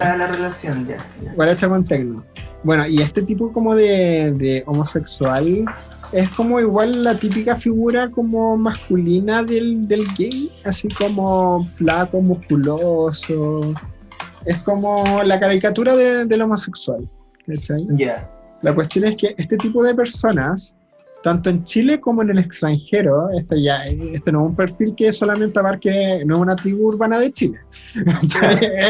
Ah, 0.00 0.14
la 0.16 0.28
relación, 0.28 0.86
ya. 0.86 0.98
guaracha 1.34 1.68
con 1.68 1.82
techno. 1.82 2.22
Bueno, 2.62 2.86
y 2.86 3.02
este 3.02 3.20
tipo 3.22 3.52
como 3.52 3.74
de, 3.74 4.30
de 4.36 4.62
homosexual 4.66 5.64
es 6.12 6.28
como 6.30 6.60
igual 6.60 7.02
la 7.02 7.18
típica 7.18 7.56
figura 7.56 8.08
como 8.08 8.56
masculina 8.56 9.42
del, 9.42 9.88
del 9.88 10.04
gay, 10.16 10.52
así 10.64 10.86
como 10.86 11.64
flaco, 11.76 12.20
musculoso. 12.20 13.74
Es 14.44 14.58
como 14.58 15.02
la 15.24 15.40
caricatura 15.40 15.96
de- 15.96 16.26
del 16.26 16.42
homosexual. 16.42 17.00
Ya. 17.96 18.30
La 18.62 18.74
cuestión 18.74 19.04
es 19.06 19.16
que 19.16 19.34
este 19.38 19.56
tipo 19.56 19.82
de 19.84 19.94
personas, 19.94 20.74
tanto 21.22 21.48
en 21.50 21.64
Chile 21.64 22.00
como 22.00 22.22
en 22.22 22.30
el 22.30 22.38
extranjero, 22.38 23.28
este, 23.30 23.62
ya, 23.62 23.84
este 23.84 24.32
no 24.32 24.42
es 24.44 24.50
un 24.50 24.56
perfil 24.56 24.94
que 24.96 25.12
solamente 25.12 25.58
abarque, 25.58 26.22
no 26.26 26.36
es 26.36 26.40
una 26.42 26.56
tribu 26.56 26.88
urbana 26.88 27.18
de 27.18 27.32
Chile, 27.32 27.58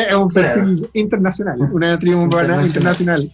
es 0.09 0.15
un 0.15 0.29
perfil 0.29 0.89
internacional, 0.95 1.61
una 1.73 1.99
tribu 1.99 2.23
urbana 2.23 2.65
Internacional. 2.65 3.23
internacional. 3.23 3.31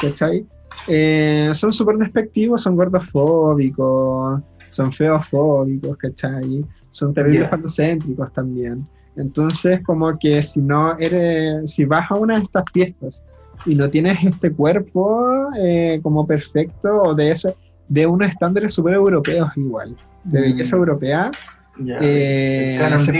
¿cachai? 0.00 0.46
Eh, 0.88 1.50
son 1.54 1.72
súper 1.72 1.96
despectivos, 1.96 2.62
son 2.62 2.76
gordofóbicos, 2.76 4.40
son 4.70 4.92
feofóbicos, 4.92 5.96
¿cachai? 5.96 6.64
Son 6.90 7.12
terribles 7.14 7.42
Ya. 7.42 7.48
falocéntricos 7.50 8.32
también. 8.32 8.86
Entonces, 9.16 9.80
como 9.84 10.16
que 10.18 10.42
si 10.42 10.60
no 10.60 10.96
eres, 10.98 11.70
si 11.72 11.84
vas 11.84 12.10
a 12.10 12.14
una 12.14 12.36
de 12.36 12.42
estas 12.44 12.64
fiestas 12.72 13.24
y 13.66 13.74
no 13.74 13.90
tienes 13.90 14.22
este 14.24 14.52
cuerpo 14.52 15.48
eh, 15.58 16.00
como 16.02 16.26
perfecto 16.26 17.02
o 17.02 17.14
de 17.14 17.32
ese, 17.32 17.54
de 17.88 18.06
unos 18.06 18.28
estándares 18.28 18.72
súper 18.74 18.94
europeos 18.94 19.50
igual, 19.56 19.96
de 20.24 20.38
Mm. 20.38 20.42
belleza 20.42 20.76
europea, 20.76 21.30
Ya. 21.78 21.96
eh, 22.00 22.78
se, 22.98 23.12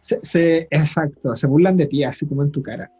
se- 0.00 0.20
se- 0.22 0.68
exacto, 0.70 1.34
se 1.36 1.46
burlan 1.46 1.76
de 1.76 1.86
ti 1.86 2.02
así 2.04 2.26
como 2.26 2.42
en 2.42 2.50
tu 2.50 2.62
cara. 2.62 2.90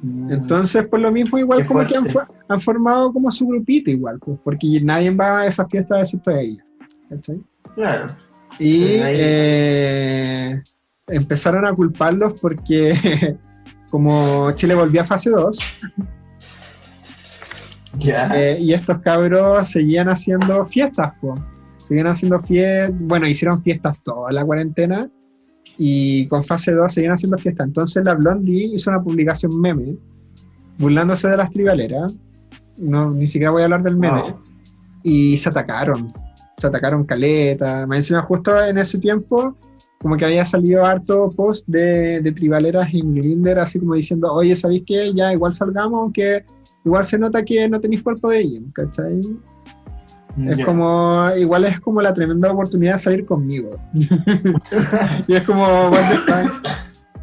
Mm. 0.00 0.32
Entonces, 0.32 0.86
por 0.88 1.00
lo 1.00 1.10
mismo, 1.12 1.38
igual 1.38 1.62
Qué 1.62 1.66
como 1.68 1.84
que 1.86 1.96
han, 1.96 2.06
fuerte. 2.06 2.32
han 2.48 2.60
formado 2.60 3.12
como 3.12 3.30
su 3.30 3.46
grupito 3.46 3.90
igual, 3.90 4.18
pues, 4.18 4.38
porque 4.42 4.80
nadie 4.82 5.10
va 5.10 5.40
a 5.42 5.46
esas 5.46 5.68
fiestas 5.70 6.00
excepto 6.00 6.30
ella. 6.32 6.64
¿cachai? 7.08 7.40
Claro. 7.74 8.14
Y 8.58 8.84
eh, 9.00 10.62
empezaron 11.08 11.64
a 11.66 11.74
culparlos 11.74 12.34
porque 12.40 12.94
como 13.92 14.50
Chile 14.52 14.74
volvió 14.74 15.02
a 15.02 15.04
fase 15.04 15.28
2, 15.30 15.58
Ya. 17.98 18.30
eh, 18.34 18.58
y 18.58 18.72
estos 18.72 18.98
cabros 19.00 19.68
seguían 19.68 20.08
haciendo 20.08 20.66
fiestas, 20.66 21.12
pues. 21.20 21.38
Seguían 21.84 22.06
haciendo 22.06 22.40
fiestas, 22.42 22.98
bueno, 23.00 23.28
hicieron 23.28 23.62
fiestas 23.62 24.02
toda 24.02 24.32
la 24.32 24.44
cuarentena 24.44 25.10
y 25.76 26.26
con 26.28 26.42
fase 26.42 26.72
2 26.72 26.92
seguían 26.92 27.12
haciendo 27.12 27.36
fiestas. 27.36 27.66
Entonces 27.66 28.02
la 28.04 28.14
Blondie 28.14 28.64
hizo 28.74 28.90
una 28.90 29.02
publicación 29.02 29.60
meme 29.60 29.96
burlándose 30.78 31.28
de 31.28 31.36
las 31.36 31.50
tribaleras. 31.50 32.14
No, 32.78 33.10
ni 33.10 33.26
siquiera 33.26 33.50
voy 33.50 33.60
a 33.62 33.64
hablar 33.66 33.82
del 33.82 33.96
meme. 33.96 34.22
Wow. 34.22 34.40
y 35.02 35.36
se 35.36 35.48
atacaron. 35.50 36.08
Se 36.56 36.66
atacaron 36.68 37.04
caleta. 37.04 37.86
Más 37.86 37.98
encima, 37.98 38.22
justo 38.22 38.58
en 38.64 38.78
ese 38.78 38.98
tiempo, 38.98 39.54
como 40.02 40.16
que 40.16 40.24
había 40.24 40.44
salido 40.44 40.84
harto 40.84 41.30
post 41.30 41.64
de, 41.68 42.20
de 42.20 42.32
tribaleras 42.32 42.92
en 42.92 43.14
Grinder, 43.14 43.58
así 43.60 43.78
como 43.78 43.94
diciendo, 43.94 44.32
oye, 44.32 44.54
¿sabéis 44.56 44.82
qué? 44.86 45.12
Ya 45.14 45.32
igual 45.32 45.54
salgamos, 45.54 46.00
aunque 46.00 46.44
igual 46.84 47.04
se 47.04 47.18
nota 47.18 47.44
que 47.44 47.68
no 47.68 47.80
tenéis 47.80 48.02
cuerpo 48.02 48.30
de 48.30 48.40
ella, 48.40 48.60
¿cachai? 48.72 49.20
Es 50.46 50.56
Ya. 50.56 50.64
como, 50.64 51.28
igual 51.38 51.64
es 51.66 51.78
como 51.80 52.00
la 52.02 52.12
tremenda 52.14 52.50
oportunidad 52.50 52.94
de 52.94 52.98
salir 52.98 53.24
conmigo. 53.26 53.78
y 55.28 55.34
es 55.34 55.42
como, 55.44 55.62
what 55.64 56.10
the 56.10 56.16
fuck? 56.32 56.68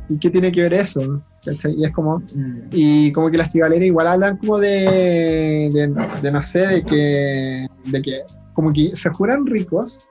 ¿Y 0.10 0.18
qué 0.18 0.30
tiene 0.30 0.52
que 0.52 0.62
ver 0.62 0.74
eso? 0.74 1.22
¿Cachai? 1.44 1.74
Y 1.78 1.86
es 1.86 1.92
como, 1.92 2.20
Mm. 2.20 2.62
y 2.72 3.12
como 3.12 3.30
que 3.30 3.38
las 3.38 3.52
tribaleras 3.52 3.88
igual 3.88 4.08
hablan 4.08 4.38
como 4.38 4.58
de, 4.60 5.70
de, 5.74 5.94
de 6.22 6.32
no 6.32 6.42
sé, 6.44 6.60
de 6.60 6.84
que, 6.84 7.68
de 7.86 8.02
que 8.02 8.22
como 8.54 8.72
que 8.74 8.96
se 8.96 9.10
juran 9.10 9.46
ricos 9.46 10.02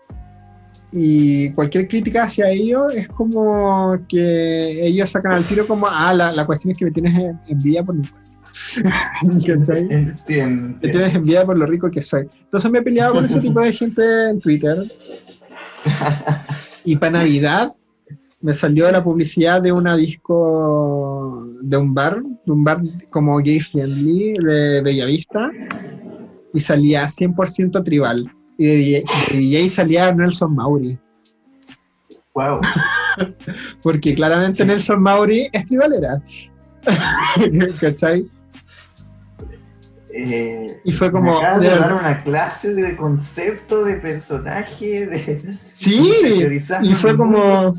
y 0.90 1.50
cualquier 1.52 1.86
crítica 1.86 2.24
hacia 2.24 2.48
ellos 2.48 2.94
es 2.94 3.08
como 3.08 3.96
que 4.08 4.86
ellos 4.86 5.10
sacan 5.10 5.32
al 5.32 5.44
tiro 5.44 5.66
como, 5.66 5.86
ah, 5.86 6.14
la, 6.14 6.32
la 6.32 6.46
cuestión 6.46 6.72
es 6.72 6.78
que 6.78 6.86
me 6.86 6.90
tienes 6.90 7.36
envidia 7.46 7.82
por 7.82 7.94
mi 7.94 8.06
cuerpo". 8.06 8.28
¿Cachai? 9.46 9.86
Entiendo. 9.90 10.78
Que 10.80 10.88
tienes 10.88 11.14
envidia 11.14 11.44
por 11.44 11.58
lo 11.58 11.66
rico 11.66 11.90
que 11.90 12.02
soy. 12.02 12.28
Entonces 12.42 12.70
me 12.70 12.78
he 12.78 12.82
peleado 12.82 13.14
con 13.14 13.24
ese 13.24 13.40
tipo 13.40 13.60
de 13.60 13.72
gente 13.72 14.30
en 14.30 14.40
Twitter. 14.40 14.76
Y 16.84 16.96
para 16.96 17.18
Navidad 17.18 17.72
me 18.40 18.54
salió 18.54 18.90
la 18.90 19.02
publicidad 19.02 19.60
de 19.60 19.72
una 19.72 19.96
disco 19.96 21.46
de 21.60 21.76
un 21.76 21.92
bar, 21.92 22.22
de 22.46 22.52
un 22.52 22.64
bar 22.64 22.80
como 23.10 23.38
gay 23.38 23.60
friendly 23.60 24.34
de 24.34 24.80
Bellavista, 24.82 25.50
y 26.54 26.60
salía 26.60 27.06
100% 27.06 27.84
tribal. 27.84 28.30
Y 28.58 28.66
de 28.66 28.76
DJ, 28.76 29.04
de 29.30 29.38
DJ 29.38 29.70
salía 29.70 30.12
Nelson 30.12 30.54
Mauri, 30.54 30.98
Wow. 32.34 32.60
porque 33.82 34.14
claramente 34.14 34.64
Nelson 34.64 35.02
Mauri 35.02 35.48
es 35.52 35.66
tribalera. 35.66 36.22
¿Cachai? 37.80 38.24
Eh, 40.14 40.80
Y 40.84 40.92
fue 40.92 41.10
como, 41.10 41.32
me 41.32 41.38
acabas 41.38 41.60
de 41.60 41.70
de 41.70 41.78
dar 41.78 41.92
una 41.94 42.22
clase 42.22 42.74
de 42.74 42.96
concepto, 42.96 43.84
de 43.84 43.96
personaje, 43.96 45.06
de. 45.06 45.58
Sí, 45.72 46.12
y 46.82 46.94
fue 46.94 47.16
como, 47.16 47.74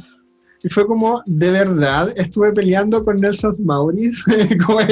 y 0.62 0.70
fue 0.70 0.86
como, 0.86 1.24
de 1.26 1.52
verdad, 1.52 2.14
estuve 2.18 2.52
peleando 2.52 3.04
con 3.06 3.20
Nelson 3.22 3.56
como 3.66 4.82
en 4.82 4.90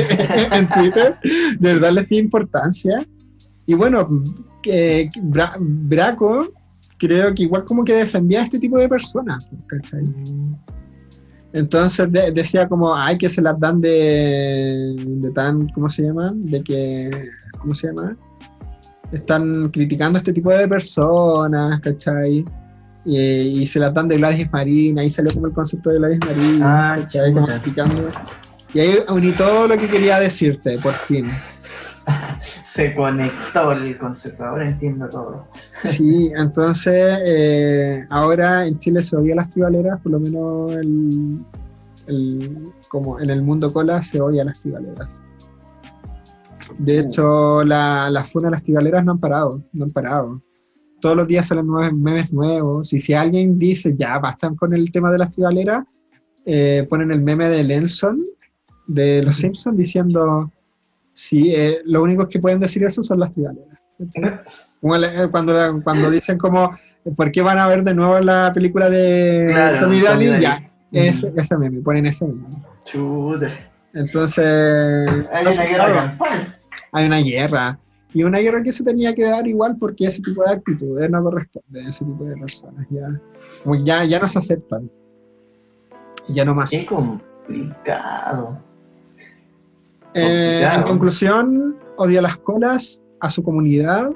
en 0.53 0.69
Twitter, 0.69 1.17
de 1.59 1.73
verdad 1.73 1.91
le 1.91 2.03
di 2.03 2.17
importancia. 2.19 3.05
Y 3.65 3.73
bueno, 3.73 4.07
que 4.61 5.09
que 5.13 5.21
Bra- 5.21 5.55
Braco 5.59 6.51
creo 6.97 7.33
que 7.33 7.43
igual 7.43 7.63
como 7.65 7.83
que 7.83 7.93
defendía 7.93 8.41
a 8.41 8.43
este 8.45 8.59
tipo 8.59 8.77
de 8.77 8.89
personas, 8.89 9.45
¿cachai? 9.67 10.03
Entonces 11.53 12.11
de- 12.11 12.31
decía 12.31 12.67
como, 12.67 12.95
ay, 12.95 13.17
que 13.17 13.29
se 13.29 13.41
las 13.41 13.59
dan 13.59 13.79
de, 13.81 14.95
de 14.97 15.31
tan, 15.31 15.67
¿cómo 15.69 15.89
se 15.89 16.03
llama? 16.03 16.33
De 16.35 16.61
que, 16.63 17.29
¿cómo 17.59 17.73
se 17.73 17.87
llama? 17.87 18.15
Están 19.11 19.69
criticando 19.69 20.17
a 20.17 20.19
este 20.19 20.33
tipo 20.33 20.51
de 20.51 20.67
personas, 20.67 21.79
¿cachai? 21.81 22.43
Y, 23.05 23.17
y 23.61 23.67
se 23.67 23.79
las 23.79 23.93
dan 23.93 24.09
de 24.09 24.17
Gladys 24.17 24.51
Marina, 24.51 25.01
ahí 25.01 25.09
salió 25.09 25.31
como 25.33 25.47
el 25.47 25.53
concepto 25.53 25.89
de 25.91 25.97
Gladys 25.99 26.19
Marina, 26.25 26.93
Ah, 26.93 26.97
¿cachai? 27.01 27.33
Como 27.33 27.47
explicando. 27.47 28.09
Y 28.73 28.79
ahí 28.81 28.95
uní 29.09 29.31
todo 29.31 29.67
lo 29.69 29.77
que 29.77 29.87
quería 29.87 30.19
decirte, 30.19 30.77
por 30.79 30.93
fin. 31.07 31.31
Se 32.41 32.95
conectó 32.95 33.71
el 33.71 33.97
concepto, 33.97 34.45
ahora 34.45 34.67
entiendo 34.69 35.07
todo. 35.09 35.47
Sí, 35.83 36.31
entonces 36.35 37.19
eh, 37.25 38.05
ahora 38.09 38.65
en 38.67 38.77
Chile 38.79 39.01
se 39.01 39.15
odia 39.17 39.35
las 39.35 39.51
tribaleras, 39.51 39.99
por 40.01 40.11
lo 40.13 40.19
menos 40.19 40.71
el, 40.73 41.39
el- 42.07 42.69
como 42.89 43.19
en 43.19 43.29
el 43.29 43.41
mundo 43.41 43.73
cola 43.73 44.01
se 44.01 44.21
odia 44.21 44.45
las 44.45 44.59
tribaleras. 44.61 45.21
De 46.77 46.99
hecho, 46.99 47.63
la, 47.63 48.09
la 48.09 48.23
funa 48.23 48.47
de 48.47 48.51
las 48.51 48.63
tribaleras 48.63 49.03
no 49.03 49.13
han 49.13 49.19
parado, 49.19 49.61
no 49.73 49.85
han 49.85 49.91
parado. 49.91 50.41
Todos 51.01 51.15
los 51.15 51.27
días 51.27 51.47
salen 51.47 51.67
nuevos 51.67 51.93
memes 51.93 52.31
nuevos. 52.31 52.91
Y 52.93 52.99
si 52.99 53.13
alguien 53.13 53.57
dice, 53.59 53.95
ya, 53.97 54.17
bastan 54.19 54.55
con 54.55 54.73
el 54.73 54.91
tema 54.91 55.11
de 55.11 55.17
las 55.19 55.31
tribaleras, 55.31 55.85
eh, 56.45 56.85
ponen 56.89 57.11
el 57.11 57.21
meme 57.21 57.49
de 57.49 57.63
Nelson, 57.63 58.23
de 58.87 59.21
Los 59.23 59.37
Simpsons, 59.37 59.77
diciendo, 59.77 60.51
sí, 61.17 61.51
eh, 61.53 61.79
lo 61.85 62.03
único 62.03 62.29
que 62.29 62.39
pueden 62.39 62.59
decir 62.59 62.83
eso 62.83 63.01
son 63.01 63.19
las 63.19 63.31
la- 64.97 65.23
eh, 65.23 65.27
cuando, 65.31 65.81
cuando 65.83 66.11
dicen 66.11 66.37
como, 66.37 66.77
¿por 67.15 67.31
qué 67.31 67.41
van 67.41 67.57
a 67.57 67.67
ver 67.67 67.83
de 67.83 67.95
nuevo 67.95 68.19
la 68.19 68.51
película 68.53 68.87
de 68.89 69.47
Claro, 69.49 69.79
Tommy 69.79 69.99
Daly? 70.01 70.41
Ya, 70.41 70.71
ese, 70.91 71.27
Ujú. 71.29 71.39
ese 71.41 71.57
meme, 71.57 71.81
ponen 71.81 72.05
ese 72.05 72.27
meme. 72.27 72.63
Chuta. 72.85 73.49
Entonces, 73.93 74.45
Hay 75.33 75.45
una 75.47 75.65
guerra 75.65 76.15
claro, 76.17 76.45
hay 76.91 77.05
una 77.07 77.17
guerra. 77.17 77.79
Y 78.13 78.23
una 78.23 78.39
guerra 78.39 78.61
que 78.63 78.71
se 78.71 78.83
tenía 78.83 79.13
que 79.15 79.23
dar 79.23 79.47
igual 79.47 79.75
porque 79.79 80.05
ese 80.07 80.21
tipo 80.21 80.43
de 80.43 80.51
actitudes 80.51 81.09
no 81.09 81.21
corresponde 81.23 81.81
a 81.83 81.89
ese 81.89 82.05
tipo 82.05 82.23
de 82.23 82.35
personas. 82.37 82.85
Ya, 82.89 83.07
como 83.63 83.75
ya, 83.83 84.03
ya 84.05 84.19
no 84.19 84.27
se 84.27 84.37
aceptan. 84.37 84.89
Ya 86.29 86.45
no 86.45 86.53
más. 86.55 86.69
Qué 86.69 86.85
complicado. 86.85 88.59
Eh, 90.17 90.69
en 90.75 90.83
conclusión, 90.83 91.77
odio 91.97 92.19
a 92.19 92.21
las 92.23 92.37
colas, 92.37 93.01
a 93.21 93.29
su 93.29 93.43
comunidad 93.43 94.09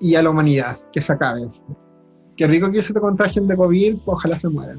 y 0.00 0.14
a 0.16 0.22
la 0.22 0.30
humanidad, 0.30 0.76
que 0.92 1.00
se 1.00 1.12
acabe. 1.12 1.48
Qué 2.36 2.46
rico 2.46 2.70
que 2.72 2.82
se 2.82 2.92
te 2.92 3.00
contagien 3.00 3.46
de 3.46 3.56
COVID, 3.56 3.96
ojalá 4.06 4.38
se 4.38 4.48
mueran. 4.48 4.76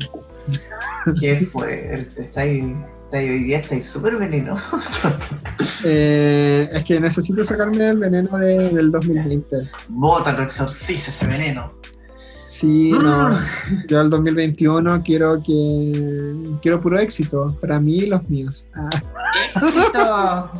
Qué 1.21 1.37
fuerte, 1.37 2.21
está 2.23 2.41
ahí, 2.41 2.75
está 3.05 3.17
ahí 3.17 3.29
hoy 3.29 3.43
día 3.43 3.59
estáis 3.59 3.87
súper 3.87 4.17
venenoso. 4.17 5.09
Eh, 5.85 6.67
es 6.71 6.83
que 6.83 6.99
necesito 6.99 7.43
sacarme 7.43 7.89
el 7.89 7.97
veneno 7.97 8.37
de- 8.37 8.69
del 8.69 8.91
2020. 8.91 9.55
Bótalo, 9.87 10.43
exorciza 10.43 11.11
ese 11.11 11.27
veneno. 11.27 11.71
Sí, 12.49 12.91
no. 12.91 13.29
Yo 13.87 14.01
el 14.01 14.09
2021 14.09 15.01
quiero 15.03 15.41
que 15.41 16.35
quiero 16.61 16.81
puro 16.81 16.99
éxito 16.99 17.47
para 17.61 17.79
mí 17.79 17.97
y 17.99 18.05
los 18.07 18.29
míos. 18.29 18.67
Ah, 18.75 18.89
¡Éxito! 19.43 20.51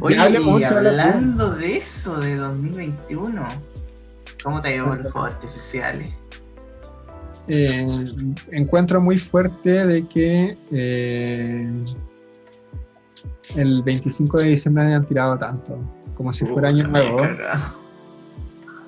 Oye, 0.00 0.16
y 0.30 0.38
mucho, 0.44 0.76
hablando 0.76 1.50
de 1.56 1.76
eso, 1.76 2.18
de 2.20 2.36
2021, 2.36 3.46
¿cómo 4.42 4.60
te 4.60 4.68
ha 4.68 4.74
ido 4.76 4.86
con 4.86 5.02
los 5.02 5.12
fuegos 5.12 5.32
artificiales? 5.34 6.12
eh, 7.48 7.84
encuentro 8.52 9.00
muy 9.00 9.18
fuerte 9.18 9.84
de 9.86 10.06
que 10.06 10.56
eh, 10.70 11.68
el 13.56 13.82
25 13.82 14.38
de 14.38 14.44
diciembre 14.44 14.86
hayan 14.86 15.04
tirado 15.06 15.36
tanto, 15.38 15.78
como 16.16 16.32
si 16.32 16.46
fuera 16.46 16.68
año 16.68 16.86
Uh, 16.86 16.90
nuevo. 16.90 17.18
he 17.24 17.36
cagado. 17.36 17.82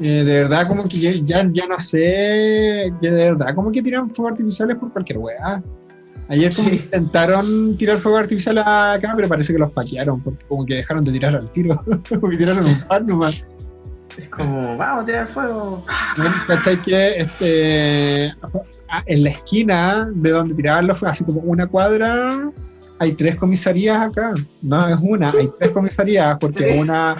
Eh, 0.00 0.24
de 0.24 0.34
verdad, 0.42 0.66
como 0.66 0.88
que 0.88 0.96
ya, 0.96 1.10
ya, 1.12 1.48
ya 1.52 1.66
no 1.66 1.78
sé, 1.78 2.92
que 3.00 3.10
de 3.10 3.30
verdad, 3.30 3.54
como 3.54 3.70
que 3.70 3.82
tiran 3.82 4.10
fuegos 4.14 4.32
artificiales 4.32 4.76
por 4.78 4.92
cualquier 4.92 5.18
weá. 5.18 5.62
Ayer 6.28 6.54
como 6.54 6.68
Sí. 6.68 6.78
que 6.78 6.84
intentaron 6.84 7.76
tirar 7.76 7.98
fuegos 7.98 8.22
artificiales 8.22 8.64
acá, 8.66 9.12
pero 9.14 9.28
parece 9.28 9.52
que 9.52 9.58
los 9.58 9.70
paquearon, 9.72 10.20
porque 10.22 10.44
como 10.46 10.64
que 10.64 10.76
dejaron 10.76 11.04
de 11.04 11.12
tirar 11.12 11.36
al 11.36 11.50
tiro, 11.52 11.82
como 12.08 12.30
que 12.30 12.36
tiraron 12.38 12.64
un 12.64 12.80
par 12.82 13.04
nomás. 13.04 13.44
Es 14.16 14.28
como, 14.28 14.76
vamos 14.76 15.02
a 15.02 15.06
tirar 15.06 15.26
fuego. 15.26 15.84
¿Cachai 16.46 16.80
que 16.82 17.16
este, 17.16 18.26
en 19.06 19.24
la 19.24 19.30
esquina 19.30 20.08
de 20.14 20.30
donde 20.30 20.54
tiraban 20.54 20.86
los 20.86 21.02
así 21.02 21.24
como 21.24 21.40
una 21.40 21.66
cuadra, 21.66 22.30
hay 23.00 23.12
tres 23.12 23.36
comisarías 23.36 24.10
acá? 24.10 24.32
No 24.62 24.86
es 24.88 24.96
una, 25.02 25.30
hay 25.30 25.50
tres 25.58 25.72
comisarías, 25.72 26.36
porque 26.38 26.78
una, 26.78 27.16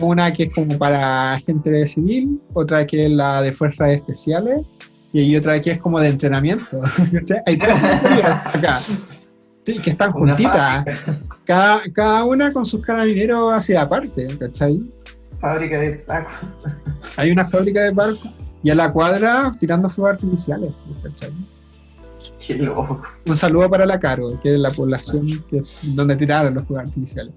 una 0.00 0.32
que 0.32 0.44
es 0.44 0.54
como 0.54 0.78
para 0.78 1.40
gente 1.44 1.86
civil, 1.88 2.40
otra 2.52 2.86
que 2.86 3.06
es 3.06 3.10
la 3.10 3.42
de 3.42 3.52
fuerzas 3.52 3.90
especiales, 3.90 4.64
y 5.12 5.20
hay 5.20 5.36
otra 5.36 5.60
que 5.60 5.72
es 5.72 5.78
como 5.78 6.00
de 6.00 6.08
entrenamiento. 6.08 6.80
Hay 7.46 7.56
tres 7.56 7.76
acá. 8.54 8.78
Sí, 9.64 9.78
que 9.78 9.90
están 9.90 10.12
juntitas, 10.12 10.84
cada, 11.44 11.82
cada 11.92 12.24
una 12.24 12.52
con 12.52 12.64
sus 12.64 12.80
carabineros 12.80 13.54
hacia 13.54 13.82
aparte, 13.82 14.26
¿cachai? 14.38 14.78
fábrica 15.40 15.78
de 15.78 15.92
Paco. 15.92 16.30
Hay 17.16 17.30
una 17.30 17.46
fábrica 17.46 17.82
de 17.82 17.90
barcos 17.90 18.30
y 18.62 18.70
a 18.70 18.74
la 18.74 18.90
cuadra 18.90 19.52
tirando 19.58 19.88
fuegos 19.88 20.14
artificiales. 20.14 20.76
¿cachai? 21.02 21.32
Qué 22.44 22.56
loco. 22.56 22.98
Un 23.26 23.36
saludo 23.36 23.68
para 23.68 23.86
la 23.86 23.98
Caro, 23.98 24.28
que 24.42 24.52
es 24.52 24.58
la 24.58 24.70
población 24.70 25.44
que, 25.50 25.62
donde 25.94 26.16
tiraron 26.16 26.54
los 26.54 26.64
fuegos 26.64 26.88
artificiales. 26.88 27.34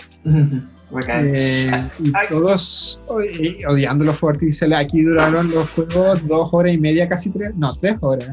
Eh, 1.09 1.89
y 1.99 2.11
Ay. 2.13 2.27
todos 2.29 3.01
eh, 3.23 3.57
odiando 3.67 4.03
los 4.05 4.17
fuegos 4.17 4.35
artificiales. 4.35 4.79
Aquí 4.79 5.01
duraron 5.03 5.49
los 5.49 5.69
fuegos 5.69 6.27
dos 6.27 6.49
horas 6.51 6.73
y 6.73 6.77
media, 6.77 7.07
casi 7.07 7.29
tres, 7.29 7.55
no, 7.55 7.73
tres 7.77 7.97
horas. 8.01 8.29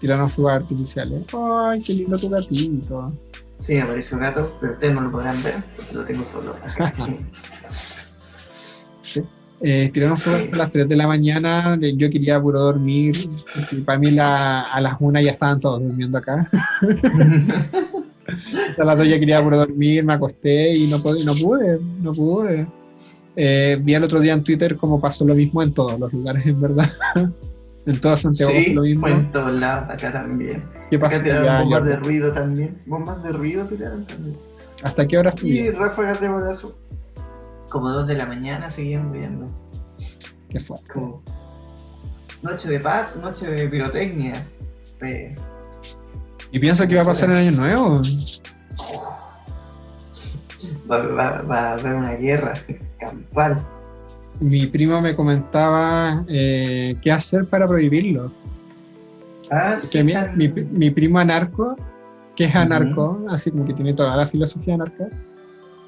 Tiraron 0.00 0.28
fuegos 0.28 0.54
artificiales. 0.54 1.22
Ay, 1.32 1.80
qué 1.80 1.92
lindo 1.94 2.18
tu 2.18 2.28
gatito. 2.28 3.06
Sí, 3.60 3.78
apareció 3.78 4.18
gato, 4.18 4.52
pero 4.60 4.72
ustedes 4.74 4.92
no 4.94 5.00
lo 5.02 5.10
podrán 5.10 5.40
ver, 5.42 5.62
porque 5.76 5.94
lo 5.94 6.04
tengo 6.04 6.24
solo. 6.24 6.56
Eh, 9.66 9.88
tiraron 9.94 10.18
fuegos 10.18 10.52
a 10.52 10.56
las 10.56 10.72
3 10.72 10.88
de 10.88 10.96
la 10.96 11.06
mañana, 11.06 11.78
eh, 11.80 11.94
yo 11.96 12.10
quería 12.10 12.38
puro 12.42 12.60
dormir, 12.60 13.16
y 13.70 13.76
para 13.76 13.98
mí 13.98 14.10
la- 14.10 14.62
a 14.62 14.80
las 14.80 14.96
1 15.00 15.20
ya 15.22 15.30
estaban 15.30 15.58
todos 15.60 15.80
durmiendo 15.80 16.18
acá. 16.18 16.50
A 18.78 18.84
las 18.84 18.98
2 18.98 19.08
ya 19.08 19.18
quería 19.18 19.42
puro 19.42 19.58
dormir, 19.58 20.04
me 20.04 20.14
acosté 20.14 20.72
y 20.76 20.86
no 20.88 20.98
pude, 21.02 21.24
no 21.24 21.32
pude, 21.34 21.78
no 22.00 22.12
pude. 22.12 22.66
Eh, 23.36 23.78
vi 23.82 23.94
el 23.94 24.04
otro 24.04 24.20
día 24.20 24.32
en 24.32 24.44
Twitter 24.44 24.76
cómo 24.76 25.00
pasó 25.00 25.24
lo 25.24 25.34
mismo 25.34 25.62
en 25.62 25.72
todos 25.74 25.98
los 25.98 26.12
lugares, 26.12 26.46
en 26.46 26.60
verdad. 26.60 26.90
en 27.86 28.00
todo 28.00 28.16
Santiago 28.16 28.52
sí, 28.52 28.58
pasó 28.66 28.74
lo 28.76 28.82
mismo. 28.82 29.08
en 29.08 29.30
todos 29.32 29.52
lados, 29.60 29.90
acá 29.90 30.12
también. 30.12 30.64
¿Qué 30.90 30.96
Acá 30.96 31.08
pasó? 31.10 31.24
Ya, 31.24 31.60
bombas 31.62 31.82
ya. 31.84 31.90
de 31.90 31.96
ruido 31.96 32.32
también. 32.32 32.78
Bombas 32.86 33.22
de 33.22 33.32
ruido 33.32 33.64
tiraron 33.66 34.06
también. 34.06 34.36
¿Hasta 34.82 35.06
qué 35.06 35.18
hora 35.18 35.30
Y 35.42 35.58
estuviste? 35.58 35.72
ráfagas 35.72 36.20
de 36.20 36.28
balazo. 36.28 36.78
Como 37.70 37.88
dos 37.90 38.06
de 38.06 38.14
la 38.14 38.26
mañana 38.26 38.70
seguían 38.70 39.10
viendo. 39.12 39.48
¿Qué 40.48 40.60
fue? 40.60 40.76
Como 40.92 41.22
noche 42.42 42.68
de 42.68 42.78
paz, 42.78 43.18
noche 43.20 43.46
de 43.50 43.66
pirotecnia. 43.68 44.46
Fue- 45.00 45.34
Y 46.54 46.60
pienso 46.60 46.86
que 46.86 46.94
va 46.94 47.02
a 47.02 47.06
pasar 47.06 47.30
en 47.32 47.36
Año 47.36 47.50
Nuevo. 47.50 48.00
Va, 50.88 50.98
va- 50.98 51.42
va 51.42 51.58
a 51.58 51.72
haber 51.72 51.94
una 51.96 52.12
guerra 52.14 52.52
campal. 53.00 53.60
Mi 54.38 54.64
primo 54.68 55.00
me 55.00 55.16
comentaba 55.16 56.24
eh, 56.28 56.94
qué 57.02 57.10
hacer 57.10 57.46
para 57.46 57.66
prohibirlo. 57.66 58.30
Ah, 59.50 59.74
sí, 59.76 59.88
que 59.90 60.04
mi, 60.04 60.14
mi- 60.36 60.48
mi 60.70 60.90
primo 60.92 61.18
anarco, 61.18 61.74
que 62.36 62.44
es 62.44 62.54
anarco, 62.54 63.26
así 63.30 63.50
como 63.50 63.64
que 63.64 63.74
tiene 63.74 63.92
toda 63.92 64.14
la 64.16 64.28
filosofía 64.28 64.74
anarca 64.74 65.08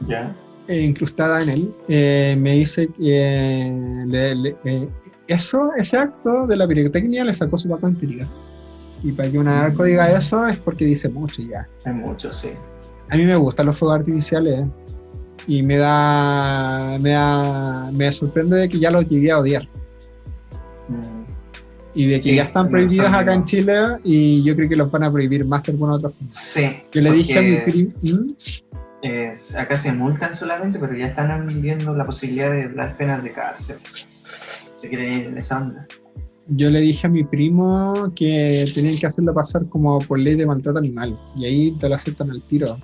Ya. 0.08 0.34
eh, 0.66 0.80
incrustada 0.80 1.42
en 1.42 1.48
él, 1.48 1.74
eh, 1.88 2.34
me 2.40 2.54
dice 2.54 2.88
que 2.88 4.04
le- 4.08 4.34
le- 4.34 4.56
eh, 4.64 4.88
eso, 5.28 5.70
ese 5.76 5.96
acto 5.96 6.44
de 6.48 6.56
la 6.56 6.66
pirotecnia 6.66 7.24
le 7.24 7.32
sacó 7.34 7.56
su 7.56 7.68
papá 7.68 7.88
interior. 7.88 8.26
Y 9.06 9.12
para 9.12 9.30
que 9.30 9.38
un 9.38 9.46
anarco 9.46 9.84
diga 9.84 10.10
eso 10.10 10.48
es 10.48 10.56
porque 10.56 10.84
dice 10.84 11.08
mucho 11.08 11.40
ya. 11.40 11.68
Hay 11.84 11.92
muchos, 11.92 12.40
sí. 12.40 12.50
A 13.08 13.16
mí 13.16 13.24
me 13.24 13.36
gustan 13.36 13.66
los 13.66 13.78
fuegos 13.78 14.00
artificiales 14.00 14.66
y 15.46 15.62
me 15.62 15.76
da, 15.76 16.98
me 17.00 17.10
da, 17.10 17.88
me 17.92 18.10
sorprende 18.10 18.56
de 18.56 18.68
que 18.68 18.80
ya 18.80 18.90
los 18.90 19.08
llegué 19.08 19.30
a 19.30 19.38
odiar. 19.38 19.62
Mm. 20.88 21.24
Y 21.94 22.06
de 22.06 22.16
que 22.16 22.30
Sí, 22.30 22.34
ya 22.34 22.42
están 22.42 22.68
prohibidos 22.68 23.12
acá 23.12 23.32
en. 23.32 23.44
Chile 23.44 23.98
y 24.02 24.42
yo 24.42 24.56
creo 24.56 24.68
que 24.68 24.74
los 24.74 24.90
van 24.90 25.04
a 25.04 25.12
prohibir 25.12 25.44
más 25.44 25.62
que 25.62 25.70
alguna 25.70 25.94
otra 25.94 26.10
forma. 26.10 26.32
Sí. 26.32 26.82
Yo 26.90 27.00
le 27.00 27.12
dije 27.12 27.38
a 27.38 27.42
mi 27.42 27.56
primo... 27.58 27.92
¿Mm? 28.02 28.26
eh, 29.02 29.36
acá 29.56 29.76
se 29.76 29.92
multan 29.92 30.34
solamente, 30.34 30.80
pero 30.80 30.96
ya 30.96 31.06
están 31.06 31.46
viendo 31.62 31.94
la 31.94 32.04
posibilidad 32.04 32.50
de 32.50 32.70
dar 32.70 32.96
penas 32.96 33.22
de 33.22 33.30
cárcel. 33.30 33.76
Se 34.74 34.88
quieren 34.88 35.12
ir 35.12 35.26
en 35.26 35.38
esa 35.38 35.58
onda. 35.58 35.86
Yo 36.48 36.70
le 36.70 36.80
dije 36.80 37.06
a 37.06 37.10
mi 37.10 37.24
primo 37.24 38.12
que 38.14 38.64
tenían 38.74 38.96
que 38.96 39.06
hacerlo 39.06 39.34
pasar 39.34 39.66
como 39.66 39.98
por 39.98 40.18
ley 40.18 40.36
de 40.36 40.46
maltrato 40.46 40.78
animal. 40.78 41.18
Y 41.36 41.44
ahí 41.44 41.70
te 41.72 41.88
lo 41.88 41.94
aceptan 41.96 42.30
al 42.30 42.42
tiro. 42.42 42.76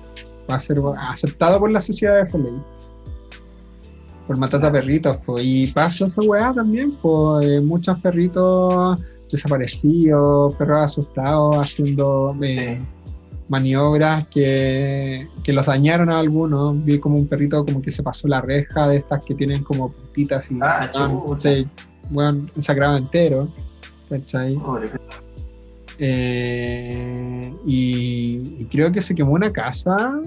Va 0.50 0.56
a 0.56 0.60
ser 0.60 0.78
aceptado 0.98 1.60
por 1.60 1.70
la 1.70 1.80
sociedad 1.80 2.20
esa 2.20 2.38
ley. 2.38 2.52
Por 4.26 4.36
maltrato 4.38 4.66
a 4.66 4.72
perritos. 4.72 5.16
pues. 5.24 5.44
Y 5.44 5.66
pasa 5.68 6.06
esa 6.06 6.22
weá 6.22 6.52
también. 6.52 6.90
Pues 7.00 7.62
muchos 7.62 7.98
perritos 8.00 9.00
desaparecidos, 9.30 10.54
perros 10.54 10.78
asustados, 10.80 11.56
haciendo 11.56 12.36
eh, 12.42 12.78
Sí. 12.80 12.86
maniobras 13.48 14.26
que, 14.28 15.26
que 15.44 15.52
los 15.52 15.66
dañaron 15.66 16.10
a 16.10 16.18
algunos. 16.18 16.84
Vi 16.84 16.98
como 16.98 17.16
un 17.16 17.26
perrito 17.28 17.64
como 17.64 17.80
que 17.80 17.90
se 17.90 18.02
pasó 18.02 18.26
la 18.28 18.40
reja 18.40 18.88
de 18.88 18.96
estas 18.96 19.24
que 19.24 19.34
tienen 19.34 19.62
como 19.62 19.90
puntitas 19.92 20.50
y 20.50 20.58
Ah, 20.60 20.82
ah, 20.82 20.90
chuta. 20.90 21.34
se, 21.36 21.66
bueno, 22.10 22.46
sacrado 22.58 22.96
entero. 22.96 23.48
¿cachai? 24.08 24.56
Pobre. 24.56 24.88
Eh, 25.98 27.54
y, 27.66 28.56
y 28.60 28.64
creo 28.70 28.90
que 28.92 29.00
se 29.02 29.14
quemó 29.14 29.32
una 29.32 29.52
casa 29.52 30.20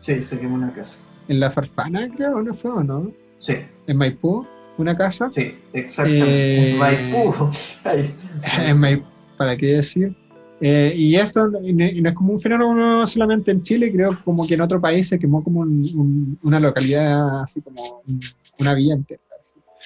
Sí, 0.00 0.20
se 0.20 0.38
quemó 0.38 0.56
una 0.56 0.72
casa. 0.74 0.98
en 1.28 1.40
la 1.40 1.50
Farfana, 1.50 2.08
creo, 2.14 2.42
¿no 2.42 2.52
fue 2.54 2.70
o 2.70 2.82
no? 2.82 3.10
Sí, 3.38 3.54
En 3.86 3.96
Maipú, 3.96 4.44
una 4.78 4.96
casa. 4.96 5.28
sí, 5.30 5.54
exactamente. 5.72 6.72
Eh, 6.74 6.76
Maipú. 6.78 7.34
Ay. 7.84 8.14
en 8.66 8.78
Maipú, 8.78 9.04
¿para 9.38 9.56
qué 9.56 9.66
decir? 9.76 10.14
Eh, 10.60 10.92
y 10.96 11.16
esto 11.16 11.48
y 11.62 11.72
no 11.72 11.84
y 11.86 12.00
no 12.02 12.08
es 12.10 12.14
como 12.14 12.32
un 12.34 12.40
fenómeno 12.40 13.04
solamente 13.06 13.50
en 13.50 13.62
Chile, 13.62 13.90
creo 13.92 14.16
como 14.24 14.46
que 14.46 14.54
en 14.54 14.60
otro 14.60 14.80
país 14.80 15.08
se 15.08 15.18
quemó 15.18 15.42
como 15.42 15.60
un- 15.60 15.82
un- 15.96 16.38
una 16.44 16.60
localidad, 16.60 17.42
así 17.42 17.60
como 17.62 18.02
un- 18.06 18.20
una 18.60 18.74
villa 18.74 18.94
entera, 18.94 19.20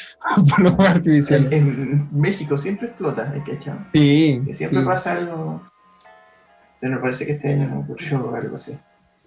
los 0.36 0.50
fuegos 0.72 0.78
En, 0.78 0.86
artificiales. 0.96 1.52
en 1.52 2.08
México 2.12 2.58
siempre 2.58 2.88
explota, 2.88 3.30
hay 3.32 3.40
que 3.42 3.52
echar. 3.52 3.88
Sí, 3.92 4.42
Que 4.46 4.54
siempre 4.54 4.80
sí. 4.80 4.86
pasa 4.86 5.12
algo. 5.12 5.62
Pero 6.80 6.94
me 6.96 7.00
parece 7.00 7.26
que 7.26 7.32
este 7.32 7.52
año 7.52 7.68
no 7.68 7.80
ocurrió 7.80 8.34
algo 8.34 8.56
así. 8.56 8.76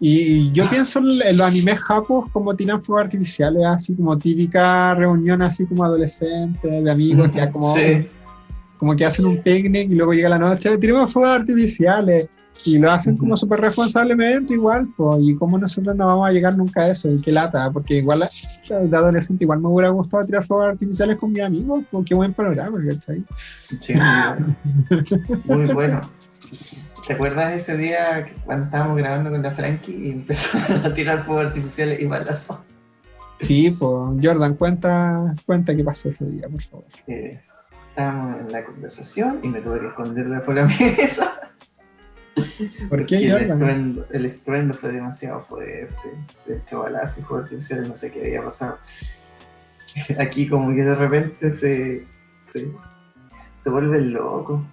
Y 0.02 0.52
yo 0.54 0.70
pienso 0.70 1.00
en 1.00 1.38
los 1.38 1.42
animes 1.48 1.78
japos 1.82 2.30
como 2.32 2.56
tiran 2.56 2.82
fuegos 2.84 3.06
artificiales, 3.06 3.62
así 3.66 3.94
como 3.96 4.18
típica 4.18 4.96
reunión 4.96 5.42
así 5.42 5.66
como 5.66 5.84
adolescente, 5.84 6.68
de 6.82 6.90
amigos, 6.90 7.30
que 7.32 7.50
como, 7.52 7.76
Sí. 7.76 8.08
como 8.78 8.96
que 8.96 9.06
hacen 9.06 9.26
un 9.26 9.42
picnic 9.44 9.90
y 9.92 9.96
luego 9.96 10.14
llega 10.14 10.30
la 10.30 10.40
noche, 10.40 10.78
tiremos 10.78 11.12
fuegos 11.12 11.40
artificiales. 11.42 12.30
Y 12.66 12.78
lo 12.78 12.92
hacen 12.92 13.16
como 13.18 13.38
súper 13.38 13.60
responsablemente 13.62 14.54
igual, 14.54 14.88
pues, 14.98 15.18
y 15.22 15.36
como 15.36 15.58
nosotros 15.58 15.96
no 15.96 16.06
vamos 16.06 16.28
a 16.28 16.32
llegar 16.32 16.58
nunca 16.58 16.82
a 16.82 16.92
eso, 16.92 17.10
y 17.10 17.22
qué 17.22 17.32
lata, 17.32 17.72
porque 17.72 17.96
igual 17.96 18.24
de 18.70 18.98
adolescente 18.98 19.44
igual 19.44 19.60
me 19.60 19.70
hubiera 19.70 19.90
gustado 19.90 20.26
tirar 20.26 20.46
fuegos 20.46 20.72
artificiales 20.72 21.18
con 21.18 21.32
mis 21.32 21.42
amigos, 21.42 21.84
pues 21.90 22.06
qué 22.06 22.16
buen 22.16 22.34
panorama, 22.34 22.80
¿cachai? 22.90 23.24
Sí, 23.80 23.94
muy 25.46 25.68
bueno. 25.68 26.02
¿Te 27.08 27.14
acuerdas 27.14 27.54
ese 27.54 27.78
día 27.78 28.28
cuando 28.46 28.66
estábamos 28.66 28.98
grabando 28.98 29.32
con 29.32 29.42
la 29.42 29.52
Frankie 29.52 29.96
y 29.96 30.12
empezaron 30.12 30.86
a 30.86 30.94
tirar 30.94 31.24
fuegos 31.24 31.48
artificiales 31.48 32.00
y 32.00 32.06
balazos? 32.06 32.58
Sí, 33.40 33.72
pues 33.72 34.20
Jordan, 34.22 34.56
cuenta, 34.56 35.34
cuenta 35.46 35.76
qué 35.76 35.84
pasó 35.84 36.10
ese 36.10 36.26
día, 36.26 36.48
por 36.50 36.62
favor. 36.62 36.86
Eh, 37.08 37.42
estábamos 37.90 38.42
en 38.42 38.52
la 38.52 38.66
conversación 38.66 39.40
y 39.44 39.48
me 39.48 39.62
tuve 39.62 39.80
que 39.80 39.88
esconder 39.88 40.28
de 40.28 40.54
la 40.54 40.66
mesa. 40.66 41.52
¿Por 42.90 43.06
qué, 43.06 43.28
el 43.28 43.52
estruendo, 43.52 44.06
el 44.12 44.26
estruendo 44.26 44.74
fue 44.74 44.92
demasiado 44.92 45.42
fuerte. 45.42 46.10
De 46.46 46.58
hecho, 46.58 46.80
balazo 46.80 47.20
y 47.20 47.24
fuego 47.24 47.44
artificial, 47.44 47.88
no 47.88 47.96
sé 47.96 48.12
qué 48.12 48.22
había 48.22 48.44
pasado. 48.44 48.78
Aquí 50.20 50.48
como 50.48 50.70
que 50.70 50.84
de 50.84 50.96
repente 50.96 51.52
se, 51.52 52.06
se, 52.40 52.72
se 53.58 53.70
vuelve 53.70 54.02
loco. 54.02 54.64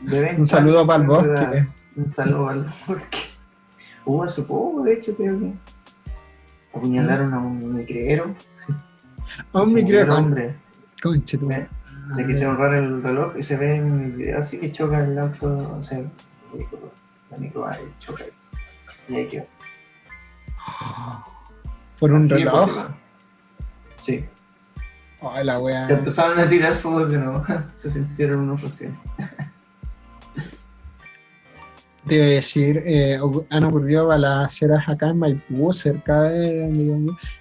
De 0.00 0.20
vez 0.20 0.32
en 0.32 0.40
Un 0.40 0.46
saludo 0.46 0.86
para 0.86 1.02
el 1.02 1.08
bosque. 1.08 1.66
Un 1.96 2.08
saludo 2.08 2.46
para 2.46 2.58
el 2.58 2.64
bosque. 2.86 3.18
Hubo 4.04 4.24
hace 4.24 4.42
poco, 4.42 4.82
de 4.82 4.94
hecho, 4.94 5.14
creo 5.14 5.38
que 5.38 5.52
apuñalaron 6.74 7.34
a 7.34 7.38
un 7.38 7.60
me 9.64 9.82
murió 9.82 10.00
el 10.00 10.06
creo. 10.06 10.16
hombre. 10.18 10.56
Conche 11.02 11.38
Ve, 12.16 12.22
Le 12.22 12.26
quisieron 12.28 12.56
robar 12.56 12.74
el 12.74 13.02
reloj 13.02 13.36
y 13.38 13.42
se 13.42 13.56
ve 13.56 13.76
en 13.76 14.00
el 14.02 14.12
video 14.12 14.38
así 14.38 14.58
que 14.58 14.72
choca 14.72 15.04
el 15.04 15.18
auto, 15.18 15.56
o 15.56 15.82
sea, 15.82 15.98
el 15.98 16.10
la 17.30 17.36
micro 17.38 17.60
va 17.60 17.76
y 17.76 17.98
choca 18.00 18.24
ahí. 18.24 18.30
Y 19.08 19.14
ahí 19.16 19.28
quedó. 19.28 19.46
Por 21.98 22.12
un 22.12 22.22
Así 22.22 22.34
de 22.34 22.38
reloj. 22.40 22.70
Sí. 24.00 24.24
Ay, 25.22 25.44
la 25.44 25.56
Se 25.56 25.60
wea. 25.60 25.88
empezaron 25.88 26.38
a 26.38 26.48
tirar 26.48 26.74
fuego 26.74 27.06
de 27.06 27.18
nuevo. 27.18 27.44
Se 27.74 27.90
sintieron 27.90 28.40
unos 28.40 28.62
recién. 28.62 28.96
A 32.06 32.12
decir, 32.12 32.82
eh, 32.86 33.18
han 33.50 33.64
ocurrido 33.64 34.06
balaceras 34.06 34.88
acá 34.88 35.10
en 35.10 35.18
Maipú, 35.18 35.72
cerca 35.72 36.22
de 36.22 36.64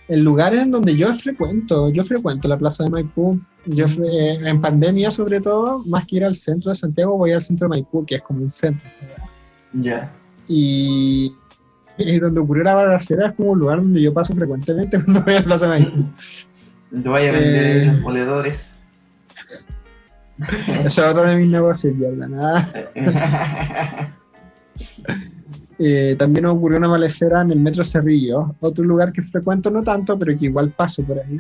en 0.10 0.24
lugares 0.24 0.60
en 0.60 0.72
donde 0.72 0.96
yo 0.96 1.12
frecuento. 1.16 1.90
Yo 1.90 2.04
frecuento 2.04 2.48
la 2.48 2.58
plaza 2.58 2.84
de 2.84 2.90
Maipú. 2.90 3.40
Yo 3.72 3.86
eh, 3.86 4.40
en 4.44 4.62
pandemia, 4.62 5.12
sobre 5.12 5.40
todo, 5.42 5.84
más 5.86 6.06
que 6.08 6.16
ir 6.18 6.26
al 6.26 6.38
centro 6.38 6.70
de 6.70 6.76
Santiago, 6.76 7.18
voy 7.18 7.32
al 7.34 7.42
centro 7.44 7.66
de 7.66 7.70
Maipú, 7.70 8.04
que 8.06 8.16
es 8.16 8.22
como 8.22 8.42
un 8.42 8.50
centro. 8.50 8.90
Ya. 9.74 10.12
Y, 10.48 11.32
y 11.98 12.20
donde 12.20 12.40
ocurrió 12.40 12.64
la 12.64 12.74
balacera 12.74 13.28
es 13.28 13.36
como 13.36 13.52
un 13.52 13.60
lugar 13.60 13.82
donde 13.82 14.02
yo 14.02 14.12
paso 14.12 14.34
frecuentemente 14.34 15.00
cuando 15.04 15.22
voy 15.22 15.34
a 15.36 15.40
la 15.40 15.46
plaza 15.46 15.66
de 15.70 15.80
Maipú. 15.80 16.04
Te 17.04 17.10
vaya 17.10 17.30
a 17.30 17.32
vender 17.34 17.88
Eh. 17.88 17.92
moledores. 18.02 18.80
Eso 20.68 20.88
es 20.88 21.00
otro 21.00 21.24
de 21.24 21.36
mis 21.36 21.52
negocios. 21.52 21.96
Nada. 21.98 22.68
Eh, 25.82 26.18
también 26.20 26.46
ocurrió 26.46 26.78
una 26.78 26.90
balacera 26.90 27.42
en 27.42 27.52
el 27.52 27.60
metro 27.62 27.86
Cerrillo, 27.86 28.54
otro 28.60 28.84
lugar 28.84 29.14
que 29.14 29.22
frecuento 29.22 29.72
no 29.72 29.82
tanto, 29.82 30.20
pero 30.20 30.38
que 30.38 30.46
igual 30.48 30.72
paso 30.72 31.04
por 31.04 31.20
ahí. 31.20 31.40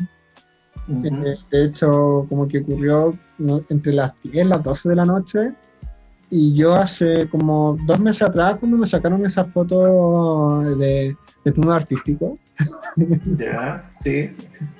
Eh, 0.90 1.36
de 1.52 1.66
hecho, 1.66 2.26
como 2.30 2.48
que 2.48 2.60
ocurrió 2.60 3.16
¿no? 3.38 3.62
entre 3.70 3.94
las 3.94 4.14
10 4.24 4.46
y 4.46 4.50
las 4.50 4.64
12 4.64 4.90
de 4.90 4.96
la 4.96 5.06
noche. 5.06 5.52
Y 6.32 6.54
yo 6.54 6.76
hace 6.76 7.28
como 7.30 7.76
dos 7.86 8.00
meses 8.00 8.24
atrás, 8.24 8.58
cuando 8.60 8.78
me 8.78 8.86
sacaron 8.86 9.26
esa 9.26 9.46
foto 9.46 10.62
de 10.78 11.16
desnudo 11.44 11.74
artístico, 11.74 12.38
Ya, 13.38 13.88
sí. 13.90 14.30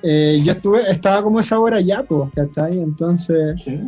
eh, 0.02 0.40
yo 0.44 0.52
estuve, 0.52 0.82
estaba 0.90 1.22
como 1.22 1.40
esa 1.40 1.58
hora 1.58 1.80
ya, 1.80 2.02
pues, 2.02 2.30
¿cachai? 2.34 2.78
Entonces, 2.78 3.60
Sí, 3.62 3.80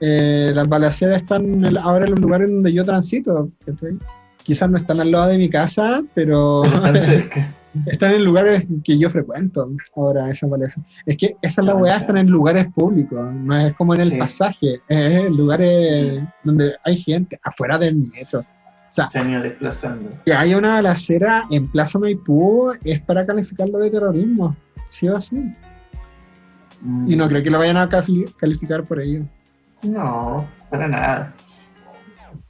eh, 0.00 0.52
las 0.54 0.68
balaceras 0.68 1.22
están 1.22 1.64
ahora 1.78 2.04
en 2.04 2.10
los 2.12 2.20
lugares 2.20 2.48
donde 2.48 2.72
yo 2.72 2.84
transito, 2.84 3.48
¿cachai? 3.64 3.96
Quizás 4.42 4.70
no 4.70 4.76
están 4.76 5.00
al 5.00 5.10
lado 5.10 5.28
de 5.28 5.38
mi 5.38 5.48
casa, 5.48 6.02
pero 6.14 6.62
Pero 6.64 6.76
están 6.76 6.96
cerca. 7.00 7.48
están 7.86 8.14
en 8.14 8.24
lugares 8.24 8.66
que 8.84 8.98
yo 8.98 9.10
frecuento 9.10 9.68
ahora 9.96 10.30
esas 10.30 10.48
balaceras. 10.50 10.86
Es 11.06 11.16
que 11.16 11.36
esas 11.42 11.64
las 11.64 11.74
weas 11.80 12.00
están 12.02 12.18
en 12.18 12.28
lugares 12.28 12.66
públicos, 12.74 13.32
no 13.32 13.56
es 13.56 13.74
como 13.74 13.94
en 13.94 14.00
el 14.02 14.10
Sí. 14.10 14.16
pasaje, 14.18 14.74
es 14.88 15.12
en 15.26 15.36
lugares 15.36 16.22
donde 16.42 16.74
hay 16.84 16.96
gente, 16.96 17.38
afuera 17.42 17.78
del 17.78 17.96
metro. 17.96 18.40
O 18.40 18.44
sea, 18.96 19.06
Se 19.08 19.18
han 19.18 19.30
ido 19.30 19.42
desplazando. 19.42 20.10
que 20.24 20.32
haya 20.32 20.56
una 20.56 20.74
balacera 20.74 21.44
en 21.50 21.66
Plaza 21.68 21.98
Maipú 21.98 22.70
es 22.84 23.00
para 23.00 23.26
calificarlo 23.26 23.78
de 23.78 23.90
terrorismo, 23.90 24.56
sí 24.88 25.08
o 25.08 25.20
sí. 25.20 25.52
Mm. 26.80 27.10
Y 27.10 27.16
no 27.16 27.28
creo 27.28 27.42
que 27.42 27.50
lo 27.50 27.58
vayan 27.58 27.76
a 27.78 27.88
cali- 27.88 28.24
calificar 28.38 28.84
por 28.84 29.00
ello. 29.00 29.24
No, 29.82 30.46
para 30.70 30.86
nada. 30.86 31.34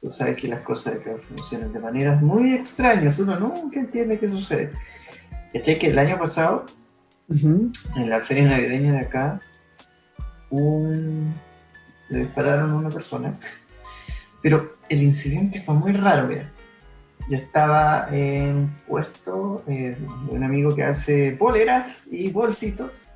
Tú 0.01 0.11
sabes 0.11 0.37
que 0.37 0.49
las 0.49 0.61
cosas 0.61 0.97
acá 0.97 1.13
funcionan 1.29 1.73
de 1.73 1.79
maneras 1.79 2.21
muy 2.21 2.53
extrañas. 2.55 3.19
Uno 3.19 3.39
nunca 3.39 3.81
entiende 3.81 4.19
qué 4.19 4.29
sucede. 4.29 4.71
¿Cachai? 5.55 5.79
Que 5.79 5.87
el 5.87 5.99
año 5.99 6.19
pasado, 6.19 6.67
en 7.31 7.73
la 8.11 8.21
feria 8.21 8.45
navideña 8.45 8.93
de 8.93 8.99
acá, 8.99 9.41
un... 10.51 11.33
le 12.09 12.19
dispararon 12.21 12.73
a 12.73 12.77
una 12.77 12.91
persona. 12.91 13.39
Pero 14.43 14.77
el 14.89 15.03
incidente 15.03 15.63
fue 15.63 15.75
muy 15.75 15.93
raro, 15.93 16.29
mira. 16.29 16.51
Yo 17.31 17.37
estaba 17.37 18.09
en 18.11 18.69
puesto 18.87 19.63
eh, 19.67 19.97
de 19.99 20.33
un 20.35 20.45
amigo 20.45 20.75
que 20.75 20.83
hace 20.83 21.37
poleras 21.39 22.07
y 22.11 22.31
bolsitos. 22.31 23.11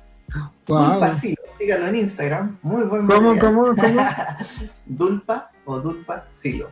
Wow. 0.67 0.93
Dulpa 0.93 1.11
Silo, 1.13 1.41
sígalo 1.57 1.87
en 1.87 1.95
Instagram. 1.97 2.57
Muy 2.63 2.83
buen 2.83 3.05
¿Cómo, 3.05 3.35
material. 3.35 3.39
cómo, 3.39 3.75
cómo? 3.75 4.01
Dulpa 4.85 5.51
o 5.65 5.79
Dulpa 5.79 6.25
Silo. 6.29 6.71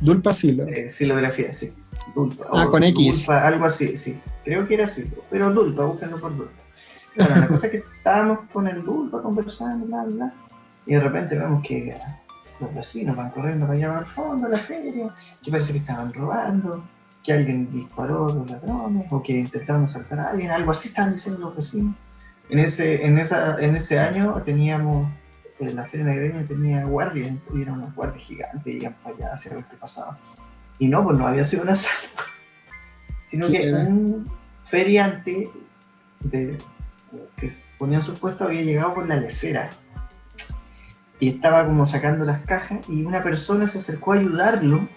Dulpa 0.00 0.32
Silo. 0.32 0.68
Eh, 0.68 0.88
silografía, 0.88 1.52
sí. 1.52 1.72
Dulpa. 2.14 2.46
Ah, 2.52 2.66
o 2.66 2.70
con 2.70 2.84
X. 2.84 3.26
Dulpa, 3.26 3.46
algo 3.46 3.64
así, 3.64 3.96
sí. 3.96 4.20
Creo 4.48 4.66
que 4.66 4.74
era 4.74 4.86
Silo. 4.86 5.22
Pero 5.28 5.50
Dulpa, 5.50 5.84
búsquenlo 5.84 6.18
por 6.18 6.34
Dulpa. 6.34 6.62
Bueno, 7.14 7.36
la 7.36 7.48
cosa 7.48 7.66
es 7.66 7.72
que 7.72 7.84
estábamos 7.98 8.38
con 8.50 8.66
el 8.66 8.82
Dulpa 8.82 9.20
conversando, 9.20 9.84
bla, 9.84 10.04
bla. 10.04 10.32
Y 10.86 10.94
de 10.94 11.00
repente 11.00 11.38
vemos 11.38 11.62
que 11.62 11.94
los 12.58 12.74
vecinos 12.74 13.14
van 13.14 13.28
corriendo 13.28 13.66
para 13.66 13.76
allá 13.76 13.98
al 13.98 14.06
fondo 14.06 14.48
de 14.48 14.56
la 14.56 14.58
feria, 14.58 15.14
que 15.42 15.50
parece 15.50 15.74
que 15.74 15.80
estaban 15.80 16.14
robando, 16.14 16.82
que 17.22 17.34
alguien 17.34 17.70
disparó 17.70 18.30
a 18.30 18.34
los 18.36 18.50
ladrones, 18.50 19.06
o 19.10 19.22
que 19.22 19.34
intentaron 19.34 19.84
asaltar 19.84 20.18
a 20.18 20.30
alguien, 20.30 20.50
algo 20.50 20.70
así 20.70 20.88
estaban 20.88 21.12
diciendo 21.12 21.40
los 21.40 21.54
vecinos. 21.54 21.94
En 22.48 22.58
ese, 22.58 23.04
en 23.04 23.18
esa, 23.18 23.60
en 23.60 23.76
ese 23.76 23.98
año 23.98 24.32
teníamos, 24.46 25.12
en 25.60 25.76
la 25.76 25.84
feria 25.84 26.06
navideña 26.06 26.46
tenía 26.46 26.86
guardias, 26.86 27.32
y 27.52 27.60
eran 27.60 27.74
unos 27.74 27.94
guardias 27.94 28.24
gigantes, 28.24 28.74
y 28.74 28.78
iban 28.78 28.94
para 29.02 29.14
allá 29.14 29.32
hacia 29.34 29.56
ver 29.56 29.64
qué 29.66 29.76
pasaba. 29.76 30.16
Y 30.78 30.88
no, 30.88 31.04
pues 31.04 31.18
no 31.18 31.26
había 31.26 31.44
sido 31.44 31.64
un 31.64 31.68
asalto, 31.68 32.22
sino 33.28 33.46
¿Qué 33.46 33.52
que 33.58 33.68
era? 33.68 33.78
un 33.80 34.30
feriante 34.64 35.50
de, 36.20 36.58
que 37.36 37.48
se 37.48 37.70
ponía 37.78 37.98
en 37.98 38.02
su 38.02 38.14
puesto 38.18 38.44
había 38.44 38.62
llegado 38.62 38.94
por 38.94 39.08
la 39.08 39.16
lecera 39.16 39.70
y 41.20 41.30
estaba 41.30 41.66
como 41.66 41.84
sacando 41.86 42.24
las 42.24 42.40
cajas 42.42 42.88
y 42.88 43.04
una 43.04 43.22
persona 43.22 43.66
se 43.66 43.78
acercó 43.78 44.12
a 44.12 44.16
ayudarlo 44.16 44.78
a 44.78 44.88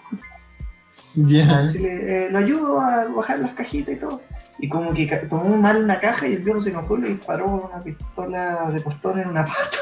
Ya. 1.14 1.60
decirle, 1.62 2.26
eh, 2.26 2.30
lo 2.30 2.38
ayudo 2.38 2.80
a 2.80 3.04
bajar 3.06 3.40
las 3.40 3.54
cajitas 3.54 3.94
y 3.94 3.98
todo. 3.98 4.22
Y 4.58 4.68
como 4.68 4.94
que 4.94 5.06
tomó 5.28 5.56
mal 5.56 5.82
una 5.82 5.98
caja 5.98 6.28
y 6.28 6.34
el 6.34 6.42
viejo 6.42 6.60
se 6.60 6.70
enojó 6.70 6.96
y 6.98 7.00
le 7.02 7.08
disparó 7.08 7.46
una 7.72 7.82
pistola 7.82 8.70
de 8.70 8.80
postón 8.80 9.18
en 9.18 9.28
una 9.30 9.44
pata. 9.44 9.78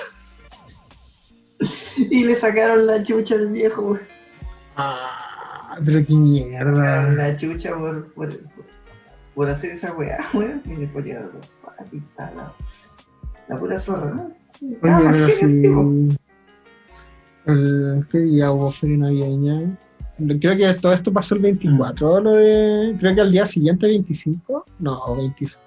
y 1.98 2.24
le 2.24 2.35
sacaron 2.35 2.86
la 2.86 3.02
chucha 3.02 3.35
al 3.35 3.48
viejo, 3.48 3.82
güey. 3.82 4.01
Ah, 5.71 5.79
pero 5.85 6.05
qué 6.05 6.15
mierda. 6.15 7.13
la 7.13 7.37
chucha 7.37 7.77
por, 7.77 8.13
por, 8.13 8.29
por, 8.29 8.65
por 9.37 9.49
hacer 9.49 9.71
esa 9.71 9.93
weá, 9.93 10.19
weón. 10.35 10.63
Y 10.65 10.75
después 10.75 11.07
ya 11.07 11.21
los 11.21 11.47
patitas, 11.65 12.35
la, 12.35 12.53
la 13.49 13.59
pura 13.59 13.79
zorra, 13.79 14.11
¿no? 14.11 14.33
Oye, 14.61 14.79
más 14.83 15.17
pero 15.17 15.29
genio 15.29 16.09
el 17.47 18.07
¿Qué 18.11 18.19
día 18.19 18.51
hubo 18.51 18.71
feria 18.71 18.99
navideña? 18.99 19.79
Creo 20.41 20.57
que 20.57 20.75
todo 20.75 20.93
esto 20.93 21.13
pasó 21.13 21.37
el 21.37 21.41
24, 21.41 22.21
lo 22.21 22.33
de. 22.33 22.97
Creo 22.99 23.15
que 23.15 23.21
al 23.21 23.33
día 23.33 23.47
siguiente, 23.47 23.87
25. 23.87 24.67
No, 24.81 25.17
25. 25.17 25.65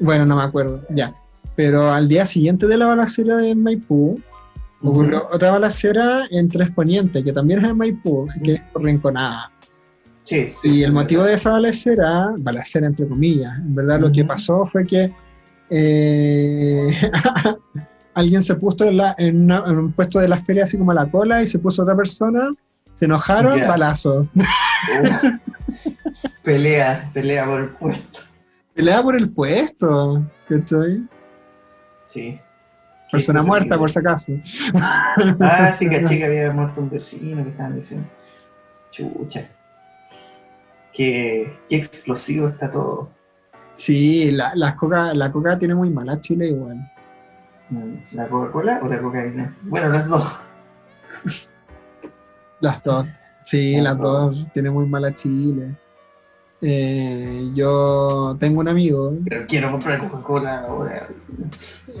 Bueno, 0.00 0.26
no 0.26 0.36
me 0.36 0.42
acuerdo, 0.42 0.82
ya. 0.90 1.14
Pero 1.54 1.90
al 1.92 2.08
día 2.08 2.26
siguiente 2.26 2.66
de 2.66 2.76
la 2.76 2.86
balacera 2.86 3.36
de 3.36 3.54
Maipú, 3.54 4.20
ocurrió 4.90 5.28
otra 5.32 5.52
balacera 5.52 6.26
en 6.30 6.48
Tres 6.48 6.70
Poniente, 6.70 7.22
que 7.24 7.32
también 7.32 7.64
es 7.64 7.70
en 7.70 7.76
Maipú, 7.76 8.28
que 8.42 8.54
es 8.54 8.60
por 8.72 8.82
Rinconada. 8.82 9.50
Sí, 10.22 10.48
sí. 10.60 10.68
Y 10.68 10.74
sí, 10.78 10.82
el 10.84 10.92
motivo 10.92 11.22
verdad. 11.22 11.30
de 11.32 11.36
esa 11.36 11.50
balacera, 11.52 12.34
balacera 12.38 12.86
entre 12.88 13.06
comillas, 13.06 13.56
en 13.58 13.74
verdad 13.74 14.00
lo 14.00 14.10
que 14.10 14.24
pasó 14.24 14.66
fue 14.72 14.84
que 14.86 15.12
eh, 15.70 16.88
alguien 18.14 18.42
se 18.42 18.54
puso 18.56 18.84
en, 18.86 18.96
la- 18.96 19.14
en 19.18 19.44
una- 19.44 19.62
en 19.66 19.78
un 19.78 19.92
puesto 19.92 20.18
de 20.18 20.28
la 20.28 20.38
feria 20.42 20.64
así 20.64 20.76
como 20.78 20.90
a 20.90 20.94
la 20.94 21.10
cola 21.10 21.42
y 21.42 21.46
se 21.46 21.58
puso 21.58 21.82
otra 21.82 21.94
persona 21.96 22.48
Se 22.94 23.04
enojaron, 23.04 23.58
Ya. 23.60 23.68
balazo. 23.68 24.26
pelea, 26.42 27.10
pelea 27.12 27.44
por 27.46 27.60
el 27.60 27.68
puesto. 27.70 28.20
Pelea 28.74 29.02
por 29.02 29.16
el 29.16 29.30
puesto. 29.30 30.22
¿Cachai? 30.48 31.02
Sí. 32.02 32.38
Persona 33.10 33.42
muerta, 33.42 33.78
por 33.78 33.90
si 33.90 33.98
acaso. 33.98 34.32
Ah, 34.74 35.72
sí, 35.72 35.88
caché 35.88 36.18
que 36.18 36.24
había 36.26 36.50
muerto 36.50 36.80
un 36.80 36.90
vecino 36.90 37.42
que 37.44 37.50
estaban 37.50 37.76
diciendo. 37.76 38.06
Chucha. 38.90 39.48
Qué, 40.92 41.56
qué 41.68 41.76
explosivo 41.76 42.48
está 42.48 42.70
todo. 42.70 43.10
Sí, 43.74 44.30
la, 44.30 44.54
las 44.54 44.74
coca, 44.74 45.14
la 45.14 45.30
coca 45.30 45.58
tiene 45.58 45.74
muy 45.74 45.90
mala 45.90 46.20
Chile 46.20 46.48
igual. 46.48 46.78
Mm, 47.68 47.94
¿La 48.12 48.28
Coca-Cola 48.28 48.80
o 48.82 48.88
la 48.88 49.00
cocaína? 49.00 49.56
Bueno, 49.62 49.88
las 49.90 50.08
dos. 50.08 50.40
Las 52.60 52.82
dos. 52.82 53.06
Sí, 53.44 53.76
Las 53.80 53.98
dos. 53.98 54.46
Tiene 54.52 54.70
muy 54.70 54.86
mala 54.86 55.14
Chile. 55.14 55.76
Eh, 56.62 57.50
yo 57.54 58.36
tengo 58.40 58.60
un 58.60 58.68
amigo, 58.68 59.12
Pero 59.24 59.44
quiero 59.46 59.70
comprar 59.70 60.00
Coca-Cola 60.00 60.60
ahora. 60.66 61.08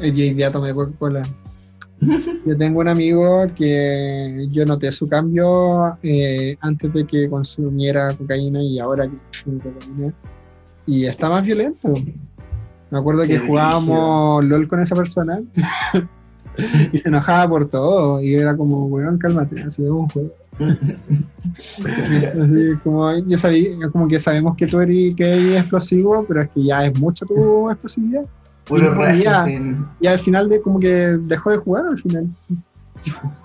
hoy 0.00 0.10
día 0.10 0.50
tomé 0.50 0.72
Coca-Cola. 0.72 1.22
Yo 2.44 2.56
tengo 2.58 2.80
un 2.80 2.88
amigo 2.88 3.46
que 3.54 4.46
yo 4.50 4.66
noté 4.66 4.92
su 4.92 5.08
cambio 5.08 5.96
eh, 6.02 6.56
antes 6.60 6.92
de 6.92 7.06
que 7.06 7.28
consumiera 7.28 8.12
cocaína 8.14 8.62
y 8.62 8.78
ahora 8.78 9.08
que 9.08 9.16
consume 9.16 9.60
cocaína. 9.60 10.12
Y 10.86 11.06
está 11.06 11.28
más 11.30 11.44
violento. 11.44 11.94
Me 12.90 12.98
acuerdo 12.98 13.22
Qué 13.22 13.28
que 13.28 13.38
jugábamos 13.40 14.44
LOL 14.44 14.68
con 14.68 14.80
esa 14.80 14.94
persona 14.94 15.40
y 16.92 16.98
se 16.98 17.08
enojaba 17.08 17.48
por 17.48 17.68
todo. 17.68 18.22
Y 18.22 18.34
era 18.34 18.56
como, 18.56 18.86
weón, 18.86 19.18
cálmate, 19.18 19.62
así 19.62 19.82
es 19.82 19.90
un 19.90 20.08
juego. 20.08 20.30
Mira, 20.58 22.32
Así 22.42 22.74
como, 22.82 23.10
sabía, 23.36 23.90
como 23.92 24.08
que 24.08 24.18
sabemos 24.20 24.56
que 24.56 24.66
tú 24.66 24.80
eres, 24.80 25.14
que 25.16 25.28
eres 25.28 25.56
explosivo, 25.60 26.24
pero 26.26 26.42
es 26.42 26.50
que 26.50 26.64
ya 26.64 26.86
es 26.86 26.98
mucho 26.98 27.26
tu 27.26 27.70
explosividad. 27.70 28.24
puro 28.64 29.14
Y 29.14 29.22
ya. 29.22 29.44
en- 29.48 29.86
Y 30.00 30.06
al 30.06 30.18
final 30.18 30.48
de 30.48 30.60
como 30.60 30.80
que 30.80 30.88
dejó 31.20 31.50
de 31.50 31.56
jugar 31.58 31.86
al 31.86 32.00
final. 32.02 32.26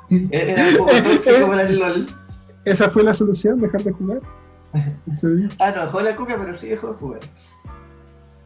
Era 0.10 0.68
un 0.70 0.78
poco 0.78 0.92
tóxico 1.04 1.48
para 1.48 1.62
el 1.64 1.78
LOL. 1.80 2.08
Esa 2.66 2.90
fue 2.90 3.04
la 3.04 3.14
solución, 3.14 3.60
dejar 3.62 3.84
de 3.84 3.92
jugar. 3.92 4.20
Sí, 5.20 5.28
Ah, 5.60 5.74
no, 5.76 5.82
dejó 5.82 6.00
la 6.02 6.16
coca, 6.16 6.36
pero 6.40 6.54
sí 6.54 6.70
dejó 6.70 6.88
de 6.88 6.94
jugar. 6.94 7.20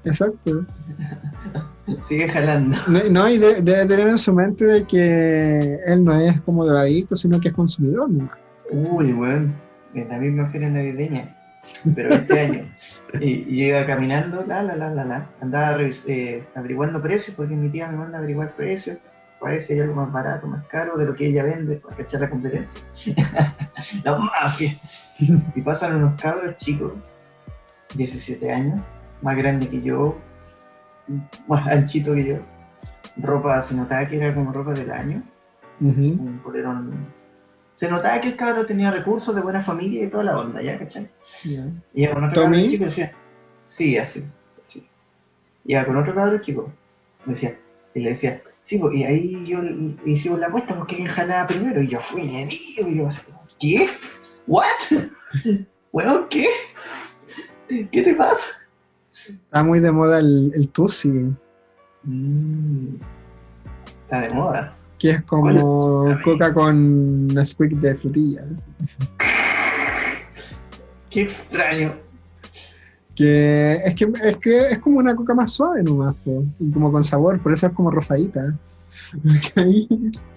exacto. 0.05 0.65
Sigue 2.07 2.27
jalando. 2.27 2.75
No, 2.87 2.99
no, 3.11 3.29
y 3.29 3.37
de- 3.37 3.61
debe 3.61 3.85
tener 3.85 4.07
en 4.09 4.17
su 4.17 4.33
mente 4.33 4.65
de 4.65 4.83
que 4.85 5.75
él 5.85 6.03
no 6.03 6.19
es 6.19 6.41
como 6.41 6.65
drogadicto, 6.65 7.15
sino 7.15 7.39
que 7.39 7.49
es 7.49 7.53
consumidor. 7.53 8.09
¿no? 8.09 8.27
Uy, 8.69 9.13
weón. 9.13 9.53
En 9.93 10.09
la 10.09 10.17
misma 10.17 10.49
feria 10.49 10.69
navideña. 10.69 11.35
Pero 11.95 12.13
este 12.13 12.39
año. 12.45 12.65
Y, 13.19 13.25
y 13.25 13.55
llega 13.55 13.85
caminando, 13.85 14.43
la, 14.45 14.63
la, 14.63 14.75
la, 14.75 14.89
la, 14.89 15.05
la. 15.05 15.29
Andaba 15.41 15.77
eh, 16.07 16.43
averiguando 16.55 17.01
precios, 17.01 17.35
porque 17.35 17.55
mi 17.55 17.69
tía 17.69 17.87
me 17.87 17.97
manda 17.97 18.17
a 18.17 18.19
averiguar 18.19 18.55
precios. 18.55 18.97
Para 19.39 19.53
ver 19.53 19.61
si 19.61 19.73
hay 19.73 19.79
algo 19.81 19.95
más 19.95 20.11
barato, 20.11 20.47
más 20.47 20.65
caro 20.67 20.97
de 20.97 21.05
lo 21.05 21.13
que 21.15 21.27
ella 21.27 21.43
vende, 21.43 21.75
para 21.75 21.97
cachar 21.97 22.21
la 22.21 22.29
competencia. 22.29 22.81
la 24.03 24.17
mafia. 24.17 24.79
Y 25.55 25.61
pasan 25.61 25.97
unos 25.97 26.19
cabros 26.19 26.55
chicos, 26.57 26.93
17 27.95 28.51
años, 28.51 28.79
más 29.21 29.35
grande 29.35 29.67
que 29.67 29.81
yo, 29.81 30.17
más 31.47 31.67
anchito 31.67 32.13
que 32.13 32.25
yo. 32.25 32.37
Ropa, 33.17 33.61
se 33.61 33.75
notaba 33.75 34.07
que 34.07 34.17
era 34.17 34.33
como 34.33 34.51
ropa 34.51 34.73
del 34.73 34.91
año. 34.91 35.23
Ujú. 35.81 36.01
un 36.01 36.39
polerón. 36.41 36.93
Se 37.75 37.89
notaba 37.89 38.19
que 38.21 38.29
el 38.29 38.35
cabro 38.35 38.65
tenía 38.65 38.89
recursos 38.89 39.35
de 39.35 39.41
buena 39.41 39.61
familia 39.61 40.03
y 40.03 40.09
toda 40.09 40.23
la 40.23 40.39
onda, 40.39 40.61
¿ya? 40.61 40.79
¿Cachai? 40.79 41.07
Ya. 41.43 41.65
Y 41.93 42.03
iba 42.03 42.13
con 42.13 42.23
otro 42.23 42.41
¿Tommy? 42.43 42.55
cabro 42.57 42.69
chico 42.71 42.85
decía, 42.85 43.13
sí, 43.63 43.97
así, 43.97 44.23
así. 44.59 44.87
Iba 45.65 45.85
con 45.85 45.97
otro 45.97 46.15
cabro 46.15 46.39
chico, 46.39 46.71
me 47.25 47.33
decía, 47.33 47.57
y 47.93 47.99
le 47.99 48.09
decía, 48.11 48.41
sí, 48.63 48.77
pues, 48.79 48.95
y 48.95 49.03
ahí 49.03 49.45
yo 49.45 49.59
hicimos 50.05 50.39
la 50.39 50.47
apuesta 50.47 50.75
porque 50.75 50.95
quién 50.95 51.07
jalaba 51.07 51.47
primero, 51.47 51.81
y 51.83 51.87
yo 51.87 51.99
fui, 51.99 52.23
y 52.23 52.45
digo, 52.45 52.89
y 52.89 52.97
yo 52.97 53.07
¿qué? 53.59 53.87
¿What? 54.47 54.65
Bueno, 55.91 56.27
¿qué? 56.29 56.45
¿Qué 57.69 58.01
te 58.01 58.13
pasa? 58.15 58.47
Está 59.11 59.63
muy 59.63 59.79
de 59.79 59.93
moda 59.93 60.19
el, 60.19 60.51
el 60.53 60.67
Tusi, 60.69 61.09
Mm, 62.03 62.95
está 64.03 64.21
de 64.21 64.29
moda. 64.29 64.75
Que 65.05 65.11
es 65.11 65.21
como 65.23 66.17
coca 66.23 66.51
con 66.51 67.27
Nesquik 67.27 67.73
de 67.73 67.93
frutilla. 67.93 68.41
Qué 71.11 71.21
extraño. 71.21 71.93
Que 73.15 73.73
es 73.85 73.93
que 73.93 74.11
es 74.23 74.37
que 74.37 74.57
es 74.71 74.79
como 74.79 74.97
una 74.97 75.15
coca 75.15 75.35
más 75.35 75.51
suave 75.51 75.83
nomás, 75.83 76.15
po, 76.25 76.43
y 76.59 76.71
como 76.71 76.91
con 76.91 77.03
sabor, 77.03 77.39
por 77.39 77.53
eso 77.53 77.67
es 77.67 77.73
como 77.73 77.91
rosadita. 77.91 78.55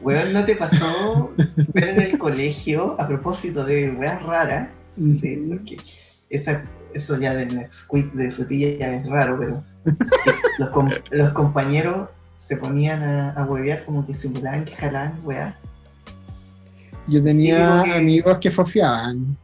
Weón, 0.03 0.35
¿no 0.35 0.45
te 0.45 0.55
pasó 0.55 1.33
ver 1.73 1.89
en 1.89 2.01
el 2.03 2.19
colegio, 2.19 2.95
a 3.01 3.09
propósito 3.09 3.65
de 3.65 3.91
weas 3.93 4.23
raras, 4.23 4.69
Sí, 5.21 5.47
porque 5.49 5.77
esa, 6.29 6.63
eso 6.93 7.19
ya 7.19 7.33
del 7.35 7.57
Nesquik 7.57 8.13
de 8.13 8.31
frutilla 8.33 8.79
ya 8.79 8.97
es 8.97 9.07
raro, 9.07 9.39
pero 9.39 9.65
los, 10.59 10.69
com- 10.71 10.91
los 11.11 11.31
compañeros 11.33 12.11
se 12.39 12.57
ponían 12.57 13.03
a, 13.03 13.33
a 13.33 13.45
huevear 13.45 13.85
como 13.85 14.07
que 14.07 14.15
simulaban 14.15 14.65
que 14.65 14.75
jalaban 14.77 15.19
weá. 15.25 15.59
Yo 17.09 17.23
tenía 17.23 17.83
que- 17.85 17.95
amigos 17.95 18.39
que 18.39 18.51
fofiaban. 18.51 19.37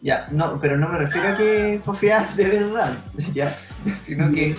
Ya, 0.00 0.28
no, 0.30 0.58
pero 0.60 0.78
no 0.78 0.88
me 0.88 0.96
refiero 0.98 1.30
a 1.30 1.36
que 1.36 1.80
fofear 1.84 2.32
de 2.34 2.44
verdad, 2.44 2.94
ya, 3.34 3.54
sino 3.98 4.30
que 4.32 4.56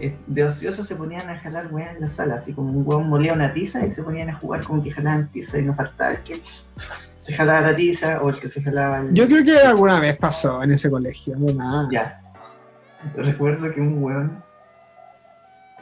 eh, 0.00 0.14
de 0.26 0.44
ocioso 0.44 0.84
se 0.84 0.96
ponían 0.96 1.30
a 1.30 1.38
jalar 1.38 1.68
weá 1.72 1.92
en 1.92 2.00
la 2.02 2.08
sala, 2.08 2.34
así 2.34 2.52
como 2.52 2.72
un 2.72 2.82
hueón 2.86 3.08
molía 3.08 3.32
una 3.32 3.54
tiza 3.54 3.86
y 3.86 3.90
se 3.92 4.02
ponían 4.02 4.28
a 4.28 4.34
jugar 4.34 4.62
como 4.64 4.82
que 4.82 4.90
jalaban 4.90 5.28
tiza 5.28 5.58
y 5.58 5.62
no 5.64 5.74
faltaba 5.74 6.10
el 6.10 6.22
que 6.24 6.42
se 7.16 7.32
jalaba 7.32 7.60
la 7.70 7.76
tiza 7.76 8.20
o 8.20 8.30
el 8.30 8.38
que 8.40 8.48
se 8.48 8.62
jalaba 8.62 8.98
el... 9.00 9.14
Yo 9.14 9.26
creo 9.28 9.44
que 9.44 9.56
alguna 9.60 10.00
vez 10.00 10.16
pasó 10.16 10.62
en 10.62 10.72
ese 10.72 10.90
colegio, 10.90 11.36
no 11.38 11.54
nada. 11.54 11.88
Ya. 11.90 12.20
Recuerdo 13.16 13.72
que 13.72 13.80
un 13.80 14.02
weón. 14.02 14.42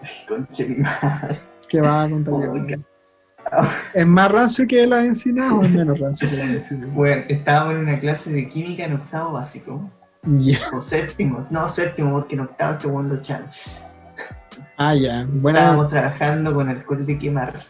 Conche 0.28 0.66
mi 0.66 0.76
madre. 0.76 1.40
que 1.68 1.80
va 1.80 2.04
a 2.04 2.10
contar. 2.10 2.34
Oiga. 2.34 2.78
¿Es 3.94 4.06
más 4.06 4.30
rancio 4.30 4.66
que 4.66 4.86
la 4.86 5.04
encina 5.04 5.54
o 5.54 5.64
es 5.64 5.70
menos 5.70 5.98
rancio 5.98 6.28
que 6.28 6.36
la 6.36 6.44
encina? 6.44 6.86
Bueno, 6.92 7.24
estábamos 7.28 7.74
en 7.74 7.80
una 7.80 7.98
clase 7.98 8.30
de 8.32 8.48
química 8.48 8.84
en 8.84 8.94
octavo 8.94 9.32
básico. 9.32 9.90
Ya. 10.22 10.58
O 10.74 10.80
séptimo. 10.80 11.40
No, 11.50 11.66
séptimo, 11.66 12.12
porque 12.12 12.34
en 12.34 12.40
octavo 12.40 12.74
este 12.74 12.86
weón 12.88 13.08
lo 13.08 13.14
echaron. 13.16 13.48
Ah, 14.76 14.94
ya. 14.94 15.26
Buena. 15.28 15.60
Estábamos 15.60 15.88
trabajando 15.88 16.54
con 16.54 16.68
alcohol 16.68 17.06
de 17.06 17.18
quemar. 17.18 17.60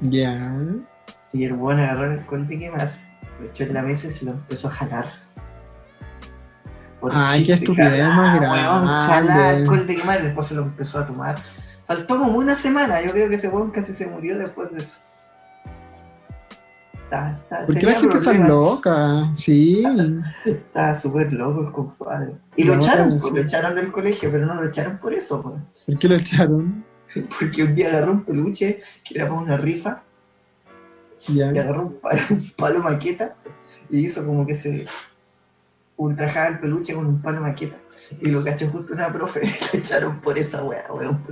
Ya. 0.00 0.58
Y 1.32 1.44
el 1.44 1.52
weón 1.54 1.80
agarró 1.80 2.04
el 2.12 2.18
alcohol 2.18 2.46
de 2.48 2.58
quemar, 2.58 2.92
lo 3.40 3.46
echó 3.46 3.64
en 3.64 3.74
la 3.74 3.82
mesa 3.82 4.08
y 4.08 4.10
se 4.10 4.24
lo 4.24 4.32
empezó 4.32 4.68
a 4.68 4.72
jalar. 4.72 5.06
Por 7.02 7.10
Ay, 7.12 7.44
qué 7.44 7.54
estupidez 7.54 8.06
más 8.06 8.40
weón, 8.40 8.86
grande. 8.86 9.84
de 9.86 9.96
quemar 9.96 10.20
y 10.20 10.22
después 10.26 10.46
se 10.46 10.54
lo 10.54 10.62
empezó 10.62 11.00
a 11.00 11.06
tomar. 11.06 11.36
Faltó 11.84 12.16
como 12.16 12.38
una 12.38 12.54
semana, 12.54 13.02
yo 13.02 13.10
creo 13.10 13.28
que 13.28 13.34
ese 13.34 13.48
weón 13.48 13.70
casi 13.72 13.92
se 13.92 14.06
murió 14.06 14.38
después 14.38 14.70
de 14.72 14.78
eso. 14.78 14.98
Está- 17.04 17.32
está- 17.32 17.66
¿Por 17.66 17.74
qué 17.74 17.86
la 17.86 17.92
gente 17.92 18.06
es 18.06 18.12
tan 18.12 18.22
problemas. 18.22 18.48
loca? 18.48 19.32
Sí. 19.36 19.84
Estaba 20.46 20.94
súper 20.94 21.32
loco 21.32 21.60
el 21.66 21.72
compadre. 21.72 22.32
Y 22.56 22.64
lo 22.64 22.76
No, 22.76 22.82
echaron, 22.82 23.08
pues, 23.18 23.32
lo 23.32 23.40
echaron 23.42 23.74
del 23.74 23.92
colegio, 23.92 24.30
pero 24.30 24.46
no 24.46 24.54
lo 24.54 24.66
echaron 24.68 24.98
por 24.98 25.12
eso, 25.12 25.40
weón. 25.40 25.66
¿Por 25.86 25.98
qué 25.98 26.08
lo 26.08 26.14
echaron? 26.14 26.84
Porque 27.38 27.64
un 27.64 27.74
día 27.74 27.88
agarró 27.88 28.12
un 28.12 28.24
peluche 28.24 28.80
que 29.04 29.14
era 29.18 29.28
para 29.28 29.40
una 29.40 29.56
rifa 29.58 30.02
y 31.28 31.34
Ya. 31.34 31.48
agarró 31.50 31.82
un 31.82 31.94
palo, 32.00 32.20
un 32.30 32.50
palo 32.56 32.78
maqueta 32.80 33.34
y 33.90 34.06
hizo 34.06 34.24
como 34.24 34.46
que 34.46 34.54
se 34.54 34.86
ultrajaba 36.04 36.48
el 36.48 36.58
peluche 36.58 36.94
con 36.94 37.06
un 37.06 37.22
palo 37.22 37.40
maqueta 37.40 37.76
y 38.20 38.30
lo 38.30 38.44
cachó 38.44 38.68
justo 38.68 38.94
una 38.94 39.12
profe 39.12 39.40
y 39.46 39.48
lo 39.48 39.78
echaron 39.78 40.20
por 40.20 40.38
esa 40.38 40.62
wea, 40.64 40.84
weón. 40.92 41.22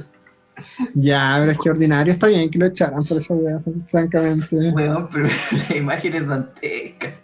Ya, 0.94 1.36
pero 1.38 1.52
es 1.52 1.58
que 1.58 1.70
ordinario 1.70 2.12
está 2.12 2.26
bien 2.26 2.50
que 2.50 2.58
lo 2.58 2.66
echaran 2.66 3.02
por 3.04 3.18
esa 3.18 3.34
wea, 3.34 3.60
francamente. 3.90 4.56
Weón, 4.56 5.08
pero 5.10 5.28
la 5.70 5.76
imagen 5.76 6.14
es 6.14 6.26
dantesca. 6.26 7.14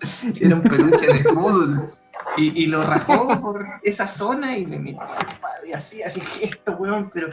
Era 0.40 0.54
un 0.54 0.62
peluche 0.62 1.06
de 1.06 1.24
fútbol. 1.24 1.82
Y, 2.36 2.64
y 2.64 2.66
lo 2.66 2.82
rajó 2.82 3.28
por 3.40 3.64
esa 3.82 4.06
zona 4.06 4.58
y 4.58 4.66
le 4.66 4.78
metió 4.78 5.00
y 5.66 5.72
así, 5.72 6.02
así 6.02 6.20
gesto, 6.20 6.72
weón, 6.72 7.10
pero... 7.12 7.28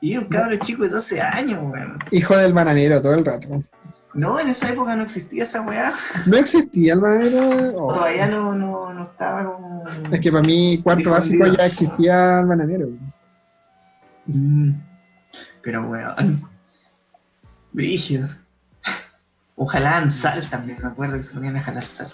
Y 0.00 0.16
un 0.16 0.26
cabro 0.26 0.56
chico 0.58 0.82
de 0.82 0.90
12 0.90 1.20
años, 1.20 1.60
weón. 1.62 1.98
Hijo 2.10 2.36
del 2.36 2.52
bananero 2.52 3.00
todo 3.00 3.14
el 3.14 3.24
rato. 3.24 3.62
No, 4.16 4.40
en 4.40 4.48
esa 4.48 4.70
época 4.70 4.96
no 4.96 5.02
existía 5.02 5.42
esa 5.42 5.60
weá. 5.60 5.92
¿No 6.24 6.36
existía 6.38 6.94
el 6.94 7.00
bananero? 7.00 7.48
Oh. 7.76 7.92
Todavía 7.92 8.26
no, 8.26 8.54
no, 8.54 8.92
no 8.94 9.02
estaba 9.02 9.44
como... 9.44 9.84
Es 10.10 10.20
que 10.20 10.32
para 10.32 10.42
mí, 10.42 10.80
cuarto 10.82 11.10
básico 11.10 11.46
ya 11.46 11.66
existía 11.66 12.40
el 12.40 12.46
bananero. 12.46 12.88
Mm. 14.26 14.72
Pero 15.62 15.88
weón. 15.88 16.48
Brígido. 17.72 18.28
O 19.54 19.66
jalaban 19.66 20.10
sal 20.10 20.48
también, 20.48 20.78
me 20.82 20.88
acuerdo 20.88 21.16
que 21.16 21.22
se 21.22 21.34
ponían 21.34 21.56
a 21.56 21.62
jalar 21.62 21.84
sal. 21.84 22.08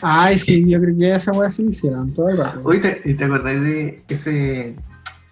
Ay, 0.00 0.38
sí, 0.38 0.68
yo 0.68 0.80
creo 0.80 0.96
que 0.96 1.14
esa 1.14 1.32
weá 1.32 1.50
se 1.50 1.62
hicieron 1.62 2.12
todo 2.14 2.28
el 2.28 2.38
rato. 2.38 2.60
Hoy 2.64 2.80
te, 2.80 2.92
¿te 2.92 3.24
acordás 3.24 3.60
de 3.62 4.02
ese 4.08 4.74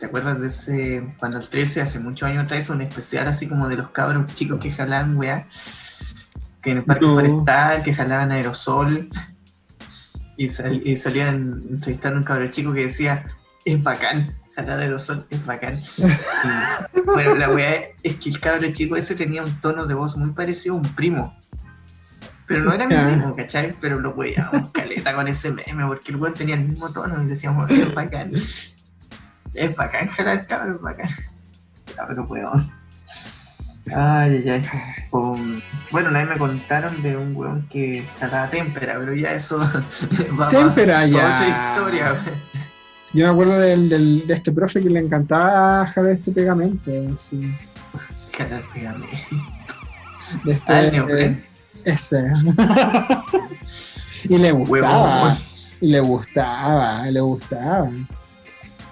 ¿Te 0.00 0.06
acuerdas 0.06 0.40
de 0.40 0.46
ese, 0.46 1.14
cuando 1.18 1.38
el 1.38 1.48
13 1.48 1.82
hace 1.82 1.98
muchos 1.98 2.26
años 2.26 2.44
atrás 2.44 2.70
un 2.70 2.80
especial 2.80 3.28
así 3.28 3.46
como 3.46 3.68
de 3.68 3.76
los 3.76 3.90
cabros 3.90 4.32
chicos 4.32 4.58
que 4.58 4.70
jalaban 4.70 5.18
weá? 5.18 5.46
Que 6.62 6.70
en 6.70 6.78
el 6.78 6.84
parque 6.84 7.04
forestal, 7.04 7.82
que 7.82 7.94
jalaban 7.94 8.32
aerosol 8.32 9.10
y, 10.38 10.46
y 10.46 10.96
salían 10.96 11.62
entrevistando 11.70 12.16
a 12.16 12.20
un 12.20 12.24
cabro 12.24 12.46
chico 12.46 12.72
que 12.72 12.84
decía, 12.84 13.24
es 13.66 13.82
bacán, 13.82 14.34
jalar 14.56 14.80
aerosol 14.80 15.26
es 15.28 15.44
bacán. 15.44 15.78
bueno, 17.04 17.34
la 17.36 17.50
weá 17.50 17.90
es 18.02 18.16
que 18.16 18.30
el 18.30 18.40
cabro 18.40 18.72
chico 18.72 18.96
ese 18.96 19.14
tenía 19.14 19.42
un 19.42 19.52
tono 19.60 19.86
de 19.86 19.92
voz 19.92 20.16
muy 20.16 20.30
parecido 20.30 20.76
a 20.76 20.78
un 20.78 20.94
primo. 20.94 21.36
Pero 22.46 22.64
no 22.64 22.72
era 22.72 22.86
mi 22.86 22.96
primo, 22.96 23.36
¿cachai? 23.36 23.76
Pero 23.82 24.00
lo 24.00 24.14
un 24.16 24.64
caleta 24.72 25.14
con 25.14 25.28
ese 25.28 25.52
meme, 25.52 25.86
porque 25.86 26.10
el 26.10 26.16
weón 26.16 26.32
tenía 26.32 26.54
el 26.54 26.64
mismo 26.64 26.90
tono 26.90 27.22
y 27.22 27.26
decíamos, 27.26 27.70
es 27.70 27.94
bacán. 27.94 28.32
Es 29.54 29.74
bacán 29.74 30.08
jalar 30.08 30.46
cabrón, 30.46 30.76
es 30.76 30.82
bacán. 30.82 31.08
Cabrón, 31.96 32.26
weón. 32.28 32.72
Ay, 33.94 34.48
ay, 34.48 34.62
ay. 34.72 35.62
bueno, 35.90 36.10
una 36.10 36.20
vez 36.20 36.28
me 36.28 36.36
contaron 36.36 37.02
de 37.02 37.16
un 37.16 37.34
weón 37.34 37.66
que 37.68 38.04
trataba 38.18 38.48
témpera, 38.48 38.96
pero 38.98 39.14
ya 39.14 39.32
eso 39.32 39.58
va 40.40 40.48
témpera, 40.48 41.06
ya. 41.06 41.36
otra 41.36 41.48
historia. 41.48 42.16
Yo 43.12 43.26
me 43.26 43.32
acuerdo 43.32 43.58
del, 43.58 43.88
del, 43.88 44.26
de 44.26 44.34
este 44.34 44.52
profe 44.52 44.80
que 44.80 44.90
le 44.90 45.00
encantaba 45.00 45.86
jalar 45.88 46.12
este 46.12 46.30
pegamento. 46.30 46.92
Sí. 47.28 47.52
Jalar 48.36 48.62
pegamento. 48.72 49.08
De 50.44 50.52
este, 50.52 50.72
ah, 50.72 50.84
eh, 50.84 51.44
ese. 51.84 52.22
y 54.28 54.38
le 54.38 54.52
gustaba. 54.52 55.36
y 55.80 55.88
le 55.88 56.00
gustaba, 56.00 57.06
le 57.06 57.20
gustaba. 57.20 57.90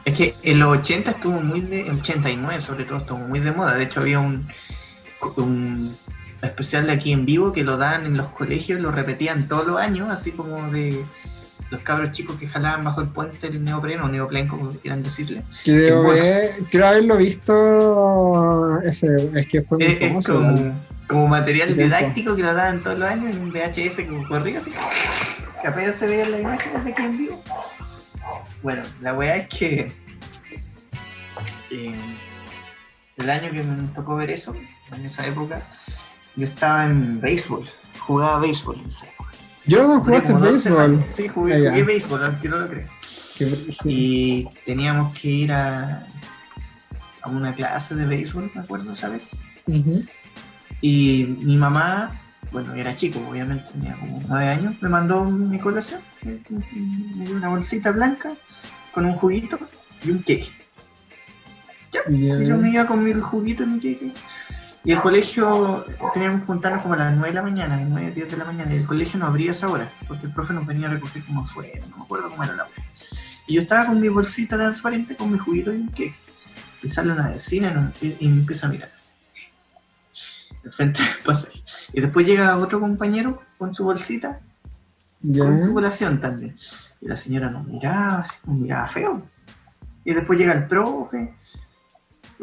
Es 0.08 0.14
que 0.14 0.34
en 0.42 0.58
los 0.58 0.78
80 0.78 1.10
estuvo 1.10 1.38
muy 1.40 1.60
de. 1.60 1.82
El 1.82 1.96
89 1.96 2.60
sobre 2.60 2.84
todo 2.84 2.98
estuvo 2.98 3.18
muy 3.18 3.40
de 3.40 3.52
moda. 3.52 3.74
De 3.74 3.84
hecho 3.84 4.00
había 4.00 4.18
un, 4.18 4.48
un 5.36 5.94
especial 6.40 6.86
de 6.86 6.92
aquí 6.92 7.12
en 7.12 7.26
vivo 7.26 7.52
que 7.52 7.62
lo 7.62 7.76
dan 7.76 8.06
en 8.06 8.16
los 8.16 8.28
colegios, 8.28 8.80
lo 8.80 8.90
repetían 8.90 9.48
todos 9.48 9.66
los 9.66 9.78
años, 9.78 10.10
así 10.10 10.32
como 10.32 10.70
de 10.70 11.04
los 11.70 11.82
cabros 11.82 12.12
chicos 12.12 12.36
que 12.38 12.48
jalaban 12.48 12.84
bajo 12.84 13.02
el 13.02 13.08
puente 13.08 13.48
el 13.48 13.62
neopren 13.62 14.00
o 14.00 14.08
neoplen, 14.08 14.48
como 14.48 14.70
quieran 14.70 15.02
decirle. 15.02 15.42
Creo, 15.62 16.06
creo 16.70 16.86
haberlo 16.86 17.18
visto, 17.18 18.80
ese, 18.80 19.30
es 19.34 19.46
que 19.48 19.60
fue 19.60 19.76
muy 19.76 19.96
famoso, 19.96 20.42
como, 21.06 21.28
material 21.28 21.76
didáctico 21.76 22.34
que 22.34 22.42
lo 22.42 22.54
daban 22.54 22.82
todos 22.82 22.98
los 22.98 23.10
años 23.10 23.36
en 23.36 23.42
un 23.42 23.52
VHS 23.52 23.96
que 23.96 24.24
corría 24.26 24.56
así, 24.56 24.70
que 25.60 25.68
apenas 25.68 25.96
se 25.96 26.06
veían 26.06 26.30
las 26.30 26.40
imágenes 26.40 26.84
de 26.84 26.90
aquí 26.92 27.02
en 27.02 27.18
vivo. 27.18 27.42
Bueno, 28.62 28.82
la 29.00 29.14
weá 29.14 29.36
es 29.36 29.48
que 29.48 29.92
eh, 31.70 31.94
el 33.16 33.30
año 33.30 33.50
que 33.52 33.62
me 33.62 33.88
tocó 33.94 34.16
ver 34.16 34.30
eso, 34.30 34.54
en 34.92 35.04
esa 35.04 35.26
época, 35.26 35.62
yo 36.36 36.46
estaba 36.46 36.86
en 36.86 37.20
béisbol, 37.20 37.64
jugaba 38.00 38.40
béisbol 38.40 38.80
en 38.80 38.86
esa 38.86 39.06
época. 39.06 39.30
¿Yo 39.66 39.86
no 39.86 40.02
jugaste 40.02 40.32
béisbol? 40.32 41.04
Sí, 41.06 41.28
jugué, 41.28 41.68
ah, 41.68 41.84
béisbol, 41.84 42.24
aunque 42.24 42.48
no 42.48 42.58
lo 42.58 42.68
crees. 42.68 42.90
Y 43.84 44.48
teníamos 44.64 45.16
que 45.16 45.28
ir 45.28 45.52
a, 45.52 46.06
a 47.22 47.28
una 47.28 47.54
clase 47.54 47.94
de 47.94 48.06
béisbol, 48.06 48.50
me 48.54 48.62
acuerdo, 48.62 48.94
¿sabes? 48.94 49.38
Y 50.80 51.36
mi 51.40 51.56
mamá 51.56 52.18
bueno, 52.52 52.74
era 52.74 52.94
chico, 52.94 53.20
obviamente, 53.28 53.70
tenía 53.72 53.98
como 53.98 54.22
nueve 54.26 54.48
años, 54.48 54.74
me 54.80 54.88
mandó 54.88 55.24
mi 55.24 55.58
colación, 55.58 56.00
me 56.22 57.24
dio 57.24 57.36
una 57.36 57.48
bolsita 57.48 57.92
blanca 57.92 58.30
con 58.92 59.04
un 59.04 59.14
juguito 59.14 59.58
y 60.02 60.10
un 60.10 60.22
queque. 60.22 60.48
yo 61.92 62.56
me 62.58 62.70
iba 62.70 62.86
con 62.86 63.04
mi 63.04 63.12
juguito 63.12 63.62
y 63.64 63.66
mi 63.66 63.78
queque. 63.78 64.12
Y 64.84 64.92
el 64.92 65.00
colegio, 65.00 65.84
teníamos 66.14 66.40
que 66.40 66.46
juntarnos 66.46 66.82
como 66.82 66.94
a 66.94 66.98
las 66.98 67.12
9 67.12 67.28
de 67.28 67.34
la 67.34 67.42
mañana, 67.42 67.76
9, 67.76 68.12
10 68.12 68.30
de 68.30 68.36
la 68.36 68.44
mañana, 68.44 68.72
y 68.72 68.78
el 68.78 68.86
colegio 68.86 69.18
no 69.18 69.26
abría 69.26 69.50
esa 69.50 69.68
hora, 69.68 69.92
porque 70.06 70.26
el 70.26 70.32
profe 70.32 70.54
nos 70.54 70.66
venía 70.66 70.86
a 70.86 70.92
recoger 70.92 71.24
como 71.24 71.42
afuera, 71.42 71.84
no 71.90 71.98
me 71.98 72.02
acuerdo 72.04 72.30
cómo 72.30 72.44
era 72.44 72.54
la 72.54 72.64
hora. 72.64 72.74
Y 73.46 73.54
yo 73.54 73.62
estaba 73.62 73.86
con 73.86 74.00
mi 74.00 74.08
bolsita 74.08 74.56
transparente, 74.56 75.16
con 75.16 75.32
mi 75.32 75.38
juguito 75.38 75.72
y 75.72 75.76
un 75.76 75.88
queque. 75.88 76.16
Y 76.82 76.88
sale 76.88 77.12
una 77.12 77.28
vecina 77.28 77.92
y, 78.00 78.16
y 78.20 78.28
me 78.30 78.40
empieza 78.40 78.68
a 78.68 78.70
mirar 78.70 78.92
así 78.94 79.17
frente 80.72 81.00
Y 81.92 82.00
después 82.00 82.26
llega 82.26 82.56
otro 82.56 82.80
compañero 82.80 83.42
con 83.58 83.72
su 83.72 83.84
bolsita, 83.84 84.40
con 85.22 85.62
su 85.62 85.72
colación 85.74 86.20
también. 86.20 86.56
Y 87.00 87.08
la 87.08 87.16
señora 87.16 87.50
nos 87.50 87.66
miraba, 87.66 88.20
así, 88.20 88.36
nos 88.46 88.56
miraba 88.56 88.86
feo. 88.86 89.22
Y 90.04 90.14
después 90.14 90.38
llega 90.38 90.54
el 90.54 90.66
profe, 90.66 91.34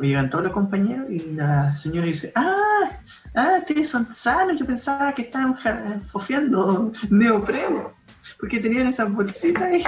llegan 0.01 0.29
todos 0.29 0.45
los 0.45 0.53
compañeros 0.53 1.07
y 1.09 1.19
la 1.33 1.75
señora 1.75 2.07
dice, 2.07 2.31
ah, 2.35 2.99
ah, 3.35 3.55
ustedes 3.57 3.89
son 3.89 4.13
sanos, 4.13 4.59
yo 4.59 4.65
pensaba 4.65 5.13
que 5.13 5.23
estaban 5.23 5.55
fofeando 6.01 6.91
neopreno, 7.09 7.93
porque 8.39 8.59
tenían 8.59 8.87
esas 8.87 9.11
bolsitas 9.11 9.63
ahí. 9.63 9.83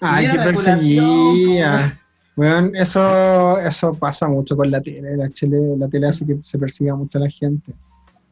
Ay, 0.00 0.28
qué 0.30 0.38
perseguía. 0.38 2.00
Bueno, 2.36 2.70
eso, 2.74 3.58
eso 3.58 3.94
pasa 3.94 4.28
mucho 4.28 4.56
con 4.56 4.70
la 4.70 4.80
tele. 4.80 5.16
La, 5.16 5.28
tele, 5.28 5.76
la 5.76 5.88
tele 5.88 6.08
hace 6.08 6.26
que 6.26 6.38
se 6.42 6.58
persiga 6.58 6.94
mucho 6.94 7.18
a 7.18 7.22
la 7.22 7.30
gente. 7.30 7.72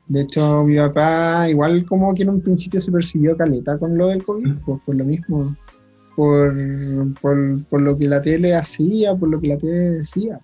De 0.07 0.23
hecho, 0.23 0.65
mi 0.65 0.77
papá, 0.77 1.49
igual 1.51 1.85
como 1.85 2.15
que 2.15 2.23
en 2.23 2.31
un 2.31 2.41
principio 2.41 2.81
se 2.81 2.91
persiguió 2.91 3.37
caleta 3.37 3.79
con 3.79 3.99
lo 3.99 4.09
del 4.09 4.25
COVID, 4.25 4.55
pues 4.65 4.81
por 4.85 4.97
lo 4.97 5.05
mismo. 5.05 5.55
Por, 6.17 6.53
por, 7.21 7.81
lo 7.81 7.97
que 7.97 8.09
la 8.09 8.21
tele 8.21 8.55
hacía, 8.55 9.15
por 9.15 9.29
lo 9.29 9.41
que 9.41 9.49
la 9.49 9.59
tele 9.59 9.91
decía. 9.91 10.41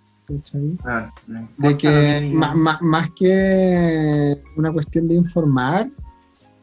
Ah, 0.84 1.12
de 1.58 1.76
que 1.76 2.30
más, 2.32 2.80
más 2.80 3.10
que 3.10 4.40
una 4.56 4.72
cuestión 4.72 5.08
de 5.08 5.14
informar, 5.14 5.90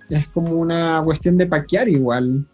es 0.09 0.27
como 0.29 0.53
una 0.53 1.01
cuestión 1.03 1.37
de 1.37 1.47
paquear 1.47 1.89
igual. 1.89 2.45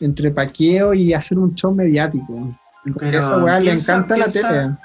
Entre 0.00 0.30
paqueo 0.30 0.94
y 0.94 1.12
hacer 1.12 1.38
un 1.38 1.54
show 1.54 1.74
mediático. 1.74 2.54
Pero 2.98 3.20
esa 3.20 3.38
weá 3.38 3.60
le 3.60 3.72
encanta 3.72 4.16
la 4.16 4.26
tele. 4.26 4.76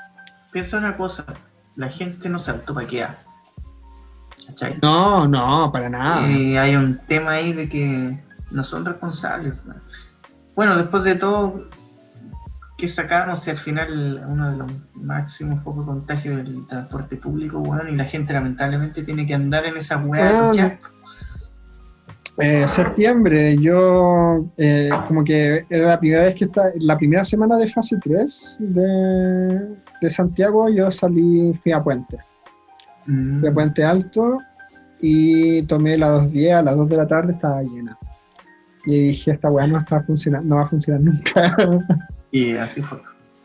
Piensa 0.51 0.77
una 0.77 0.97
cosa, 0.97 1.25
la 1.75 1.89
gente 1.89 2.29
no 2.29 2.39
se 2.39 2.51
autopaquea. 2.51 3.17
¿Cachai? 4.47 4.77
No, 4.81 5.27
no, 5.27 5.71
para 5.71 5.89
nada. 5.89 6.29
Y 6.29 6.57
hay 6.57 6.75
un 6.75 6.97
tema 7.07 7.31
ahí 7.31 7.53
de 7.53 7.69
que 7.69 8.19
no 8.49 8.63
son 8.63 8.85
responsables. 8.85 9.53
Bueno, 10.55 10.77
después 10.77 11.03
de 11.03 11.15
todo, 11.15 11.69
que 12.77 12.87
sacamos 12.87 13.47
al 13.47 13.57
final 13.57 14.25
uno 14.27 14.51
de 14.51 14.57
los 14.57 14.71
máximos 14.95 15.63
focos 15.63 15.85
de 15.85 15.91
contagio 15.91 16.37
del 16.37 16.65
transporte 16.67 17.15
público, 17.15 17.59
bueno, 17.59 17.87
y 17.87 17.95
la 17.95 18.05
gente 18.05 18.33
lamentablemente 18.33 19.03
tiene 19.03 19.25
que 19.25 19.35
andar 19.35 19.65
en 19.65 19.77
esa 19.77 19.97
weá. 19.97 20.51
Eh, 22.37 22.67
septiembre, 22.67 23.57
yo 23.57 24.45
eh, 24.57 24.89
como 25.07 25.23
que 25.23 25.65
era 25.69 25.89
la 25.89 25.99
primera 25.99 26.23
vez 26.23 26.35
que 26.35 26.45
está, 26.45 26.71
la 26.79 26.97
primera 26.97 27.23
semana 27.23 27.57
de 27.57 27.69
fase 27.69 27.97
3 28.01 28.57
de, 28.59 29.75
de 30.01 30.09
Santiago, 30.09 30.69
yo 30.69 30.91
salí, 30.91 31.53
fui 31.61 31.71
a 31.71 31.83
Puente. 31.83 32.17
Mm. 33.05 33.41
Fui 33.41 33.49
a 33.49 33.53
Puente 33.53 33.83
Alto 33.83 34.39
y 35.01 35.63
tomé 35.63 35.97
la 35.97 36.21
2.10, 36.21 36.53
a 36.53 36.61
las 36.63 36.75
2 36.77 36.89
de 36.89 36.97
la 36.97 37.07
tarde 37.07 37.33
estaba 37.33 37.61
llena. 37.63 37.97
Y 38.85 39.09
dije, 39.09 39.31
esta 39.31 39.51
weá 39.51 39.67
no, 39.67 39.77
está 39.77 40.01
funcionando, 40.01 40.47
no 40.49 40.55
va 40.55 40.63
a 40.63 40.69
funcionar 40.69 41.01
nunca. 41.01 41.55
Y 42.33 42.53
así 42.55 42.81
fue. 42.81 42.97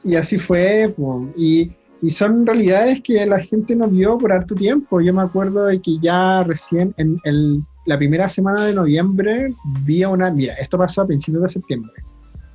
Y 0.04 0.14
así 0.14 0.38
fue, 0.38 0.94
y, 1.36 1.72
y 2.00 2.10
son 2.10 2.46
realidades 2.46 3.00
que 3.00 3.26
la 3.26 3.40
gente 3.40 3.74
no 3.74 3.88
vio 3.88 4.16
por 4.16 4.32
harto 4.32 4.54
tiempo. 4.54 5.00
Yo 5.00 5.12
me 5.12 5.22
acuerdo 5.22 5.66
de 5.66 5.82
que 5.82 5.98
ya 6.00 6.44
recién 6.44 6.94
en 6.96 7.18
el 7.24 7.64
la 7.86 7.96
primera 7.96 8.28
semana 8.28 8.64
de 8.64 8.74
noviembre 8.74 9.54
vi 9.84 10.04
una, 10.04 10.30
mira, 10.30 10.54
esto 10.54 10.76
pasó 10.76 11.02
a 11.02 11.06
principios 11.06 11.42
de 11.44 11.48
septiembre. 11.48 11.92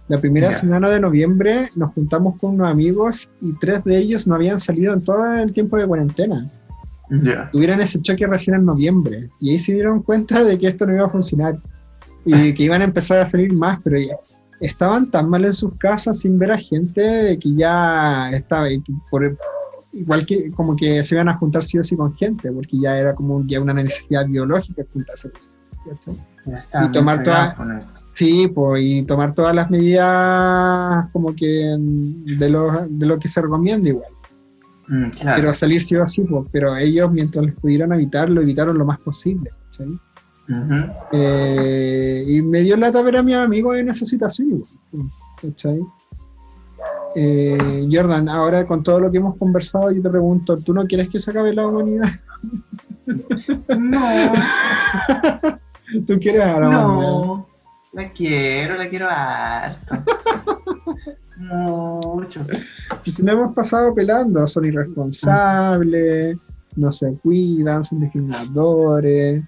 La 0.09 0.19
primera 0.19 0.51
semana 0.51 0.89
de 0.89 0.99
noviembre 0.99 1.69
nos 1.75 1.93
juntamos 1.93 2.37
con 2.37 2.55
unos 2.55 2.67
amigos 2.67 3.29
y 3.39 3.53
tres 3.53 3.81
de 3.85 3.97
ellos 3.97 4.27
no 4.27 4.35
habían 4.35 4.59
salido 4.59 4.93
en 4.93 5.01
todo 5.01 5.25
el 5.35 5.53
tiempo 5.53 5.77
de 5.77 5.87
cuarentena. 5.87 6.51
Tuvieron 7.51 7.79
ese 7.79 8.01
choque 8.01 8.27
recién 8.27 8.57
en 8.57 8.65
noviembre 8.65 9.29
y 9.39 9.51
ahí 9.51 9.59
se 9.59 9.73
dieron 9.73 10.01
cuenta 10.01 10.43
de 10.43 10.59
que 10.59 10.67
esto 10.67 10.85
no 10.85 10.95
iba 10.95 11.05
a 11.05 11.09
funcionar 11.09 11.57
y 12.25 12.53
que 12.53 12.63
iban 12.63 12.81
a 12.81 12.85
empezar 12.85 13.19
a 13.19 13.25
salir 13.25 13.53
más, 13.53 13.79
pero 13.83 13.97
ya 13.97 14.15
estaban 14.59 15.09
tan 15.09 15.29
mal 15.29 15.45
en 15.45 15.53
sus 15.53 15.73
casas 15.77 16.19
sin 16.19 16.37
ver 16.37 16.51
a 16.51 16.57
gente 16.57 17.01
de 17.01 17.39
que 17.39 17.55
ya 17.55 18.29
estaba, 18.31 18.67
por, 19.09 19.37
igual 19.93 20.26
que 20.26 20.51
como 20.51 20.76
que 20.76 21.03
se 21.03 21.15
iban 21.15 21.30
a 21.30 21.38
juntar 21.38 21.63
sí 21.63 21.77
o 21.80 21.84
sí 21.84 21.95
con 21.95 22.15
gente, 22.15 22.51
porque 22.51 22.80
ya 22.80 22.97
era 22.97 23.15
como 23.15 23.45
ya 23.45 23.59
una 23.59 23.73
necesidad 23.73 24.26
biológica 24.26 24.84
juntarse. 24.91 25.31
Y 26.84 26.91
tomar 26.91 27.23
todas 27.23 27.55
sí, 28.13 28.47
pues, 28.47 28.84
y 28.84 29.03
tomar 29.03 29.34
todas 29.34 29.55
las 29.55 29.69
medidas 29.72 31.09
como 31.11 31.35
que 31.35 31.76
de 31.77 32.49
lo, 32.49 32.88
de 32.88 33.05
lo 33.05 33.19
que 33.19 33.27
se 33.27 33.41
recomienda 33.41 33.89
igual. 33.89 34.11
Mm, 34.88 35.09
claro. 35.11 35.41
pero 35.41 35.55
salir 35.55 35.81
sí 35.81 35.95
o 35.95 36.07
sí, 36.09 36.23
pues, 36.23 36.45
pero 36.51 36.76
ellos 36.76 37.11
mientras 37.11 37.45
les 37.45 37.55
pudieran 37.55 37.93
evitar, 37.93 38.30
lo 38.30 38.41
evitaron 38.41 38.77
lo 38.77 38.85
más 38.85 38.99
posible. 38.99 39.51
Ujú. 39.80 40.91
Eh, 41.13 42.26
y 42.27 42.41
me 42.41 42.59
dio 42.59 42.76
lata 42.76 43.01
ver 43.01 43.18
a 43.18 43.23
mis 43.23 43.35
amigos 43.35 43.77
en 43.77 43.89
esa 43.89 44.05
situación. 44.05 44.49
igual, 44.49 45.09
¿cachai? 45.41 45.80
Eh, 47.15 47.88
Jordan, 47.91 48.29
ahora 48.29 48.65
con 48.65 48.83
todo 48.83 48.99
lo 48.99 49.11
que 49.11 49.17
hemos 49.17 49.38
conversado, 49.38 49.91
yo 49.91 50.01
te 50.01 50.09
pregunto, 50.09 50.57
¿tú 50.57 50.73
no 50.73 50.85
quieres 50.85 51.09
que 51.09 51.19
se 51.19 51.31
acabe 51.31 51.53
la 51.53 51.67
humanidad? 51.67 52.09
No, 53.77 53.99
¿Tú 56.07 56.19
quieres 56.19 56.41
a 56.41 56.59
la 56.59 56.67
humanidad? 56.67 57.09
no. 57.09 57.47
La 57.93 58.09
quiero, 58.09 58.77
la 58.77 58.88
quiero 58.88 59.07
harto. 59.09 59.95
Mucho. 61.38 62.41
Pues 63.03 63.19
nos 63.19 63.33
hemos 63.33 63.53
pasado 63.53 63.93
pelando, 63.93 64.47
son 64.47 64.65
irresponsables, 64.65 66.38
no 66.77 66.91
se 66.91 67.13
cuidan, 67.15 67.83
son 67.83 67.99
discriminadores, 67.99 69.43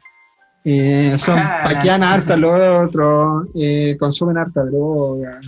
eh, 0.66 1.16
son 1.18 1.40
paquean 1.40 2.04
harta 2.04 2.36
lo 2.36 2.82
otro, 2.84 3.48
eh, 3.56 3.96
consumen 3.98 4.38
harta 4.38 4.66
droga. 4.66 5.40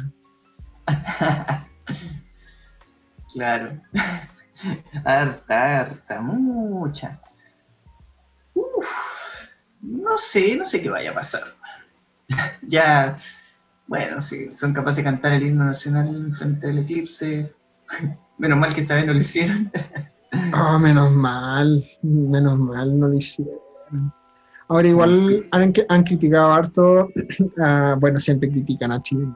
Claro. 3.34 3.82
Harta, 5.04 5.80
harta, 5.80 6.22
mucha. 6.22 7.20
Uf, 8.54 8.88
no 9.82 10.18
sé, 10.18 10.56
no 10.56 10.66
sé 10.66 10.82
qué 10.82 10.90
vaya 10.90 11.12
a 11.12 11.16
pasar. 11.16 11.44
Ya, 12.68 13.16
bueno, 13.88 14.20
sí, 14.20 14.50
son 14.56 14.74
capaces 14.74 14.98
de 14.98 15.04
cantar 15.04 15.34
el 15.34 15.46
himno 15.46 15.66
nacional 15.66 16.34
frente 16.36 16.68
al 16.68 16.80
eclipse. 16.80 17.54
Menos 18.38 18.58
mal 18.58 18.74
que 18.74 18.82
esta 18.82 18.96
vez 18.96 19.06
no 19.06 19.14
lo 19.14 19.20
hicieron. 19.20 19.72
Oh, 20.54 20.80
menos 20.80 21.12
mal, 21.14 21.86
menos 22.02 22.60
mal, 22.60 23.00
no 23.00 23.08
lo 23.08 23.14
hicieron. 23.14 23.60
Ahora 24.68 24.88
igual 24.88 25.48
han, 25.52 25.74
han 25.88 26.04
criticado 26.04 26.52
harto, 26.52 27.10
ah, 27.62 27.96
bueno, 27.98 28.20
siempre 28.20 28.50
critican 28.50 28.92
a 28.92 29.02
Chile, 29.02 29.28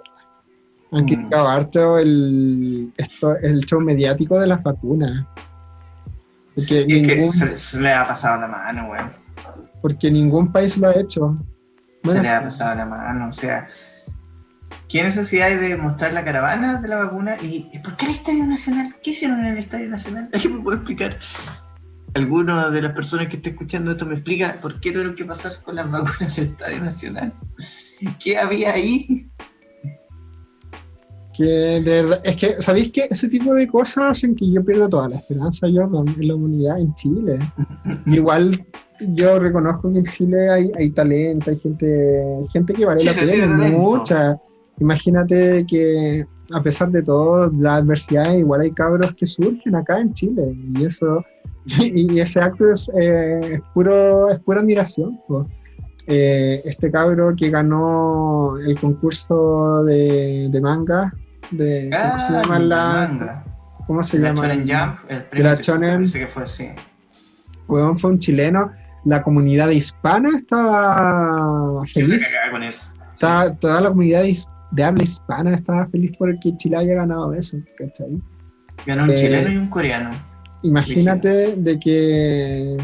han 0.92 1.04
Mm. 1.04 1.06
criticado 1.06 1.48
harto 1.48 1.98
el, 2.00 2.92
esto, 2.98 3.36
el 3.38 3.60
show 3.66 3.80
mediático 3.82 4.40
de 4.40 4.48
las 4.48 4.62
vacunas. 4.64 5.26
Porque, 6.56 6.80
Es 6.82 7.08
que 7.08 7.30
se, 7.30 7.58
se 7.58 7.80
le 7.82 7.94
ha 7.94 8.08
pasado 8.08 8.42
la 8.42 8.48
mano, 8.48 8.90
weón. 8.90 9.12
porque 9.82 10.12
ningún 10.12 10.52
país 10.52 10.78
lo 10.78 10.90
ha 10.90 10.96
hecho. 11.00 11.38
Se 12.04 12.22
le 12.22 12.30
ha 12.30 12.44
pasado 12.44 12.76
la 12.76 12.86
mano, 12.86 13.28
o 13.30 13.32
sea. 13.32 13.68
¿Qué 14.88 15.04
necesidad 15.04 15.48
hay 15.48 15.56
de 15.58 15.78
mostrar 15.78 16.14
la 16.14 16.26
caravana 16.26 16.82
de 16.82 16.88
la 16.88 16.96
vacuna? 16.98 17.38
¿Y 17.42 17.70
por 17.84 17.96
qué 17.96 18.06
el 18.06 18.12
Estadio 18.12 18.48
Nacional? 18.48 18.96
¿Qué 19.04 19.12
hicieron 19.12 19.40
en 19.42 19.46
el 19.54 19.58
Estadio 19.60 19.88
Nacional? 19.88 20.30
¿Alguien 20.34 20.58
me 20.58 20.62
puede 20.64 20.78
explicar? 20.78 21.20
¿Alguno 22.16 22.72
de 22.72 22.82
las 22.82 22.94
personas 22.94 23.28
que 23.28 23.36
esté 23.36 23.52
escuchando 23.52 23.92
esto 23.92 24.08
me 24.08 24.16
explica 24.16 24.58
por 24.62 24.80
qué 24.80 24.92
tuvieron 24.92 25.14
que 25.16 25.26
pasar 25.26 25.52
con 25.64 25.76
las 25.76 25.90
vacunas 25.92 26.36
del 26.36 26.46
Estadio 26.48 26.82
Nacional? 26.84 27.34
¿Qué 28.20 28.38
había 28.40 28.74
ahí? 28.74 29.30
Que 31.40 31.46
de 31.46 32.02
verdad- 32.04 32.22
es 32.24 32.36
que, 32.36 32.62
¿sabéis 32.62 32.92
que 32.92 33.08
ese 33.10 33.30
tipo 33.30 33.54
de 33.56 33.68
cosas 33.68 34.04
hacen 34.12 34.36
que 34.36 34.52
yo 34.52 34.64
pierda 34.64 34.90
toda 34.90 35.08
la 35.10 35.16
esperanza, 35.16 35.68
Jordan, 35.74 36.06
en 36.20 36.28
la 36.28 36.36
humanidad 36.36 36.80
en 36.80 36.94
Chile? 36.96 37.40
Igual 38.06 38.66
yo 39.16 39.40
reconozco 39.40 39.92
que 39.94 40.00
en 40.00 40.06
Chile 40.06 40.50
hay, 40.50 40.72
hay 40.78 40.90
talento, 40.92 41.50
hay 41.50 41.58
gente, 41.60 42.24
gente 42.52 42.74
que 42.74 42.86
vale 42.86 43.04
la 43.04 43.16
pena, 43.16 43.48
mucha. 43.70 44.38
Imagínate 44.80 45.66
que 45.68 46.26
a 46.52 46.62
pesar 46.62 46.92
de 46.92 47.04
todo, 47.04 47.52
la 47.58 47.76
adversidad, 47.76 48.34
igual 48.34 48.62
hay 48.62 48.72
cabros 48.72 49.14
que 49.16 49.26
surgen 49.26 49.76
acá 49.76 50.00
en 50.00 50.12
Chile. 50.14 50.56
Y 50.76 50.86
eso, 50.86 51.24
y 51.80 52.20
ese 52.20 52.42
acto 52.42 52.72
es, 52.72 52.88
eh, 53.00 53.40
es 53.54 53.62
puro, 53.74 54.30
es 54.30 54.40
pura 54.40 54.60
admiración. 54.62 55.20
po. 55.28 55.48
Eh, 56.08 56.62
este 56.66 56.90
cabro 56.90 57.36
que 57.38 57.52
ganó 57.52 58.58
el 58.58 58.80
concurso 58.80 59.84
de, 59.84 60.48
de 60.50 60.62
manga, 60.62 61.14
de, 61.52 61.90
¿cómo 61.92 62.18
se 62.18 62.34
Ah, 62.34 62.42
llama 62.44 62.60
la, 62.60 62.86
manga. 62.94 63.44
¿cómo 63.88 64.04
se 64.04 64.20
La 64.20 64.30
llama? 64.30 64.42
Shonen 64.48 64.68
Jump, 64.68 65.00
el 65.12 65.24
premio 65.24 65.50
la 65.50 65.56
que 65.58 65.62
Shonen. 65.64 66.08
fue 66.28 66.44
así. 66.44 66.70
Weón, 67.68 67.98
fue 68.00 68.12
un 68.12 68.20
chileno. 68.20 68.72
La 69.06 69.22
comunidad 69.24 69.70
hispana 69.70 70.30
estaba 70.38 71.84
feliz. 71.86 72.36
con 72.52 72.64
eso. 72.64 72.94
Estaba- 73.14 73.54
toda 73.56 73.82
la 73.82 73.90
comunidad 73.90 74.24
de 74.72 74.84
habla 74.84 75.04
hispana 75.04 75.56
estaba 75.56 75.88
feliz 75.88 76.12
porque 76.18 76.56
Chile 76.58 76.78
haya 76.78 76.94
ganado 76.96 77.34
eso, 77.34 77.58
¿cachai? 77.78 78.20
Ganó 78.86 79.04
un 79.04 79.10
Eh, 79.12 79.16
chileno 79.16 79.50
y 79.52 79.58
un 79.58 79.68
coreano. 79.70 80.10
Imagínate 80.62 81.56
de 81.56 81.80
que 81.80 82.78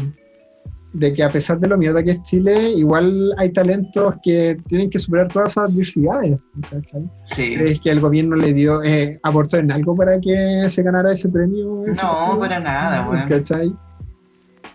de 0.98 1.12
que 1.12 1.22
a 1.22 1.30
pesar 1.30 1.58
de 1.60 1.68
lo 1.68 1.76
mierda 1.76 2.02
que 2.02 2.12
es 2.12 2.22
Chile, 2.22 2.70
igual 2.72 3.32
hay 3.38 3.50
talentos 3.52 4.14
que 4.22 4.56
tienen 4.68 4.88
que 4.88 4.98
superar 4.98 5.28
todas 5.28 5.52
esas 5.52 5.70
adversidades. 5.70 6.38
¿cachai? 6.70 7.08
Sí. 7.24 7.54
¿Crees 7.56 7.80
que 7.80 7.90
el 7.90 8.00
gobierno 8.00 8.34
le 8.36 8.52
dio, 8.52 8.82
eh, 8.82 9.18
aportó 9.22 9.58
en 9.58 9.70
algo 9.72 9.94
para 9.94 10.18
que 10.20 10.64
se 10.68 10.82
ganara 10.82 11.12
ese 11.12 11.28
premio? 11.28 11.84
ese 11.86 12.02
No, 12.02 12.16
premio? 12.18 12.40
para 12.40 12.60
nada, 12.60 13.08
weón. 13.08 13.28
¿Cachai? 13.28 13.72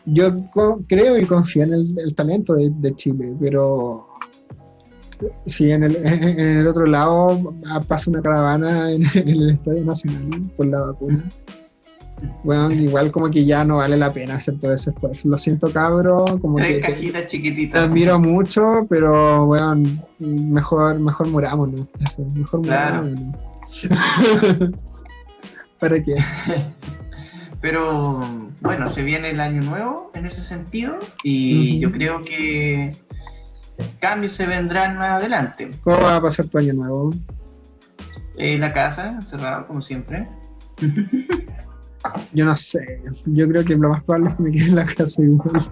Yo 0.06 0.32
co- 0.52 0.82
creo 0.88 1.18
y 1.20 1.26
confío 1.26 1.64
en 1.64 1.74
el, 1.74 1.86
el 2.00 2.16
talento 2.16 2.54
de, 2.56 2.72
de 2.76 2.96
Chile, 2.96 3.34
pero 3.40 4.08
si 5.46 5.72
en 5.72 5.84
el, 5.84 5.96
en 6.06 6.40
el 6.40 6.68
otro 6.68 6.86
lado 6.86 7.54
pasa 7.88 8.10
una 8.10 8.22
caravana 8.22 8.92
en, 8.92 9.04
en 9.14 9.28
el 9.30 9.50
Estadio 9.52 9.86
Nacional 9.86 10.52
por 10.58 10.66
la 10.68 10.80
vacuna, 10.82 11.24
bueno, 12.44 12.72
igual 12.74 13.12
como 13.12 13.30
que 13.30 13.46
ya 13.46 13.64
no 13.66 13.78
vale 13.78 13.98
la 13.98 14.12
pena 14.12 14.36
hacer 14.36 14.60
todo 14.60 14.74
ese 14.74 14.92
esfuerzo. 14.92 15.28
Lo 15.30 15.38
siento, 15.38 15.72
cabro, 15.72 16.26
como 16.42 16.56
Tres 16.56 16.82
te, 16.82 16.82
cajitas 16.94 17.22
te 17.24 17.28
chiquititas. 17.28 17.82
admiro 17.84 18.20
mucho, 18.20 18.86
pero 18.90 19.46
bueno, 19.46 19.84
mejor, 20.20 21.00
mejor 21.00 21.28
murámonos. 21.28 21.82
Eso, 22.00 22.24
mejor 22.36 22.62
Claro. 22.62 23.04
murámonos. 23.04 23.36
¿Para 25.80 26.02
qué? 26.04 26.16
Pero 27.62 28.20
bueno, 28.62 28.88
se 28.88 29.04
viene 29.04 29.30
el 29.30 29.40
año 29.40 29.62
nuevo 29.62 30.10
en 30.16 30.26
ese 30.26 30.42
sentido 30.42 30.98
y 31.24 31.80
yo 31.80 31.92
creo 31.92 32.22
que 32.24 32.92
cambios 34.00 34.32
se 34.32 34.48
vendrán 34.48 34.98
más 34.98 35.10
adelante. 35.20 35.70
¿Cómo 35.84 35.98
va 36.02 36.16
a 36.16 36.22
pasar 36.22 36.48
tu 36.48 36.58
año 36.58 36.74
nuevo? 36.74 37.12
Eh, 38.40 38.58
la 38.58 38.74
casa, 38.74 39.22
cerrado 39.22 39.68
como 39.68 39.82
siempre. 39.84 40.28
Yo 42.34 42.46
no 42.46 42.56
sé. 42.56 43.02
Yo 43.26 43.48
creo 43.48 43.64
que 43.64 43.76
lo 43.76 43.90
más 43.90 44.04
probable 44.04 44.30
es 44.30 44.36
que 44.36 44.44
me 44.44 44.52
quede 44.52 44.68
en 44.68 44.76
la 44.76 44.86
casa 44.86 45.22
igual. 45.22 45.72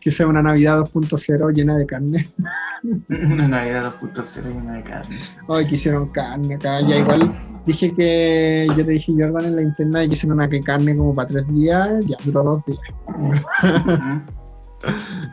que 0.00 0.10
sea 0.10 0.26
una 0.26 0.42
Navidad 0.42 0.80
2.0 0.80 1.52
llena 1.52 1.76
de 1.76 1.86
carne. 1.86 2.28
Una 3.08 3.48
Navidad 3.48 3.94
2.0 4.00 4.54
llena 4.54 4.74
de 4.74 4.82
carne. 4.82 5.16
Ay, 5.48 5.66
que 5.66 5.74
hicieron 5.74 6.08
carne 6.10 6.54
acá. 6.54 6.80
Ya 6.82 6.98
igual 6.98 7.34
dije 7.66 7.92
que 7.94 8.66
yo 8.76 8.84
te 8.84 8.92
dije, 8.92 9.12
Jordan, 9.12 9.46
en 9.46 9.56
la 9.56 9.62
interna 9.62 10.06
que 10.06 10.14
hicieron 10.14 10.38
una 10.38 10.48
carne 10.64 10.96
como 10.96 11.14
para 11.14 11.28
tres 11.28 11.48
días. 11.48 12.04
Ya 12.06 12.16
duró 12.24 12.44
dos 12.44 12.62
días. 12.66 12.80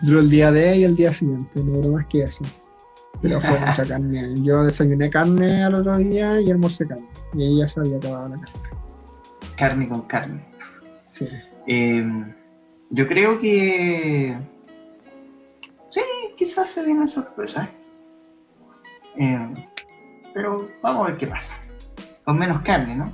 Duró 0.01 0.19
el 0.21 0.29
día 0.29 0.51
de 0.51 0.77
y 0.77 0.83
el 0.83 0.95
día 0.95 1.13
siguiente. 1.13 1.63
No 1.63 1.73
duró 1.73 1.91
más 1.93 2.07
que 2.07 2.23
eso. 2.23 2.43
Pero 3.21 3.39
fue 3.39 3.59
mucha 3.59 3.85
carne. 3.85 4.33
Yo 4.41 4.63
desayuné 4.63 5.09
carne 5.09 5.63
al 5.63 5.75
otro 5.75 5.97
día 5.97 6.41
y 6.41 6.49
almorcé 6.49 6.85
carne. 6.87 7.07
Y 7.33 7.43
ahí 7.43 7.57
ya 7.59 7.67
se 7.67 7.79
había 7.79 7.97
acabado 7.97 8.29
la 8.29 8.35
carne. 8.41 8.84
Carne 9.55 9.87
con 9.89 10.01
carne. 10.03 10.45
Sí. 11.07 11.27
Eh, 11.67 12.05
yo 12.89 13.07
creo 13.07 13.39
que. 13.39 14.37
Sí, 15.89 16.01
quizás 16.37 16.69
se 16.69 16.83
vienen 16.83 17.07
sorpresas. 17.07 17.69
Eh, 19.17 19.53
pero 20.33 20.67
vamos 20.81 21.03
a 21.03 21.11
ver 21.11 21.17
qué 21.17 21.27
pasa. 21.27 21.55
Con 22.23 22.37
menos 22.37 22.61
carne, 22.63 22.95
¿no? 22.95 23.11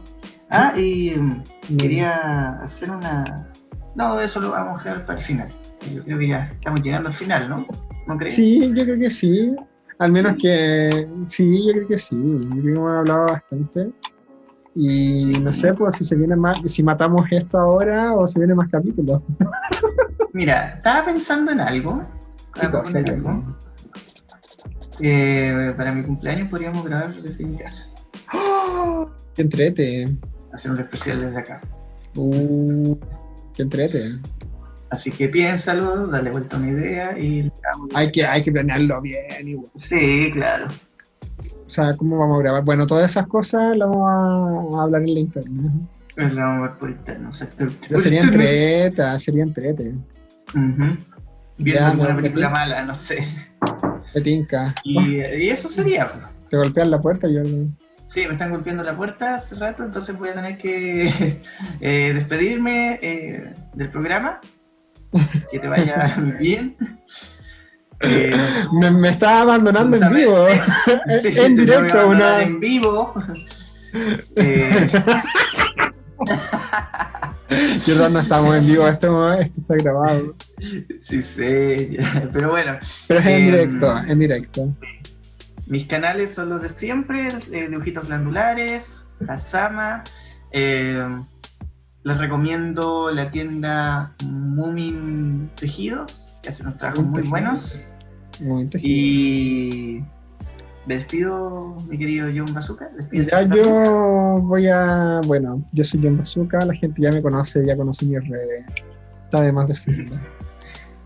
Ah, 0.50 0.74
y 0.78 1.12
mm, 1.12 1.78
quería 1.78 2.60
hacer 2.62 2.92
una. 2.92 3.48
No, 3.96 4.20
eso 4.20 4.40
lo 4.40 4.52
vamos 4.52 4.82
a 4.82 4.90
dejar 4.90 5.06
para 5.06 5.20
el 5.20 5.26
final. 5.26 5.48
Yo 5.94 6.04
creo 6.04 6.20
que 6.20 6.28
ya 6.28 6.52
estamos 6.54 6.82
llegando 6.82 7.10
al 7.10 7.16
final, 7.16 7.50
¿no? 7.50 7.66
¿No 8.08 8.18
crees? 8.18 8.36
Sí, 8.36 8.72
yo 8.74 8.84
creo 8.84 9.00
que 9.00 9.12
sí. 9.12 9.56
Al 10.00 10.12
menos 10.12 10.36
que 10.42 11.08
sí, 11.28 11.68
yo 11.68 11.74
creo 11.74 11.88
que 11.88 11.98
sí. 11.98 12.16
Yo 12.16 12.50
creo 12.50 12.64
que 12.64 12.72
hemos 12.72 12.98
hablado 12.98 13.26
bastante. 13.28 13.92
Y 14.74 15.34
no 15.42 15.54
sé, 15.54 15.74
pues 15.74 15.96
si 15.98 16.06
se 16.06 16.16
viene 16.16 16.36
más, 16.36 16.58
si 16.66 16.82
matamos 16.82 17.26
esto 17.30 17.58
ahora 17.58 18.14
o 18.14 18.28
si 18.28 18.40
vienen 18.40 18.58
más 18.58 18.70
capítulos. 18.70 19.22
Mira, 20.34 20.76
estaba 20.76 21.06
pensando 21.06 21.52
en 21.52 21.60
algo. 21.60 22.04
¿Qué 22.54 22.62
Estaba 22.62 22.80
cosa, 22.80 22.94
pensando 22.94 23.30
en 23.30 23.36
algo. 23.36 23.58
Eh, 25.00 25.74
para 25.76 25.92
mi 25.92 26.04
cumpleaños 26.04 26.48
podríamos 26.48 26.86
grabar 26.86 27.22
desde 27.22 27.46
mi 27.46 27.58
casa. 27.58 27.90
¡Oh! 28.34 29.10
¡Qué 29.36 29.42
entrete! 29.42 30.08
Hacer 30.54 30.72
un 30.72 30.80
especial 30.80 31.22
desde 31.22 31.40
acá. 31.40 31.62
Uh, 32.16 32.96
¡Qué 33.54 33.64
entrete! 33.64 34.20
Así 34.90 35.10
que 35.12 35.30
piénsalo, 35.30 36.08
dale 36.08 36.32
vuelta 36.32 36.58
a 36.58 36.60
una 36.60 36.70
idea 36.70 37.18
y... 37.18 37.52
Hay 37.94 38.12
que, 38.12 38.26
hay 38.26 38.44
que 38.44 38.52
planearlo 38.52 39.02
bien 39.02 39.48
igual. 39.48 39.72
Sí, 39.76 40.32
claro. 40.34 40.68
O 41.72 41.74
sea, 41.74 41.94
¿cómo 41.96 42.18
vamos 42.18 42.38
a 42.38 42.42
grabar? 42.44 42.66
Bueno, 42.66 42.86
todas 42.86 43.10
esas 43.12 43.28
cosas 43.28 43.78
las 43.78 43.88
vamos 43.88 44.76
a, 44.76 44.78
a 44.78 44.84
hablar 44.84 45.04
en 45.04 45.14
la 45.14 45.20
internet. 45.22 45.72
El 46.18 46.38
amor 46.38 46.78
por 46.78 46.90
interno, 46.90 47.32
sector. 47.32 47.72
Pero 47.88 47.98
sería 47.98 48.20
entreta, 48.20 49.18
sería 49.18 49.44
entrete. 49.44 49.96
Ujú. 50.50 50.98
Viendo 51.58 51.82
Ya, 51.82 51.94
me- 51.94 52.16
película 52.16 52.50
mala, 52.50 52.84
no 52.84 52.94
sé. 52.94 53.26
Te 54.12 54.20
tinca. 54.20 54.76
Y, 54.84 55.16
y 55.22 55.50
eso 55.50 55.70
sería. 55.70 56.12
Te 56.50 56.58
golpean 56.58 56.92
la 56.92 57.00
puerta, 57.02 57.28
Jordan. 57.30 57.74
Sí, 58.08 58.26
me 58.28 58.34
están 58.34 58.52
golpeando 58.52 58.84
la 58.84 58.98
puerta 58.98 59.36
hace 59.36 59.56
rato, 59.56 59.86
entonces 59.86 60.20
voy 60.20 60.28
a 60.28 60.34
tener 60.34 60.58
que 60.58 61.42
eh, 61.80 62.12
despedirme 62.14 63.00
eh, 63.02 63.54
del 63.76 63.90
programa. 63.90 64.42
Que 65.50 65.58
te 65.58 65.70
vaya 65.70 66.18
bien. 66.38 66.76
Eh, 68.04 68.36
Me, 68.74 68.92
me 68.92 69.10
estás 69.10 69.42
abandonando 69.44 69.98
en 69.98 70.10
vivo. 70.14 70.46
sí, 71.22 71.30
en 71.38 71.56
directo, 71.58 72.08
una. 72.08 72.42
En 72.42 72.60
vivo. 72.60 73.14
Eh, 74.36 74.90
Jordan, 77.86 78.14
no 78.14 78.20
estamos 78.20 78.56
en 78.58 78.66
vivo, 78.68 78.88
esto, 78.88 79.34
esto 79.34 79.62
está 79.62 79.76
grabado. 79.76 80.36
sí 81.02 81.20
ya, 81.98 82.30
pero 82.32 82.50
bueno. 82.52 82.78
Pero 83.08 83.20
es 83.20 83.26
en 83.26 83.32
Em, 83.34 83.46
directo, 83.46 83.98
en 84.08 84.20
directo. 84.20 84.74
Mis 85.68 85.86
canales 85.86 86.34
son 86.34 86.50
los 86.50 86.62
de 86.62 86.70
siempre, 86.70 87.30
eh, 87.52 87.68
dibujitos 87.70 88.08
glandulares, 88.08 89.08
Asama. 89.28 90.04
eh, 90.52 91.06
les 92.04 92.18
recomiendo 92.18 93.12
la 93.12 93.30
tienda 93.30 94.14
Moomin 94.26 95.50
Tejidos, 95.56 96.38
que 96.42 96.50
hace 96.50 96.64
unos 96.64 96.78
trabajos 96.78 97.06
muy 97.06 97.22
buenos. 97.24 97.91
Y 98.82 100.04
me 100.86 100.98
despido, 100.98 101.76
mi 101.88 101.98
querido 101.98 102.28
John 102.36 102.54
Bazooka. 102.54 102.90
Ya 103.12 103.44
yo 103.44 104.40
voy 104.42 104.68
a. 104.68 105.22
Bueno, 105.26 105.64
yo 105.74 105.84
soy 105.84 106.02
John 106.04 106.18
Bazooka, 106.18 106.66
la 106.66 106.74
gente 106.74 107.02
ya 107.02 107.12
me 107.12 107.22
conoce, 107.22 107.66
ya 107.66 107.78
conoce 107.78 108.06
mis 108.06 108.28
redes. 108.28 108.66
Está 109.26 109.42
de 109.42 109.52
más 109.52 109.68
decirlo. 109.68 110.18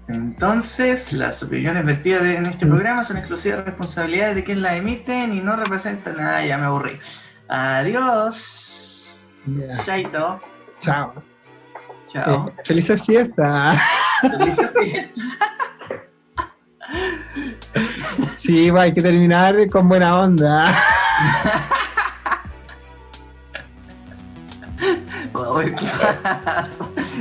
Entonces, 0.08 1.14
las 1.14 1.42
opiniones 1.42 1.86
vertidas 1.86 2.24
en 2.24 2.46
este 2.46 2.66
programa 2.66 3.04
son 3.04 3.18
exclusiva 3.18 3.58
responsabilidad 3.58 4.36
de 4.36 4.44
quien 4.44 4.62
las 4.62 4.78
emiten 4.78 5.34
y 5.34 5.42
no 5.42 5.56
representan 5.56 6.18
nada. 6.18 6.46
Ya 6.46 6.58
me 6.58 6.66
aburrí. 6.66 6.98
Adiós. 7.50 9.26
Ya. 9.48 9.84
Chaito. 9.84 10.40
Chao. 10.80 11.14
Chao. 12.06 12.48
Eh, 12.48 12.54
felices 12.64 13.02
fiestas. 13.04 13.82
Felices 14.22 14.72
fiestas. 14.80 15.26
Sí, 18.36 18.70
hay 18.70 18.94
que 18.94 19.02
terminar 19.02 19.56
con 19.70 19.88
buena 19.88 20.20
onda. 20.20 20.76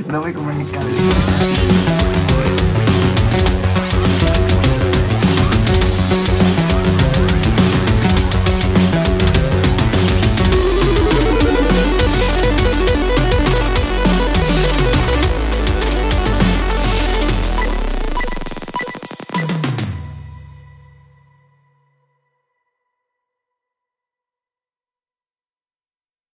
No 0.07 0.21
me 0.21 0.33
comunicaba. 0.33 0.85